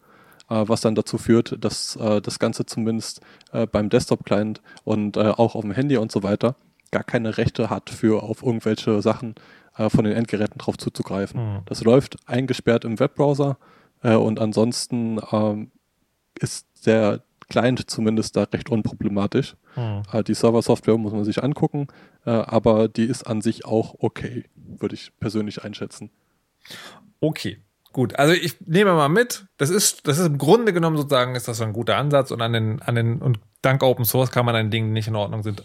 äh, 0.48 0.64
was 0.66 0.80
dann 0.80 0.94
dazu 0.94 1.18
führt, 1.18 1.62
dass 1.62 1.96
äh, 1.96 2.22
das 2.22 2.38
Ganze 2.38 2.64
zumindest 2.64 3.20
äh, 3.52 3.66
beim 3.66 3.90
Desktop-Client 3.90 4.62
und 4.84 5.18
auch 5.18 5.54
auf 5.54 5.60
dem 5.60 5.72
Handy 5.72 5.98
und 5.98 6.10
so 6.10 6.22
weiter 6.22 6.56
gar 6.90 7.04
keine 7.04 7.36
Rechte 7.36 7.68
hat, 7.68 7.90
für 7.90 8.22
auf 8.22 8.42
irgendwelche 8.42 9.02
Sachen 9.02 9.34
von 9.76 10.04
den 10.04 10.12
Endgeräten 10.12 10.58
drauf 10.58 10.78
zuzugreifen. 10.78 11.40
Hm. 11.40 11.62
Das 11.66 11.82
läuft 11.82 12.16
eingesperrt 12.26 12.84
im 12.84 13.00
Webbrowser 13.00 13.58
und 14.02 14.38
ansonsten 14.38 15.18
ähm, 15.32 15.72
ist 16.38 16.66
der 16.86 17.22
Client 17.48 17.90
zumindest 17.90 18.36
da 18.36 18.44
recht 18.44 18.70
unproblematisch. 18.70 19.56
Hm. 19.74 20.02
Äh, 20.12 20.24
die 20.24 20.34
Server-Software 20.34 20.98
muss 20.98 21.12
man 21.12 21.24
sich 21.24 21.42
angucken, 21.42 21.88
äh, 22.24 22.30
aber 22.30 22.88
die 22.88 23.04
ist 23.04 23.24
an 23.24 23.40
sich 23.40 23.64
auch 23.64 23.94
okay, 23.98 24.44
würde 24.54 24.94
ich 24.94 25.12
persönlich 25.18 25.64
einschätzen. 25.64 26.10
Okay. 27.20 27.58
Gut, 27.92 28.18
also 28.18 28.32
ich 28.32 28.60
nehme 28.60 28.92
mal 28.94 29.08
mit, 29.08 29.46
das 29.56 29.70
ist, 29.70 30.08
das 30.08 30.18
ist 30.18 30.26
im 30.26 30.36
Grunde 30.36 30.72
genommen 30.72 30.96
sozusagen, 30.96 31.36
ist 31.36 31.46
das 31.46 31.58
so 31.58 31.64
ein 31.64 31.72
guter 31.72 31.96
Ansatz 31.96 32.32
und 32.32 32.42
an 32.42 32.52
den, 32.52 32.82
an 32.82 32.96
den, 32.96 33.22
und 33.22 33.38
dank 33.62 33.84
Open 33.84 34.04
Source 34.04 34.32
kann 34.32 34.44
man 34.44 34.56
an 34.56 34.72
Dingen, 34.72 34.88
die 34.88 34.94
nicht 34.94 35.06
in 35.06 35.14
Ordnung 35.14 35.44
sind, 35.44 35.62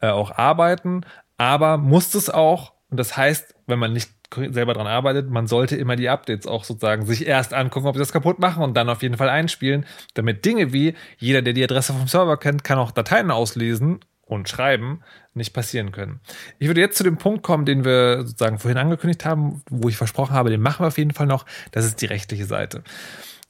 äh, 0.00 0.10
auch 0.10 0.30
arbeiten. 0.30 1.00
Aber 1.36 1.76
muss 1.76 2.14
es 2.14 2.30
auch, 2.30 2.73
und 2.90 2.98
das 2.98 3.16
heißt, 3.16 3.54
wenn 3.66 3.78
man 3.78 3.92
nicht 3.92 4.10
selber 4.50 4.74
dran 4.74 4.86
arbeitet, 4.86 5.30
man 5.30 5.46
sollte 5.46 5.76
immer 5.76 5.96
die 5.96 6.08
Updates 6.08 6.46
auch 6.46 6.64
sozusagen 6.64 7.06
sich 7.06 7.26
erst 7.26 7.54
angucken, 7.54 7.86
ob 7.86 7.94
sie 7.94 8.00
das 8.00 8.12
kaputt 8.12 8.38
machen 8.38 8.62
und 8.62 8.76
dann 8.76 8.88
auf 8.88 9.02
jeden 9.02 9.16
Fall 9.16 9.28
einspielen, 9.28 9.86
damit 10.14 10.44
Dinge 10.44 10.72
wie 10.72 10.94
jeder, 11.18 11.42
der 11.42 11.52
die 11.52 11.62
Adresse 11.62 11.92
vom 11.92 12.08
Server 12.08 12.36
kennt, 12.36 12.64
kann 12.64 12.78
auch 12.78 12.90
Dateien 12.90 13.30
auslesen 13.30 14.00
und 14.26 14.48
schreiben, 14.48 15.02
nicht 15.34 15.52
passieren 15.52 15.92
können. 15.92 16.20
Ich 16.58 16.66
würde 16.66 16.80
jetzt 16.80 16.96
zu 16.96 17.04
dem 17.04 17.18
Punkt 17.18 17.42
kommen, 17.42 17.64
den 17.64 17.84
wir 17.84 18.22
sozusagen 18.22 18.58
vorhin 18.58 18.78
angekündigt 18.78 19.24
haben, 19.24 19.62
wo 19.68 19.88
ich 19.88 19.96
versprochen 19.96 20.34
habe, 20.34 20.50
den 20.50 20.60
machen 20.60 20.84
wir 20.84 20.88
auf 20.88 20.98
jeden 20.98 21.12
Fall 21.12 21.26
noch. 21.26 21.44
Das 21.72 21.84
ist 21.84 22.00
die 22.00 22.06
rechtliche 22.06 22.46
Seite. 22.46 22.82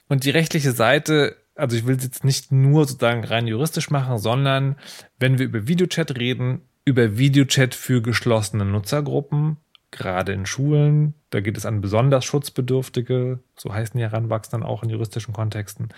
Und 0.09 0.25
die 0.25 0.31
rechtliche 0.31 0.73
Seite, 0.73 1.37
also 1.55 1.77
ich 1.77 1.87
will 1.87 1.97
es 1.97 2.05
jetzt 2.05 2.25
nicht 2.25 2.53
nur 2.53 2.87
sozusagen 2.87 3.25
rein 3.25 3.47
juristisch 3.47 3.91
machen, 3.91 4.19
sondern 4.19 4.77
wenn 5.19 5.39
wir 5.39 5.47
über 5.47 5.69
Videochat 5.69 6.19
reden, 6.19 6.63
über 6.85 7.17
Videochat 7.17 7.75
für 7.75 8.03
geschlossene 8.03 8.65
Nutzergruppen, 8.65 9.57
gerade 9.91 10.33
in 10.33 10.47
Schulen. 10.47 11.15
Da 11.31 11.41
geht 11.41 11.57
es 11.57 11.67
an 11.67 11.81
besonders 11.81 12.25
Schutzbedürftige, 12.25 13.41
so 13.57 13.73
heißen 13.73 13.97
die 13.97 14.05
Heranwachsenden 14.05 14.67
auch 14.67 14.83
in 14.83 14.91
juristischen 14.91 15.35
Kontexten. 15.35 15.89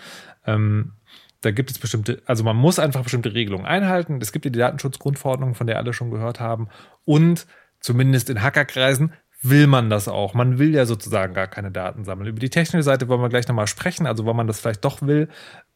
Ähm, 0.47 0.93
da 1.41 1.51
gibt 1.51 1.71
es 1.71 1.79
bestimmte, 1.79 2.23
also 2.27 2.45
man 2.45 2.57
muss 2.57 2.79
einfach 2.79 3.03
bestimmte 3.03 3.35
Regelungen 3.35 3.67
einhalten. 3.67 4.19
Es 4.21 4.33
gibt 4.33 4.45
ja 4.45 4.51
die 4.51 4.59
Datenschutzgrundverordnung, 4.59 5.55
von 5.55 5.67
der 5.67 5.79
alle 5.79 5.93
schon 5.93 6.11
gehört 6.11 6.41
haben. 6.41 6.69
Und 7.05 7.47
zumindest 7.81 8.31
in 8.31 8.43
Hackerkreisen 8.43 9.13
will 9.43 9.67
man 9.67 9.91
das 9.91 10.09
auch. 10.09 10.35
Man 10.35 10.59
will 10.59 10.75
ja 10.75 10.87
sozusagen 10.87 11.35
gar 11.35 11.47
keine 11.47 11.71
Daten 11.71 12.05
sammeln. 12.05 12.29
Über 12.29 12.41
die 12.41 12.51
technische 12.51 12.83
Seite 12.83 13.09
wollen 13.09 13.21
wir 13.21 13.29
gleich 13.29 13.47
nochmal 13.49 13.67
sprechen, 13.67 14.07
also 14.07 14.27
wann 14.27 14.37
man 14.37 14.47
das 14.47 14.61
vielleicht 14.61 14.85
doch 14.85 15.03
will. 15.03 15.29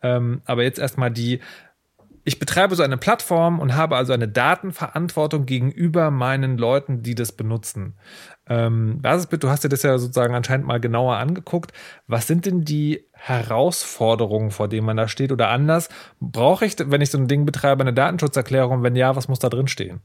Ähm, 0.02 0.42
aber 0.44 0.62
jetzt 0.62 0.78
erstmal 0.78 1.10
die 1.10 1.40
ich 2.24 2.38
betreibe 2.38 2.74
so 2.76 2.82
eine 2.82 2.98
Plattform 2.98 3.58
und 3.60 3.74
habe 3.74 3.96
also 3.96 4.12
eine 4.12 4.28
Datenverantwortung 4.28 5.46
gegenüber 5.46 6.10
meinen 6.10 6.58
Leuten, 6.58 7.02
die 7.02 7.14
das 7.14 7.32
benutzen. 7.32 7.94
Ähm, 8.46 9.00
Basisbit, 9.00 9.42
du 9.42 9.48
hast 9.48 9.64
dir 9.64 9.68
das 9.68 9.82
ja 9.82 9.96
sozusagen 9.96 10.34
anscheinend 10.34 10.66
mal 10.66 10.80
genauer 10.80 11.16
angeguckt. 11.16 11.72
Was 12.06 12.26
sind 12.26 12.46
denn 12.46 12.64
die 12.64 13.06
Herausforderungen, 13.12 14.50
vor 14.50 14.68
denen 14.68 14.86
man 14.86 14.96
da 14.96 15.08
steht? 15.08 15.32
Oder 15.32 15.48
anders, 15.48 15.88
brauche 16.20 16.66
ich, 16.66 16.74
wenn 16.78 17.00
ich 17.00 17.10
so 17.10 17.18
ein 17.18 17.28
Ding 17.28 17.46
betreibe, 17.46 17.82
eine 17.82 17.94
Datenschutzerklärung? 17.94 18.82
Wenn 18.82 18.96
ja, 18.96 19.16
was 19.16 19.28
muss 19.28 19.38
da 19.38 19.48
drin 19.48 19.68
stehen? 19.68 20.00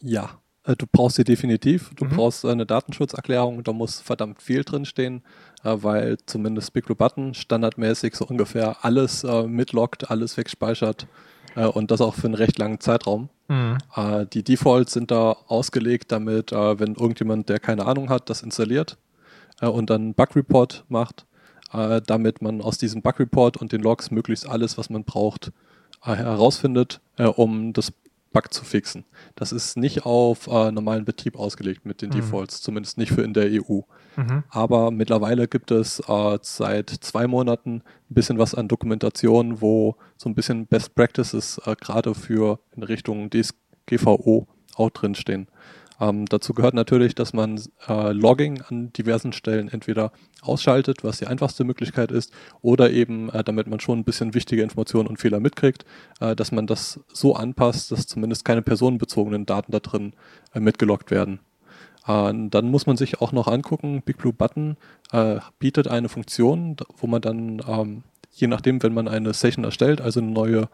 Ja, 0.00 0.40
äh, 0.64 0.76
du 0.76 0.86
brauchst 0.90 1.16
sie 1.16 1.24
definitiv. 1.24 1.90
Du 1.96 2.04
mhm. 2.04 2.10
brauchst 2.10 2.44
eine 2.44 2.66
Datenschutzerklärung, 2.66 3.64
da 3.64 3.72
muss 3.72 4.00
verdammt 4.00 4.40
viel 4.40 4.62
drinstehen. 4.62 5.18
Äh, 5.18 5.20
weil 5.62 6.18
zumindest 6.26 6.72
Big 6.72 6.86
Blue 6.86 6.96
Button 6.96 7.34
standardmäßig 7.34 8.16
so 8.16 8.26
ungefähr 8.26 8.84
alles 8.84 9.24
äh, 9.24 9.44
mitloggt, 9.44 10.10
alles 10.10 10.36
wegspeichert 10.36 11.06
äh, 11.54 11.66
und 11.66 11.90
das 11.90 12.00
auch 12.00 12.14
für 12.14 12.26
einen 12.26 12.34
recht 12.34 12.58
langen 12.58 12.80
Zeitraum. 12.80 13.28
Mhm. 13.48 13.78
Äh, 13.94 14.26
die 14.26 14.42
Defaults 14.42 14.92
sind 14.92 15.10
da 15.10 15.36
ausgelegt, 15.46 16.12
damit, 16.12 16.52
wenn 16.52 16.94
irgendjemand, 16.94 17.48
der 17.48 17.60
keine 17.60 17.86
Ahnung 17.86 18.08
hat, 18.08 18.30
das 18.30 18.42
installiert 18.42 18.98
und 19.60 19.90
dann 19.90 20.14
Bug 20.14 20.34
Report 20.34 20.84
macht, 20.88 21.26
damit 21.70 22.42
man 22.42 22.60
aus 22.60 22.78
diesem 22.78 23.00
Bug 23.00 23.20
Report 23.20 23.56
und 23.56 23.70
den 23.70 23.80
Logs 23.80 24.10
möglichst 24.10 24.48
alles, 24.48 24.76
was 24.76 24.90
man 24.90 25.04
braucht, 25.04 25.52
herausfindet, 26.00 27.00
um 27.16 27.72
das 27.72 27.92
Bug 28.32 28.52
zu 28.52 28.64
fixen. 28.64 29.04
Das 29.34 29.52
ist 29.52 29.76
nicht 29.76 30.04
auf 30.04 30.46
äh, 30.46 30.72
normalen 30.72 31.04
Betrieb 31.04 31.38
ausgelegt 31.38 31.84
mit 31.84 32.02
den 32.02 32.10
mhm. 32.10 32.14
Defaults, 32.14 32.60
zumindest 32.60 32.98
nicht 32.98 33.12
für 33.12 33.22
in 33.22 33.34
der 33.34 33.50
EU. 33.50 33.80
Mhm. 34.16 34.44
Aber 34.48 34.90
mittlerweile 34.90 35.48
gibt 35.48 35.70
es 35.70 36.00
äh, 36.08 36.38
seit 36.42 36.90
zwei 36.90 37.26
Monaten 37.26 37.76
ein 37.76 38.14
bisschen 38.14 38.38
was 38.38 38.54
an 38.54 38.68
Dokumentation, 38.68 39.60
wo 39.60 39.96
so 40.16 40.28
ein 40.28 40.34
bisschen 40.34 40.66
Best 40.66 40.94
Practices 40.94 41.60
äh, 41.64 41.76
gerade 41.80 42.14
für 42.14 42.58
in 42.76 42.82
Richtung 42.82 43.30
DSGVO 43.30 44.46
auch 44.76 44.90
drinstehen. 44.90 45.48
Ähm, 46.02 46.26
dazu 46.26 46.52
gehört 46.52 46.74
natürlich, 46.74 47.14
dass 47.14 47.32
man 47.32 47.62
äh, 47.86 48.12
Logging 48.12 48.60
an 48.62 48.92
diversen 48.92 49.32
Stellen 49.32 49.68
entweder 49.68 50.10
ausschaltet, 50.40 51.04
was 51.04 51.18
die 51.18 51.28
einfachste 51.28 51.62
Möglichkeit 51.62 52.10
ist, 52.10 52.32
oder 52.60 52.90
eben, 52.90 53.30
äh, 53.30 53.44
damit 53.44 53.68
man 53.68 53.78
schon 53.78 54.00
ein 54.00 54.04
bisschen 54.04 54.34
wichtige 54.34 54.62
Informationen 54.64 55.06
und 55.06 55.20
Fehler 55.20 55.38
mitkriegt, 55.38 55.84
äh, 56.20 56.34
dass 56.34 56.50
man 56.50 56.66
das 56.66 56.98
so 57.12 57.36
anpasst, 57.36 57.92
dass 57.92 58.08
zumindest 58.08 58.44
keine 58.44 58.62
personenbezogenen 58.62 59.46
Daten 59.46 59.70
da 59.70 59.78
drin 59.78 60.14
äh, 60.52 60.58
mitgeloggt 60.58 61.12
werden. 61.12 61.38
Äh, 62.08 62.32
dann 62.50 62.68
muss 62.68 62.86
man 62.86 62.96
sich 62.96 63.20
auch 63.20 63.30
noch 63.30 63.46
angucken, 63.46 64.02
Big 64.04 64.18
Blue 64.18 64.32
Button 64.32 64.76
äh, 65.12 65.38
bietet 65.60 65.86
eine 65.86 66.08
Funktion, 66.08 66.78
wo 66.96 67.06
man 67.06 67.22
dann, 67.22 67.62
ähm, 67.68 68.02
je 68.32 68.48
nachdem, 68.48 68.82
wenn 68.82 68.92
man 68.92 69.06
eine 69.06 69.32
Session 69.34 69.64
erstellt, 69.64 70.00
also 70.00 70.20
eine 70.20 70.30
neue 70.30 70.68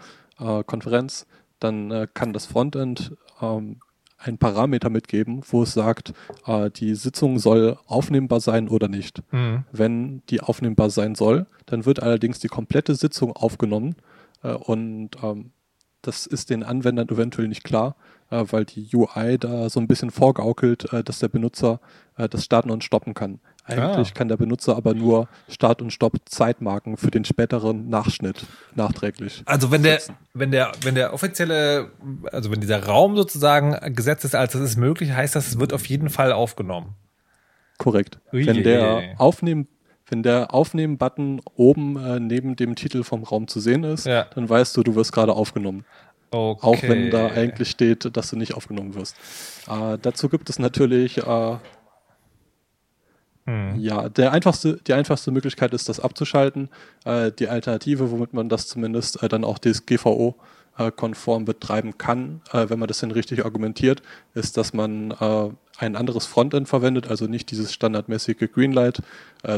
Konferenz, 0.66 1.26
dann 1.58 2.06
kann 2.14 2.32
das 2.32 2.46
Frontend 2.46 3.16
ähm, 3.42 3.80
einen 4.18 4.38
Parameter 4.38 4.90
mitgeben, 4.90 5.42
wo 5.48 5.62
es 5.62 5.72
sagt, 5.72 6.12
äh, 6.46 6.70
die 6.70 6.94
Sitzung 6.94 7.38
soll 7.38 7.78
aufnehmbar 7.86 8.40
sein 8.40 8.68
oder 8.68 8.88
nicht. 8.88 9.22
Mhm. 9.32 9.64
Wenn 9.72 10.22
die 10.28 10.40
aufnehmbar 10.40 10.90
sein 10.90 11.14
soll, 11.14 11.46
dann 11.66 11.86
wird 11.86 12.02
allerdings 12.02 12.40
die 12.40 12.48
komplette 12.48 12.94
Sitzung 12.94 13.32
aufgenommen 13.32 13.94
äh, 14.42 14.52
und 14.52 15.10
ähm, 15.22 15.52
das 16.02 16.26
ist 16.26 16.50
den 16.50 16.62
Anwendern 16.62 17.08
eventuell 17.08 17.48
nicht 17.48 17.64
klar, 17.64 17.96
äh, 18.30 18.44
weil 18.50 18.64
die 18.64 18.88
UI 18.94 19.38
da 19.38 19.68
so 19.68 19.80
ein 19.80 19.88
bisschen 19.88 20.10
vorgaukelt, 20.10 20.92
äh, 20.92 21.02
dass 21.02 21.18
der 21.18 21.28
Benutzer 21.28 21.80
äh, 22.16 22.28
das 22.28 22.44
starten 22.44 22.70
und 22.70 22.84
stoppen 22.84 23.14
kann. 23.14 23.40
Eigentlich 23.68 24.10
ah. 24.10 24.14
kann 24.14 24.28
der 24.28 24.36
Benutzer 24.36 24.76
aber 24.76 24.94
nur 24.94 25.28
Start- 25.48 25.82
und 25.82 25.92
Stopp-Zeitmarken 25.92 26.96
für 26.96 27.10
den 27.10 27.24
späteren 27.24 27.88
Nachschnitt 27.88 28.46
nachträglich. 28.74 29.42
Also 29.44 29.70
wenn 29.70 29.82
der, 29.82 30.00
wenn 30.34 30.50
der, 30.50 30.72
wenn 30.82 30.94
der 30.94 31.12
offizielle, 31.12 31.90
also 32.32 32.50
wenn 32.50 32.60
dieser 32.60 32.84
Raum 32.84 33.16
sozusagen 33.16 33.94
gesetzt 33.94 34.24
ist, 34.24 34.34
als 34.34 34.54
es 34.54 34.62
ist 34.62 34.76
möglich, 34.76 35.12
heißt 35.12 35.36
das, 35.36 35.48
es 35.48 35.60
wird 35.60 35.72
auf 35.72 35.86
jeden 35.86 36.08
Fall 36.10 36.32
aufgenommen. 36.32 36.94
Korrekt. 37.76 38.18
Ui, 38.32 38.46
wenn 38.46 38.62
der 38.64 39.14
Aufnehmen 39.18 39.68
wenn 40.10 40.22
der 40.22 40.54
Aufnehmen-Button 40.54 41.42
oben 41.54 41.96
äh, 42.02 42.18
neben 42.18 42.56
dem 42.56 42.76
Titel 42.76 43.02
vom 43.02 43.24
Raum 43.24 43.46
zu 43.46 43.60
sehen 43.60 43.84
ist, 43.84 44.06
ja. 44.06 44.26
dann 44.34 44.48
weißt 44.48 44.74
du, 44.74 44.82
du 44.82 44.94
wirst 44.94 45.12
gerade 45.12 45.34
aufgenommen. 45.34 45.84
Okay. 46.30 46.66
Auch 46.66 46.82
wenn 46.82 47.10
da 47.10 47.28
eigentlich 47.28 47.70
steht, 47.70 48.16
dass 48.16 48.30
du 48.30 48.36
nicht 48.36 48.54
aufgenommen 48.54 48.94
wirst. 48.94 49.16
Äh, 49.68 49.98
dazu 50.00 50.28
gibt 50.28 50.50
es 50.50 50.58
natürlich 50.58 51.18
äh, 51.18 51.56
hm. 53.48 53.80
Ja, 53.80 54.10
der 54.10 54.32
einfachste, 54.32 54.78
die 54.86 54.92
einfachste 54.92 55.30
Möglichkeit 55.30 55.72
ist, 55.72 55.88
das 55.88 56.00
abzuschalten. 56.00 56.68
Äh, 57.06 57.32
die 57.32 57.48
Alternative, 57.48 58.10
womit 58.10 58.34
man 58.34 58.50
das 58.50 58.66
zumindest 58.66 59.22
äh, 59.22 59.28
dann 59.30 59.42
auch 59.42 59.58
DSGVO 59.58 60.36
äh, 60.76 60.90
konform 60.90 61.46
betreiben 61.46 61.96
kann, 61.96 62.42
äh, 62.52 62.68
wenn 62.68 62.78
man 62.78 62.88
das 62.88 62.98
denn 62.98 63.10
richtig 63.10 63.46
argumentiert, 63.46 64.02
ist, 64.34 64.58
dass 64.58 64.74
man 64.74 65.12
äh, 65.12 65.48
ein 65.78 65.96
anderes 65.96 66.26
Frontend 66.26 66.68
verwendet, 66.68 67.08
also 67.08 67.24
nicht 67.24 67.50
dieses 67.50 67.72
standardmäßige 67.72 68.50
Greenlight, 68.52 69.00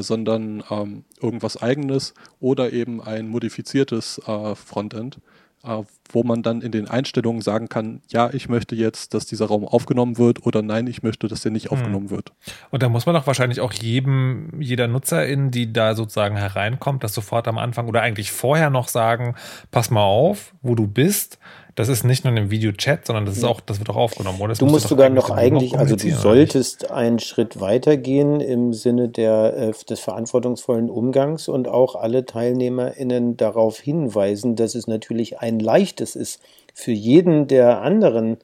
sondern 0.00 0.62
ähm, 0.70 1.04
irgendwas 1.18 1.62
eigenes 1.62 2.12
oder 2.40 2.74
eben 2.74 3.02
ein 3.02 3.26
modifiziertes 3.26 4.20
Frontend 4.26 5.16
wo 5.62 6.22
man 6.22 6.42
dann 6.42 6.62
in 6.62 6.72
den 6.72 6.88
Einstellungen 6.88 7.42
sagen 7.42 7.68
kann, 7.68 8.00
ja, 8.08 8.30
ich 8.32 8.48
möchte 8.48 8.74
jetzt, 8.74 9.12
dass 9.14 9.26
dieser 9.26 9.46
Raum 9.46 9.66
aufgenommen 9.66 10.16
wird 10.16 10.46
oder 10.46 10.62
nein, 10.62 10.86
ich 10.86 11.02
möchte, 11.02 11.28
dass 11.28 11.42
der 11.42 11.52
nicht 11.52 11.70
hm. 11.70 11.72
aufgenommen 11.72 12.10
wird. 12.10 12.32
Und 12.70 12.82
da 12.82 12.88
muss 12.88 13.06
man 13.06 13.14
doch 13.14 13.26
wahrscheinlich 13.26 13.60
auch 13.60 13.72
jedem, 13.72 14.60
jeder 14.60 14.88
Nutzerin, 14.88 15.50
die 15.50 15.72
da 15.72 15.94
sozusagen 15.94 16.36
hereinkommt, 16.36 17.04
das 17.04 17.14
sofort 17.14 17.46
am 17.46 17.58
Anfang 17.58 17.88
oder 17.88 18.02
eigentlich 18.02 18.32
vorher 18.32 18.70
noch 18.70 18.88
sagen, 18.88 19.34
pass 19.70 19.90
mal 19.90 20.02
auf, 20.02 20.54
wo 20.62 20.74
du 20.74 20.86
bist 20.86 21.38
das 21.74 21.88
ist 21.88 22.04
nicht 22.04 22.24
nur 22.24 22.36
im 22.36 22.50
Videochat, 22.50 23.06
sondern 23.06 23.26
das 23.26 23.36
ist 23.36 23.44
auch, 23.44 23.60
das 23.60 23.78
wird 23.78 23.90
auch 23.90 23.96
aufgenommen, 23.96 24.40
oder? 24.40 24.54
du 24.54 24.66
musst 24.66 24.88
sogar 24.88 25.08
noch 25.10 25.30
eigentlich, 25.30 25.78
also 25.78 25.96
du 25.96 26.10
solltest 26.10 26.90
einen 26.90 27.18
Schritt 27.18 27.60
weitergehen 27.60 28.40
im 28.40 28.72
Sinne 28.72 29.08
der, 29.08 29.56
äh, 29.56 29.72
des 29.88 30.00
verantwortungsvollen 30.00 30.90
Umgangs 30.90 31.48
und 31.48 31.68
auch 31.68 31.94
alle 31.94 32.24
TeilnehmerInnen 32.24 33.36
darauf 33.36 33.78
hinweisen, 33.78 34.56
dass 34.56 34.74
es 34.74 34.86
natürlich 34.86 35.40
ein 35.40 35.58
leichtes 35.58 36.16
ist 36.16 36.40
für 36.74 36.92
jeden 36.92 37.46
der 37.46 37.82
anderen, 37.82 38.38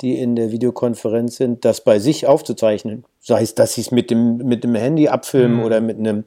die 0.00 0.18
in 0.18 0.36
der 0.36 0.52
Videokonferenz 0.52 1.36
sind, 1.36 1.64
das 1.64 1.82
bei 1.82 1.98
sich 1.98 2.26
aufzuzeichnen. 2.26 3.04
Sei 3.20 3.42
es, 3.42 3.54
dass 3.54 3.74
sie 3.74 3.80
es 3.80 3.90
mit 3.90 4.10
dem, 4.10 4.38
mit 4.38 4.62
dem 4.62 4.74
Handy 4.74 5.08
abfilmen 5.08 5.58
mhm. 5.58 5.64
oder 5.64 5.80
mit 5.80 5.98
einem 5.98 6.24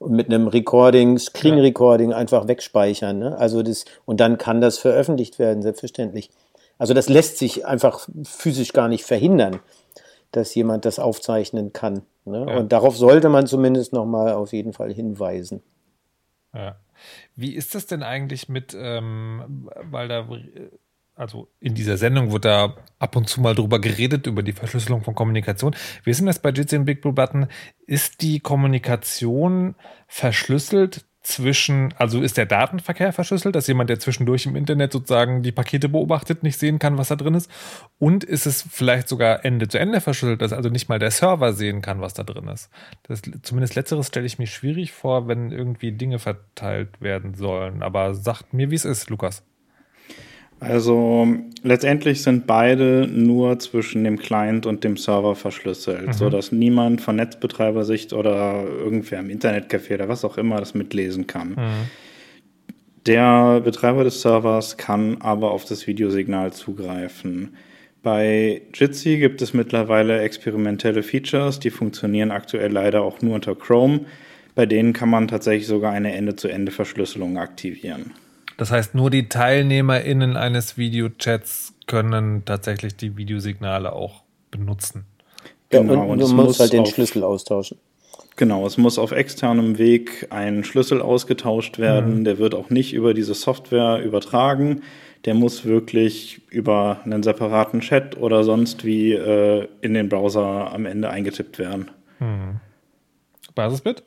mit 0.00 0.26
einem 0.28 0.48
Recording, 0.48 1.18
Screen 1.18 1.58
Recording 1.58 2.12
einfach 2.12 2.48
wegspeichern. 2.48 3.18
Ne? 3.18 3.36
Also 3.36 3.62
das, 3.62 3.84
und 4.06 4.20
dann 4.20 4.38
kann 4.38 4.60
das 4.60 4.78
veröffentlicht 4.78 5.38
werden, 5.38 5.62
selbstverständlich. 5.62 6.30
Also 6.78 6.94
das 6.94 7.08
lässt 7.08 7.36
sich 7.38 7.66
einfach 7.66 8.08
physisch 8.24 8.72
gar 8.72 8.88
nicht 8.88 9.04
verhindern, 9.04 9.60
dass 10.32 10.54
jemand 10.54 10.86
das 10.86 10.98
aufzeichnen 10.98 11.72
kann. 11.72 12.02
Ne? 12.24 12.46
Ja. 12.48 12.56
Und 12.56 12.72
darauf 12.72 12.96
sollte 12.96 13.28
man 13.28 13.46
zumindest 13.46 13.92
nochmal 13.92 14.32
auf 14.32 14.52
jeden 14.52 14.72
Fall 14.72 14.92
hinweisen. 14.92 15.62
Ja. 16.54 16.76
Wie 17.36 17.54
ist 17.54 17.74
das 17.74 17.86
denn 17.86 18.02
eigentlich 18.02 18.48
mit, 18.48 18.76
ähm, 18.78 19.70
weil 19.90 20.08
da 20.08 20.28
also 21.20 21.48
in 21.60 21.74
dieser 21.74 21.98
Sendung 21.98 22.32
wird 22.32 22.46
da 22.46 22.76
ab 22.98 23.14
und 23.14 23.28
zu 23.28 23.42
mal 23.42 23.54
drüber 23.54 23.78
geredet, 23.78 24.26
über 24.26 24.42
die 24.42 24.54
Verschlüsselung 24.54 25.04
von 25.04 25.14
Kommunikation. 25.14 25.76
Ist 26.06 26.20
denn 26.20 26.26
das 26.26 26.38
bei 26.38 26.48
Jitsi 26.48 26.76
und 26.76 26.86
Big 26.86 27.02
Blue 27.02 27.12
Button? 27.12 27.46
Ist 27.86 28.22
die 28.22 28.40
Kommunikation 28.40 29.74
verschlüsselt 30.06 31.04
zwischen, 31.22 31.92
also 31.98 32.22
ist 32.22 32.38
der 32.38 32.46
Datenverkehr 32.46 33.12
verschlüsselt, 33.12 33.54
dass 33.54 33.66
jemand, 33.66 33.90
der 33.90 33.98
zwischendurch 33.98 34.46
im 34.46 34.56
Internet 34.56 34.92
sozusagen 34.92 35.42
die 35.42 35.52
Pakete 35.52 35.90
beobachtet, 35.90 36.42
nicht 36.42 36.58
sehen 36.58 36.78
kann, 36.78 36.96
was 36.96 37.08
da 37.08 37.16
drin 37.16 37.34
ist? 37.34 37.50
Und 37.98 38.24
ist 38.24 38.46
es 38.46 38.64
vielleicht 38.70 39.06
sogar 39.06 39.44
Ende 39.44 39.68
zu 39.68 39.78
Ende 39.78 40.00
verschlüsselt, 40.00 40.40
dass 40.40 40.54
also 40.54 40.70
nicht 40.70 40.88
mal 40.88 40.98
der 40.98 41.10
Server 41.10 41.52
sehen 41.52 41.82
kann, 41.82 42.00
was 42.00 42.14
da 42.14 42.22
drin 42.22 42.48
ist? 42.48 42.70
Das, 43.02 43.20
zumindest 43.42 43.74
letzteres 43.74 44.06
stelle 44.06 44.24
ich 44.24 44.38
mir 44.38 44.46
schwierig 44.46 44.92
vor, 44.92 45.28
wenn 45.28 45.52
irgendwie 45.52 45.92
Dinge 45.92 46.18
verteilt 46.18 47.02
werden 47.02 47.34
sollen. 47.34 47.82
Aber 47.82 48.14
sagt 48.14 48.54
mir, 48.54 48.70
wie 48.70 48.76
es 48.76 48.86
ist, 48.86 49.10
Lukas. 49.10 49.44
Also 50.60 51.26
letztendlich 51.62 52.22
sind 52.22 52.46
beide 52.46 53.08
nur 53.10 53.58
zwischen 53.58 54.04
dem 54.04 54.18
Client 54.18 54.66
und 54.66 54.84
dem 54.84 54.98
Server 54.98 55.34
verschlüsselt, 55.34 56.08
mhm. 56.08 56.12
sodass 56.12 56.52
niemand 56.52 57.00
von 57.00 57.16
Netzbetreibersicht 57.16 58.12
oder 58.12 58.62
irgendwer 58.64 59.20
im 59.20 59.30
Internetcafé 59.30 59.94
oder 59.94 60.08
was 60.08 60.24
auch 60.24 60.36
immer 60.36 60.58
das 60.58 60.74
mitlesen 60.74 61.26
kann. 61.26 61.50
Mhm. 61.50 61.90
Der 63.06 63.60
Betreiber 63.60 64.04
des 64.04 64.20
Servers 64.20 64.76
kann 64.76 65.22
aber 65.22 65.52
auf 65.52 65.64
das 65.64 65.86
Videosignal 65.86 66.52
zugreifen. 66.52 67.54
Bei 68.02 68.60
Jitsi 68.74 69.18
gibt 69.18 69.40
es 69.40 69.54
mittlerweile 69.54 70.20
experimentelle 70.20 71.02
Features, 71.02 71.60
die 71.60 71.70
funktionieren 71.70 72.30
aktuell 72.30 72.70
leider 72.70 73.02
auch 73.02 73.22
nur 73.22 73.34
unter 73.34 73.54
Chrome. 73.54 74.00
Bei 74.54 74.66
denen 74.66 74.92
kann 74.92 75.08
man 75.08 75.28
tatsächlich 75.28 75.66
sogar 75.66 75.92
eine 75.92 76.14
Ende-zu-Ende-Verschlüsselung 76.14 77.38
aktivieren. 77.38 78.12
Das 78.60 78.70
heißt, 78.70 78.94
nur 78.94 79.08
die 79.08 79.26
TeilnehmerInnen 79.26 80.36
eines 80.36 80.76
Videochats 80.76 81.72
können 81.86 82.44
tatsächlich 82.44 82.94
die 82.94 83.16
Videosignale 83.16 83.94
auch 83.94 84.22
benutzen. 84.50 85.06
Genau, 85.70 85.94
ja, 85.94 86.00
und, 86.00 86.10
und 86.10 86.20
du 86.20 86.28
musst 86.34 86.60
halt 86.60 86.74
den 86.74 86.82
auf, 86.82 86.90
Schlüssel 86.90 87.24
austauschen. 87.24 87.78
Genau, 88.36 88.66
es 88.66 88.76
muss 88.76 88.98
auf 88.98 89.12
externem 89.12 89.78
Weg 89.78 90.26
ein 90.28 90.62
Schlüssel 90.62 91.00
ausgetauscht 91.00 91.78
werden. 91.78 92.18
Mhm. 92.18 92.24
Der 92.24 92.36
wird 92.36 92.54
auch 92.54 92.68
nicht 92.68 92.92
über 92.92 93.14
diese 93.14 93.32
Software 93.32 94.02
übertragen. 94.04 94.82
Der 95.24 95.32
muss 95.32 95.64
wirklich 95.64 96.42
über 96.50 97.00
einen 97.06 97.22
separaten 97.22 97.80
Chat 97.80 98.18
oder 98.18 98.44
sonst 98.44 98.84
wie 98.84 99.14
äh, 99.14 99.68
in 99.80 99.94
den 99.94 100.10
Browser 100.10 100.70
am 100.70 100.84
Ende 100.84 101.08
eingetippt 101.08 101.58
werden. 101.58 101.90
Mhm. 102.18 102.60
Basisbit? 103.54 104.02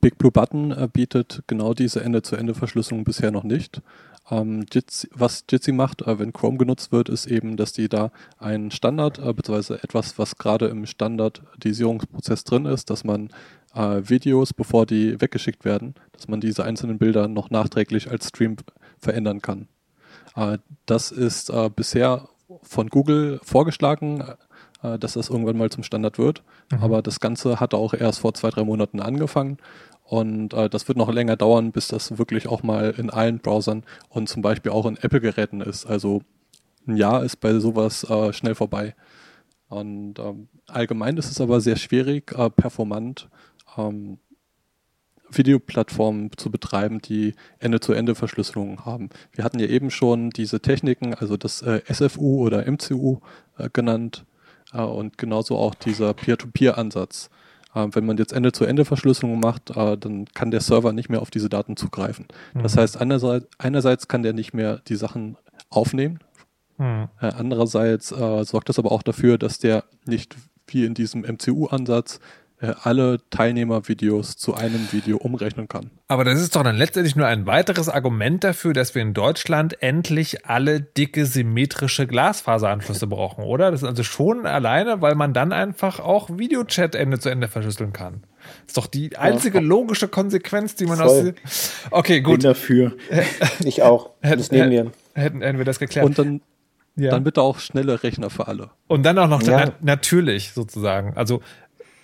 Big 0.00 0.16
Blue 0.18 0.32
Button 0.32 0.70
äh, 0.70 0.88
bietet 0.90 1.42
genau 1.46 1.74
diese 1.74 2.02
Ende-zu-Ende-Verschlüsselung 2.02 3.04
bisher 3.04 3.30
noch 3.30 3.44
nicht. 3.44 3.82
Ähm, 4.30 4.64
Jitsi, 4.72 5.08
was 5.12 5.44
Jitsi 5.50 5.72
macht, 5.72 6.02
äh, 6.02 6.18
wenn 6.18 6.32
Chrome 6.32 6.56
genutzt 6.56 6.92
wird, 6.92 7.08
ist 7.08 7.26
eben, 7.26 7.56
dass 7.56 7.72
die 7.72 7.88
da 7.88 8.10
einen 8.38 8.70
Standard, 8.70 9.18
äh, 9.18 9.32
beziehungsweise 9.32 9.82
etwas, 9.82 10.18
was 10.18 10.36
gerade 10.36 10.68
im 10.68 10.86
Standardisierungsprozess 10.86 12.44
drin 12.44 12.64
ist, 12.66 12.90
dass 12.90 13.04
man 13.04 13.30
äh, 13.74 14.02
Videos, 14.04 14.52
bevor 14.52 14.86
die 14.86 15.20
weggeschickt 15.20 15.64
werden, 15.64 15.94
dass 16.12 16.28
man 16.28 16.40
diese 16.40 16.64
einzelnen 16.64 16.98
Bilder 16.98 17.28
noch 17.28 17.50
nachträglich 17.50 18.10
als 18.10 18.28
Stream 18.28 18.56
verändern 18.98 19.42
kann. 19.42 19.68
Äh, 20.36 20.58
das 20.86 21.10
ist 21.10 21.50
äh, 21.50 21.68
bisher 21.74 22.28
von 22.62 22.88
Google 22.88 23.40
vorgeschlagen 23.42 24.24
äh, 24.82 24.98
dass 24.98 25.14
das 25.14 25.28
irgendwann 25.28 25.56
mal 25.56 25.70
zum 25.70 25.82
Standard 25.82 26.18
wird. 26.18 26.42
Mhm. 26.70 26.82
Aber 26.82 27.02
das 27.02 27.20
Ganze 27.20 27.60
hatte 27.60 27.76
auch 27.76 27.94
erst 27.94 28.20
vor 28.20 28.34
zwei, 28.34 28.50
drei 28.50 28.64
Monaten 28.64 29.00
angefangen. 29.00 29.58
Und 30.04 30.54
äh, 30.54 30.68
das 30.68 30.88
wird 30.88 30.98
noch 30.98 31.12
länger 31.12 31.36
dauern, 31.36 31.70
bis 31.72 31.88
das 31.88 32.18
wirklich 32.18 32.48
auch 32.48 32.62
mal 32.62 32.90
in 32.96 33.10
allen 33.10 33.38
Browsern 33.38 33.84
und 34.08 34.28
zum 34.28 34.42
Beispiel 34.42 34.72
auch 34.72 34.86
in 34.86 34.96
Apple-Geräten 34.96 35.60
ist. 35.60 35.86
Also 35.86 36.22
ein 36.86 36.96
Jahr 36.96 37.22
ist 37.24 37.36
bei 37.36 37.58
sowas 37.58 38.04
äh, 38.04 38.32
schnell 38.32 38.54
vorbei. 38.54 38.94
Und 39.68 40.18
ähm, 40.18 40.48
allgemein 40.66 41.16
ist 41.16 41.30
es 41.30 41.40
aber 41.40 41.60
sehr 41.60 41.76
schwierig, 41.76 42.32
äh, 42.36 42.50
performant 42.50 43.28
ähm, 43.76 44.18
Videoplattformen 45.30 46.30
zu 46.36 46.50
betreiben, 46.50 47.00
die 47.00 47.34
Ende-zu-Ende-Verschlüsselungen 47.60 48.84
haben. 48.84 49.10
Wir 49.32 49.44
hatten 49.44 49.60
ja 49.60 49.66
eben 49.66 49.92
schon 49.92 50.30
diese 50.30 50.60
Techniken, 50.60 51.14
also 51.14 51.36
das 51.36 51.62
äh, 51.62 51.82
SFU 51.88 52.44
oder 52.44 52.68
MCU 52.68 53.20
äh, 53.58 53.70
genannt 53.72 54.24
und 54.78 55.18
genauso 55.18 55.56
auch 55.56 55.74
dieser 55.74 56.14
Peer-to-Peer-Ansatz. 56.14 57.30
Äh, 57.74 57.88
wenn 57.92 58.06
man 58.06 58.16
jetzt 58.16 58.32
Ende-zu-Ende-Verschlüsselung 58.32 59.40
macht, 59.40 59.70
äh, 59.70 59.96
dann 59.96 60.26
kann 60.26 60.50
der 60.50 60.60
Server 60.60 60.92
nicht 60.92 61.08
mehr 61.08 61.22
auf 61.22 61.30
diese 61.30 61.48
Daten 61.48 61.76
zugreifen. 61.76 62.26
Mhm. 62.54 62.62
Das 62.62 62.76
heißt, 62.76 63.00
einerseits, 63.00 63.46
einerseits 63.58 64.08
kann 64.08 64.22
der 64.22 64.32
nicht 64.32 64.54
mehr 64.54 64.80
die 64.88 64.96
Sachen 64.96 65.36
aufnehmen, 65.70 66.18
mhm. 66.78 67.08
andererseits 67.20 68.08
sorgt 68.08 68.68
das 68.68 68.78
aber 68.80 68.90
auch 68.90 69.04
dafür, 69.04 69.38
dass 69.38 69.60
der 69.60 69.84
nicht 70.04 70.34
wie 70.66 70.84
in 70.84 70.94
diesem 70.94 71.22
MCU-Ansatz 71.22 72.16
äh, 72.16 72.18
alle 72.60 73.18
Teilnehmervideos 73.30 74.36
zu 74.36 74.54
einem 74.54 74.92
Video 74.92 75.16
umrechnen 75.16 75.66
kann. 75.66 75.90
Aber 76.08 76.24
das 76.24 76.40
ist 76.40 76.54
doch 76.54 76.62
dann 76.62 76.76
letztendlich 76.76 77.16
nur 77.16 77.26
ein 77.26 77.46
weiteres 77.46 77.88
Argument 77.88 78.44
dafür, 78.44 78.74
dass 78.74 78.94
wir 78.94 79.02
in 79.02 79.14
Deutschland 79.14 79.82
endlich 79.82 80.46
alle 80.46 80.80
dicke 80.80 81.24
symmetrische 81.24 82.06
Glasfaseranschlüsse 82.06 83.06
brauchen, 83.06 83.44
oder? 83.44 83.70
Das 83.70 83.82
ist 83.82 83.88
also 83.88 84.02
schon 84.02 84.46
alleine, 84.46 85.00
weil 85.00 85.14
man 85.14 85.32
dann 85.32 85.52
einfach 85.52 86.00
auch 86.00 86.28
Videochat 86.30 86.94
Ende 86.94 87.18
zu 87.18 87.30
Ende 87.30 87.48
verschlüsseln 87.48 87.92
kann. 87.92 88.22
Das 88.42 88.68
ist 88.68 88.76
doch 88.76 88.86
die 88.86 89.16
einzige 89.16 89.60
logische 89.60 90.08
Konsequenz, 90.08 90.74
die 90.74 90.86
man 90.86 90.98
Voll. 90.98 91.34
aus. 91.44 91.72
Okay, 91.90 92.20
gut. 92.20 92.40
Bin 92.40 92.50
dafür. 92.50 92.92
Ich 93.64 93.82
auch. 93.82 94.10
Das 94.22 94.50
nehmen 94.50 94.70
wir. 94.70 94.92
Hätten, 95.14 95.42
hätten 95.42 95.58
wir 95.58 95.64
das 95.64 95.78
geklärt. 95.78 96.06
Und 96.06 96.18
dann 96.18 96.40
ja. 96.96 97.10
Dann 97.12 97.24
bitte 97.24 97.40
auch 97.40 97.60
schnelle 97.60 98.02
Rechner 98.02 98.30
für 98.30 98.48
alle. 98.48 98.70
Und 98.86 99.04
dann 99.04 99.16
auch 99.18 99.28
noch 99.28 99.42
ja. 99.42 99.66
na 99.66 99.72
natürlich 99.80 100.52
sozusagen. 100.52 101.16
Also 101.16 101.40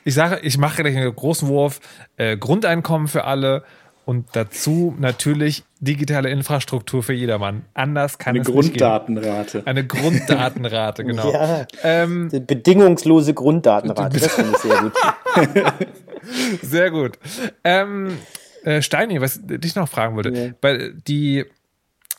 ich 0.06 0.14
sage, 0.14 0.38
ich 0.42 0.56
mache 0.56 0.82
gleich 0.82 0.96
einen 0.96 1.14
großen 1.14 1.48
Wurf, 1.48 1.80
äh, 2.16 2.36
Grundeinkommen 2.36 3.08
für 3.08 3.24
alle 3.24 3.64
und 4.04 4.28
dazu 4.34 4.94
natürlich 5.00 5.64
digitale 5.80 6.30
Infrastruktur 6.30 7.02
für 7.02 7.12
jedermann. 7.12 7.64
Anders 7.74 8.16
kann 8.16 8.36
Eine 8.36 8.42
es 8.42 8.46
Grunddatenrate. 8.46 9.62
Eine 9.66 9.84
Grunddatenrate, 9.84 11.04
genau. 11.04 11.32
Ja, 11.32 11.66
ähm, 11.82 12.28
bedingungslose 12.30 13.34
Grunddatenrate, 13.34 14.20
das 14.20 14.32
finde 14.32 14.52
ich 14.52 14.58
sehr 14.58 14.80
gut. 14.80 14.92
sehr 16.62 16.90
gut. 16.92 17.18
Ähm, 17.64 18.16
äh, 18.62 18.82
Steini, 18.82 19.20
was 19.20 19.38
ich 19.38 19.60
dich 19.60 19.74
noch 19.74 19.88
fragen 19.88 20.14
würde, 20.14 20.30
ja. 20.30 20.52
weil 20.60 20.94
die 20.94 21.46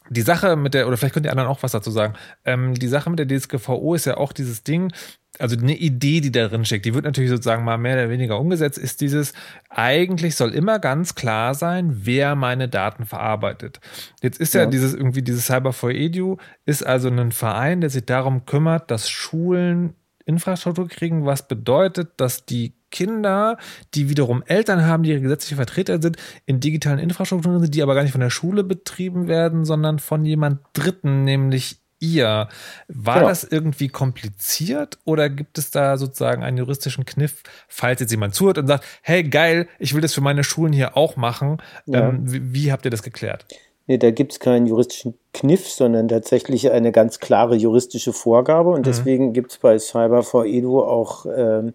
die 0.10 0.22
Sache 0.22 0.56
mit 0.56 0.74
der, 0.74 0.88
oder 0.88 0.98
vielleicht 0.98 1.14
könnt 1.14 1.26
ihr 1.26 1.32
anderen 1.32 1.50
auch 1.50 1.64
was 1.64 1.74
dazu 1.74 1.92
sagen, 1.92 2.14
ähm, 2.46 2.74
die 2.74 2.88
Sache 2.88 3.10
mit 3.10 3.20
der 3.20 3.28
DSGVO 3.28 3.94
ist 3.94 4.06
ja 4.06 4.18
auch 4.18 4.32
dieses 4.32 4.64
Ding, 4.64 4.94
also 5.40 5.58
eine 5.58 5.76
Idee, 5.76 6.22
die 6.22 6.32
darin 6.32 6.66
steckt, 6.66 6.86
die 6.86 6.94
wird 6.94 7.06
natürlich 7.06 7.30
sozusagen 7.30 7.64
mal 7.64 7.78
mehr 7.78 7.96
oder 7.96 8.10
weniger 8.10 8.40
umgesetzt, 8.40 8.78
ist 8.78 9.02
dieses, 9.02 9.34
eigentlich 9.70 10.36
soll 10.36 10.54
immer 10.54 10.80
ganz 10.80 11.16
klar 11.16 11.56
sein, 11.56 12.06
wer 12.06 12.36
meine 12.36 12.68
Daten 12.70 13.06
verarbeitet. 13.06 13.80
Jetzt 14.22 14.40
ist 14.40 14.54
ja, 14.54 14.62
ja 14.62 14.68
dieses 14.68 14.94
irgendwie 14.94 15.22
dieses 15.22 15.46
Cyber 15.48 15.74
for 15.74 15.92
Edu 15.92 16.38
ist 16.66 16.86
also 16.86 17.10
ein 17.10 17.32
Verein, 17.32 17.82
der 17.82 17.90
sich 17.90 18.06
darum 18.06 18.46
kümmert, 18.46 18.92
dass 18.92 19.10
Schulen 19.10 19.94
Infrastruktur 20.26 20.90
kriegen, 20.90 21.26
was 21.26 21.48
bedeutet, 21.48 22.12
dass 22.18 22.46
die 22.46 22.74
Kinder, 22.92 23.58
die 23.94 24.10
wiederum 24.10 24.44
Eltern 24.46 24.86
haben, 24.86 25.04
die 25.04 25.12
ihre 25.12 25.22
gesetzliche 25.22 25.56
Vertreter 25.56 26.02
sind, 26.02 26.18
in 26.46 26.60
digitalen 26.60 27.00
Infrastrukturen 27.00 27.60
sind, 27.60 27.74
die 27.74 27.82
aber 27.82 27.96
gar 27.96 28.04
nicht 28.04 28.12
von 28.12 28.22
der 28.22 28.30
Schule 28.30 28.64
betrieben 28.64 29.28
werden, 29.28 29.66
sondern 29.66 30.00
von 30.00 30.26
jemand 30.26 30.60
Dritten, 30.74 31.24
nämlich 31.24 31.82
ihr. 32.00 32.48
War 32.88 33.16
genau. 33.16 33.28
das 33.30 33.44
irgendwie 33.44 33.90
kompliziert 33.90 34.98
oder 35.06 35.30
gibt 35.30 35.58
es 35.58 35.72
da 35.72 35.98
sozusagen 35.98 36.44
einen 36.44 36.58
juristischen 36.58 37.06
Kniff, 37.06 37.44
falls 37.68 38.00
jetzt 38.00 38.12
jemand 38.12 38.36
zuhört 38.36 38.58
und 38.58 38.68
sagt, 38.68 38.86
hey 39.02 39.24
geil, 39.24 39.68
ich 39.80 39.94
will 39.94 40.02
das 40.02 40.14
für 40.14 40.22
meine 40.22 40.44
Schulen 40.44 40.74
hier 40.74 40.98
auch 40.98 41.16
machen. 41.16 41.58
Ja. 41.86 42.10
Ähm, 42.10 42.32
wie, 42.32 42.54
wie, 42.54 42.72
habt 42.72 42.86
ihr 42.86 42.92
das 42.92 43.04
geklärt? 43.04 43.46
Nee, 43.88 43.98
da 43.98 44.12
gibt 44.12 44.34
es 44.34 44.40
keinen 44.40 44.68
juristischen 44.68 45.18
Kniff, 45.34 45.70
sondern 45.70 46.10
tatsächlich 46.10 46.72
eine 46.72 46.92
ganz 46.92 47.20
klare 47.20 47.56
juristische 47.56 48.12
Vorgabe. 48.12 48.72
Und 48.72 48.82
mhm. 48.82 48.84
deswegen 48.84 49.34
gibt 49.34 49.52
es 49.52 49.58
bei 49.58 49.80
Cyber 49.80 50.24
for 50.24 50.46
Edu 50.46 50.82
auch 50.82 51.26
ähm, 51.26 51.74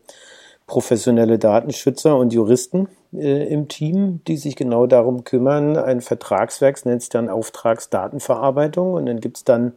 professionelle 0.67 1.39
Datenschützer 1.39 2.17
und 2.17 2.35
Juristen 2.35 2.89
äh, 3.15 3.49
im 3.49 3.69
Team, 3.69 4.21
die 4.27 4.37
sich 4.37 4.57
genau 4.57 4.87
darum 4.87 5.25
kümmern. 5.25 5.77
Ein 5.77 6.03
Vertragswerk 6.03 6.85
nennt 6.85 7.01
sich 7.01 7.09
dann 7.09 7.31
Auftragsdatenverarbeitung. 7.31 8.93
Und 8.93 9.07
dann 9.07 9.21
gibt 9.21 9.39
es 9.39 9.45
dann 9.45 9.73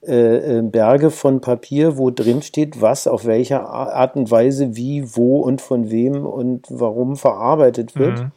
Berge 0.00 1.10
von 1.10 1.40
Papier, 1.40 1.98
wo 1.98 2.10
drin 2.10 2.42
steht, 2.42 2.80
was 2.80 3.06
auf 3.08 3.26
welcher 3.26 3.68
Art 3.68 4.14
und 4.14 4.30
Weise, 4.30 4.76
wie, 4.76 5.16
wo 5.16 5.40
und 5.40 5.60
von 5.60 5.90
wem 5.90 6.24
und 6.24 6.66
warum 6.70 7.16
verarbeitet 7.16 7.96
wird. 7.96 8.20
Mhm. 8.20 8.32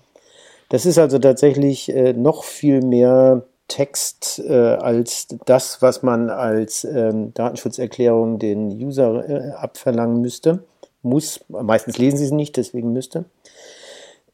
Das 0.70 0.86
ist 0.86 0.98
also 0.98 1.20
tatsächlich 1.20 1.94
äh, 1.94 2.14
noch 2.14 2.44
viel 2.44 2.82
mehr 2.82 3.44
Text 3.68 4.42
äh, 4.46 4.54
als 4.54 5.28
das, 5.46 5.82
was 5.82 6.02
man 6.02 6.30
als 6.30 6.84
ähm, 6.84 7.34
Datenschutzerklärung 7.34 8.40
den 8.40 8.70
User 8.70 9.30
äh, 9.30 9.52
abverlangen 9.52 10.22
müsste. 10.22 10.64
Muss, 11.04 11.44
meistens 11.48 11.98
lesen 11.98 12.18
sie 12.18 12.26
es 12.26 12.32
nicht, 12.32 12.58
deswegen 12.58 12.94
müsste. 12.94 13.26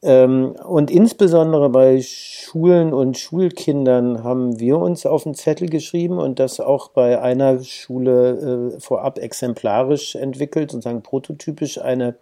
Ähm, 0.00 0.54
und 0.64 0.90
insbesondere 0.92 1.70
bei 1.70 2.00
Schulen 2.00 2.92
und 2.92 3.18
Schulkindern 3.18 4.22
haben 4.22 4.60
wir 4.60 4.78
uns 4.78 5.06
auf 5.06 5.24
den 5.24 5.34
Zettel 5.34 5.68
geschrieben 5.68 6.18
und 6.18 6.38
das 6.38 6.60
auch 6.60 6.90
bei 6.90 7.20
einer 7.20 7.62
Schule 7.64 8.74
äh, 8.76 8.80
vorab 8.80 9.18
exemplarisch 9.18 10.14
entwickelt, 10.14 10.70
sozusagen 10.70 11.02
prototypisch 11.02 11.80
eine 11.80 12.14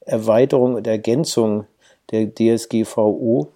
Erweiterung 0.00 0.74
und 0.74 0.88
Ergänzung 0.88 1.66
der 2.10 2.34
DSGVO, 2.34 3.52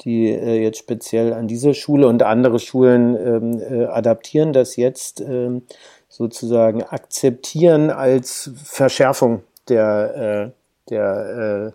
die 0.00 0.30
äh, 0.30 0.60
jetzt 0.60 0.78
speziell 0.78 1.32
an 1.32 1.46
dieser 1.46 1.74
Schule 1.74 2.08
und 2.08 2.24
andere 2.24 2.58
Schulen 2.58 3.14
ähm, 3.14 3.62
äh, 3.62 3.84
adaptieren, 3.84 4.52
das 4.52 4.74
jetzt 4.74 5.20
ähm, 5.20 5.62
sozusagen 6.08 6.82
akzeptieren 6.82 7.90
als 7.90 8.50
Verschärfung 8.56 9.44
der, 9.68 10.50
äh, 10.50 10.90
der 10.90 11.72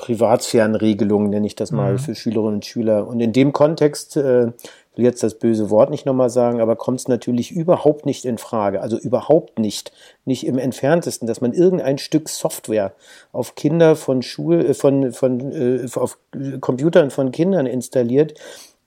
äh, 0.00 0.04
Privatsphärenregelung, 0.04 1.30
nenne 1.30 1.46
ich 1.46 1.56
das 1.56 1.72
mal, 1.72 1.92
mhm. 1.92 1.98
für 1.98 2.14
Schülerinnen 2.14 2.54
und 2.54 2.64
Schüler. 2.64 3.06
Und 3.06 3.20
in 3.20 3.32
dem 3.32 3.52
Kontext, 3.52 4.16
äh, 4.16 4.52
will 5.00 5.04
jetzt 5.04 5.22
das 5.22 5.38
böse 5.38 5.70
Wort 5.70 5.90
nicht 5.90 6.04
nochmal 6.04 6.30
sagen, 6.30 6.60
aber 6.60 6.76
kommt 6.76 7.00
es 7.00 7.08
natürlich 7.08 7.52
überhaupt 7.52 8.06
nicht 8.06 8.24
in 8.24 8.38
Frage, 8.38 8.80
also 8.80 8.98
überhaupt 8.98 9.58
nicht, 9.58 9.92
nicht 10.24 10.46
im 10.46 10.58
entferntesten, 10.58 11.26
dass 11.26 11.40
man 11.40 11.52
irgendein 11.52 11.98
Stück 11.98 12.28
Software 12.28 12.92
auf 13.32 13.54
Kinder 13.54 13.96
von 13.96 14.22
Schul, 14.22 14.60
äh, 14.66 14.74
von, 14.74 15.12
von, 15.12 15.52
äh, 15.52 15.86
auf 15.94 16.18
Computern 16.60 17.10
von 17.10 17.32
Kindern 17.32 17.66
installiert, 17.66 18.34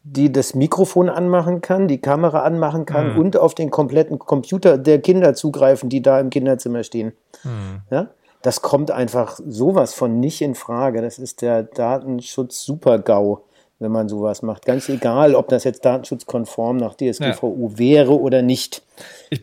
die 0.03 0.31
das 0.31 0.53
Mikrofon 0.53 1.09
anmachen 1.09 1.61
kann, 1.61 1.87
die 1.87 1.99
Kamera 1.99 2.43
anmachen 2.43 2.85
kann 2.85 3.13
mhm. 3.13 3.19
und 3.19 3.37
auf 3.37 3.55
den 3.55 3.71
kompletten 3.71 4.19
Computer 4.19 4.77
der 4.77 5.01
Kinder 5.01 5.33
zugreifen, 5.33 5.89
die 5.89 6.01
da 6.01 6.19
im 6.19 6.29
Kinderzimmer 6.29 6.83
stehen. 6.83 7.13
Mhm. 7.43 7.81
Ja? 7.89 8.09
Das 8.43 8.61
kommt 8.61 8.91
einfach 8.91 9.39
sowas 9.47 9.93
von 9.93 10.19
nicht 10.19 10.41
in 10.41 10.53
Frage. 10.53 11.01
Das 11.01 11.17
ist 11.17 11.41
der 11.41 11.63
Datenschutz-Super-GAU, 11.63 13.41
wenn 13.79 13.91
man 13.91 14.09
sowas 14.09 14.41
macht. 14.41 14.65
Ganz 14.65 14.89
egal, 14.89 15.33
ob 15.33 15.47
das 15.47 15.63
jetzt 15.63 15.85
datenschutzkonform 15.85 16.75
nach 16.75 16.93
DSGVO 16.95 17.69
ja. 17.71 17.77
wäre 17.79 18.19
oder 18.19 18.41
nicht. 18.41 18.83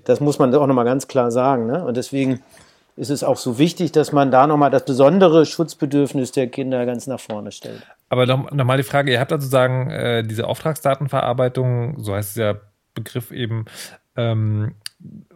Das 0.05 0.20
muss 0.20 0.39
man 0.39 0.55
auch 0.55 0.66
nochmal 0.66 0.85
ganz 0.85 1.09
klar 1.09 1.31
sagen. 1.31 1.66
Ne? 1.66 1.82
Und 1.82 1.97
deswegen 1.97 2.43
ist 2.97 3.09
es 3.09 3.24
auch 3.24 3.39
so 3.39 3.59
wichtig, 3.59 3.90
dass 3.93 4.12
man 4.12 4.31
da 4.31 4.47
nochmal 4.47 4.70
das 4.70 4.85
besondere 4.85 5.47
Schutzbedürfnis 5.47 6.32
der 6.32 6.48
Kinder 6.48 6.85
ganz 6.85 7.06
nach 7.06 7.20
vorne 7.20 7.52
stellt. 7.52 7.82
Aber 8.10 8.27
nochmal 8.27 8.77
die 8.77 8.82
Frage, 8.82 9.12
ihr 9.12 9.20
habt 9.20 9.32
also 9.32 9.48
sagen, 9.48 9.90
äh, 9.90 10.22
diese 10.24 10.47
Auftragsdatenverarbeitung, 10.47 12.01
so 12.01 12.14
heißt 12.14 12.36
der 12.36 12.60
Begriff 12.94 13.31
eben, 13.31 13.64
ähm, 14.14 14.74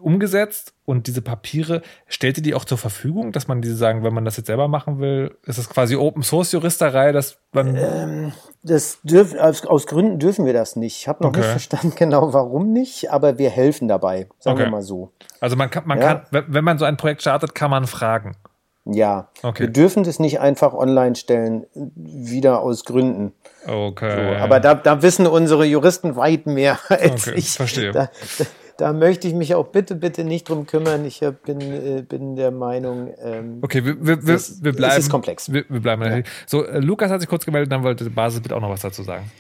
umgesetzt 0.01 0.75
und 0.85 1.07
diese 1.07 1.23
Papiere, 1.23 1.81
stellt 2.07 2.37
ihr 2.37 2.43
die 2.43 2.55
auch 2.55 2.65
zur 2.65 2.77
Verfügung, 2.77 3.33
dass 3.33 3.49
man 3.49 3.63
diese 3.63 3.77
sagen, 3.77 4.05
wenn 4.05 4.13
man 4.13 4.25
das 4.25 4.37
jetzt 4.37 4.47
selber 4.47 4.69
machen 4.69 4.99
will, 4.99 5.37
ist 5.45 5.59
das 5.59 5.71
quasi 5.71 5.97
Open 5.97 6.23
Source 6.23 6.53
Juristerei, 6.53 7.13
dass 7.13 7.39
man. 7.53 7.77
Ähm, 7.77 8.33
das 8.63 8.99
dürfen, 9.03 9.39
aus, 9.39 9.65
aus, 9.67 9.87
Gründen 9.87 10.19
dürfen 10.19 10.45
wir 10.45 10.53
das 10.53 10.77
nicht. 10.77 10.99
Ich 10.99 11.09
habe 11.09 11.23
noch 11.23 11.31
okay. 11.31 11.41
nicht 11.41 11.49
verstanden 11.49 11.95
genau, 11.97 12.33
warum 12.33 12.73
nicht, 12.73 13.11
aber 13.11 13.39
wir 13.39 13.51
helfen 13.51 13.89
dabei, 13.89 14.29
sagen 14.39 14.57
okay. 14.57 14.67
wir 14.67 14.71
mal 14.71 14.83
so. 14.83 15.13
Also 15.41 15.57
man 15.57 15.71
kann, 15.71 15.87
man 15.87 15.99
ja. 15.99 16.15
kann, 16.17 16.45
wenn 16.49 16.65
man 16.65 16.79
so 16.79 16.85
ein 16.85 16.97
Projekt 16.97 17.23
startet, 17.23 17.55
kann 17.55 17.71
man 17.71 17.87
fragen. 17.87 18.37
Ja, 18.87 19.29
okay. 19.43 19.63
wir 19.63 19.71
dürfen 19.71 20.05
das 20.05 20.19
nicht 20.19 20.41
einfach 20.41 20.75
online 20.75 21.17
stellen, 21.17 21.65
wieder 21.75 22.61
aus 22.61 22.85
Gründen. 22.85 23.33
Okay. 23.67 24.15
So, 24.15 24.37
aber 24.43 24.61
da, 24.61 24.75
da 24.75 25.01
wissen 25.01 25.27
unsere 25.27 25.65
Juristen 25.65 26.17
weit 26.17 26.47
mehr 26.47 26.79
als 26.91 27.29
okay, 27.29 27.39
ich. 27.39 27.51
Verstehe. 27.53 27.93
Da, 27.93 28.11
da 28.39 28.45
möchte 28.93 29.29
ich 29.29 29.35
mich 29.35 29.55
auch 29.55 29.69
bitte, 29.69 29.95
bitte 29.95 30.25
nicht 30.25 30.49
drum 30.49 30.67
kümmern. 30.67 31.05
Ich 31.05 31.23
hab, 31.23 31.43
bin, 31.43 31.61
äh, 31.61 32.05
bin 32.07 32.37
der 32.37 32.51
Meinung. 32.51 33.13
Ähm, 33.23 33.59
okay, 33.63 33.85
wir, 33.85 34.05
wir, 34.05 34.27
wir, 34.27 34.39
wir 34.39 34.73
bleiben. 34.73 34.93
Es 34.93 35.05
ist 35.05 35.11
komplex. 35.11 35.53
Wir, 35.53 35.65
wir 35.69 35.81
bleiben. 35.81 36.03
Ja. 36.03 36.23
So, 36.47 36.65
äh, 36.65 36.81
Lukas 36.81 37.11
hat 37.11 37.21
sich 37.21 37.29
kurz 37.29 37.45
gemeldet, 37.45 37.73
dann 37.73 37.83
wollte 37.83 38.09
Basis 38.11 38.41
bitte 38.41 38.57
auch 38.57 38.61
noch 38.61 38.71
was 38.71 38.83
dazu 38.83 39.03
sagen. 39.03 39.31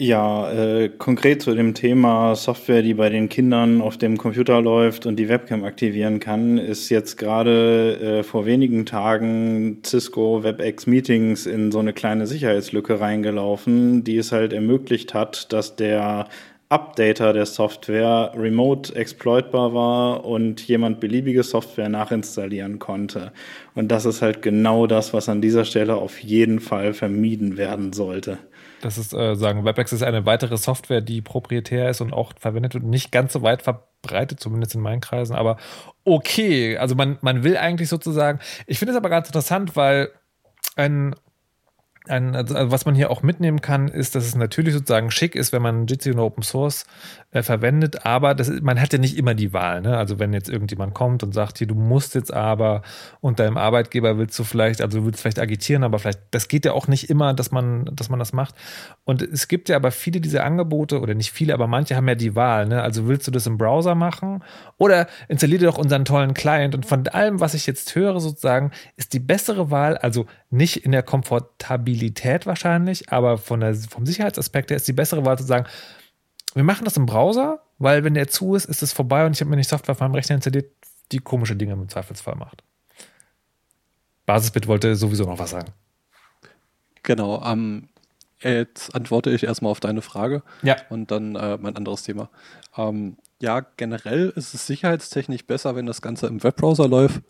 Ja, 0.00 0.52
äh, 0.52 0.90
konkret 0.90 1.42
zu 1.42 1.56
dem 1.56 1.74
Thema 1.74 2.36
Software, 2.36 2.82
die 2.82 2.94
bei 2.94 3.08
den 3.08 3.28
Kindern 3.28 3.80
auf 3.80 3.96
dem 3.96 4.16
Computer 4.16 4.62
läuft 4.62 5.06
und 5.06 5.16
die 5.16 5.28
Webcam 5.28 5.64
aktivieren 5.64 6.20
kann, 6.20 6.56
ist 6.56 6.88
jetzt 6.88 7.16
gerade 7.16 8.20
äh, 8.20 8.22
vor 8.22 8.46
wenigen 8.46 8.86
Tagen 8.86 9.82
Cisco 9.84 10.44
WebEx 10.44 10.86
Meetings 10.86 11.46
in 11.46 11.72
so 11.72 11.80
eine 11.80 11.92
kleine 11.92 12.28
Sicherheitslücke 12.28 13.00
reingelaufen, 13.00 14.04
die 14.04 14.18
es 14.18 14.30
halt 14.30 14.52
ermöglicht 14.52 15.14
hat, 15.14 15.52
dass 15.52 15.74
der 15.74 16.28
Updater 16.70 17.32
der 17.32 17.46
Software 17.46 18.32
remote 18.34 18.94
exploitbar 18.94 19.72
war 19.72 20.24
und 20.26 20.60
jemand 20.68 21.00
beliebige 21.00 21.42
Software 21.42 21.88
nachinstallieren 21.88 22.78
konnte. 22.78 23.32
Und 23.74 23.88
das 23.88 24.04
ist 24.04 24.20
halt 24.20 24.42
genau 24.42 24.86
das, 24.86 25.14
was 25.14 25.30
an 25.30 25.40
dieser 25.40 25.64
Stelle 25.64 25.96
auf 25.96 26.22
jeden 26.22 26.60
Fall 26.60 26.92
vermieden 26.92 27.56
werden 27.56 27.94
sollte. 27.94 28.38
Das 28.82 28.98
ist, 28.98 29.14
äh, 29.14 29.34
sagen, 29.34 29.64
WebEx 29.64 29.92
ist 29.92 30.02
eine 30.02 30.26
weitere 30.26 30.56
Software, 30.58 31.00
die 31.00 31.22
proprietär 31.22 31.88
ist 31.88 32.00
und 32.00 32.12
auch 32.12 32.32
verwendet 32.38 32.74
wird, 32.74 32.84
nicht 32.84 33.10
ganz 33.12 33.32
so 33.32 33.42
weit 33.42 33.62
verbreitet, 33.62 34.38
zumindest 34.38 34.74
in 34.74 34.82
meinen 34.82 35.00
Kreisen, 35.00 35.34
aber 35.34 35.56
okay. 36.04 36.76
Also 36.76 36.94
man, 36.94 37.18
man 37.22 37.44
will 37.44 37.56
eigentlich 37.56 37.88
sozusagen, 37.88 38.40
ich 38.66 38.78
finde 38.78 38.92
es 38.92 38.98
aber 38.98 39.08
ganz 39.08 39.28
interessant, 39.28 39.74
weil 39.74 40.10
ein 40.76 41.14
ein, 42.08 42.34
also, 42.34 42.54
also 42.54 42.70
was 42.70 42.86
man 42.86 42.94
hier 42.94 43.10
auch 43.10 43.22
mitnehmen 43.22 43.60
kann, 43.60 43.88
ist, 43.88 44.14
dass 44.14 44.24
es 44.24 44.34
natürlich 44.34 44.74
sozusagen 44.74 45.10
schick 45.10 45.34
ist, 45.34 45.52
wenn 45.52 45.62
man 45.62 45.86
Jitsi 45.86 46.10
und 46.10 46.18
Open 46.18 46.42
Source 46.42 46.86
äh, 47.30 47.42
verwendet, 47.42 48.06
aber 48.06 48.34
das, 48.34 48.48
man 48.62 48.80
hat 48.80 48.92
ja 48.92 48.98
nicht 48.98 49.18
immer 49.18 49.34
die 49.34 49.52
Wahl. 49.52 49.82
Ne? 49.82 49.96
Also 49.96 50.18
wenn 50.18 50.32
jetzt 50.32 50.48
irgendjemand 50.48 50.94
kommt 50.94 51.22
und 51.22 51.34
sagt, 51.34 51.58
hier, 51.58 51.66
du 51.66 51.74
musst 51.74 52.14
jetzt 52.14 52.32
aber 52.32 52.82
und 53.20 53.38
deinem 53.38 53.58
Arbeitgeber 53.58 54.16
willst 54.16 54.38
du 54.38 54.44
vielleicht, 54.44 54.80
also 54.80 55.00
du 55.00 55.06
willst 55.06 55.20
vielleicht 55.20 55.38
agitieren, 55.38 55.84
aber 55.84 55.98
vielleicht, 55.98 56.20
das 56.30 56.48
geht 56.48 56.64
ja 56.64 56.72
auch 56.72 56.88
nicht 56.88 57.10
immer, 57.10 57.34
dass 57.34 57.50
man, 57.50 57.90
dass 57.92 58.08
man 58.08 58.18
das 58.18 58.32
macht. 58.32 58.54
Und 59.04 59.20
es 59.20 59.48
gibt 59.48 59.68
ja 59.68 59.76
aber 59.76 59.90
viele 59.90 60.20
dieser 60.20 60.44
Angebote, 60.44 61.00
oder 61.00 61.14
nicht 61.14 61.30
viele, 61.30 61.52
aber 61.52 61.66
manche 61.66 61.96
haben 61.96 62.08
ja 62.08 62.14
die 62.14 62.34
Wahl. 62.34 62.66
Ne? 62.66 62.82
Also 62.82 63.08
willst 63.08 63.26
du 63.26 63.30
das 63.30 63.46
im 63.46 63.58
Browser 63.58 63.94
machen 63.94 64.42
oder 64.78 65.06
installier 65.28 65.58
dir 65.58 65.66
doch 65.66 65.78
unseren 65.78 66.04
tollen 66.04 66.32
Client. 66.34 66.74
Und 66.74 66.86
von 66.86 67.06
allem, 67.08 67.40
was 67.40 67.54
ich 67.54 67.66
jetzt 67.66 67.94
höre, 67.94 68.20
sozusagen, 68.20 68.70
ist 68.96 69.12
die 69.12 69.20
bessere 69.20 69.70
Wahl, 69.70 69.98
also 69.98 70.26
nicht 70.50 70.84
in 70.84 70.92
der 70.92 71.02
Komfortabilität 71.02 71.97
wahrscheinlich, 72.46 73.10
aber 73.12 73.38
von 73.38 73.60
der, 73.60 73.74
vom 73.74 74.06
Sicherheitsaspekt 74.06 74.70
her 74.70 74.76
ist 74.76 74.88
die 74.88 74.92
bessere 74.92 75.24
Wahl 75.24 75.38
zu 75.38 75.44
sagen, 75.44 75.66
wir 76.54 76.64
machen 76.64 76.84
das 76.84 76.96
im 76.96 77.06
Browser, 77.06 77.62
weil 77.78 78.04
wenn 78.04 78.14
der 78.14 78.28
zu 78.28 78.54
ist, 78.54 78.64
ist 78.64 78.82
es 78.82 78.92
vorbei 78.92 79.26
und 79.26 79.32
ich 79.32 79.40
habe 79.40 79.50
mir 79.50 79.56
nicht 79.56 79.68
Software 79.68 79.92
auf 79.92 80.00
meinem 80.00 80.14
Rechner 80.14 80.36
installiert, 80.36 80.72
die 81.12 81.18
komische 81.18 81.56
Dinge 81.56 81.74
im 81.74 81.88
Zweifelsfall 81.88 82.36
macht. 82.36 82.62
Basisbit 84.26 84.66
wollte 84.66 84.94
sowieso 84.96 85.24
noch 85.24 85.38
was 85.38 85.50
sagen. 85.50 85.72
Genau, 87.02 87.42
ähm, 87.44 87.88
jetzt 88.40 88.94
antworte 88.94 89.30
ich 89.30 89.44
erstmal 89.44 89.70
auf 89.70 89.80
deine 89.80 90.02
Frage 90.02 90.42
ja. 90.62 90.76
und 90.90 91.10
dann 91.10 91.34
äh, 91.34 91.56
mein 91.58 91.76
anderes 91.76 92.02
Thema. 92.02 92.28
Ähm, 92.76 93.16
ja, 93.40 93.60
generell 93.76 94.32
ist 94.34 94.52
es 94.52 94.66
sicherheitstechnisch 94.66 95.46
besser, 95.46 95.76
wenn 95.76 95.86
das 95.86 96.02
Ganze 96.02 96.26
im 96.26 96.42
Webbrowser 96.42 96.88
läuft, 96.88 97.22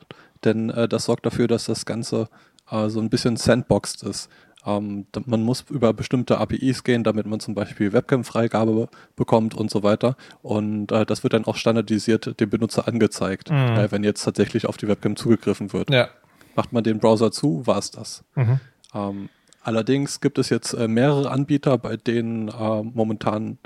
denn 0.45 0.71
äh, 0.71 0.89
das 0.89 1.05
sorgt 1.05 1.27
dafür, 1.27 1.47
dass 1.47 1.67
das 1.67 1.87
Ganze 1.87 2.29
äh, 2.71 2.89
so 2.89 3.01
ein 3.01 3.11
bisschen 3.11 3.37
sandboxed 3.37 4.03
ist. 4.03 4.29
Ähm, 4.69 5.07
man 5.25 5.43
muss 5.43 5.65
über 5.71 5.95
bestimmte 5.95 6.39
APIs 6.39 6.85
gehen, 6.85 7.03
damit 7.03 7.27
man 7.27 7.41
zum 7.41 7.55
Beispiel 7.55 7.93
Webcam-Freigabe 7.93 8.89
bekommt 9.17 9.55
und 9.55 9.71
so 9.71 9.83
weiter. 9.83 10.17
Und 10.43 10.93
äh, 10.93 11.07
das 11.07 11.23
wird 11.23 11.33
dann 11.33 11.47
auch 11.47 11.57
standardisiert 11.57 12.39
dem 12.39 12.51
Benutzer 12.51 12.87
angezeigt, 12.87 13.51
mhm. 13.51 13.57
äh, 13.57 13.91
wenn 13.91 14.05
jetzt 14.05 14.23
tatsächlich 14.23 14.67
auf 14.67 14.77
die 14.77 14.87
Webcam 14.87 15.17
zugegriffen 15.17 15.73
wird. 15.73 15.91
Ja. 15.91 16.09
Macht 16.55 16.73
man 16.73 16.85
den 16.85 16.99
Browser 16.99 17.33
zu, 17.33 17.67
war 17.67 17.79
es 17.79 17.91
das. 17.91 18.25
Mhm. 18.35 18.61
Ähm, 18.95 19.29
allerdings 19.63 20.21
gibt 20.21 20.39
es 20.39 20.51
jetzt 20.51 20.75
äh, 20.75 20.87
mehrere 20.87 21.31
Anbieter, 21.31 21.79
bei 21.79 21.97
denen 21.97 22.49
äh, 22.49 22.83
momentan 22.83 23.59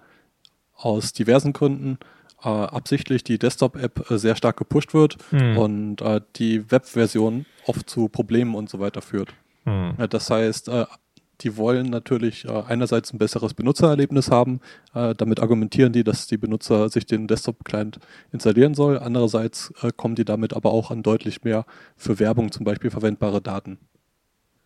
aus 0.76 1.12
diversen 1.12 1.52
Gründen 1.52 1.98
äh, 2.44 2.48
absichtlich 2.48 3.24
die 3.24 3.38
Desktop-App 3.38 4.08
äh, 4.10 4.18
sehr 4.18 4.36
stark 4.36 4.56
gepusht 4.56 4.94
wird 4.94 5.16
mhm. 5.32 5.58
und 5.58 6.04
die 6.36 6.70
Web-Version 6.70 7.46
oft 7.66 7.90
zu 7.90 8.08
Problemen 8.08 8.54
und 8.54 8.70
so 8.70 8.78
weiter 8.78 9.02
führt. 9.02 9.34
Mhm. 9.64 9.94
das 10.10 10.30
heißt, 10.30 10.68
äh, 10.68 10.86
die 11.40 11.56
wollen 11.56 11.86
natürlich 11.86 12.44
äh, 12.44 12.62
einerseits 12.68 13.12
ein 13.12 13.18
besseres 13.18 13.54
Benutzererlebnis 13.54 14.30
haben. 14.30 14.60
Äh, 14.94 15.14
damit 15.14 15.40
argumentieren 15.40 15.92
die, 15.92 16.04
dass 16.04 16.26
die 16.26 16.36
Benutzer 16.36 16.88
sich 16.88 17.06
den 17.06 17.26
Desktop-Client 17.26 17.98
installieren 18.32 18.74
soll. 18.74 18.98
Andererseits 18.98 19.72
kommen 19.96 20.14
die 20.14 20.24
damit 20.24 20.52
aber 20.52 20.70
auch 20.72 20.90
an 20.90 21.02
deutlich 21.02 21.42
mehr 21.42 21.64
für 21.96 22.18
Werbung 22.18 22.52
zum 22.52 22.64
Beispiel 22.64 22.90
verwendbare 22.90 23.40
Daten. 23.40 23.78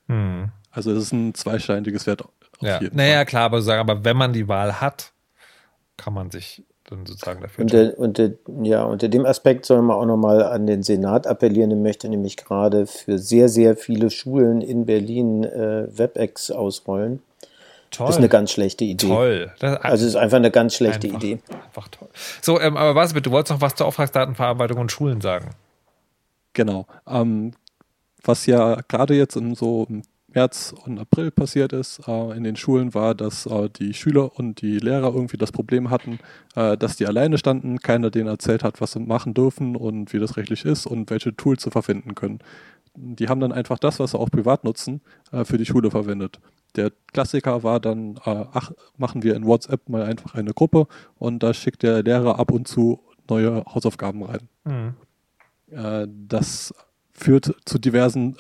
Mhm. 0.09 0.51
Also 0.71 0.93
es 0.93 1.05
ist 1.05 1.13
ein 1.13 1.35
zweischneidiges 1.35 2.07
Wert. 2.07 2.23
Auf 2.23 2.33
ja. 2.61 2.81
jeden 2.81 2.97
naja, 2.97 3.17
Fall. 3.17 3.27
klar, 3.27 3.45
aber, 3.45 3.63
sagen, 3.63 3.81
aber 3.81 4.05
wenn 4.05 4.17
man 4.17 4.33
die 4.33 4.49
Wahl 4.49 4.81
hat, 4.81 5.13
kann 5.97 6.13
man 6.13 6.31
sich 6.31 6.65
dann 6.89 7.05
sozusagen 7.07 7.41
dafür. 7.41 7.63
Unter, 7.63 7.99
unter, 7.99 8.31
ja, 8.63 8.85
unter 8.85 9.09
dem 9.09 9.27
Aspekt 9.27 9.67
soll 9.67 9.83
man 9.83 9.97
auch 9.97 10.07
nochmal 10.07 10.43
an 10.43 10.67
den 10.67 10.83
Senat 10.83 11.27
appellieren. 11.27 11.71
Ich 11.71 11.77
möchte 11.77 12.09
nämlich 12.09 12.37
gerade 12.37 12.87
für 12.87 13.19
sehr, 13.19 13.49
sehr 13.49 13.77
viele 13.77 14.11
Schulen 14.11 14.61
in 14.61 14.87
Berlin 14.87 15.45
äh, 15.45 15.87
WebEx 15.97 16.51
ausrollen. 16.51 17.23
Toll. 17.91 18.07
Das 18.07 18.17
ist 18.17 18.19
eine 18.19 18.29
ganz 18.29 18.51
schlechte 18.51 18.85
Idee. 18.85 19.09
Toll. 19.09 19.53
Das, 19.59 19.81
also 19.81 20.05
es 20.05 20.11
ist 20.11 20.17
einfach 20.17 20.37
eine 20.37 20.51
ganz 20.51 20.75
schlechte 20.75 21.07
einfach, 21.07 21.23
Idee. 21.23 21.39
Einfach 21.49 21.89
toll. 21.89 22.09
So, 22.43 22.61
ähm, 22.61 22.77
aber 22.77 22.95
was 22.95 23.13
bitte, 23.13 23.23
du 23.23 23.31
wolltest 23.31 23.53
noch 23.53 23.61
was 23.61 23.75
zur 23.75 23.87
Auftragsdatenverarbeitung 23.87 24.79
und 24.79 24.93
Schulen 24.93 25.21
sagen. 25.21 25.51
Genau. 26.53 26.87
Ähm, 27.07 27.53
was 28.25 28.47
ja 28.47 28.81
gerade 28.89 29.15
jetzt 29.15 29.37
in 29.37 29.55
so 29.55 29.87
März 30.37 30.75
und 30.85 30.99
April 31.01 31.31
passiert 31.31 31.73
ist 31.73 32.07
äh, 32.07 32.37
in 32.37 32.45
den 32.45 32.57
Schulen, 32.57 32.93
war, 32.95 33.15
dass 33.15 33.47
äh, 33.47 33.71
die 33.71 33.95
Schüler 33.95 34.39
und 34.39 34.61
die 34.61 34.79
Lehrer 34.79 35.15
irgendwie 35.15 35.39
das 35.39 35.51
Problem 35.51 35.89
hatten, 35.89 36.19
äh, 36.55 36.77
dass 36.77 36.97
die 36.97 37.07
alleine 37.07 37.39
standen, 37.39 37.79
keiner 37.79 38.11
denen 38.11 38.29
erzählt 38.29 38.63
hat, 38.63 38.83
was 38.83 38.93
sie 38.93 39.01
machen 39.01 39.33
dürfen 39.33 39.77
und 39.77 40.13
wie 40.13 40.19
das 40.19 40.37
rechtlich 40.37 40.67
ist 40.67 40.87
und 40.87 41.09
welche 41.09 41.35
Tools 41.35 41.63
sie 41.63 41.71
verwenden 41.71 42.15
können. 42.15 42.41
Die 42.95 43.29
haben 43.29 43.41
dann 43.41 43.53
einfach 43.53 43.79
das, 43.79 43.99
was 43.99 44.11
sie 44.11 44.19
auch 44.19 44.31
privat 44.31 44.65
nutzen, 44.65 45.03
für 45.45 45.59
die 45.59 45.67
Schule 45.67 45.91
verwendet. 45.91 46.39
Der 46.77 46.93
Klassiker 47.13 47.63
war 47.63 47.79
dann, 47.79 48.19
ach, 48.25 48.73
machen 48.97 49.23
wir 49.23 49.37
in 49.37 49.45
WhatsApp 49.45 49.87
mal 49.91 50.03
einfach 50.03 50.35
eine 50.35 50.55
Gruppe 50.55 50.87
und 51.19 51.43
da 51.43 51.53
schickt 51.53 51.83
der 51.83 52.03
Lehrer 52.03 52.39
ab 52.39 52.51
und 52.51 52.67
zu 52.67 53.01
neue 53.29 53.63
Hausaufgaben 53.67 54.23
rein. 54.23 54.49
Mhm. 54.65 54.95
Das 56.27 56.73
führt 57.13 57.55
zu 57.67 57.79
diversen 57.79 58.37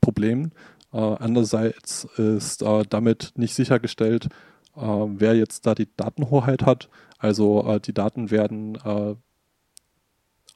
Problemen 0.00 0.50
andererseits 0.98 2.04
ist 2.16 2.62
äh, 2.62 2.84
damit 2.88 3.32
nicht 3.36 3.54
sichergestellt, 3.54 4.28
äh, 4.76 4.80
wer 4.80 5.34
jetzt 5.34 5.66
da 5.66 5.74
die 5.74 5.88
Datenhoheit 5.96 6.62
hat. 6.62 6.88
Also 7.18 7.64
äh, 7.66 7.80
die 7.80 7.94
Daten 7.94 8.30
werden 8.30 8.76
äh, 8.84 9.14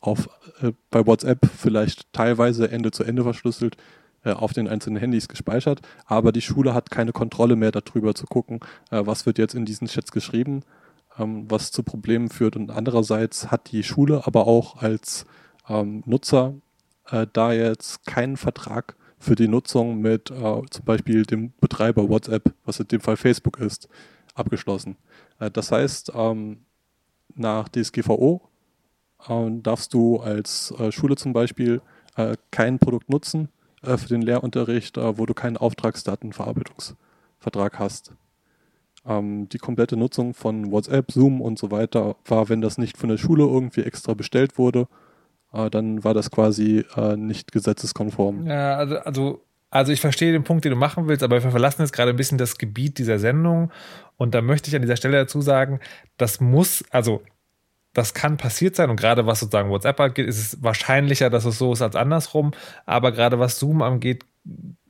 auf, 0.01 0.29
äh, 0.61 0.73
bei 0.91 1.07
WhatsApp 1.07 1.47
vielleicht 1.57 2.13
teilweise 2.13 2.71
Ende 2.71 2.91
zu 2.91 3.05
Ende 3.05 3.23
verschlüsselt 3.23 3.77
auf 4.25 4.53
den 4.53 4.67
einzelnen 4.67 4.99
Handys 4.99 5.29
gespeichert, 5.29 5.83
aber 6.05 6.33
die 6.33 6.41
Schule 6.41 6.75
hat 6.75 6.91
keine 6.91 7.13
Kontrolle 7.13 7.55
mehr 7.55 7.71
darüber 7.71 8.13
zu 8.13 8.27
gucken, 8.27 8.59
was 8.91 9.25
wird 9.25 9.39
jetzt 9.39 9.55
in 9.55 9.65
diesen 9.65 9.87
Chats 9.87 10.11
geschrieben, 10.11 10.65
ähm, 11.17 11.49
was 11.49 11.71
zu 11.71 11.85
Problemen 11.85 12.29
führt. 12.29 12.57
Und 12.57 12.73
andererseits 12.73 13.53
hat 13.53 13.71
die 13.71 13.85
Schule 13.85 14.27
aber 14.27 14.49
auch 14.49 14.83
als 14.83 15.27
ähm, 15.69 16.03
Nutzer 16.07 16.55
da 17.33 17.53
jetzt 17.53 18.05
keinen 18.05 18.37
Vertrag 18.37 18.97
für 19.19 19.35
die 19.35 19.49
Nutzung 19.49 20.01
mit 20.01 20.31
äh, 20.31 20.63
zum 20.71 20.85
Beispiel 20.85 21.25
dem 21.25 21.53
Betreiber 21.61 22.09
WhatsApp, 22.09 22.55
was 22.65 22.79
in 22.81 22.89
dem 22.89 23.01
Fall 23.01 23.17
Facebook 23.17 23.59
ist, 23.59 23.89
abgeschlossen. 24.35 24.97
Äh, 25.39 25.51
das 25.51 25.73
heißt, 25.73 26.13
ähm, 26.15 26.59
nach 27.35 27.69
DSGVO 27.69 28.43
äh, 29.29 29.51
darfst 29.63 29.95
du 29.95 30.19
als 30.19 30.75
äh, 30.79 30.93
Schule 30.93 31.17
zum 31.17 31.33
Beispiel 31.33 31.81
äh, 32.17 32.37
kein 32.51 32.79
Produkt 32.79 33.09
nutzen 33.09 33.49
äh, 33.83 33.97
für 33.97 34.09
den 34.09 34.21
Lehrunterricht, 34.23 34.97
wo 34.97 35.27
du 35.27 35.35
keinen 35.35 35.57
Auftragsdatenverarbeitungsvertrag 35.57 37.79
hast. 37.79 38.13
Ähm, 39.07 39.49
die 39.49 39.59
komplette 39.59 39.97
Nutzung 39.97 40.35
von 40.35 40.73
WhatsApp, 40.73 41.13
Zoom 41.13 41.41
und 41.41 41.59
so 41.59 41.71
weiter 41.71 42.17
war, 42.25 42.49
wenn 42.49 42.61
das 42.61 42.79
nicht 42.79 42.97
von 42.97 43.09
der 43.09 43.19
Schule 43.19 43.45
irgendwie 43.45 43.83
extra 43.83 44.15
bestellt 44.15 44.59
wurde, 44.59 44.89
äh, 45.53 45.71
dann 45.71 46.05
war 46.05 46.15
das 46.15 46.31
quasi 46.31 46.85
äh, 46.97 47.17
nicht 47.17 47.53
gesetzeskonform. 47.53 48.47
Ja, 48.47 48.77
also, 48.77 48.99
also, 48.99 49.45
also 49.71 49.93
ich 49.93 50.01
verstehe 50.01 50.33
den 50.33 50.45
Punkt, 50.45 50.65
den 50.65 50.73
du 50.73 50.79
machen 50.79 51.09
willst, 51.09 51.23
aber 51.23 51.43
wir 51.43 51.51
verlassen 51.51 51.83
jetzt 51.83 51.93
gerade 51.93 52.11
ein 52.11 52.17
bisschen 52.17 52.39
das 52.39 52.59
Gebiet 52.59 52.99
dieser 52.99 53.19
Sendung. 53.19 53.73
Und 54.17 54.35
da 54.35 54.43
möchte 54.43 54.69
ich 54.69 54.77
an 54.77 54.83
dieser 54.83 54.97
Stelle 54.97 55.19
dazu 55.19 55.41
sagen, 55.41 55.81
das 56.17 56.41
muss, 56.41 56.85
also 56.91 57.23
das 57.93 58.13
kann 58.13 58.37
passiert 58.37 58.77
sein 58.77 58.91
und 58.91 59.01
gerade 59.01 59.27
was 59.27 59.41
sozusagen 59.41 59.71
WhatsApp 59.71 59.99
angeht, 60.01 60.27
ist 60.27 60.39
es 60.39 60.63
wahrscheinlicher, 60.63 61.31
dass 61.31 61.47
es 61.47 61.57
so 61.57 61.73
ist 61.73 61.81
als 61.81 61.97
andersrum. 61.97 62.53
Aber 62.85 63.11
gerade 63.11 63.39
was 63.39 63.59
Zoom 63.59 63.81
angeht, 63.81 64.25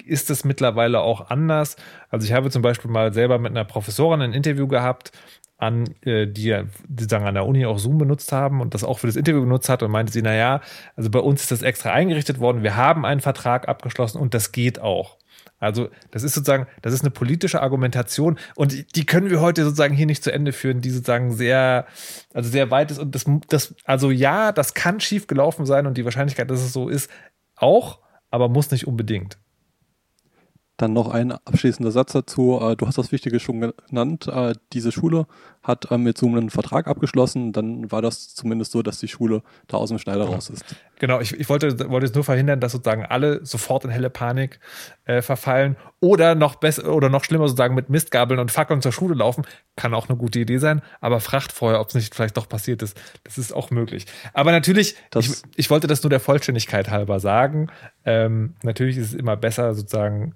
ist 0.04 0.28
es 0.28 0.44
mittlerweile 0.44 1.00
auch 1.00 1.30
anders. 1.30 1.76
Also 2.10 2.26
ich 2.26 2.32
habe 2.32 2.50
zum 2.50 2.62
Beispiel 2.62 2.90
mal 2.90 3.12
selber 3.14 3.38
mit 3.38 3.52
einer 3.52 3.64
Professorin 3.64 4.22
ein 4.22 4.32
Interview 4.32 4.66
gehabt 4.66 5.12
an, 5.58 5.84
äh, 6.02 6.26
die, 6.26 6.62
die 6.86 7.04
sagen 7.04 7.26
an 7.26 7.34
der 7.34 7.46
Uni 7.46 7.64
auch 7.64 7.78
Zoom 7.78 7.98
benutzt 7.98 8.32
haben 8.32 8.60
und 8.60 8.74
das 8.74 8.84
auch 8.84 8.98
für 8.98 9.06
das 9.06 9.16
Interview 9.16 9.40
benutzt 9.40 9.68
hat 9.68 9.82
und 9.82 9.90
meinte 9.90 10.12
sie, 10.12 10.22
naja, 10.22 10.60
also 10.96 11.10
bei 11.10 11.18
uns 11.18 11.42
ist 11.42 11.50
das 11.50 11.62
extra 11.62 11.92
eingerichtet 11.92 12.40
worden, 12.40 12.62
wir 12.62 12.76
haben 12.76 13.04
einen 13.04 13.20
Vertrag 13.20 13.68
abgeschlossen 13.68 14.18
und 14.18 14.34
das 14.34 14.52
geht 14.52 14.78
auch. 14.78 15.16
Also 15.58 15.88
das 16.10 16.22
ist 16.22 16.34
sozusagen, 16.34 16.66
das 16.82 16.92
ist 16.92 17.00
eine 17.00 17.10
politische 17.10 17.62
Argumentation 17.62 18.38
und 18.56 18.94
die 18.94 19.06
können 19.06 19.30
wir 19.30 19.40
heute 19.40 19.64
sozusagen 19.64 19.94
hier 19.94 20.06
nicht 20.06 20.22
zu 20.22 20.30
Ende 20.30 20.52
führen, 20.52 20.82
die 20.82 20.90
sozusagen 20.90 21.32
sehr, 21.32 21.86
also 22.34 22.50
sehr 22.50 22.70
weit 22.70 22.90
ist 22.90 22.98
und 22.98 23.14
das, 23.14 23.24
das 23.48 23.74
also 23.84 24.10
ja, 24.10 24.52
das 24.52 24.74
kann 24.74 25.00
schief 25.00 25.26
gelaufen 25.26 25.64
sein 25.64 25.86
und 25.86 25.96
die 25.96 26.04
Wahrscheinlichkeit, 26.04 26.50
dass 26.50 26.60
es 26.60 26.74
so 26.74 26.90
ist, 26.90 27.10
auch, 27.56 28.00
aber 28.30 28.50
muss 28.50 28.70
nicht 28.70 28.86
unbedingt. 28.86 29.38
Dann 30.76 30.92
noch 30.92 31.08
ein 31.08 31.32
abschließender 31.32 31.90
Satz 31.90 32.12
dazu. 32.12 32.58
Äh, 32.60 32.76
du 32.76 32.86
hast 32.86 32.98
das 32.98 33.10
Wichtige 33.10 33.40
schon 33.40 33.72
genannt. 33.88 34.28
Äh, 34.28 34.54
diese 34.72 34.92
Schule 34.92 35.26
hat 35.62 35.90
äh, 35.90 35.96
mit 35.96 36.18
Zoom 36.18 36.34
einen 36.34 36.50
Vertrag 36.50 36.86
abgeschlossen. 36.86 37.52
Dann 37.52 37.90
war 37.90 38.02
das 38.02 38.34
zumindest 38.34 38.72
so, 38.72 38.82
dass 38.82 38.98
die 38.98 39.08
Schule 39.08 39.42
da 39.68 39.78
aus 39.78 39.88
dem 39.88 39.98
Schneider 39.98 40.24
raus 40.24 40.50
ist. 40.50 40.64
Genau, 40.98 41.20
ich, 41.20 41.32
ich 41.32 41.48
wollte, 41.48 41.88
wollte 41.90 42.06
jetzt 42.06 42.14
nur 42.14 42.24
verhindern, 42.24 42.60
dass 42.60 42.72
sozusagen 42.72 43.06
alle 43.06 43.44
sofort 43.44 43.84
in 43.84 43.90
helle 43.90 44.10
Panik 44.10 44.60
äh, 45.06 45.22
verfallen 45.22 45.76
oder 46.00 46.34
noch 46.34 46.56
besser 46.56 46.92
oder 46.92 47.08
noch 47.08 47.24
schlimmer 47.24 47.48
sozusagen 47.48 47.74
mit 47.74 47.88
Mistgabeln 47.88 48.38
und 48.38 48.50
Fackeln 48.50 48.82
zur 48.82 48.92
Schule 48.92 49.14
laufen. 49.14 49.46
Kann 49.76 49.94
auch 49.94 50.08
eine 50.08 50.18
gute 50.18 50.38
Idee 50.38 50.58
sein, 50.58 50.82
aber 51.00 51.20
fracht 51.20 51.52
vorher, 51.52 51.80
ob 51.80 51.88
es 51.88 51.94
nicht 51.94 52.14
vielleicht 52.14 52.36
doch 52.36 52.48
passiert 52.48 52.82
ist. 52.82 53.00
Das 53.24 53.38
ist 53.38 53.52
auch 53.52 53.70
möglich. 53.70 54.06
Aber 54.34 54.52
natürlich, 54.52 54.94
ich, 55.16 55.30
ich 55.56 55.70
wollte 55.70 55.86
das 55.86 56.02
nur 56.02 56.10
der 56.10 56.20
Vollständigkeit 56.20 56.90
halber 56.90 57.18
sagen. 57.18 57.68
Ähm, 58.04 58.54
natürlich 58.62 58.98
ist 58.98 59.08
es 59.08 59.14
immer 59.14 59.36
besser, 59.36 59.74
sozusagen 59.74 60.34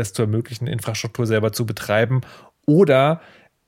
das 0.00 0.12
zu 0.12 0.22
ermöglichen, 0.22 0.66
Infrastruktur 0.66 1.26
selber 1.26 1.52
zu 1.52 1.66
betreiben 1.66 2.22
oder 2.66 3.20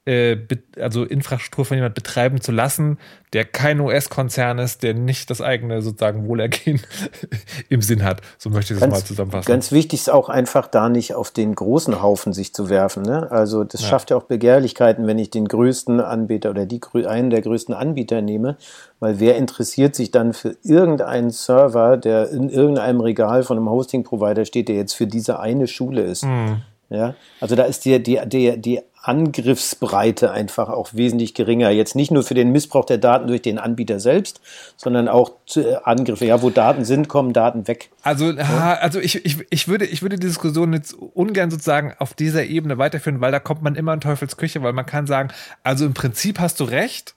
äh, 0.05 0.37
also 0.81 1.05
Infrastruktur 1.05 1.65
von 1.65 1.77
jemand 1.77 1.95
betreiben 1.95 2.41
zu 2.41 2.51
lassen, 2.51 2.99
der 3.33 3.45
kein 3.45 3.79
US-Konzern 3.79 4.59
ist, 4.59 4.83
der 4.83 4.95
nicht 4.95 5.31
das 5.31 5.41
eigene 5.41 5.81
sozusagen 5.81 6.27
Wohlergehen 6.27 6.81
im 7.69 7.83
Sinn 7.83 8.03
hat. 8.03 8.21
So 8.37 8.51
möchte 8.51 8.75
ich 8.75 8.81
das 8.81 8.91
mal 8.91 9.05
zusammenfassen. 9.05 9.47
Ganz 9.47 9.71
wichtig 9.71 10.01
ist 10.01 10.11
auch 10.11 10.29
einfach 10.29 10.67
da 10.67 10.89
nicht 10.89 11.15
auf 11.15 11.31
den 11.31 11.55
großen 11.55 12.03
Haufen 12.03 12.33
sich 12.33 12.53
zu 12.53 12.69
werfen. 12.69 13.05
Ne? 13.05 13.31
Also 13.31 13.63
das 13.63 13.83
ja. 13.83 13.89
schafft 13.89 14.11
ja 14.11 14.17
auch 14.17 14.25
Begehrlichkeiten, 14.25 15.07
wenn 15.07 15.21
ich 15.21 15.31
den 15.31 15.47
größten 15.47 16.01
Anbieter 16.01 16.51
oder 16.51 16.67
die 16.67 16.81
einen 17.07 17.31
der 17.31 17.43
größten 17.43 17.75
Anbieter 17.75 18.23
nehme, 18.23 18.57
weil 18.99 19.21
wer 19.21 19.37
interessiert 19.37 19.95
sich 19.95 20.11
dann 20.11 20.33
für 20.33 20.57
irgendeinen 20.65 21.31
Server, 21.31 21.97
der 21.97 22.31
in 22.31 22.49
irgendeinem 22.49 23.01
Regal 23.01 23.45
von 23.45 23.57
einem 23.57 23.71
Hosting-Provider 23.71 24.45
steht, 24.47 24.69
der 24.69 24.77
jetzt 24.77 24.95
für 24.95 25.07
diese 25.07 25.39
eine 25.39 25.69
Schule 25.69 26.03
ist. 26.03 26.25
Mhm. 26.25 26.63
Ja, 26.91 27.15
also 27.41 27.57
da 27.57 27.63
ist 27.63 27.87
die, 27.87 28.03
die, 28.03 28.21
die, 28.27 28.61
die 28.61 28.81
Angriffsbreite 29.03 30.31
einfach 30.31 30.69
auch 30.69 30.91
wesentlich 30.95 31.35
geringer. 31.35 31.71
Jetzt 31.71 31.97
nicht 31.97 32.11
nur 32.11 32.23
für 32.23 32.35
den 32.35 32.53
Missbrauch 32.53 32.85
der 32.85 32.99
Daten 32.99 33.27
durch 33.27 33.43
den 33.43 33.59
Anbieter 33.59 33.99
selbst, 33.99 34.41
sondern 34.77 35.09
auch 35.09 35.33
äh, 35.57 35.75
Angriffe. 35.83 36.25
Ja, 36.25 36.41
wo 36.41 36.51
Daten 36.51 36.85
sind, 36.85 37.09
kommen 37.09 37.33
Daten 37.33 37.67
weg. 37.67 37.91
Also, 38.03 38.31
ja. 38.31 38.79
also 38.81 39.01
ich, 39.01 39.25
ich, 39.25 39.45
ich, 39.51 39.69
würde, 39.69 39.87
ich 39.87 40.03
würde 40.03 40.17
die 40.17 40.27
Diskussion 40.27 40.73
jetzt 40.73 40.95
ungern 40.95 41.51
sozusagen 41.51 41.95
auf 41.99 42.15
dieser 42.15 42.45
Ebene 42.45 42.79
weiterführen, 42.79 43.21
weil 43.21 43.33
da 43.33 43.41
kommt 43.41 43.63
man 43.63 43.75
immer 43.75 43.93
in 43.93 44.01
Teufels 44.01 44.37
Küche, 44.37 44.63
weil 44.63 44.73
man 44.73 44.87
kann 44.87 45.07
sagen, 45.07 45.31
also 45.65 45.85
im 45.85 45.95
Prinzip 45.95 46.39
hast 46.39 46.61
du 46.61 46.65
recht, 46.65 47.17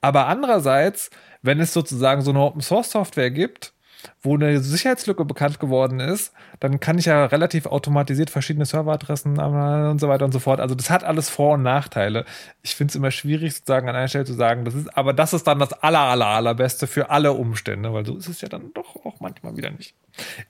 aber 0.00 0.26
andererseits, 0.26 1.10
wenn 1.42 1.60
es 1.60 1.72
sozusagen 1.72 2.22
so 2.22 2.30
eine 2.30 2.40
Open 2.40 2.60
Source 2.60 2.90
Software 2.90 3.30
gibt, 3.30 3.72
wo 4.22 4.34
eine 4.34 4.60
Sicherheitslücke 4.60 5.24
bekannt 5.24 5.60
geworden 5.60 6.00
ist, 6.00 6.32
dann 6.58 6.80
kann 6.80 6.98
ich 6.98 7.06
ja 7.06 7.26
relativ 7.26 7.66
automatisiert 7.66 8.30
verschiedene 8.30 8.66
Serveradressen 8.66 9.38
und 9.38 10.00
so 10.00 10.08
weiter 10.08 10.24
und 10.24 10.32
so 10.32 10.38
fort. 10.38 10.60
Also 10.60 10.74
das 10.74 10.90
hat 10.90 11.04
alles 11.04 11.28
Vor- 11.28 11.54
und 11.54 11.62
Nachteile. 11.62 12.24
Ich 12.62 12.74
finde 12.74 12.90
es 12.90 12.96
immer 12.96 13.10
schwierig, 13.10 13.54
sozusagen 13.54 13.88
an 13.88 13.96
einer 13.96 14.08
Stelle 14.08 14.24
zu 14.24 14.34
sagen, 14.34 14.64
das 14.64 14.74
ist, 14.74 14.96
aber 14.96 15.12
das 15.12 15.32
ist 15.32 15.46
dann 15.46 15.58
das 15.58 15.72
aller, 15.72 16.00
aller, 16.00 16.26
allerbeste 16.26 16.86
für 16.86 17.10
alle 17.10 17.32
Umstände, 17.32 17.92
weil 17.92 18.04
so 18.04 18.16
ist 18.16 18.28
es 18.28 18.40
ja 18.40 18.48
dann 18.48 18.72
doch 18.74 18.96
auch 19.04 19.20
manchmal 19.20 19.56
wieder 19.56 19.70
nicht. 19.70 19.94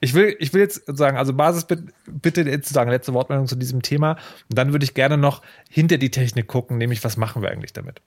Ich 0.01 0.15
will, 0.15 0.37
ich 0.39 0.53
will 0.53 0.61
jetzt 0.61 0.83
sagen, 0.87 1.17
also 1.17 1.33
Basis 1.33 1.67
bitte 2.07 2.43
jetzt 2.43 2.73
sagen, 2.73 2.91
letzte 2.91 3.15
Wortmeldung 3.15 3.47
zu 3.47 3.57
diesem 3.57 3.83
Thema. 3.83 4.13
Und 4.49 4.59
dann 4.59 4.73
würde 4.73 4.85
ich 4.85 4.95
gerne 4.95 5.17
noch 5.17 5.43
hinter 5.69 5.99
die 5.99 6.11
Technik 6.11 6.47
gucken, 6.49 6.79
nämlich 6.79 7.05
was 7.05 7.17
machen 7.17 7.43
wir 7.43 7.51
eigentlich 7.51 7.73
damit? 7.73 8.01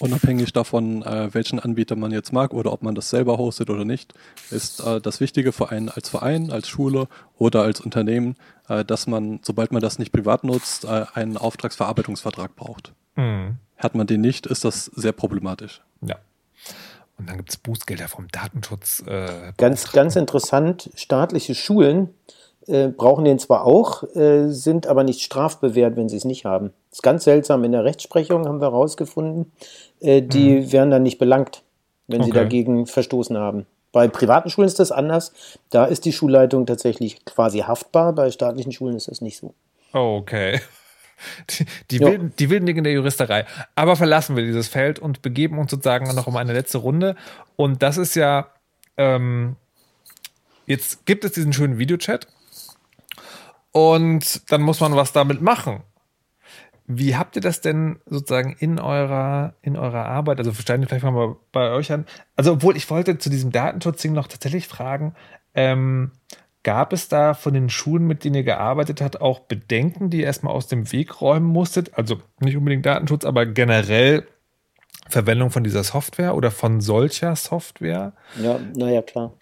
Unabhängig 0.00 0.52
davon, 0.52 1.02
äh, 1.02 1.32
welchen 1.32 1.60
Anbieter 1.60 1.96
man 1.96 2.10
jetzt 2.10 2.32
mag 2.32 2.52
oder 2.52 2.72
ob 2.72 2.82
man 2.82 2.94
das 2.94 3.10
selber 3.10 3.38
hostet 3.38 3.70
oder 3.70 3.84
nicht, 3.84 4.14
ist 4.50 4.80
äh, 4.80 5.00
das 5.00 5.20
Wichtige 5.20 5.52
für 5.52 5.70
einen 5.70 5.88
als 5.88 6.08
Verein, 6.08 6.50
als 6.50 6.68
Schule 6.68 7.08
oder 7.38 7.62
als 7.62 7.80
Unternehmen, 7.80 8.36
äh, 8.68 8.84
dass 8.84 9.06
man, 9.06 9.40
sobald 9.42 9.72
man 9.72 9.80
das 9.80 9.98
nicht 9.98 10.12
privat 10.12 10.44
nutzt, 10.44 10.84
äh, 10.84 11.06
einen 11.14 11.36
Auftragsverarbeitungsvertrag 11.36 12.56
braucht. 12.56 12.92
Mhm. 13.16 13.58
Hat 13.76 13.94
man 13.94 14.06
den 14.06 14.20
nicht, 14.20 14.46
ist 14.46 14.64
das 14.64 14.86
sehr 14.86 15.12
problematisch. 15.12 15.80
Ja. 16.00 16.16
Und 17.16 17.28
dann 17.28 17.36
gibt 17.36 17.50
es 17.50 17.56
Bußgelder 17.56 18.08
vom 18.08 18.28
Datenschutz. 18.28 19.04
Äh, 19.06 19.52
ganz, 19.56 19.92
ganz 19.92 20.16
interessant, 20.16 20.90
staatliche 20.96 21.54
Schulen 21.54 22.10
äh, 22.66 22.88
brauchen 22.88 23.24
den 23.24 23.38
zwar 23.38 23.64
auch, 23.64 24.02
äh, 24.14 24.48
sind 24.48 24.86
aber 24.86 25.04
nicht 25.04 25.22
strafbewehrt, 25.22 25.96
wenn 25.96 26.08
sie 26.08 26.16
es 26.16 26.24
nicht 26.24 26.44
haben. 26.44 26.72
Das 26.90 26.98
ist 26.98 27.02
ganz 27.02 27.24
seltsam. 27.24 27.64
In 27.64 27.72
der 27.72 27.84
Rechtsprechung 27.84 28.46
haben 28.46 28.60
wir 28.60 28.70
herausgefunden, 28.70 29.52
äh, 30.00 30.22
die 30.22 30.60
mhm. 30.60 30.72
werden 30.72 30.90
dann 30.90 31.02
nicht 31.02 31.18
belangt, 31.18 31.62
wenn 32.06 32.20
okay. 32.20 32.30
sie 32.30 32.34
dagegen 32.34 32.86
verstoßen 32.86 33.36
haben. 33.36 33.66
Bei 33.92 34.08
privaten 34.08 34.50
Schulen 34.50 34.66
ist 34.66 34.80
das 34.80 34.90
anders. 34.90 35.32
Da 35.70 35.84
ist 35.84 36.04
die 36.04 36.12
Schulleitung 36.12 36.66
tatsächlich 36.66 37.24
quasi 37.24 37.60
haftbar. 37.60 38.12
Bei 38.12 38.30
staatlichen 38.30 38.72
Schulen 38.72 38.96
ist 38.96 39.08
das 39.08 39.20
nicht 39.20 39.38
so. 39.38 39.54
Okay. 39.92 40.60
Die, 41.48 41.64
die, 41.92 42.00
wilden, 42.00 42.32
die 42.38 42.50
wilden 42.50 42.66
Dinge 42.66 42.82
der 42.82 42.92
Juristerei. 42.92 43.46
Aber 43.76 43.94
verlassen 43.94 44.34
wir 44.34 44.42
dieses 44.42 44.66
Feld 44.66 44.98
und 44.98 45.22
begeben 45.22 45.58
uns 45.58 45.70
sozusagen 45.70 46.12
noch 46.12 46.26
um 46.26 46.36
eine 46.36 46.52
letzte 46.52 46.78
Runde. 46.78 47.14
Und 47.54 47.82
das 47.82 47.96
ist 47.96 48.16
ja, 48.16 48.48
ähm, 48.96 49.54
jetzt 50.66 51.06
gibt 51.06 51.24
es 51.24 51.32
diesen 51.32 51.52
schönen 51.52 51.78
Videochat 51.78 52.26
und 53.74 54.52
dann 54.52 54.62
muss 54.62 54.78
man 54.78 54.94
was 54.94 55.12
damit 55.12 55.42
machen. 55.42 55.82
Wie 56.86 57.16
habt 57.16 57.34
ihr 57.34 57.42
das 57.42 57.60
denn 57.60 57.98
sozusagen 58.06 58.54
in 58.60 58.78
eurer, 58.78 59.54
in 59.62 59.76
eurer 59.76 60.04
Arbeit? 60.04 60.38
Also 60.38 60.52
steigen 60.52 60.86
vielleicht 60.86 61.04
mal 61.04 61.34
bei 61.50 61.72
euch 61.72 61.90
an. 61.90 62.06
Also, 62.36 62.52
obwohl 62.52 62.76
ich 62.76 62.88
wollte 62.88 63.18
zu 63.18 63.30
diesem 63.30 63.50
Datenschutzding 63.50 64.12
noch 64.12 64.28
tatsächlich 64.28 64.68
fragen, 64.68 65.16
ähm, 65.54 66.12
gab 66.62 66.92
es 66.92 67.08
da 67.08 67.34
von 67.34 67.52
den 67.52 67.68
Schulen, 67.68 68.06
mit 68.06 68.22
denen 68.22 68.36
ihr 68.36 68.44
gearbeitet 68.44 69.00
habt, 69.00 69.20
auch 69.20 69.40
Bedenken, 69.40 70.08
die 70.08 70.18
ihr 70.18 70.26
erstmal 70.26 70.54
aus 70.54 70.68
dem 70.68 70.92
Weg 70.92 71.20
räumen 71.20 71.46
musstet? 71.46 71.98
Also 71.98 72.20
nicht 72.38 72.56
unbedingt 72.56 72.86
Datenschutz, 72.86 73.24
aber 73.24 73.44
generell 73.44 74.24
Verwendung 75.08 75.50
von 75.50 75.64
dieser 75.64 75.82
Software 75.82 76.36
oder 76.36 76.52
von 76.52 76.80
solcher 76.80 77.34
Software? 77.34 78.12
Ja, 78.40 78.60
naja, 78.76 79.02
klar. 79.02 79.32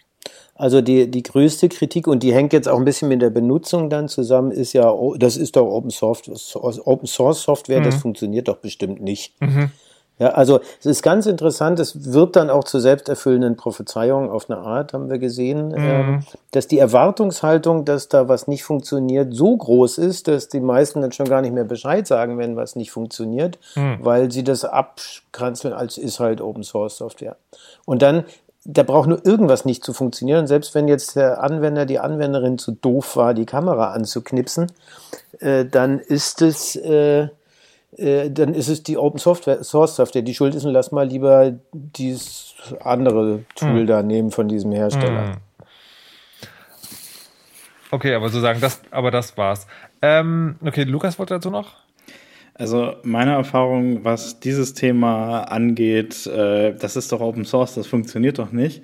Also 0.55 0.81
die, 0.81 1.09
die 1.09 1.23
größte 1.23 1.67
Kritik, 1.69 2.07
und 2.07 2.21
die 2.21 2.33
hängt 2.33 2.53
jetzt 2.53 2.69
auch 2.69 2.77
ein 2.77 2.85
bisschen 2.85 3.09
mit 3.09 3.21
der 3.21 3.31
Benutzung 3.31 3.89
dann 3.89 4.07
zusammen, 4.07 4.51
ist 4.51 4.73
ja, 4.73 4.91
oh, 4.91 5.15
das 5.15 5.35
ist 5.35 5.55
doch 5.55 5.65
Open 5.65 5.89
Source, 5.89 6.55
Open 6.55 7.07
Source 7.07 7.41
Software, 7.41 7.79
mhm. 7.79 7.85
das 7.85 7.95
funktioniert 7.95 8.47
doch 8.47 8.57
bestimmt 8.57 9.01
nicht. 9.01 9.33
Mhm. 9.41 9.71
Ja, 10.19 10.29
also 10.29 10.59
es 10.79 10.85
ist 10.85 11.01
ganz 11.01 11.25
interessant, 11.25 11.79
es 11.79 12.13
wird 12.13 12.35
dann 12.35 12.51
auch 12.51 12.65
zu 12.65 12.79
selbsterfüllenden 12.79 13.55
Prophezeiungen 13.55 14.29
auf 14.29 14.47
eine 14.47 14.59
Art, 14.59 14.93
haben 14.93 15.09
wir 15.09 15.17
gesehen, 15.17 15.69
mhm. 15.69 15.75
ähm, 15.77 16.23
dass 16.51 16.67
die 16.67 16.77
Erwartungshaltung, 16.77 17.83
dass 17.83 18.09
da 18.09 18.29
was 18.29 18.47
nicht 18.47 18.63
funktioniert, 18.63 19.33
so 19.33 19.57
groß 19.57 19.97
ist, 19.97 20.27
dass 20.27 20.49
die 20.49 20.59
meisten 20.59 21.01
dann 21.01 21.11
schon 21.11 21.27
gar 21.27 21.41
nicht 21.41 21.53
mehr 21.53 21.63
Bescheid 21.63 22.05
sagen, 22.05 22.37
wenn 22.37 22.55
was 22.55 22.75
nicht 22.75 22.91
funktioniert, 22.91 23.57
mhm. 23.75 23.97
weil 24.01 24.31
sie 24.31 24.43
das 24.43 24.65
abkranzeln 24.65 25.73
als 25.73 25.97
ist 25.97 26.19
halt 26.19 26.41
Open 26.41 26.63
Source 26.63 26.97
Software. 26.97 27.35
Und 27.85 28.03
dann 28.03 28.23
da 28.65 28.83
braucht 28.83 29.09
nur 29.09 29.25
irgendwas 29.25 29.65
nicht 29.65 29.83
zu 29.83 29.93
funktionieren. 29.93 30.47
Selbst 30.47 30.73
wenn 30.73 30.87
jetzt 30.87 31.15
der 31.15 31.43
Anwender, 31.43 31.85
die 31.85 31.99
Anwenderin 31.99 32.57
zu 32.57 32.71
doof 32.71 33.15
war, 33.15 33.33
die 33.33 33.45
Kamera 33.45 33.91
anzuknipsen, 33.91 34.71
äh, 35.39 35.65
dann 35.65 35.99
ist 35.99 36.41
es, 36.41 36.75
äh, 36.77 37.27
äh, 37.97 38.29
dann 38.31 38.53
ist 38.53 38.69
es 38.69 38.83
die 38.83 38.97
Open 38.97 39.19
Software, 39.19 39.63
Source 39.63 39.95
Software, 39.97 40.21
die 40.21 40.33
schuld 40.33 40.55
ist 40.55 40.65
und 40.65 40.71
lass 40.71 40.91
mal 40.91 41.07
lieber 41.07 41.53
dieses 41.73 42.55
andere 42.81 43.43
Tool 43.55 43.81
hm. 43.81 43.87
da 43.87 44.01
nehmen 44.01 44.31
von 44.31 44.47
diesem 44.47 44.71
Hersteller. 44.71 45.33
Hm. 45.33 45.37
Okay, 47.91 48.15
aber 48.15 48.29
sozusagen 48.29 48.59
das, 48.59 48.81
aber 48.89 49.11
das 49.11 49.37
war's. 49.37 49.67
Ähm, 50.01 50.55
okay, 50.65 50.83
Lukas 50.83 51.19
wollte 51.19 51.35
dazu 51.35 51.51
noch? 51.51 51.82
Also 52.55 52.95
meine 53.03 53.31
Erfahrung, 53.31 54.03
was 54.03 54.39
dieses 54.39 54.73
Thema 54.73 55.41
angeht, 55.41 56.27
äh, 56.27 56.73
das 56.75 56.95
ist 56.95 57.11
doch 57.11 57.19
Open 57.19 57.45
Source, 57.45 57.73
das 57.73 57.87
funktioniert 57.87 58.37
doch 58.37 58.51
nicht, 58.51 58.83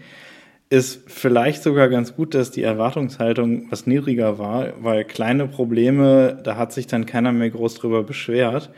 ist 0.72 1.10
vielleicht 1.10 1.64
sogar 1.64 1.90
ganz 1.90 2.16
gut, 2.16 2.34
dass 2.34 2.52
die 2.52 2.64
Erwartungshaltung 2.64 3.68
was 3.72 3.88
niedriger 3.88 4.40
war, 4.40 4.74
weil 4.82 5.04
kleine 5.04 5.48
Probleme, 5.48 6.40
da 6.44 6.58
hat 6.58 6.74
sich 6.74 6.88
dann 6.88 7.06
keiner 7.06 7.32
mehr 7.32 7.50
groß 7.50 7.76
drüber 7.76 8.04
beschwert. 8.04 8.72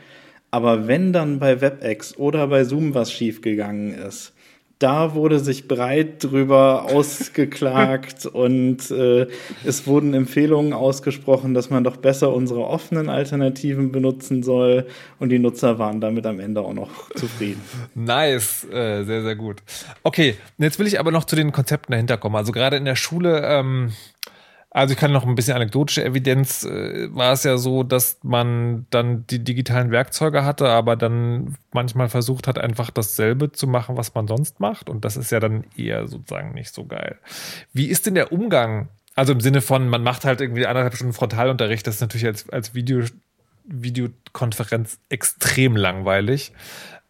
Aber 0.50 0.86
wenn 0.86 1.14
dann 1.14 1.38
bei 1.38 1.62
WebEx 1.62 2.16
oder 2.18 2.46
bei 2.46 2.64
Zoom 2.64 2.94
was 2.94 3.10
schiefgegangen 3.12 3.94
ist, 3.94 4.34
da 4.82 5.14
wurde 5.14 5.38
sich 5.38 5.68
breit 5.68 6.24
drüber 6.24 6.86
ausgeklagt 6.86 8.26
und 8.32 8.90
äh, 8.90 9.26
es 9.64 9.86
wurden 9.86 10.14
Empfehlungen 10.14 10.72
ausgesprochen, 10.72 11.54
dass 11.54 11.70
man 11.70 11.84
doch 11.84 11.96
besser 11.96 12.32
unsere 12.32 12.66
offenen 12.66 13.08
Alternativen 13.08 13.92
benutzen 13.92 14.42
soll 14.42 14.86
und 15.18 15.28
die 15.28 15.38
Nutzer 15.38 15.78
waren 15.78 16.00
damit 16.00 16.26
am 16.26 16.40
Ende 16.40 16.62
auch 16.62 16.74
noch 16.74 17.10
zufrieden. 17.14 17.62
Nice, 17.94 18.64
äh, 18.64 19.04
sehr, 19.04 19.22
sehr 19.22 19.36
gut. 19.36 19.62
Okay, 20.02 20.36
jetzt 20.58 20.78
will 20.78 20.86
ich 20.86 20.98
aber 20.98 21.12
noch 21.12 21.24
zu 21.24 21.36
den 21.36 21.52
Konzepten 21.52 21.92
dahinter 21.92 22.18
kommen. 22.18 22.36
Also 22.36 22.52
gerade 22.52 22.76
in 22.76 22.84
der 22.84 22.96
Schule, 22.96 23.42
ähm, 23.44 23.92
also 24.74 24.94
ich 24.94 24.98
kann 24.98 25.12
noch 25.12 25.26
ein 25.26 25.34
bisschen 25.34 25.54
anekdotische 25.54 26.02
Evidenz, 26.02 26.64
äh, 26.64 27.14
war 27.14 27.34
es 27.34 27.44
ja 27.44 27.58
so, 27.58 27.82
dass 27.82 28.18
man 28.22 28.86
dann 28.88 29.26
die 29.26 29.44
digitalen 29.44 29.90
Werkzeuge 29.90 30.46
hatte, 30.46 30.68
aber 30.68 30.96
dann 30.96 31.56
manchmal 31.72 32.08
versucht 32.08 32.46
hat, 32.46 32.58
einfach 32.58 32.90
dasselbe 32.90 33.52
zu 33.52 33.66
machen, 33.66 33.98
was 33.98 34.14
man 34.14 34.26
sonst 34.26 34.60
macht. 34.60 34.88
Und 34.88 35.04
das 35.04 35.18
ist 35.18 35.30
ja 35.30 35.40
dann 35.40 35.64
eher 35.76 36.08
sozusagen 36.08 36.54
nicht 36.54 36.72
so 36.72 36.86
geil. 36.86 37.18
Wie 37.74 37.86
ist 37.86 38.06
denn 38.06 38.14
der 38.14 38.32
Umgang? 38.32 38.88
Also 39.14 39.34
im 39.34 39.40
Sinne 39.40 39.60
von, 39.60 39.88
man 39.88 40.02
macht 40.02 40.24
halt 40.24 40.40
irgendwie 40.40 40.66
anderthalb 40.66 40.94
Stunden 40.94 41.12
Frontalunterricht, 41.12 41.86
das 41.86 41.96
ist 41.96 42.00
natürlich 42.00 42.26
als, 42.26 42.48
als 42.48 42.74
Video, 42.74 43.04
Videokonferenz 43.64 44.98
extrem 45.10 45.76
langweilig. 45.76 46.52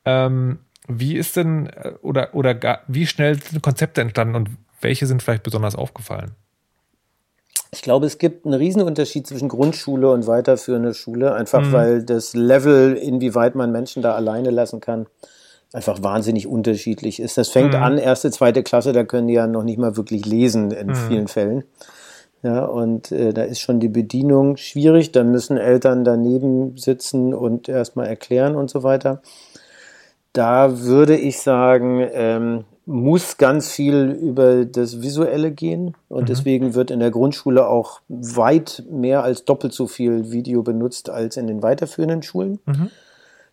Ähm, 0.05 0.59
wie 0.89 1.16
ist 1.16 1.36
denn 1.36 1.68
äh, 1.68 1.93
oder, 2.02 2.34
oder 2.34 2.56
gar, 2.56 2.80
wie 2.89 3.06
schnell 3.06 3.40
sind 3.40 3.62
Konzepte 3.62 4.01
entstanden 4.01 4.34
und 4.34 4.51
welche 4.80 5.06
sind 5.06 5.22
vielleicht 5.22 5.44
besonders 5.44 5.76
aufgefallen? 5.76 6.32
Ich 7.74 7.81
glaube, 7.81 8.05
es 8.05 8.19
gibt 8.19 8.44
einen 8.44 8.55
Riesenunterschied 8.55 9.27
zwischen 9.27 9.49
Grundschule 9.49 10.11
und 10.11 10.27
weiterführende 10.27 10.93
Schule, 10.93 11.32
einfach 11.35 11.62
mhm. 11.62 11.73
weil 11.73 12.03
das 12.03 12.35
Level, 12.35 12.94
inwieweit 12.94 13.55
man 13.55 13.73
Menschen 13.73 14.03
da 14.03 14.15
alleine 14.15 14.51
lassen 14.51 14.81
kann, 14.81 15.07
einfach 15.73 16.03
wahnsinnig 16.03 16.47
unterschiedlich 16.47 17.19
ist. 17.19 17.39
Das 17.39 17.49
fängt 17.49 17.73
mhm. 17.73 17.82
an, 17.82 17.99
erste, 17.99 18.31
zweite 18.31 18.62
Klasse, 18.62 18.93
da 18.93 19.05
können 19.05 19.28
die 19.28 19.35
ja 19.35 19.47
noch 19.47 19.62
nicht 19.62 19.78
mal 19.78 19.97
wirklich 19.97 20.27
lesen 20.27 20.70
in 20.70 20.89
mhm. 20.89 20.94
vielen 20.94 21.28
Fällen. 21.28 21.65
Ja, 22.43 22.65
und 22.65 23.11
äh, 23.11 23.32
da 23.32 23.44
ist 23.44 23.61
schon 23.61 23.81
die 23.81 23.89
Bedienung 23.89 24.59
schwierig, 24.59 25.12
da 25.12 25.24
müssen 25.24 25.57
Eltern 25.57 26.05
daneben 26.05 26.77
sitzen 26.77 27.32
und 27.32 27.69
erstmal 27.69 28.07
erklären 28.07 28.55
und 28.55 28.69
so 28.69 28.82
weiter. 28.82 29.23
Da 30.35 30.81
würde 30.81 31.16
ich 31.16 31.40
sagen, 31.40 32.07
ähm, 32.12 32.65
muss 32.84 33.36
ganz 33.36 33.70
viel 33.70 34.10
über 34.10 34.64
das 34.64 35.02
Visuelle 35.02 35.52
gehen 35.52 35.94
und 36.09 36.22
mhm. 36.22 36.26
deswegen 36.26 36.74
wird 36.74 36.90
in 36.90 37.00
der 37.00 37.10
Grundschule 37.10 37.68
auch 37.68 38.00
weit 38.09 38.84
mehr 38.90 39.22
als 39.22 39.44
doppelt 39.44 39.72
so 39.72 39.86
viel 39.86 40.32
Video 40.32 40.62
benutzt 40.62 41.09
als 41.09 41.36
in 41.36 41.46
den 41.46 41.62
weiterführenden 41.62 42.22
Schulen. 42.22 42.59
Mhm. 42.66 42.90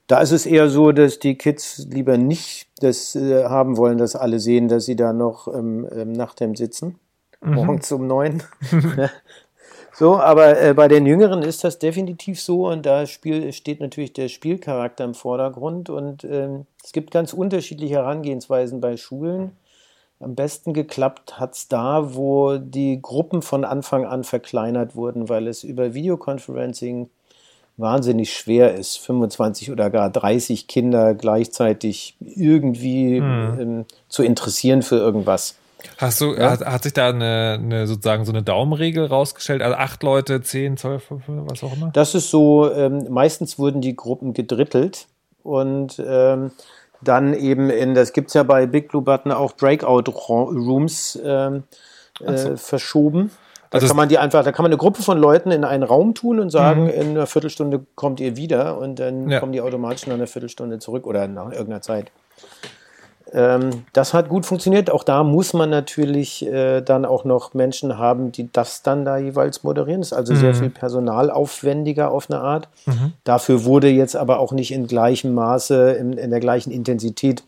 Da 0.07 0.22
ist 0.22 0.31
es 0.31 0.47
eher 0.47 0.69
so, 0.69 0.91
dass 0.91 1.19
die 1.19 1.38
Kids 1.38 1.85
lieber 1.91 2.18
nicht 2.18 2.68
das 2.80 3.15
äh, 3.15 3.43
haben 3.43 3.77
wollen, 3.77 3.99
dass 3.99 4.15
alle 4.15 4.39
sehen, 4.39 4.68
dass 4.68 4.85
sie 4.85 4.95
da 4.95 5.14
noch 5.14 5.47
ähm, 5.47 5.85
im 5.85 6.14
Nachthemd 6.14 6.57
sitzen, 6.57 6.95
mhm. 7.41 7.53
morgens 7.53 7.91
um 7.91 8.07
neun. 8.07 8.41
So, 9.99 10.15
aber 10.15 10.57
äh, 10.61 10.73
bei 10.73 10.88
den 10.88 11.05
Jüngeren 11.05 11.43
ist 11.43 11.65
das 11.65 11.77
definitiv 11.77 12.39
so 12.39 12.69
und 12.69 12.85
da 12.85 13.05
Spiel, 13.05 13.51
steht 13.51 13.81
natürlich 13.81 14.13
der 14.13 14.30
Spielcharakter 14.30 15.03
im 15.03 15.13
Vordergrund 15.13 15.89
und 15.89 16.23
ähm, 16.23 16.65
es 16.81 16.93
gibt 16.93 17.11
ganz 17.11 17.34
unterschiedliche 17.34 17.95
Herangehensweisen 17.95 18.80
bei 18.80 18.95
Schulen. 18.95 19.57
Am 20.21 20.35
besten 20.35 20.73
geklappt 20.73 21.38
hat 21.38 21.55
es 21.55 21.67
da, 21.67 22.15
wo 22.15 22.59
die 22.59 23.01
Gruppen 23.01 23.41
von 23.41 23.65
Anfang 23.65 24.05
an 24.05 24.23
verkleinert 24.23 24.95
wurden, 24.95 25.27
weil 25.27 25.47
es 25.47 25.65
über 25.65 25.93
Videoconferencing 25.93 27.09
wahnsinnig 27.76 28.31
schwer 28.34 28.76
ist, 28.76 28.99
25 28.99 29.69
oder 29.69 29.89
gar 29.89 30.09
30 30.09 30.67
Kinder 30.67 31.13
gleichzeitig 31.13 32.15
irgendwie 32.21 33.17
hm. 33.17 33.59
ähm, 33.59 33.85
zu 34.07 34.23
interessieren 34.23 34.81
für 34.81 34.95
irgendwas. 34.95 35.55
Hast 35.97 36.22
du, 36.22 36.35
ja? 36.35 36.51
hat, 36.51 36.65
hat, 36.65 36.84
sich 36.84 36.93
da 36.93 37.10
eine, 37.10 37.60
eine, 37.61 37.88
sozusagen 37.88 38.26
so 38.26 38.31
eine 38.31 38.43
Daumenregel 38.43 39.06
rausgestellt? 39.06 39.61
Also 39.61 39.76
acht 39.76 40.03
Leute, 40.03 40.41
zehn, 40.41 40.77
zwölf, 40.77 41.06
was 41.10 41.64
auch 41.64 41.73
immer? 41.73 41.91
Das 41.93 42.15
ist 42.15 42.30
so, 42.30 42.72
ähm, 42.72 43.07
meistens 43.10 43.57
wurden 43.57 43.81
die 43.81 43.95
Gruppen 43.95 44.34
gedrittelt 44.34 45.07
und 45.43 46.01
ähm, 46.06 46.51
dann 47.01 47.34
eben 47.34 47.69
in, 47.69 47.95
das 47.95 48.14
gibt 48.14 48.30
es 48.30 48.34
ja 48.34 48.43
bei 48.43 48.65
Big 48.65 48.89
Blue 48.89 49.01
Button 49.01 49.31
auch 49.31 49.53
Breakout 49.53 50.11
Rooms 50.11 51.18
ähm, 51.23 51.64
äh, 52.26 52.38
so. 52.38 52.57
verschoben. 52.57 53.31
Da 53.69 53.77
also 53.77 53.88
kann 53.88 53.97
man 53.97 54.10
die 54.10 54.18
einfach, 54.18 54.43
da 54.43 54.51
kann 54.51 54.64
man 54.64 54.72
eine 54.72 54.77
Gruppe 54.77 55.03
von 55.03 55.18
Leuten 55.19 55.51
in 55.51 55.64
einen 55.64 55.84
Raum 55.84 56.15
tun 56.15 56.39
und 56.39 56.49
sagen, 56.49 56.85
mhm. 56.85 56.89
in 56.89 57.10
einer 57.10 57.27
Viertelstunde 57.27 57.85
kommt 57.95 58.19
ihr 58.19 58.35
wieder 58.35 58.80
und 58.80 58.97
dann 58.99 59.30
ja. 59.30 59.39
kommen 59.39 59.51
die 59.51 59.61
automatisch 59.61 60.07
nach 60.07 60.15
einer 60.15 60.27
Viertelstunde 60.27 60.80
zurück 60.80 61.06
oder 61.06 61.27
nach 61.27 61.51
irgendeiner 61.51 61.81
Zeit. 61.81 62.11
Ähm, 63.34 63.84
das 63.93 64.14
hat 64.14 64.30
gut 64.30 64.45
funktioniert. 64.45 64.89
Auch 64.89 65.03
da 65.03 65.23
muss 65.23 65.53
man 65.53 65.69
natürlich 65.69 66.45
äh, 66.45 66.81
dann 66.81 67.06
auch 67.06 67.26
noch 67.26 67.53
Menschen 67.53 67.97
haben, 67.97 68.31
die 68.31 68.51
das 68.51 68.81
dann 68.81 69.06
da 69.06 69.18
jeweils 69.18 69.64
moderieren. 69.64 70.01
Das 70.01 70.11
ist 70.11 70.18
also 70.18 70.34
mhm. 70.34 70.38
sehr 70.38 70.56
viel 70.56 70.69
personalaufwendiger 70.69 72.11
auf 72.11 72.30
eine 72.30 72.39
Art. 72.39 72.68
Mhm. 72.85 73.14
Dafür 73.23 73.65
wurde 73.65 73.89
jetzt 73.89 74.15
aber 74.15 74.39
auch 74.39 74.51
nicht 74.51 74.72
in 74.72 74.88
gleichem 74.88 75.34
Maße, 75.34 75.91
in, 75.91 76.14
in 76.14 76.30
der 76.31 76.39
gleichen 76.39 76.72
Intensität 76.72 77.43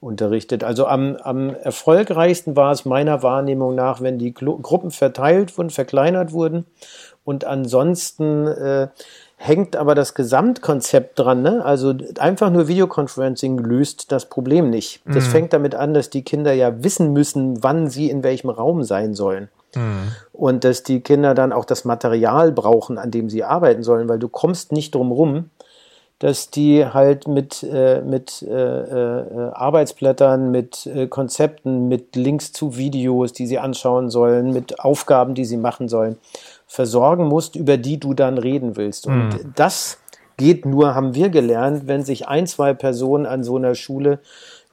unterrichtet. 0.00 0.62
Also 0.62 0.86
am, 0.86 1.16
am 1.16 1.50
erfolgreichsten 1.54 2.56
war 2.56 2.72
es 2.72 2.84
meiner 2.84 3.22
Wahrnehmung 3.22 3.74
nach, 3.74 4.00
wenn 4.00 4.18
die 4.18 4.34
Gru 4.34 4.58
Gruppen 4.58 4.90
verteilt 4.90 5.56
wurden, 5.56 5.70
verkleinert 5.70 6.32
wurden 6.32 6.66
und 7.24 7.44
ansonsten 7.44 8.46
äh, 8.46 8.88
hängt 9.36 9.76
aber 9.76 9.94
das 9.94 10.14
Gesamtkonzept 10.14 11.18
dran. 11.18 11.42
Ne? 11.42 11.64
Also 11.64 11.94
einfach 12.18 12.50
nur 12.50 12.68
Videoconferencing 12.68 13.58
löst 13.58 14.10
das 14.10 14.26
Problem 14.26 14.70
nicht. 14.70 15.02
Das 15.04 15.26
mhm. 15.26 15.30
fängt 15.30 15.52
damit 15.52 15.74
an, 15.74 15.94
dass 15.94 16.10
die 16.10 16.22
Kinder 16.22 16.52
ja 16.52 16.82
wissen 16.82 17.12
müssen, 17.12 17.62
wann 17.62 17.88
sie 17.88 18.10
in 18.10 18.22
welchem 18.22 18.50
Raum 18.50 18.82
sein 18.82 19.14
sollen. 19.14 19.48
Mhm. 19.74 20.12
Und 20.32 20.64
dass 20.64 20.82
die 20.82 21.00
Kinder 21.00 21.34
dann 21.34 21.52
auch 21.52 21.66
das 21.66 21.84
Material 21.84 22.50
brauchen, 22.50 22.98
an 22.98 23.10
dem 23.10 23.28
sie 23.28 23.44
arbeiten 23.44 23.82
sollen, 23.82 24.08
weil 24.08 24.18
du 24.18 24.28
kommst 24.28 24.72
nicht 24.72 24.94
drum 24.94 25.12
rum, 25.12 25.50
dass 26.18 26.48
die 26.50 26.86
halt 26.86 27.28
mit, 27.28 27.62
äh, 27.62 28.00
mit 28.00 28.42
äh, 28.42 28.48
äh, 28.48 29.50
Arbeitsblättern, 29.52 30.50
mit 30.50 30.86
äh, 30.86 31.08
Konzepten, 31.08 31.88
mit 31.88 32.16
Links 32.16 32.52
zu 32.52 32.78
Videos, 32.78 33.34
die 33.34 33.46
sie 33.46 33.58
anschauen 33.58 34.08
sollen, 34.08 34.52
mit 34.52 34.80
Aufgaben, 34.80 35.34
die 35.34 35.44
sie 35.44 35.58
machen 35.58 35.88
sollen, 35.88 36.16
versorgen 36.66 37.26
musst, 37.26 37.56
über 37.56 37.76
die 37.76 37.98
du 37.98 38.14
dann 38.14 38.38
reden 38.38 38.76
willst. 38.76 39.06
Und 39.06 39.28
mhm. 39.28 39.52
das 39.54 39.98
geht 40.36 40.66
nur, 40.66 40.94
haben 40.94 41.14
wir 41.14 41.30
gelernt, 41.30 41.86
wenn 41.86 42.02
sich 42.02 42.28
ein, 42.28 42.46
zwei 42.46 42.74
Personen 42.74 43.26
an 43.26 43.42
so 43.42 43.56
einer 43.56 43.74
Schule 43.74 44.18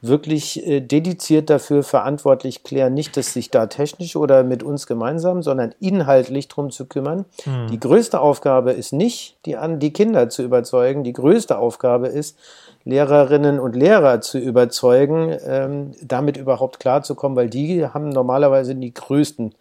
wirklich 0.04 0.68
äh, 0.68 0.82
dediziert 0.82 1.50
dafür 1.50 1.82
verantwortlich 1.82 2.64
klären, 2.64 2.94
nicht, 2.94 3.16
dass 3.16 3.32
sich 3.32 3.50
da 3.52 3.68
technisch 3.68 4.18
oder 4.18 4.44
mit 4.44 4.62
uns 4.62 4.86
gemeinsam, 4.86 5.42
sondern 5.42 5.74
inhaltlich 5.80 6.50
drum 6.50 6.72
zu 6.72 6.86
kümmern. 6.88 7.24
Mhm. 7.46 7.68
Die 7.72 7.80
größte 7.80 8.20
Aufgabe 8.20 8.74
ist 8.74 8.92
nicht, 8.92 9.38
die, 9.46 9.56
an, 9.56 9.80
die 9.80 9.94
Kinder 9.94 10.28
zu 10.28 10.44
überzeugen. 10.44 11.06
Die 11.06 11.14
größte 11.14 11.58
Aufgabe 11.58 12.08
ist, 12.08 12.38
Lehrerinnen 12.84 13.62
und 13.62 13.78
Lehrer 13.78 14.20
zu 14.20 14.40
überzeugen, 14.40 15.34
ähm, 15.46 15.94
damit 16.02 16.36
überhaupt 16.36 16.82
klarzukommen, 16.82 17.38
weil 17.38 17.50
die 17.50 17.88
haben 17.88 18.10
normalerweise 18.10 18.76
die 18.76 18.94
größten 18.94 19.56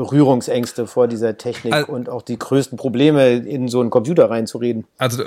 Berührungsängste 0.00 0.86
vor 0.86 1.08
dieser 1.08 1.36
Technik 1.36 1.74
also, 1.74 1.92
und 1.92 2.08
auch 2.08 2.22
die 2.22 2.38
größten 2.38 2.78
Probleme, 2.78 3.32
in 3.32 3.68
so 3.68 3.82
einen 3.82 3.90
Computer 3.90 4.30
reinzureden. 4.30 4.86
Also, 4.96 5.22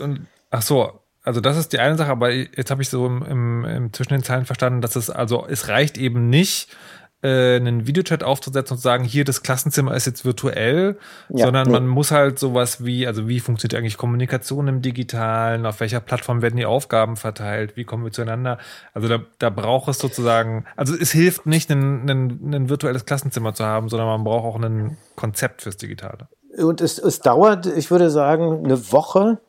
ach 0.50 0.64
so, 0.64 0.90
also 1.22 1.41
das 1.41 1.58
ist 1.58 1.74
die 1.74 1.80
eine 1.80 1.95
Sache, 1.95 2.10
aber 2.10 2.32
jetzt 2.32 2.72
habe 2.72 2.82
ich 2.82 2.90
so 2.90 3.06
im, 3.06 3.22
im, 3.22 3.66
im, 3.66 3.94
zwischen 3.94 4.14
den 4.14 4.24
Zeilen 4.24 4.45
verstanden, 4.45 4.82
dass 4.82 4.95
es 4.95 5.12
also 5.12 5.45
es 5.48 5.68
reicht 5.68 6.00
eben 6.00 6.28
nicht, 6.28 6.76
äh, 7.24 7.56
einen 7.56 7.88
Videochat 7.88 8.24
aufzusetzen 8.24 8.76
und 8.76 8.78
zu 8.80 8.84
sagen, 8.84 9.04
hier 9.06 9.24
das 9.24 9.44
Klassenzimmer 9.44 9.95
ist 9.95 10.06
jetzt 10.06 10.26
virtuell, 10.26 10.98
ja, 11.30 11.45
sondern 11.45 11.68
nee. 11.68 11.74
man 11.74 11.88
muss 11.88 12.12
halt 12.12 12.38
sowas 12.38 12.84
wie, 12.84 13.08
also 13.08 13.28
wie 13.28 13.40
funktioniert 13.40 13.80
eigentlich 13.80 13.98
Kommunikation 13.98 14.68
im 14.68 14.82
Digitalen, 14.82 15.66
auf 15.66 15.80
welcher 15.80 16.02
Plattform 16.02 16.41
werden 16.41 16.58
die 16.58 16.66
Aufgaben 16.66 17.16
verteilt, 17.16 17.78
wie 17.78 17.86
kommen 17.86 18.04
wir 18.04 18.12
zueinander. 18.12 18.58
Also 18.94 19.08
da, 19.08 19.20
da 19.40 19.50
braucht 19.50 19.88
es 19.88 20.00
sozusagen, 20.00 20.66
also 20.76 20.94
es 20.95 21.12
hilft 21.12 21.45
nicht, 21.45 21.72
ein, 21.72 22.10
ein, 22.10 22.54
ein 22.54 22.70
virtuelles 22.70 23.06
Klassenzimmer 23.06 23.54
zu 23.54 23.64
haben, 23.64 23.88
sondern 23.88 24.08
man 24.08 24.24
braucht 24.24 24.45
auch 24.45 24.62
ein 24.62 24.98
Konzept 25.16 25.62
fürs 25.62 25.78
Digitale. 25.78 26.28
Und 26.58 26.82
es, 26.82 27.00
es 27.00 27.22
dauert, 27.22 27.66
ich 27.66 27.90
würde 27.90 28.10
sagen, 28.10 28.66
eine 28.66 28.91
Woche, 28.91 29.40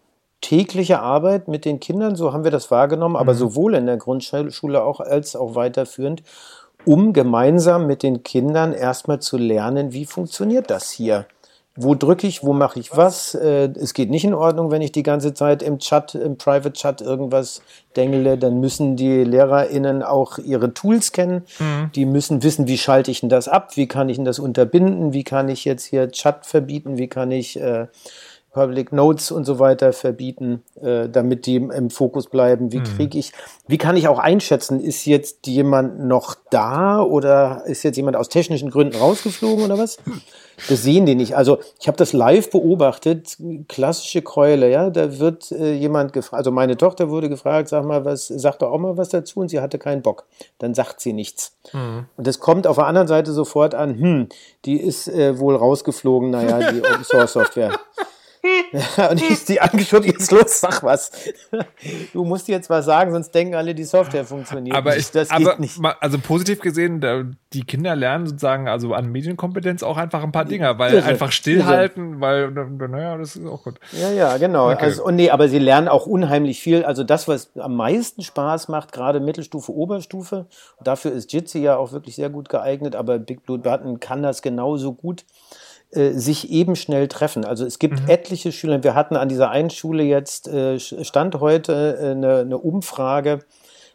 tägliche 0.44 1.00
Arbeit 1.00 1.48
mit 1.48 1.64
den 1.64 1.80
Kindern, 1.80 2.16
so 2.16 2.32
haben 2.32 2.44
wir 2.44 2.50
das 2.50 2.70
wahrgenommen, 2.70 3.16
aber 3.16 3.32
mhm. 3.32 3.38
sowohl 3.38 3.74
in 3.74 3.86
der 3.86 3.96
Grundschule 3.96 4.84
auch 4.84 5.00
als 5.00 5.36
auch 5.36 5.54
weiterführend 5.54 6.22
um 6.84 7.12
gemeinsam 7.12 7.86
mit 7.86 8.02
den 8.02 8.22
Kindern 8.22 8.72
erstmal 8.72 9.20
zu 9.20 9.36
lernen, 9.36 9.92
wie 9.92 10.06
funktioniert 10.06 10.70
das 10.70 10.90
hier? 10.90 11.26
Wo 11.76 11.96
drücke 11.96 12.28
ich, 12.28 12.44
wo 12.44 12.52
mache 12.52 12.78
ich 12.78 12.96
was? 12.96 13.34
Äh, 13.34 13.68
es 13.74 13.94
geht 13.94 14.08
nicht 14.08 14.24
in 14.24 14.32
Ordnung, 14.32 14.70
wenn 14.70 14.80
ich 14.80 14.92
die 14.92 15.02
ganze 15.02 15.34
Zeit 15.34 15.60
im 15.60 15.80
Chat, 15.80 16.14
im 16.14 16.38
Private 16.38 16.72
Chat 16.72 17.00
irgendwas 17.00 17.62
dengle. 17.96 18.38
Dann 18.38 18.60
müssen 18.60 18.94
die 18.94 19.24
LehrerInnen 19.24 20.04
auch 20.04 20.38
ihre 20.38 20.72
Tools 20.72 21.10
kennen. 21.10 21.42
Mhm. 21.58 21.90
Die 21.96 22.06
müssen 22.06 22.44
wissen, 22.44 22.68
wie 22.68 22.78
schalte 22.78 23.10
ich 23.10 23.20
denn 23.20 23.28
das 23.28 23.48
ab? 23.48 23.76
Wie 23.76 23.88
kann 23.88 24.08
ich 24.08 24.16
denn 24.18 24.24
das 24.24 24.38
unterbinden? 24.38 25.12
Wie 25.12 25.24
kann 25.24 25.48
ich 25.48 25.64
jetzt 25.64 25.84
hier 25.84 26.08
Chat 26.12 26.46
verbieten? 26.46 26.96
Wie 26.96 27.08
kann 27.08 27.32
ich 27.32 27.60
äh, 27.60 27.88
Public 28.54 28.92
Notes 28.92 29.30
und 29.30 29.44
so 29.44 29.58
weiter 29.58 29.92
verbieten, 29.92 30.62
äh, 30.80 31.08
damit 31.08 31.44
die 31.44 31.56
im 31.56 31.90
Fokus 31.90 32.28
bleiben. 32.28 32.72
Wie 32.72 32.82
kriege 32.82 33.18
ich, 33.18 33.32
wie 33.66 33.76
kann 33.76 33.96
ich 33.96 34.08
auch 34.08 34.18
einschätzen, 34.18 34.80
ist 34.80 35.04
jetzt 35.04 35.46
jemand 35.46 36.00
noch 36.00 36.36
da 36.50 37.02
oder 37.02 37.64
ist 37.66 37.82
jetzt 37.82 37.96
jemand 37.96 38.16
aus 38.16 38.28
technischen 38.28 38.70
Gründen 38.70 38.96
rausgeflogen 38.96 39.64
oder 39.64 39.76
was? 39.76 39.98
Das 40.68 40.84
sehen 40.84 41.04
die 41.04 41.16
nicht. 41.16 41.36
Also 41.36 41.58
ich 41.80 41.88
habe 41.88 41.96
das 41.96 42.12
live 42.12 42.50
beobachtet, 42.50 43.36
klassische 43.68 44.22
Keule, 44.22 44.70
ja, 44.70 44.88
da 44.88 45.18
wird 45.18 45.50
äh, 45.50 45.72
jemand 45.72 46.12
gefragt, 46.12 46.38
also 46.38 46.52
meine 46.52 46.76
Tochter 46.76 47.10
wurde 47.10 47.28
gefragt, 47.28 47.68
sag 47.68 47.84
mal, 47.84 48.04
was, 48.04 48.28
sag 48.28 48.60
doch 48.60 48.70
auch 48.70 48.78
mal 48.78 48.96
was 48.96 49.08
dazu 49.08 49.40
und 49.40 49.48
sie 49.48 49.60
hatte 49.60 49.78
keinen 49.78 50.02
Bock. 50.02 50.26
Dann 50.58 50.74
sagt 50.74 51.00
sie 51.00 51.12
nichts. 51.12 51.56
Und 52.16 52.26
das 52.26 52.38
kommt 52.38 52.68
auf 52.68 52.76
der 52.76 52.86
anderen 52.86 53.08
Seite 53.08 53.32
sofort 53.32 53.74
an, 53.74 53.98
hm, 53.98 54.28
die 54.64 54.80
ist 54.80 55.08
äh, 55.08 55.38
wohl 55.40 55.56
rausgeflogen, 55.56 56.30
naja, 56.30 56.70
die 56.70 56.80
Open 56.84 57.04
Source 57.04 57.32
Software. 57.32 57.72
Ja, 58.96 59.10
und 59.10 59.22
ich 59.22 59.44
die 59.44 59.60
angeschaut, 59.60 60.04
jetzt 60.04 60.30
los, 60.30 60.60
sag 60.60 60.82
was. 60.82 61.10
Du 62.12 62.24
musst 62.24 62.48
jetzt 62.48 62.68
was 62.68 62.84
sagen, 62.84 63.12
sonst 63.12 63.30
denken 63.34 63.54
alle, 63.54 63.74
die 63.74 63.84
Software 63.84 64.24
funktioniert. 64.24 64.76
Aber 64.76 64.96
ich, 64.96 65.10
das 65.10 65.30
aber 65.30 65.52
geht 65.52 65.60
nicht. 65.60 65.80
also 66.00 66.18
positiv 66.18 66.60
gesehen, 66.60 67.36
die 67.52 67.62
Kinder 67.62 67.96
lernen 67.96 68.26
sozusagen 68.26 68.68
also 68.68 68.94
an 68.94 69.10
Medienkompetenz 69.10 69.82
auch 69.82 69.96
einfach 69.96 70.22
ein 70.22 70.32
paar 70.32 70.44
Dinger, 70.44 70.78
weil 70.78 70.94
Irre, 70.94 71.06
einfach 71.06 71.32
stillhalten, 71.32 72.20
weil 72.20 72.50
naja, 72.50 73.16
das 73.16 73.36
ist 73.36 73.46
auch 73.46 73.62
gut. 73.62 73.78
Ja, 73.92 74.10
ja, 74.10 74.36
genau. 74.38 74.70
Okay. 74.70 74.84
Also, 74.84 75.04
und 75.04 75.16
nee, 75.16 75.30
aber 75.30 75.48
sie 75.48 75.58
lernen 75.58 75.88
auch 75.88 76.06
unheimlich 76.06 76.60
viel. 76.60 76.84
Also 76.84 77.04
das, 77.04 77.28
was 77.28 77.56
am 77.56 77.76
meisten 77.76 78.22
Spaß 78.22 78.68
macht, 78.68 78.92
gerade 78.92 79.20
Mittelstufe, 79.20 79.72
Oberstufe, 79.72 80.46
dafür 80.82 81.12
ist 81.12 81.32
Jitsi 81.32 81.60
ja 81.60 81.76
auch 81.76 81.92
wirklich 81.92 82.16
sehr 82.16 82.30
gut 82.30 82.48
geeignet, 82.48 82.96
aber 82.96 83.18
Big 83.18 83.44
Blue 83.44 83.58
Button 83.58 84.00
kann 84.00 84.22
das 84.22 84.42
genauso 84.42 84.92
gut 84.92 85.24
äh, 85.96 86.12
sich 86.12 86.50
eben 86.50 86.76
schnell 86.76 87.08
treffen. 87.08 87.44
Also 87.44 87.64
es 87.64 87.78
gibt 87.78 88.08
etliche 88.08 88.52
Schüler, 88.52 88.82
wir 88.82 88.94
hatten 88.94 89.16
an 89.16 89.28
dieser 89.28 89.50
einen 89.50 89.70
Schule 89.70 90.02
jetzt, 90.02 90.48
äh, 90.48 90.78
stand 90.78 91.40
heute 91.40 91.98
äh, 92.00 92.10
eine, 92.10 92.38
eine 92.38 92.58
Umfrage 92.58 93.40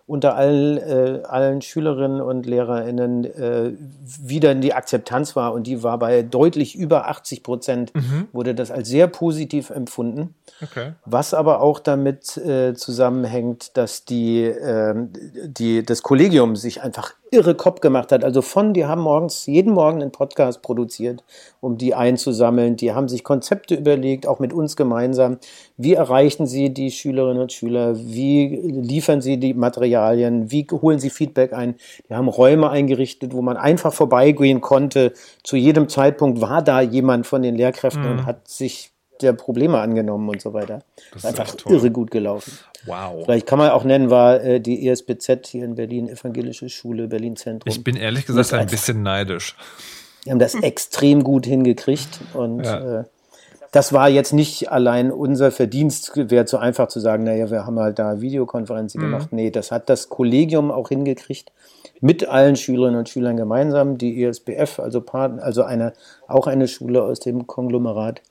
unter 0.07 0.35
allen, 0.35 0.77
äh, 0.77 1.21
allen 1.27 1.61
Schülerinnen 1.61 2.19
und 2.19 2.47
LehrerInnen, 2.47 3.25
äh, 3.25 3.73
wie 4.01 4.39
dann 4.39 4.59
die 4.59 4.73
Akzeptanz 4.73 5.35
war. 5.35 5.53
Und 5.53 5.67
die 5.67 5.83
war 5.83 5.99
bei 5.99 6.23
deutlich 6.23 6.75
über 6.75 7.07
80 7.09 7.43
Prozent, 7.43 7.93
wurde 8.31 8.55
das 8.55 8.71
als 8.71 8.89
sehr 8.89 9.05
positiv 9.07 9.69
empfunden. 9.69 10.33
Okay. 10.63 10.93
Was 11.05 11.35
aber 11.35 11.61
auch 11.61 11.79
damit 11.79 12.25
zusammenhängt, 12.25 13.77
dass 13.77 14.03
die, 14.03 14.45
ähm, 14.45 15.13
die, 15.45 15.83
das 15.83 16.01
Kollegium 16.01 16.55
sich 16.55 16.81
einfach 16.81 17.13
irre 17.31 17.55
Kopf 17.55 17.81
gemacht 17.81 18.11
hat. 18.11 18.23
Also 18.23 18.41
von, 18.41 18.73
die 18.73 18.85
haben 18.85 19.01
morgens, 19.01 19.45
jeden 19.45 19.73
Morgen 19.73 20.01
einen 20.01 20.11
Podcast 20.11 20.61
produziert, 20.61 21.23
um 21.61 21.77
die 21.77 21.93
einzusammeln. 21.93 22.75
Die 22.75 22.93
haben 22.93 23.07
sich 23.07 23.23
Konzepte 23.23 23.75
überlegt, 23.75 24.27
auch 24.27 24.39
mit 24.39 24.53
uns 24.53 24.75
gemeinsam. 24.75 25.37
Wie 25.77 25.93
erreichen 25.93 26.47
sie 26.47 26.73
die 26.73 26.91
Schülerinnen 26.91 27.41
und 27.41 27.53
Schüler? 27.53 27.95
Wie 27.97 28.47
liefern 28.47 29.21
sie 29.21 29.37
die 29.37 29.53
Materialien? 29.53 30.51
Wie 30.51 30.67
holen 30.69 30.99
sie 30.99 31.09
Feedback 31.09 31.53
ein? 31.53 31.75
Die 32.09 32.13
haben 32.13 32.27
Räume 32.27 32.69
eingerichtet, 32.69 33.33
wo 33.33 33.41
man 33.41 33.57
einfach 33.57 33.93
vorbeigehen 33.93 34.61
konnte. 34.61 35.13
Zu 35.43 35.55
jedem 35.55 35.89
Zeitpunkt 35.89 36.41
war 36.41 36.61
da 36.61 36.81
jemand 36.81 37.27
von 37.27 37.41
den 37.41 37.55
Lehrkräften 37.55 38.05
und 38.05 38.25
hat 38.25 38.47
sich 38.47 38.91
der 39.21 39.33
Probleme 39.33 39.79
angenommen 39.79 40.29
und 40.29 40.41
so 40.41 40.53
weiter. 40.53 40.79
Das 41.13 41.23
ist 41.23 41.25
einfach 41.25 41.55
irre 41.67 41.91
gut 41.91 42.11
gelaufen. 42.11 42.57
Wow. 42.85 43.25
Vielleicht 43.25 43.45
kann 43.45 43.59
man 43.59 43.71
auch 43.71 43.83
nennen, 43.83 44.09
war 44.09 44.41
äh, 44.41 44.59
die 44.61 44.87
ESBZ 44.87 45.47
hier 45.47 45.65
in 45.65 45.75
Berlin, 45.75 46.07
Evangelische 46.07 46.69
Schule, 46.69 47.07
Berlin 47.07 47.35
Zentrum. 47.35 47.69
Ich 47.71 47.83
bin 47.83 47.95
ehrlich 47.95 48.25
gesagt 48.25 48.53
ein 48.53 48.67
bisschen 48.67 49.03
neidisch. 49.03 49.55
Die 50.25 50.31
haben 50.31 50.39
das 50.39 50.55
extrem 50.55 51.23
gut 51.23 51.45
hingekriegt 51.45 52.19
und 52.33 52.63
Ja. 52.63 53.01
äh, 53.01 53.03
das 53.71 53.93
war 53.93 54.09
jetzt 54.09 54.33
nicht 54.33 54.71
allein 54.71 55.11
unser 55.11 55.51
Verdienst, 55.51 56.13
wäre 56.15 56.45
zu 56.45 56.57
einfach 56.57 56.87
zu 56.87 56.99
sagen, 56.99 57.23
naja, 57.23 57.51
wir 57.51 57.67
haben 57.67 57.79
halt 57.79 57.99
da 57.99 58.19
Videokonferenzen 58.19 58.99
gemacht. 58.99 59.27
Nee, 59.31 59.51
das 59.51 59.71
hat 59.71 59.89
das 59.89 60.09
Kollegium 60.09 60.71
auch 60.71 60.89
hingekriegt, 60.89 61.51
mit 62.01 62.27
allen 62.27 62.55
Schülerinnen 62.55 62.97
und 62.97 63.09
Schülern 63.09 63.37
gemeinsam, 63.37 63.99
die 63.99 64.23
ESBF, 64.23 64.79
also 64.79 65.01
Partner, 65.01 65.43
also 65.43 65.63
eine, 65.63 65.93
auch 66.27 66.47
eine 66.47 66.67
Schule 66.67 67.03
aus 67.03 67.19
dem 67.19 67.45
Konglomerat 67.45 68.21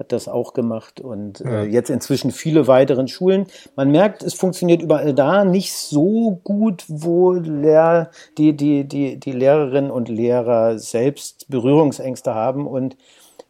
hat 0.00 0.12
das 0.12 0.28
auch 0.28 0.54
gemacht 0.54 0.98
und 1.00 1.42
äh, 1.42 1.64
jetzt 1.64 1.90
inzwischen 1.90 2.32
viele 2.32 2.66
weiteren 2.66 3.06
Schulen. 3.06 3.46
Man 3.76 3.90
merkt, 3.90 4.22
es 4.22 4.32
funktioniert 4.32 4.80
überall 4.80 5.12
da 5.12 5.44
nicht 5.44 5.74
so 5.74 6.40
gut, 6.42 6.84
wo 6.88 7.32
Lehr 7.32 8.10
die, 8.38 8.56
die, 8.56 8.88
die, 8.88 9.20
die 9.20 9.32
Lehrerinnen 9.32 9.90
und 9.90 10.08
Lehrer 10.08 10.78
selbst 10.78 11.50
Berührungsängste 11.50 12.34
haben 12.34 12.66
und 12.66 12.96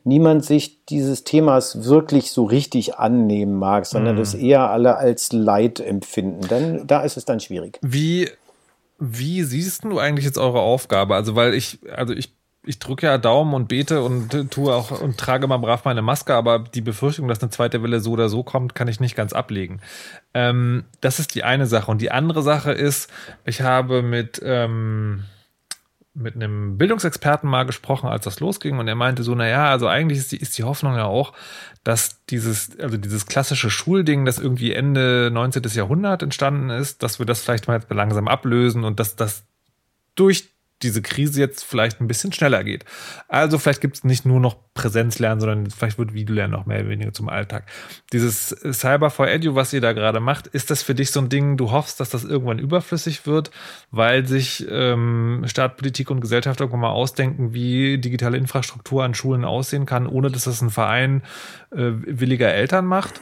niemand 0.02 0.44
sich 0.44 0.84
dieses 0.86 1.22
Themas 1.22 1.84
wirklich 1.84 2.32
so 2.32 2.44
richtig 2.44 2.96
annehmen 2.96 3.54
mag, 3.54 3.86
sondern 3.86 4.16
das 4.16 4.34
eher 4.34 4.70
alle 4.70 4.96
als 4.96 5.32
Leid 5.32 5.78
empfinden. 5.78 6.48
Dann, 6.48 6.86
da 6.86 7.02
ist 7.02 7.16
es 7.16 7.24
dann 7.24 7.38
schwierig. 7.38 7.78
Wie, 7.82 8.28
wie 8.98 9.44
siehst 9.44 9.84
du 9.84 10.00
eigentlich 10.00 10.24
jetzt 10.24 10.38
eure 10.38 10.60
Aufgabe? 10.60 11.14
Also, 11.14 11.36
weil 11.36 11.54
ich, 11.54 11.78
also 11.94 12.12
ich, 12.12 12.32
ich 12.62 12.78
drücke 12.78 13.06
ja 13.06 13.16
Daumen 13.16 13.54
und 13.54 13.68
bete 13.68 14.02
und 14.02 14.50
tue 14.50 14.74
auch 14.74 15.00
und 15.00 15.16
trage 15.18 15.46
mal 15.46 15.56
brav 15.56 15.84
meine 15.84 16.02
Maske, 16.02 16.34
aber 16.34 16.58
die 16.58 16.82
Befürchtung, 16.82 17.26
dass 17.26 17.40
eine 17.40 17.50
zweite 17.50 17.82
Welle 17.82 18.00
so 18.00 18.12
oder 18.12 18.28
so 18.28 18.42
kommt, 18.42 18.74
kann 18.74 18.88
ich 18.88 19.00
nicht 19.00 19.16
ganz 19.16 19.32
ablegen. 19.32 19.80
Ähm, 20.34 20.84
das 21.00 21.18
ist 21.18 21.34
die 21.34 21.42
eine 21.42 21.66
Sache. 21.66 21.90
Und 21.90 22.02
die 22.02 22.10
andere 22.10 22.42
Sache 22.42 22.72
ist, 22.72 23.10
ich 23.46 23.62
habe 23.62 24.02
mit, 24.02 24.42
ähm, 24.44 25.24
mit 26.12 26.34
einem 26.34 26.76
Bildungsexperten 26.76 27.48
mal 27.48 27.64
gesprochen, 27.64 28.10
als 28.10 28.24
das 28.24 28.40
losging, 28.40 28.78
und 28.78 28.88
er 28.88 28.94
meinte 28.94 29.22
so, 29.22 29.34
naja, 29.34 29.70
also 29.70 29.86
eigentlich 29.86 30.18
ist 30.18 30.32
die, 30.32 30.36
ist 30.36 30.58
die 30.58 30.64
Hoffnung 30.64 30.96
ja 30.96 31.04
auch, 31.04 31.32
dass 31.82 32.26
dieses, 32.26 32.78
also 32.78 32.98
dieses 32.98 33.24
klassische 33.24 33.70
Schulding, 33.70 34.26
das 34.26 34.38
irgendwie 34.38 34.74
Ende 34.74 35.30
19. 35.32 35.62
Jahrhundert 35.72 36.22
entstanden 36.22 36.68
ist, 36.68 37.02
dass 37.02 37.18
wir 37.18 37.24
das 37.24 37.40
vielleicht 37.40 37.68
mal 37.68 37.78
jetzt 37.78 37.90
langsam 37.90 38.28
ablösen 38.28 38.84
und 38.84 39.00
dass 39.00 39.16
das 39.16 39.44
durch 40.14 40.50
diese 40.82 41.02
Krise 41.02 41.40
jetzt 41.40 41.64
vielleicht 41.64 42.00
ein 42.00 42.08
bisschen 42.08 42.32
schneller 42.32 42.64
geht. 42.64 42.84
Also 43.28 43.58
vielleicht 43.58 43.80
gibt 43.80 43.96
es 43.96 44.04
nicht 44.04 44.24
nur 44.24 44.40
noch 44.40 44.56
Präsenzlernen, 44.74 45.40
sondern 45.40 45.70
vielleicht 45.70 45.98
wird 45.98 46.14
Videolernen 46.14 46.52
noch 46.52 46.66
mehr 46.66 46.80
oder 46.80 46.88
weniger 46.88 47.12
zum 47.12 47.28
Alltag. 47.28 47.66
Dieses 48.12 48.48
Cyber 48.72 49.10
for 49.10 49.28
Edu, 49.28 49.54
was 49.54 49.72
ihr 49.72 49.80
da 49.80 49.92
gerade 49.92 50.20
macht, 50.20 50.46
ist 50.46 50.70
das 50.70 50.82
für 50.82 50.94
dich 50.94 51.10
so 51.10 51.20
ein 51.20 51.28
Ding, 51.28 51.56
du 51.56 51.70
hoffst, 51.70 52.00
dass 52.00 52.10
das 52.10 52.24
irgendwann 52.24 52.58
überflüssig 52.58 53.26
wird, 53.26 53.50
weil 53.90 54.26
sich 54.26 54.66
ähm, 54.70 55.42
Staat, 55.46 55.76
Politik 55.76 56.10
und 56.10 56.20
Gesellschaft 56.20 56.60
irgendwann 56.60 56.80
mal 56.80 56.90
ausdenken, 56.90 57.52
wie 57.52 57.98
digitale 57.98 58.38
Infrastruktur 58.38 59.04
an 59.04 59.14
Schulen 59.14 59.44
aussehen 59.44 59.86
kann, 59.86 60.06
ohne 60.06 60.30
dass 60.30 60.44
das 60.44 60.62
ein 60.62 60.70
Verein 60.70 61.22
äh, 61.72 61.90
williger 61.92 62.52
Eltern 62.52 62.86
macht? 62.86 63.20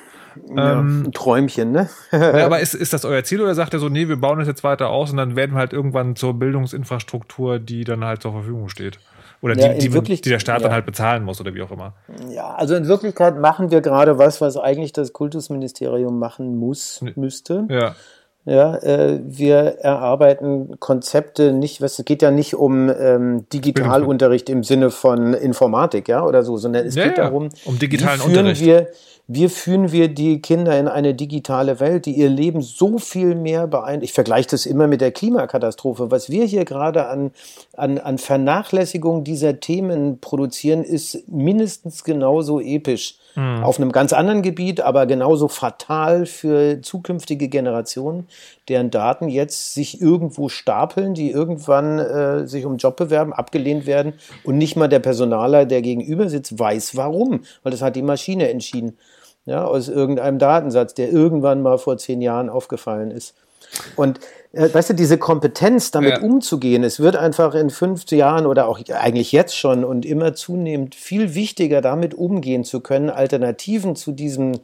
Ja, 0.54 0.80
ein 0.80 1.10
Träumchen, 1.12 1.72
ne? 1.72 1.88
Ja, 2.12 2.46
aber 2.46 2.60
ist, 2.60 2.74
ist 2.74 2.92
das 2.92 3.04
euer 3.04 3.24
Ziel 3.24 3.40
oder 3.40 3.54
sagt 3.54 3.74
ihr 3.74 3.78
so, 3.80 3.88
nee, 3.88 4.08
wir 4.08 4.16
bauen 4.20 4.38
das 4.38 4.48
jetzt 4.48 4.64
weiter 4.64 4.88
aus 4.90 5.10
und 5.10 5.16
dann 5.16 5.36
werden 5.36 5.52
wir 5.52 5.58
halt 5.60 5.72
irgendwann 5.72 6.16
zur 6.16 6.34
Bildungsinfrastruktur, 6.34 7.58
die 7.58 7.84
dann 7.84 8.04
halt 8.04 8.22
zur 8.22 8.32
Verfügung 8.32 8.68
steht? 8.68 8.98
Oder 9.40 9.56
Ja, 9.56 9.68
die, 9.72 9.78
die, 9.78 9.92
wirklich- 9.92 10.20
die 10.20 10.30
der 10.30 10.40
Staat 10.40 10.62
dann 10.62 10.70
ja. 10.70 10.74
halt 10.74 10.86
bezahlen 10.86 11.22
muss 11.24 11.40
oder 11.40 11.54
wie 11.54 11.62
auch 11.62 11.70
immer. 11.70 11.92
Ja, 12.30 12.54
also 12.54 12.74
in 12.74 12.88
Wirklichkeit 12.88 13.38
machen 13.38 13.70
wir 13.70 13.80
gerade 13.80 14.18
was, 14.18 14.40
was 14.40 14.56
eigentlich 14.56 14.92
das 14.92 15.12
Kultusministerium 15.12 16.18
machen 16.18 16.56
muss, 16.58 17.00
müsste. 17.14 17.66
Ja. 17.68 17.94
Ja, 18.44 18.76
äh, 18.76 19.20
wir 19.24 19.76
erarbeiten 19.82 20.80
Konzepte 20.80 21.52
nicht, 21.52 21.82
was, 21.82 21.98
es 21.98 22.04
geht 22.06 22.22
ja 22.22 22.30
nicht 22.30 22.54
um 22.54 22.88
ähm, 22.88 23.44
Digitalunterricht 23.52 24.48
im 24.48 24.64
Sinne 24.64 24.90
von 24.90 25.34
Informatik, 25.34 26.08
ja, 26.08 26.24
oder 26.24 26.42
so, 26.42 26.56
sondern 26.56 26.86
es 26.86 26.94
Ja, 26.94 27.04
geht 27.08 27.18
ja, 27.18 27.24
darum, 27.24 27.50
um 27.66 27.78
digitalen 27.78 28.18
wie 28.20 28.24
führen 28.24 28.38
Unterricht. 28.38 28.64
wir, 28.64 28.86
wie 29.30 29.50
führen 29.50 29.92
wir 29.92 30.08
die 30.08 30.40
Kinder 30.40 30.78
in 30.78 30.88
eine 30.88 31.14
digitale 31.14 31.80
Welt, 31.80 32.06
die 32.06 32.14
ihr 32.14 32.30
Leben 32.30 32.62
so 32.62 32.96
viel 32.96 33.34
mehr 33.34 33.66
beeinflusst. 33.66 34.04
Ich 34.04 34.12
vergleiche 34.14 34.48
das 34.48 34.64
immer 34.64 34.86
mit 34.86 35.02
der 35.02 35.12
Klimakatastrophe. 35.12 36.10
Was 36.10 36.30
wir 36.30 36.46
hier 36.46 36.64
gerade 36.64 37.08
an, 37.08 37.32
an, 37.76 37.98
an 37.98 38.16
Vernachlässigung 38.16 39.24
dieser 39.24 39.60
Themen 39.60 40.18
produzieren, 40.20 40.82
ist 40.82 41.28
mindestens 41.28 42.04
genauso 42.04 42.58
episch. 42.58 43.16
Hm. 43.34 43.62
Auf 43.62 43.78
einem 43.78 43.92
ganz 43.92 44.14
anderen 44.14 44.40
Gebiet, 44.40 44.80
aber 44.80 45.04
genauso 45.04 45.48
fatal 45.48 46.24
für 46.24 46.80
zukünftige 46.80 47.48
Generationen, 47.48 48.26
deren 48.70 48.90
Daten 48.90 49.28
jetzt 49.28 49.74
sich 49.74 50.00
irgendwo 50.00 50.48
stapeln, 50.48 51.12
die 51.12 51.30
irgendwann 51.30 51.98
äh, 51.98 52.46
sich 52.46 52.64
um 52.64 52.78
Job 52.78 52.96
bewerben, 52.96 53.34
abgelehnt 53.34 53.84
werden 53.84 54.14
und 54.44 54.56
nicht 54.56 54.74
mal 54.74 54.88
der 54.88 55.00
Personaler, 55.00 55.66
der 55.66 55.82
gegenüber 55.82 56.30
sitzt, 56.30 56.58
weiß 56.58 56.96
warum, 56.96 57.42
weil 57.62 57.72
das 57.72 57.82
hat 57.82 57.94
die 57.94 58.02
Maschine 58.02 58.48
entschieden. 58.48 58.96
Ja, 59.48 59.64
aus 59.64 59.88
irgendeinem 59.88 60.38
Datensatz, 60.38 60.94
der 60.94 61.10
irgendwann 61.10 61.62
mal 61.62 61.78
vor 61.78 61.96
zehn 61.98 62.20
Jahren 62.20 62.50
aufgefallen 62.50 63.10
ist. 63.10 63.34
Und 63.96 64.20
äh, 64.52 64.72
weißt 64.72 64.90
du, 64.90 64.94
diese 64.94 65.18
Kompetenz, 65.18 65.90
damit 65.90 66.18
Ja. 66.18 66.22
umzugehen, 66.22 66.84
es 66.84 67.00
wird 67.00 67.16
einfach 67.16 67.54
in 67.54 67.70
fünf 67.70 68.08
Jahren 68.10 68.46
oder 68.46 68.68
auch 68.68 68.78
eigentlich 68.94 69.32
jetzt 69.32 69.56
schon 69.56 69.84
und 69.84 70.06
immer 70.06 70.34
zunehmend 70.34 70.94
viel 70.94 71.34
wichtiger, 71.34 71.80
damit 71.80 72.14
umgehen 72.14 72.64
zu 72.64 72.80
können, 72.80 73.10
Alternativen 73.10 73.96
zu 73.96 74.12
diesem 74.12 74.60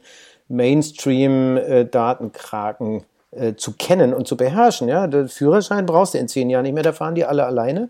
Mainstream-Datenkraken 0.47 3.03
äh, 3.31 3.55
zu 3.55 3.73
kennen 3.73 4.13
und 4.13 4.27
zu 4.27 4.37
beherrschen. 4.37 4.87
Ja, 4.87 5.07
der 5.07 5.27
Führerschein 5.27 5.85
brauchst 5.85 6.13
du 6.13 6.17
in 6.17 6.27
zehn 6.27 6.49
Jahren 6.49 6.63
nicht 6.63 6.73
mehr, 6.73 6.83
da 6.83 6.93
fahren 6.93 7.15
die 7.15 7.25
alle 7.25 7.45
alleine. 7.45 7.89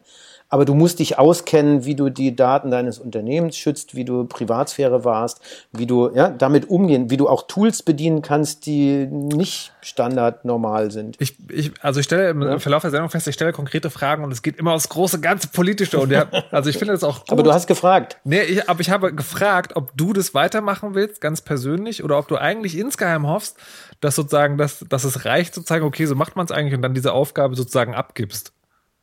Aber 0.50 0.66
du 0.66 0.74
musst 0.76 1.00
dich 1.00 1.18
auskennen, 1.18 1.86
wie 1.86 1.96
du 1.96 2.10
die 2.10 2.36
Daten 2.36 2.72
deines 2.72 3.00
Unternehmens 3.00 3.58
schützt, 3.58 3.96
wie 3.96 4.06
du 4.06 4.26
Privatsphäre 4.26 5.04
warst, 5.04 5.42
wie 5.72 5.86
du 5.86 6.12
ja, 6.14 6.30
damit 6.30 6.70
umgehen, 6.70 7.10
wie 7.10 7.18
du 7.18 7.28
auch 7.28 7.48
Tools 7.48 7.84
bedienen 7.84 8.22
kannst, 8.22 8.66
die 8.66 9.08
nicht 9.08 9.74
standardnormal 9.82 10.92
sind. 10.92 11.16
Ich, 11.20 11.36
ich, 11.50 11.72
also 11.82 12.00
ich 12.00 12.06
stelle 12.06 12.30
im 12.30 12.42
ja. 12.42 12.60
Verlauf 12.60 12.82
der 12.82 12.92
Sendung 12.92 13.10
fest, 13.10 13.28
ich 13.28 13.36
stelle 13.36 13.54
konkrete 13.54 13.90
Fragen 13.90 14.24
und 14.24 14.32
es 14.32 14.42
geht 14.42 14.58
immer 14.58 14.74
aufs 14.74 14.90
große, 14.90 15.20
ganze 15.20 15.48
Politische. 15.48 16.00
Und 16.00 16.10
der, 16.10 16.28
also 16.52 16.70
ich 16.70 16.78
finde 16.78 16.94
das 16.94 17.04
auch 17.04 17.20
gut. 17.20 17.30
Aber 17.32 17.44
du 17.44 17.52
hast 17.52 17.68
gefragt. 17.68 18.18
Nee, 18.24 18.42
ich, 18.44 18.70
aber 18.70 18.82
ich 18.82 18.90
habe 18.90 19.14
gefragt, 19.14 19.76
ob 19.76 19.96
du 19.98 20.14
das 20.14 20.34
weitermachen 20.34 20.96
willst, 20.96 21.22
ganz 21.22 21.42
persönlich, 21.42 22.04
oder 22.04 22.18
ob 22.18 22.28
du 22.28 22.38
eigentlich 22.38 22.78
insgeheim 22.78 23.28
hoffst, 23.28 23.58
dass 24.00 24.16
sozusagen, 24.16 24.58
dass, 24.58 24.86
dass 24.90 25.04
es 25.04 25.26
reicht, 25.26 25.54
sozusagen, 25.54 25.86
okay, 25.86 26.06
so 26.06 26.16
macht 26.16 26.36
man 26.36 26.46
es 26.46 26.52
eigentlich 26.52 26.76
und 26.76 26.82
dann 26.82 26.94
diese 26.94 27.14
Aufgabe 27.14 27.56
sozusagen 27.56 27.94
abgibst. 27.94 28.55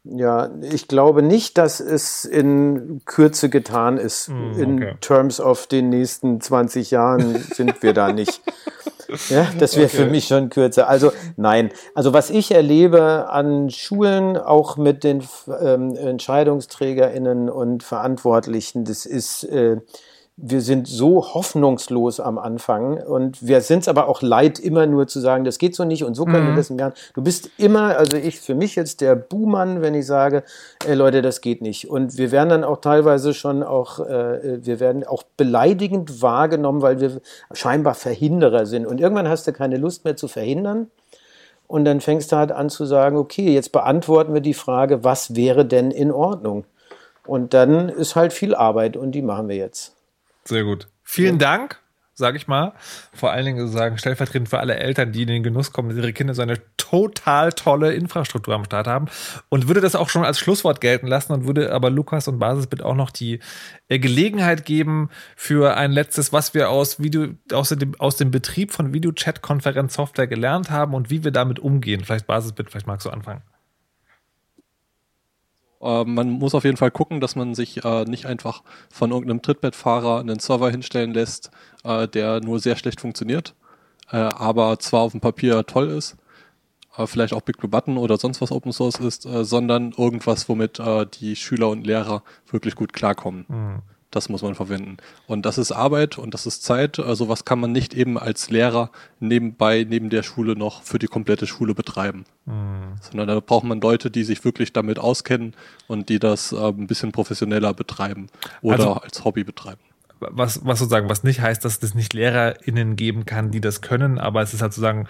Ja, 0.04 0.50
ich 0.62 0.88
glaube 0.88 1.22
nicht, 1.22 1.58
dass 1.58 1.78
es 1.78 2.24
in 2.24 3.02
Kürze 3.04 3.48
getan 3.48 3.98
ist. 3.98 4.28
Mm, 4.28 4.50
okay. 4.50 4.62
In 4.62 5.00
terms 5.00 5.40
of 5.40 5.68
den 5.68 5.90
nächsten 5.90 6.40
20 6.40 6.90
Jahren 6.90 7.36
sind 7.54 7.82
wir 7.82 7.92
da 7.92 8.12
nicht. 8.12 8.40
Ja, 9.28 9.46
das 9.58 9.76
wäre 9.76 9.86
okay. 9.86 9.96
für 9.96 10.06
mich 10.06 10.26
schon 10.26 10.48
kürzer. 10.48 10.88
Also 10.88 11.12
nein. 11.36 11.70
Also 11.94 12.12
was 12.12 12.30
ich 12.30 12.52
erlebe 12.52 13.28
an 13.30 13.70
Schulen, 13.70 14.36
auch 14.36 14.76
mit 14.76 15.04
den 15.04 15.22
ähm, 15.60 15.94
EntscheidungsträgerInnen 15.94 17.50
und 17.50 17.82
Verantwortlichen, 17.82 18.84
das 18.84 19.06
ist 19.06 19.44
äh, 19.44 19.76
wir 20.36 20.62
sind 20.62 20.88
so 20.88 21.34
hoffnungslos 21.34 22.18
am 22.18 22.38
Anfang 22.38 22.96
und 22.96 23.46
wir 23.46 23.60
sind 23.60 23.80
es 23.80 23.88
aber 23.88 24.09
auch 24.09 24.22
leid, 24.22 24.59
immer 24.59 24.86
nur 24.86 25.06
zu 25.06 25.20
sagen, 25.20 25.44
das 25.44 25.59
geht 25.59 25.74
so 25.74 25.84
nicht 25.84 26.04
und 26.04 26.14
so 26.14 26.24
können 26.24 26.44
mhm. 26.44 26.48
wir 26.48 26.56
das 26.56 26.70
nicht 26.70 26.80
machen. 26.80 26.94
Du 27.14 27.22
bist 27.22 27.50
immer, 27.59 27.98
also 27.98 28.16
ich 28.16 28.40
für 28.40 28.54
mich 28.54 28.74
jetzt 28.74 29.02
der 29.02 29.14
Buhmann, 29.14 29.82
wenn 29.82 29.94
ich 29.94 30.06
sage, 30.06 30.42
ey 30.86 30.94
Leute, 30.94 31.20
das 31.20 31.42
geht 31.42 31.60
nicht. 31.60 31.90
Und 31.90 32.16
wir 32.16 32.32
werden 32.32 32.48
dann 32.48 32.64
auch 32.64 32.80
teilweise 32.80 33.34
schon 33.34 33.62
auch, 33.62 34.00
äh, 34.00 34.64
wir 34.64 34.80
werden 34.80 35.04
auch 35.06 35.22
beleidigend 35.36 36.22
wahrgenommen, 36.22 36.80
weil 36.80 37.00
wir 37.00 37.20
scheinbar 37.52 37.94
Verhinderer 37.94 38.64
sind. 38.64 38.86
Und 38.86 39.00
irgendwann 39.00 39.28
hast 39.28 39.46
du 39.46 39.52
keine 39.52 39.76
Lust 39.76 40.06
mehr 40.06 40.16
zu 40.16 40.28
verhindern. 40.28 40.90
Und 41.68 41.84
dann 41.84 42.00
fängst 42.00 42.32
du 42.32 42.36
halt 42.36 42.52
an 42.52 42.70
zu 42.70 42.86
sagen, 42.86 43.16
okay, 43.16 43.52
jetzt 43.52 43.70
beantworten 43.72 44.32
wir 44.32 44.40
die 44.40 44.54
Frage, 44.54 45.04
was 45.04 45.36
wäre 45.36 45.66
denn 45.66 45.90
in 45.90 46.10
Ordnung? 46.10 46.64
Und 47.26 47.54
dann 47.54 47.90
ist 47.90 48.16
halt 48.16 48.32
viel 48.32 48.54
Arbeit 48.54 48.96
und 48.96 49.12
die 49.12 49.22
machen 49.22 49.48
wir 49.48 49.56
jetzt. 49.56 49.94
Sehr 50.44 50.64
gut. 50.64 50.89
Vielen 51.02 51.39
ja. 51.39 51.56
Dank, 51.56 51.81
sage 52.14 52.36
ich 52.36 52.48
mal. 52.48 52.73
Vor 53.12 53.32
allen 53.32 53.44
Dingen 53.44 53.69
sagen 53.69 53.98
stellvertretend 53.98 54.48
für 54.48 54.60
alle 54.60 54.77
Eltern, 54.77 55.12
die 55.12 55.23
in 55.23 55.28
den 55.28 55.43
Genuss 55.43 55.73
kommen, 55.73 55.89
dass 55.89 55.98
ihre 55.98 56.12
Kinder 56.12 56.35
so 56.35 56.43
eine 56.43 56.59
total 56.77 57.52
tolle 57.52 57.94
Infrastruktur 57.94 58.55
am 58.55 58.64
Start 58.64 58.86
haben. 58.86 59.06
Und 59.48 59.69
würde 59.69 59.81
das 59.81 59.94
auch 59.94 60.09
schon 60.09 60.24
als 60.24 60.39
Schlusswort 60.39 60.81
gelten 60.81 61.06
lassen 61.06 61.32
und 61.32 61.47
würde 61.47 61.73
aber 61.73 61.90
Lukas 61.90 62.28
und 62.28 62.39
Basisbit 62.39 62.82
auch 62.82 62.94
noch 62.94 63.10
die 63.10 63.40
äh, 63.89 63.98
Gelegenheit 63.98 64.64
geben 64.64 65.09
für 65.36 65.77
ein 65.77 65.93
letztes, 65.93 66.32
was 66.32 66.55
wir 66.55 66.70
aus 66.70 67.01
Video, 67.01 67.28
aus 67.52 67.70
dem, 67.70 67.98
aus 67.98 68.16
dem 68.16 68.31
Betrieb 68.31 68.73
von 68.73 68.93
Videochat-Konferenzsoftware 68.93 70.27
gelernt 70.27 70.70
haben 70.70 70.94
und 70.94 71.10
wie 71.10 71.24
wir 71.24 71.31
damit 71.31 71.59
umgehen. 71.59 72.05
Vielleicht 72.05 72.27
Basisbit, 72.27 72.70
vielleicht 72.70 72.86
magst 72.86 73.06
du 73.06 73.10
anfangen. 73.10 73.43
Äh, 75.82 76.04
man 76.04 76.30
muss 76.30 76.54
auf 76.54 76.64
jeden 76.64 76.76
Fall 76.76 76.90
gucken, 76.90 77.20
dass 77.20 77.36
man 77.36 77.54
sich 77.54 77.84
äh, 77.84 78.04
nicht 78.04 78.26
einfach 78.26 78.62
von 78.90 79.10
irgendeinem 79.10 79.42
Trittbettfahrer 79.42 80.20
einen 80.20 80.38
Server 80.38 80.70
hinstellen 80.70 81.12
lässt, 81.12 81.50
äh, 81.84 82.09
der 82.09 82.40
nur 82.40 82.60
sehr 82.60 82.76
schlecht 82.76 83.00
funktioniert, 83.00 83.54
äh, 84.10 84.16
aber 84.16 84.78
zwar 84.78 85.00
auf 85.00 85.12
dem 85.12 85.20
Papier 85.20 85.64
toll 85.66 85.88
ist, 85.88 86.16
äh, 86.96 87.06
vielleicht 87.06 87.34
auch 87.34 87.42
Big 87.42 87.59
Blue 87.59 87.70
Button 87.70 87.98
oder 87.98 88.16
sonst 88.16 88.40
was 88.40 88.52
Open 88.52 88.72
Source 88.72 89.00
ist, 89.00 89.26
äh, 89.26 89.44
sondern 89.44 89.92
irgendwas, 89.96 90.48
womit 90.48 90.80
die 91.20 91.36
Schüler 91.36 91.68
und 91.68 91.86
Lehrer 91.86 92.22
wirklich 92.50 92.74
gut 92.76 92.92
klarkommen. 92.92 93.44
Mhm. 93.48 93.82
Das 94.12 94.28
muss 94.28 94.43
man 94.43 94.55
verwenden. 94.55 94.98
Und 95.26 95.47
das 95.47 95.56
ist 95.56 95.72
Arbeit 95.72 96.18
und 96.18 96.34
das 96.34 96.44
ist 96.44 96.62
Zeit. 96.62 96.98
Also 96.98 97.30
was 97.30 97.47
kann 97.47 97.59
man 97.59 97.72
nicht 97.72 97.94
eben 97.94 98.18
als 98.18 98.51
Lehrer 98.51 98.90
nebenbei, 99.20 99.86
neben 99.89 100.10
der 100.10 100.22
Schule 100.22 100.55
noch 100.55 100.82
für 100.82 100.98
die 100.98 101.06
komplette 101.06 101.47
Schule 101.47 101.74
betreiben. 101.74 102.26
Mhm. 102.44 102.97
Sondern 103.01 103.28
da 103.28 103.40
braucht 103.40 103.64
man 103.64 103.80
Leute, 103.80 104.10
die 104.10 104.22
sich 104.24 104.44
wirklich 104.44 104.74
damit 104.74 104.98
auskennen 104.98 105.56
und 105.89 106.10
die 106.10 106.18
das 106.18 106.52
äh, 106.52 106.56
ein 106.59 106.86
bisschen 106.86 107.10
professioneller 107.10 107.72
betreiben 107.72 108.28
oder 108.60 108.74
also, 108.74 108.93
als 108.94 109.24
Hobby 109.24 109.44
betreiben. 109.44 109.80
Was, 110.20 110.64
was 110.64 110.78
sozusagen, 110.78 111.09
was 111.09 111.24
nicht 111.24 111.40
heißt, 111.40 111.64
dass 111.64 111.82
es 111.82 111.94
nicht 111.94 112.12
LehrerInnen 112.12 112.97
geben 112.97 113.24
kann, 113.24 113.51
die 113.51 113.62
das 113.62 113.80
können, 113.80 114.18
aber 114.18 114.43
es 114.43 114.52
ist 114.52 114.60
halt 114.60 114.74
sozusagen 114.74 115.09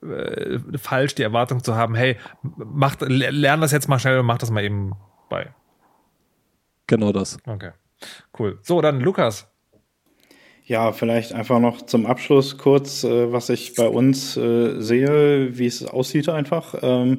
äh, 0.00 0.60
falsch, 0.78 1.16
die 1.16 1.22
Erwartung 1.24 1.64
zu 1.64 1.74
haben, 1.74 1.96
hey, 1.96 2.18
mach, 2.42 2.96
lern 3.00 3.60
das 3.60 3.72
jetzt 3.72 3.88
mal 3.88 3.98
schnell 3.98 4.20
und 4.20 4.26
mach 4.26 4.38
das 4.38 4.52
mal 4.52 4.62
eben 4.62 4.92
bei. 5.28 5.52
Genau 6.86 7.10
das. 7.10 7.38
Okay. 7.46 7.72
Cool. 8.38 8.58
So, 8.62 8.80
dann 8.80 9.00
Lukas. 9.00 9.50
Ja, 10.66 10.92
vielleicht 10.92 11.34
einfach 11.34 11.60
noch 11.60 11.82
zum 11.82 12.06
Abschluss 12.06 12.56
kurz, 12.56 13.04
äh, 13.04 13.30
was 13.30 13.50
ich 13.50 13.74
bei 13.74 13.86
uns 13.86 14.36
äh, 14.36 14.80
sehe, 14.80 15.58
wie 15.58 15.66
es 15.66 15.84
aussieht 15.86 16.30
einfach. 16.30 16.74
Ähm, 16.82 17.18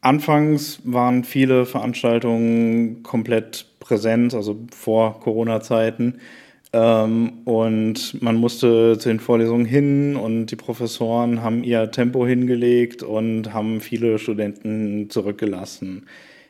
anfangs 0.00 0.80
waren 0.84 1.24
viele 1.24 1.66
Veranstaltungen 1.66 3.02
komplett 3.02 3.66
präsent, 3.80 4.32
also 4.32 4.64
vor 4.70 5.18
Corona-Zeiten. 5.20 6.20
Ähm, 6.72 7.32
und 7.44 8.22
man 8.22 8.36
musste 8.36 8.96
zu 8.98 9.08
den 9.08 9.18
Vorlesungen 9.18 9.66
hin 9.66 10.14
und 10.14 10.46
die 10.46 10.56
Professoren 10.56 11.42
haben 11.42 11.64
ihr 11.64 11.90
Tempo 11.90 12.26
hingelegt 12.26 13.02
und 13.02 13.52
haben 13.52 13.80
viele 13.80 14.18
Studenten 14.18 15.10
zurückgelassen. 15.10 16.06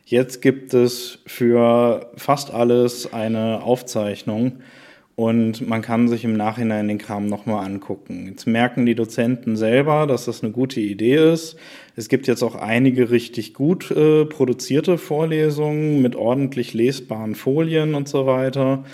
Jetzt 0.09 0.41
gibt 0.41 0.73
es 0.73 1.19
für 1.25 2.11
fast 2.15 2.53
alles 2.53 3.11
eine 3.11 3.61
Aufzeichnung 3.61 4.59
und 5.17 5.67
man 5.67 5.81
kann 5.81 6.07
sich 6.07 6.23
im 6.23 6.31
Nachhinein 6.31 6.87
den 6.87 6.97
Kram 6.97 7.25
nochmal 7.25 7.65
angucken. 7.65 8.25
Jetzt 8.25 8.47
merken 8.47 8.85
die 8.85 8.95
Dozenten 8.95 9.57
selber, 9.57 10.07
dass 10.07 10.23
das 10.23 10.41
eine 10.41 10.53
gute 10.53 10.79
Idee 10.79 11.33
ist. 11.33 11.57
Es 11.97 12.07
gibt 12.07 12.25
jetzt 12.25 12.41
auch 12.41 12.55
einige 12.55 13.11
richtig 13.11 13.53
gut 13.53 13.91
äh, 13.91 14.23
produzierte 14.23 14.97
Vorlesungen 14.97 16.01
mit 16.01 16.15
ordentlich 16.15 16.73
lesbaren 16.73 17.35
Folien 17.35 17.93
und 17.93 18.07
so 18.07 18.25
weiter. 18.25 18.85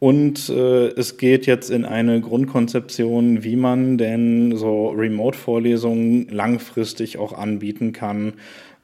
Und 0.00 0.50
äh, 0.50 0.88
es 0.88 1.16
geht 1.16 1.46
jetzt 1.46 1.70
in 1.70 1.86
eine 1.86 2.20
Grundkonzeption, 2.20 3.42
wie 3.42 3.56
man 3.56 3.96
denn 3.96 4.54
so 4.54 4.90
Remote-Vorlesungen 4.90 6.28
langfristig 6.28 7.16
auch 7.16 7.32
anbieten 7.32 7.94
kann 7.94 8.34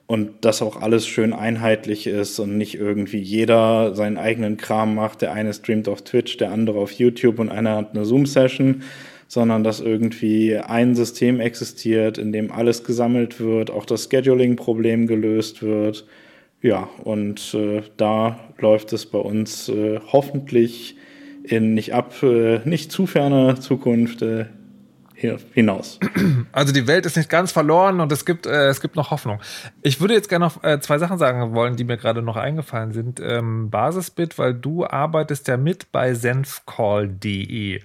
und 0.07 0.31
das 0.43 0.61
auch 0.61 0.83
alles 0.83 1.07
schön 1.07 1.33
einheitlich 1.33 2.07
ist 2.07 2.39
und 2.39 2.59
nicht 2.59 2.75
irgendwie 2.75 3.19
jeder 3.19 3.95
seinen 3.95 4.19
eigenen 4.19 4.57
Kram 4.57 4.95
macht. 4.95 5.23
Der 5.23 5.33
eine 5.33 5.55
streamt 5.55 5.89
auf 5.89 6.03
Twitch, 6.03 6.37
der 6.37 6.53
andere 6.53 6.79
auf 6.79 6.93
YouTube 6.93 7.39
und 7.39 7.49
einer 7.49 7.77
hat 7.77 7.95
eine 7.95 8.05
Zoom-Session, 8.05 8.83
sondern 9.29 9.65
dass 9.65 9.81
irgendwie 9.81 10.57
ein 10.57 10.95
System 10.95 11.41
existiert, 11.41 12.19
in 12.19 12.33
dem 12.33 12.53
alles 12.53 12.85
gesammelt 12.85 13.41
wird, 13.41 13.71
auch 13.71 13.87
das 13.87 14.09
Scheduling-Problem 14.11 15.07
gelöst 15.07 15.63
wird. 15.63 16.07
Ja, 16.61 16.89
und 17.03 17.55
äh, 17.55 17.83
da 17.97 18.39
läuft 18.59 18.93
es 18.93 19.07
bei 19.07 19.19
uns 19.19 19.69
äh, 19.69 20.01
hoffentlich 20.13 20.97
in 21.45 21.75
nicht 21.75 21.95
ab, 21.95 22.23
äh, 22.23 22.61
nicht 22.65 22.93
zu 22.93 23.07
ferner 23.07 23.61
Zukunft 23.61 24.23
äh, 24.23 24.47
hinaus. 25.53 25.99
Also 26.53 26.73
die 26.73 26.87
Welt 26.87 27.05
ist 27.07 27.17
nicht 27.17 27.29
ganz 27.29 27.53
verloren 27.53 28.01
und 28.01 28.13
es 28.13 28.25
gibt, 28.25 28.47
äh, 28.47 28.69
es 28.69 28.81
gibt 28.81 28.97
noch 28.97 29.11
Hoffnung. 29.11 29.41
Ich 29.83 30.01
würde 30.01 30.15
jetzt 30.15 30.29
gerne 30.29 30.45
noch 30.45 30.63
äh, 30.63 30.81
zwei 30.81 30.99
Sachen 30.99 31.19
sagen 31.19 31.55
wollen, 31.55 31.77
die 31.77 31.85
mir 31.85 31.97
gerade 31.97 32.23
noch 32.23 32.37
eingefallen 32.37 32.93
sind. 32.93 33.21
Ähm, 33.21 33.71
Basisbit, 33.71 34.39
weil 34.39 34.55
du 34.55 34.87
arbeitest 34.87 35.49
ja 35.49 35.57
mit 35.57 35.91
bei 35.91 36.15
senfcall.de. 36.15 37.81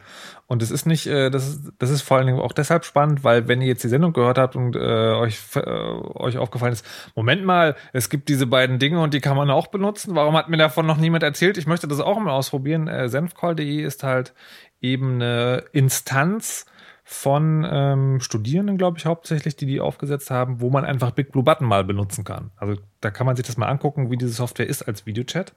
Und 0.49 0.63
es 0.63 0.71
ist 0.71 0.87
nicht, 0.87 1.05
äh, 1.05 1.29
das, 1.29 1.47
ist, 1.47 1.73
das 1.77 1.91
ist 1.91 2.01
vor 2.01 2.17
allen 2.17 2.25
Dingen 2.25 2.39
auch 2.39 2.53
deshalb 2.53 2.83
spannend, 2.83 3.23
weil 3.23 3.47
wenn 3.47 3.61
ihr 3.61 3.67
jetzt 3.67 3.83
die 3.83 3.87
Sendung 3.87 4.13
gehört 4.13 4.39
habt 4.39 4.55
und 4.55 4.75
äh, 4.75 4.79
euch, 4.79 5.39
äh, 5.55 5.59
euch 5.59 6.39
aufgefallen 6.39 6.73
ist, 6.73 6.83
Moment 7.15 7.45
mal, 7.45 7.75
es 7.93 8.09
gibt 8.09 8.29
diese 8.29 8.47
beiden 8.47 8.79
Dinge 8.79 8.99
und 8.99 9.13
die 9.13 9.21
kann 9.21 9.37
man 9.37 9.51
auch 9.51 9.67
benutzen. 9.67 10.15
Warum 10.15 10.35
hat 10.35 10.49
mir 10.49 10.57
davon 10.57 10.87
noch 10.87 10.97
niemand 10.97 11.23
erzählt? 11.23 11.59
Ich 11.59 11.67
möchte 11.67 11.87
das 11.87 11.99
auch 11.99 12.19
mal 12.19 12.31
ausprobieren. 12.31 12.87
Äh, 12.87 13.09
senfcall.de 13.09 13.83
ist 13.83 14.03
halt 14.03 14.33
eben 14.81 15.15
eine 15.15 15.65
Instanz, 15.71 16.65
von 17.11 17.67
ähm, 17.67 18.19
Studierenden, 18.19 18.77
glaube 18.77 18.99
ich, 18.99 19.07
hauptsächlich, 19.07 19.55
die 19.55 19.65
die 19.65 19.79
aufgesetzt 19.79 20.29
haben, 20.29 20.61
wo 20.61 20.69
man 20.69 20.85
einfach 20.85 21.09
Big 21.09 21.31
Blue 21.31 21.43
Button 21.43 21.65
mal 21.65 21.83
benutzen 21.83 22.23
kann. 22.23 22.51
Also 22.55 22.79
da 23.01 23.09
kann 23.09 23.25
man 23.25 23.35
sich 23.35 23.47
das 23.47 23.57
mal 23.57 23.65
angucken, 23.65 24.11
wie 24.11 24.17
diese 24.17 24.31
Software 24.31 24.67
ist 24.67 24.83
als 24.83 25.07
Videochat. 25.07 25.55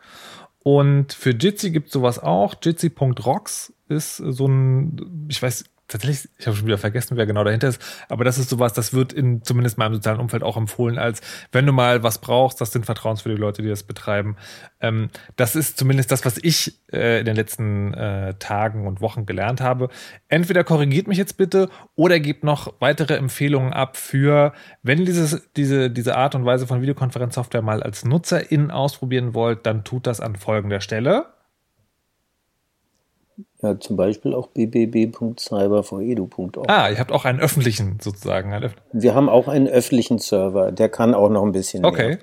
Und 0.60 1.12
für 1.12 1.32
Jitsi 1.32 1.70
gibt 1.70 1.88
es 1.88 1.92
sowas 1.92 2.18
auch. 2.18 2.54
Jitsi.rocks 2.62 3.74
ist 3.90 4.16
so 4.16 4.48
ein, 4.48 5.26
ich 5.28 5.42
weiß, 5.42 5.64
tatsächlich, 5.92 6.28
ich 6.38 6.46
habe 6.46 6.56
schon 6.56 6.66
wieder 6.66 6.78
vergessen, 6.78 7.16
wer 7.16 7.26
genau 7.26 7.44
dahinter 7.44 7.68
ist, 7.68 7.80
aber 8.08 8.24
das 8.24 8.38
ist 8.38 8.50
sowas, 8.50 8.72
das 8.72 8.92
wird 8.92 9.12
in 9.12 9.42
zumindest 9.44 9.78
meinem 9.78 9.94
sozialen 9.94 10.20
Umfeld 10.20 10.42
auch 10.42 10.56
empfohlen, 10.56 10.98
als 10.98 11.20
wenn 11.52 11.66
du 11.66 11.72
mal 11.72 12.02
was 12.02 12.18
brauchst, 12.18 12.60
das 12.60 12.72
sind 12.72 12.86
vertrauenswürdige 12.86 13.40
Leute, 13.40 13.62
die 13.62 13.68
das 13.68 13.82
betreiben. 13.82 14.36
Ähm, 14.80 15.10
das 15.36 15.54
ist 15.54 15.78
zumindest 15.78 16.10
das, 16.10 16.24
was 16.24 16.38
ich 16.38 16.80
äh, 16.92 17.20
in 17.20 17.26
den 17.26 17.36
letzten 17.36 17.94
äh, 17.94 18.34
Tagen 18.34 18.86
und 18.86 19.00
Wochen 19.00 19.26
gelernt 19.26 19.60
habe. 19.60 19.88
Entweder 20.28 20.64
korrigiert 20.64 21.06
mich 21.06 21.18
jetzt 21.18 21.36
bitte 21.36 21.68
oder 21.94 22.18
gebt 22.20 22.44
noch 22.44 22.74
weitere 22.80 23.14
Empfehlungen 23.14 23.72
ab 23.72 23.96
für, 23.96 24.52
wenn 24.82 25.04
dieses, 25.04 25.50
diese, 25.56 25.90
diese 25.90 26.16
Art 26.16 26.34
und 26.34 26.44
Weise 26.44 26.66
von 26.66 26.80
Videokonferenzsoftware 26.80 27.62
mal 27.62 27.82
als 27.82 28.04
NutzerInnen 28.04 28.70
ausprobieren 28.70 29.34
wollt, 29.34 29.66
dann 29.66 29.84
tut 29.84 30.06
das 30.06 30.20
an 30.20 30.36
folgender 30.36 30.80
Stelle. 30.80 31.26
Ja, 33.62 33.78
zum 33.78 33.96
Beispiel 33.96 34.34
auch 34.34 34.48
bbb.cyberforedu.org. 34.48 36.68
Ah, 36.68 36.90
ihr 36.90 36.98
habt 36.98 37.12
auch 37.12 37.24
einen 37.24 37.38
öffentlichen 37.40 37.98
sozusagen. 38.00 38.52
Wir 38.92 39.14
haben 39.14 39.28
auch 39.28 39.46
einen 39.48 39.68
öffentlichen 39.68 40.18
Server, 40.18 40.72
der 40.72 40.88
kann 40.88 41.14
auch 41.14 41.30
noch 41.30 41.44
ein 41.44 41.52
bisschen 41.52 41.84
okay. 41.84 42.08
mehr. 42.08 42.18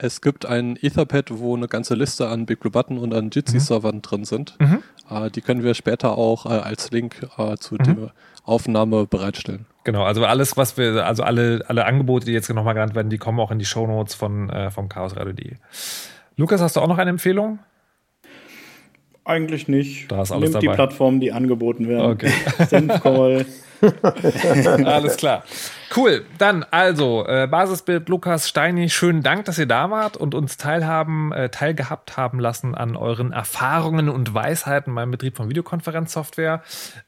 Es 0.00 0.20
gibt 0.20 0.46
ein 0.46 0.78
Etherpad, 0.80 1.40
wo 1.40 1.56
eine 1.56 1.66
ganze 1.66 1.96
Liste 1.96 2.28
an 2.28 2.46
Big 2.46 2.60
Blue 2.60 2.70
Button 2.70 2.98
und 2.98 3.12
an 3.12 3.30
Jitsi-Servern 3.30 3.96
mhm. 3.96 4.02
drin 4.02 4.24
sind. 4.24 4.54
Mhm. 4.60 4.84
Äh, 5.10 5.28
die 5.30 5.40
können 5.40 5.64
wir 5.64 5.74
später 5.74 6.16
auch 6.16 6.46
äh, 6.46 6.50
als 6.50 6.92
Link 6.92 7.26
äh, 7.36 7.56
zu 7.56 7.74
mhm. 7.74 7.82
der 7.82 8.12
Aufnahme 8.44 9.06
bereitstellen. 9.06 9.66
Genau, 9.82 10.04
also 10.04 10.24
alles, 10.24 10.56
was 10.56 10.76
wir, 10.76 11.04
also 11.04 11.24
alle, 11.24 11.64
alle 11.66 11.84
Angebote, 11.84 12.26
die 12.26 12.32
jetzt 12.32 12.48
nochmal 12.48 12.74
genannt 12.74 12.94
werden, 12.94 13.10
die 13.10 13.18
kommen 13.18 13.40
auch 13.40 13.50
in 13.50 13.58
die 13.58 13.64
Shownotes 13.64 14.14
von 14.14 14.48
äh, 14.50 14.70
vom 14.70 14.88
Chaos 14.88 15.16
Radio.de. 15.16 15.56
Lukas, 16.36 16.60
hast 16.60 16.76
du 16.76 16.80
auch 16.80 16.86
noch 16.86 16.98
eine 16.98 17.10
Empfehlung? 17.10 17.58
Eigentlich 19.28 19.68
nicht. 19.68 20.10
Da 20.10 20.22
ist 20.22 20.32
alles 20.32 20.44
Nehmt 20.50 20.54
dabei. 20.54 20.66
die 20.72 20.74
Plattformen, 20.74 21.20
die 21.20 21.32
angeboten 21.32 21.86
werden. 21.86 22.12
Okay. 22.12 22.32
Senfcall. 22.68 23.44
Alles 24.84 25.16
klar. 25.16 25.44
Cool. 25.96 26.26
Dann 26.36 26.64
also 26.70 27.26
äh, 27.26 27.46
Basisbild 27.46 28.08
Lukas 28.08 28.48
Steini, 28.48 28.90
schönen 28.90 29.22
Dank, 29.22 29.46
dass 29.46 29.58
ihr 29.58 29.66
da 29.66 29.90
wart 29.90 30.16
und 30.16 30.34
uns 30.34 30.58
teilhaben, 30.58 31.32
äh, 31.32 31.48
teilgehabt 31.48 32.16
haben 32.16 32.40
lassen 32.40 32.74
an 32.74 32.94
euren 32.96 33.32
Erfahrungen 33.32 34.08
und 34.10 34.34
Weisheiten 34.34 34.94
beim 34.94 35.10
Betrieb 35.10 35.36
von 35.36 35.48
Videokonferenzsoftware. 35.48 36.62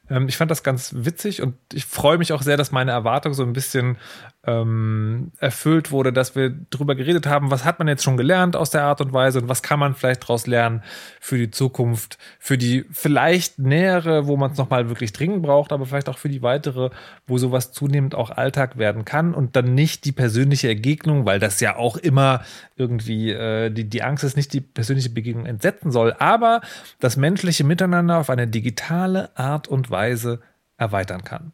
Ähm, 0.09 0.27
ich 0.27 0.37
fand 0.37 0.49
das 0.49 0.63
ganz 0.63 0.93
witzig 0.95 1.41
und 1.41 1.55
ich 1.71 1.85
freue 1.85 2.17
mich 2.17 2.33
auch 2.33 2.41
sehr, 2.41 2.57
dass 2.57 2.71
meine 2.71 2.91
Erwartung 2.91 3.33
so 3.33 3.43
ein 3.43 3.53
bisschen 3.53 3.97
ähm, 4.43 5.31
erfüllt 5.37 5.91
wurde, 5.91 6.11
dass 6.11 6.35
wir 6.35 6.49
darüber 6.49 6.95
geredet 6.95 7.27
haben, 7.27 7.51
was 7.51 7.63
hat 7.63 7.77
man 7.77 7.87
jetzt 7.87 8.03
schon 8.03 8.17
gelernt 8.17 8.55
aus 8.55 8.71
der 8.71 8.83
Art 8.83 8.99
und 8.99 9.13
Weise 9.13 9.39
und 9.39 9.47
was 9.47 9.61
kann 9.61 9.79
man 9.79 9.93
vielleicht 9.93 10.23
daraus 10.23 10.47
lernen 10.47 10.81
für 11.19 11.37
die 11.37 11.51
Zukunft, 11.51 12.17
für 12.39 12.57
die 12.57 12.85
vielleicht 12.91 13.59
nähere, 13.59 14.25
wo 14.25 14.37
man 14.37 14.51
es 14.51 14.57
nochmal 14.57 14.89
wirklich 14.89 15.13
dringend 15.13 15.43
braucht, 15.43 15.71
aber 15.71 15.85
vielleicht 15.85 16.09
auch 16.09 16.17
für 16.17 16.29
die 16.29 16.41
weitere, 16.61 16.89
wo 17.27 17.37
sowas 17.37 17.71
zunehmend 17.71 18.15
auch 18.15 18.29
Alltag 18.29 18.77
werden 18.77 19.05
kann 19.05 19.33
und 19.33 19.55
dann 19.55 19.73
nicht 19.73 20.05
die 20.05 20.11
persönliche 20.11 20.67
Ergegnung, 20.67 21.25
weil 21.25 21.39
das 21.39 21.59
ja 21.59 21.75
auch 21.75 21.97
immer 21.97 22.41
irgendwie 22.75 23.31
äh, 23.31 23.71
die, 23.71 23.89
die 23.89 24.03
Angst 24.03 24.23
ist, 24.23 24.37
nicht 24.37 24.53
die 24.53 24.61
persönliche 24.61 25.09
Begegnung 25.09 25.45
entsetzen 25.45 25.91
soll, 25.91 26.13
aber 26.19 26.61
das 26.99 27.17
menschliche 27.17 27.63
Miteinander 27.63 28.19
auf 28.19 28.29
eine 28.29 28.47
digitale 28.47 29.35
Art 29.35 29.67
und 29.67 29.89
Weise 29.89 30.41
erweitern 30.77 31.23
kann. 31.23 31.53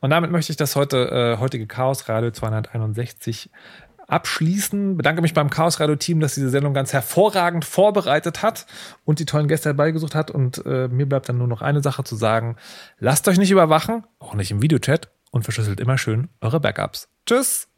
Und 0.00 0.10
damit 0.10 0.30
möchte 0.30 0.52
ich 0.52 0.56
das 0.56 0.76
heute, 0.76 1.08
äh, 1.36 1.40
heutige 1.40 1.66
Chaos 1.66 2.08
Radio 2.08 2.30
261 2.30 3.50
abschließen. 4.06 4.96
Bedanke 4.96 5.22
mich 5.22 5.34
beim 5.34 5.50
Chaos 5.50 5.80
Radio 5.80 5.96
Team, 5.96 6.20
dass 6.20 6.34
diese 6.34 6.50
Sendung 6.50 6.74
ganz 6.74 6.92
hervorragend 6.92 7.64
vorbereitet 7.64 8.42
hat 8.42 8.66
und 9.04 9.18
die 9.18 9.26
tollen 9.26 9.48
Gäste 9.48 9.70
herbeigesucht 9.70 10.14
hat. 10.14 10.30
Und 10.30 10.64
äh, 10.66 10.88
mir 10.88 11.08
bleibt 11.08 11.28
dann 11.28 11.38
nur 11.38 11.48
noch 11.48 11.62
eine 11.62 11.82
Sache 11.82 12.04
zu 12.04 12.16
sagen. 12.16 12.56
Lasst 12.98 13.28
euch 13.28 13.38
nicht 13.38 13.50
überwachen, 13.50 14.04
auch 14.18 14.34
nicht 14.34 14.50
im 14.50 14.62
Videochat 14.62 15.10
und 15.30 15.42
verschlüsselt 15.42 15.80
immer 15.80 15.98
schön 15.98 16.28
eure 16.40 16.60
Backups. 16.60 17.08
Tschüss! 17.26 17.73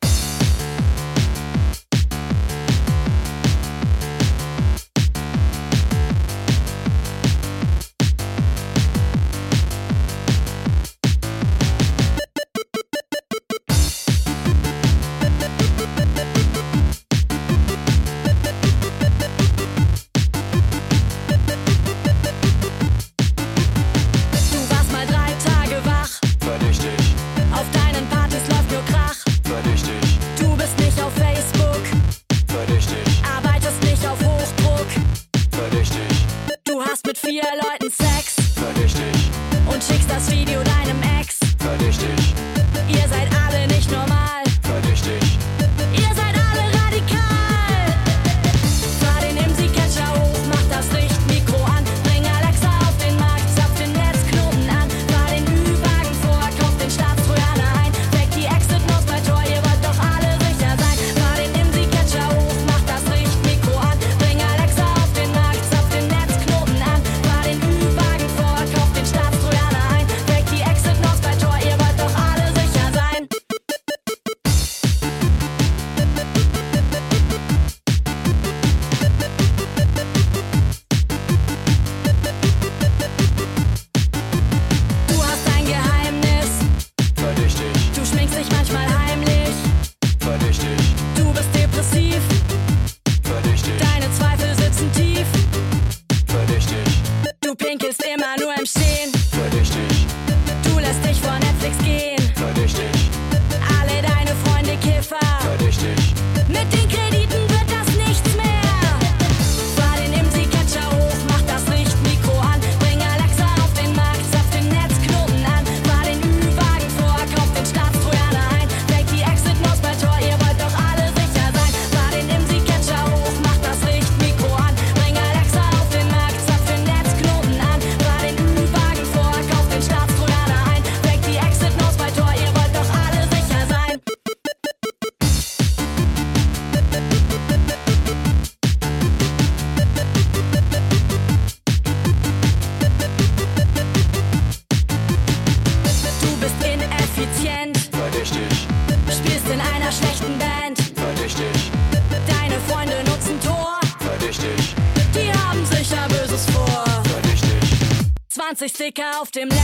20 158.86 158.92
Sticker 158.92 159.20
auf 159.20 159.30
dem 159.32 159.55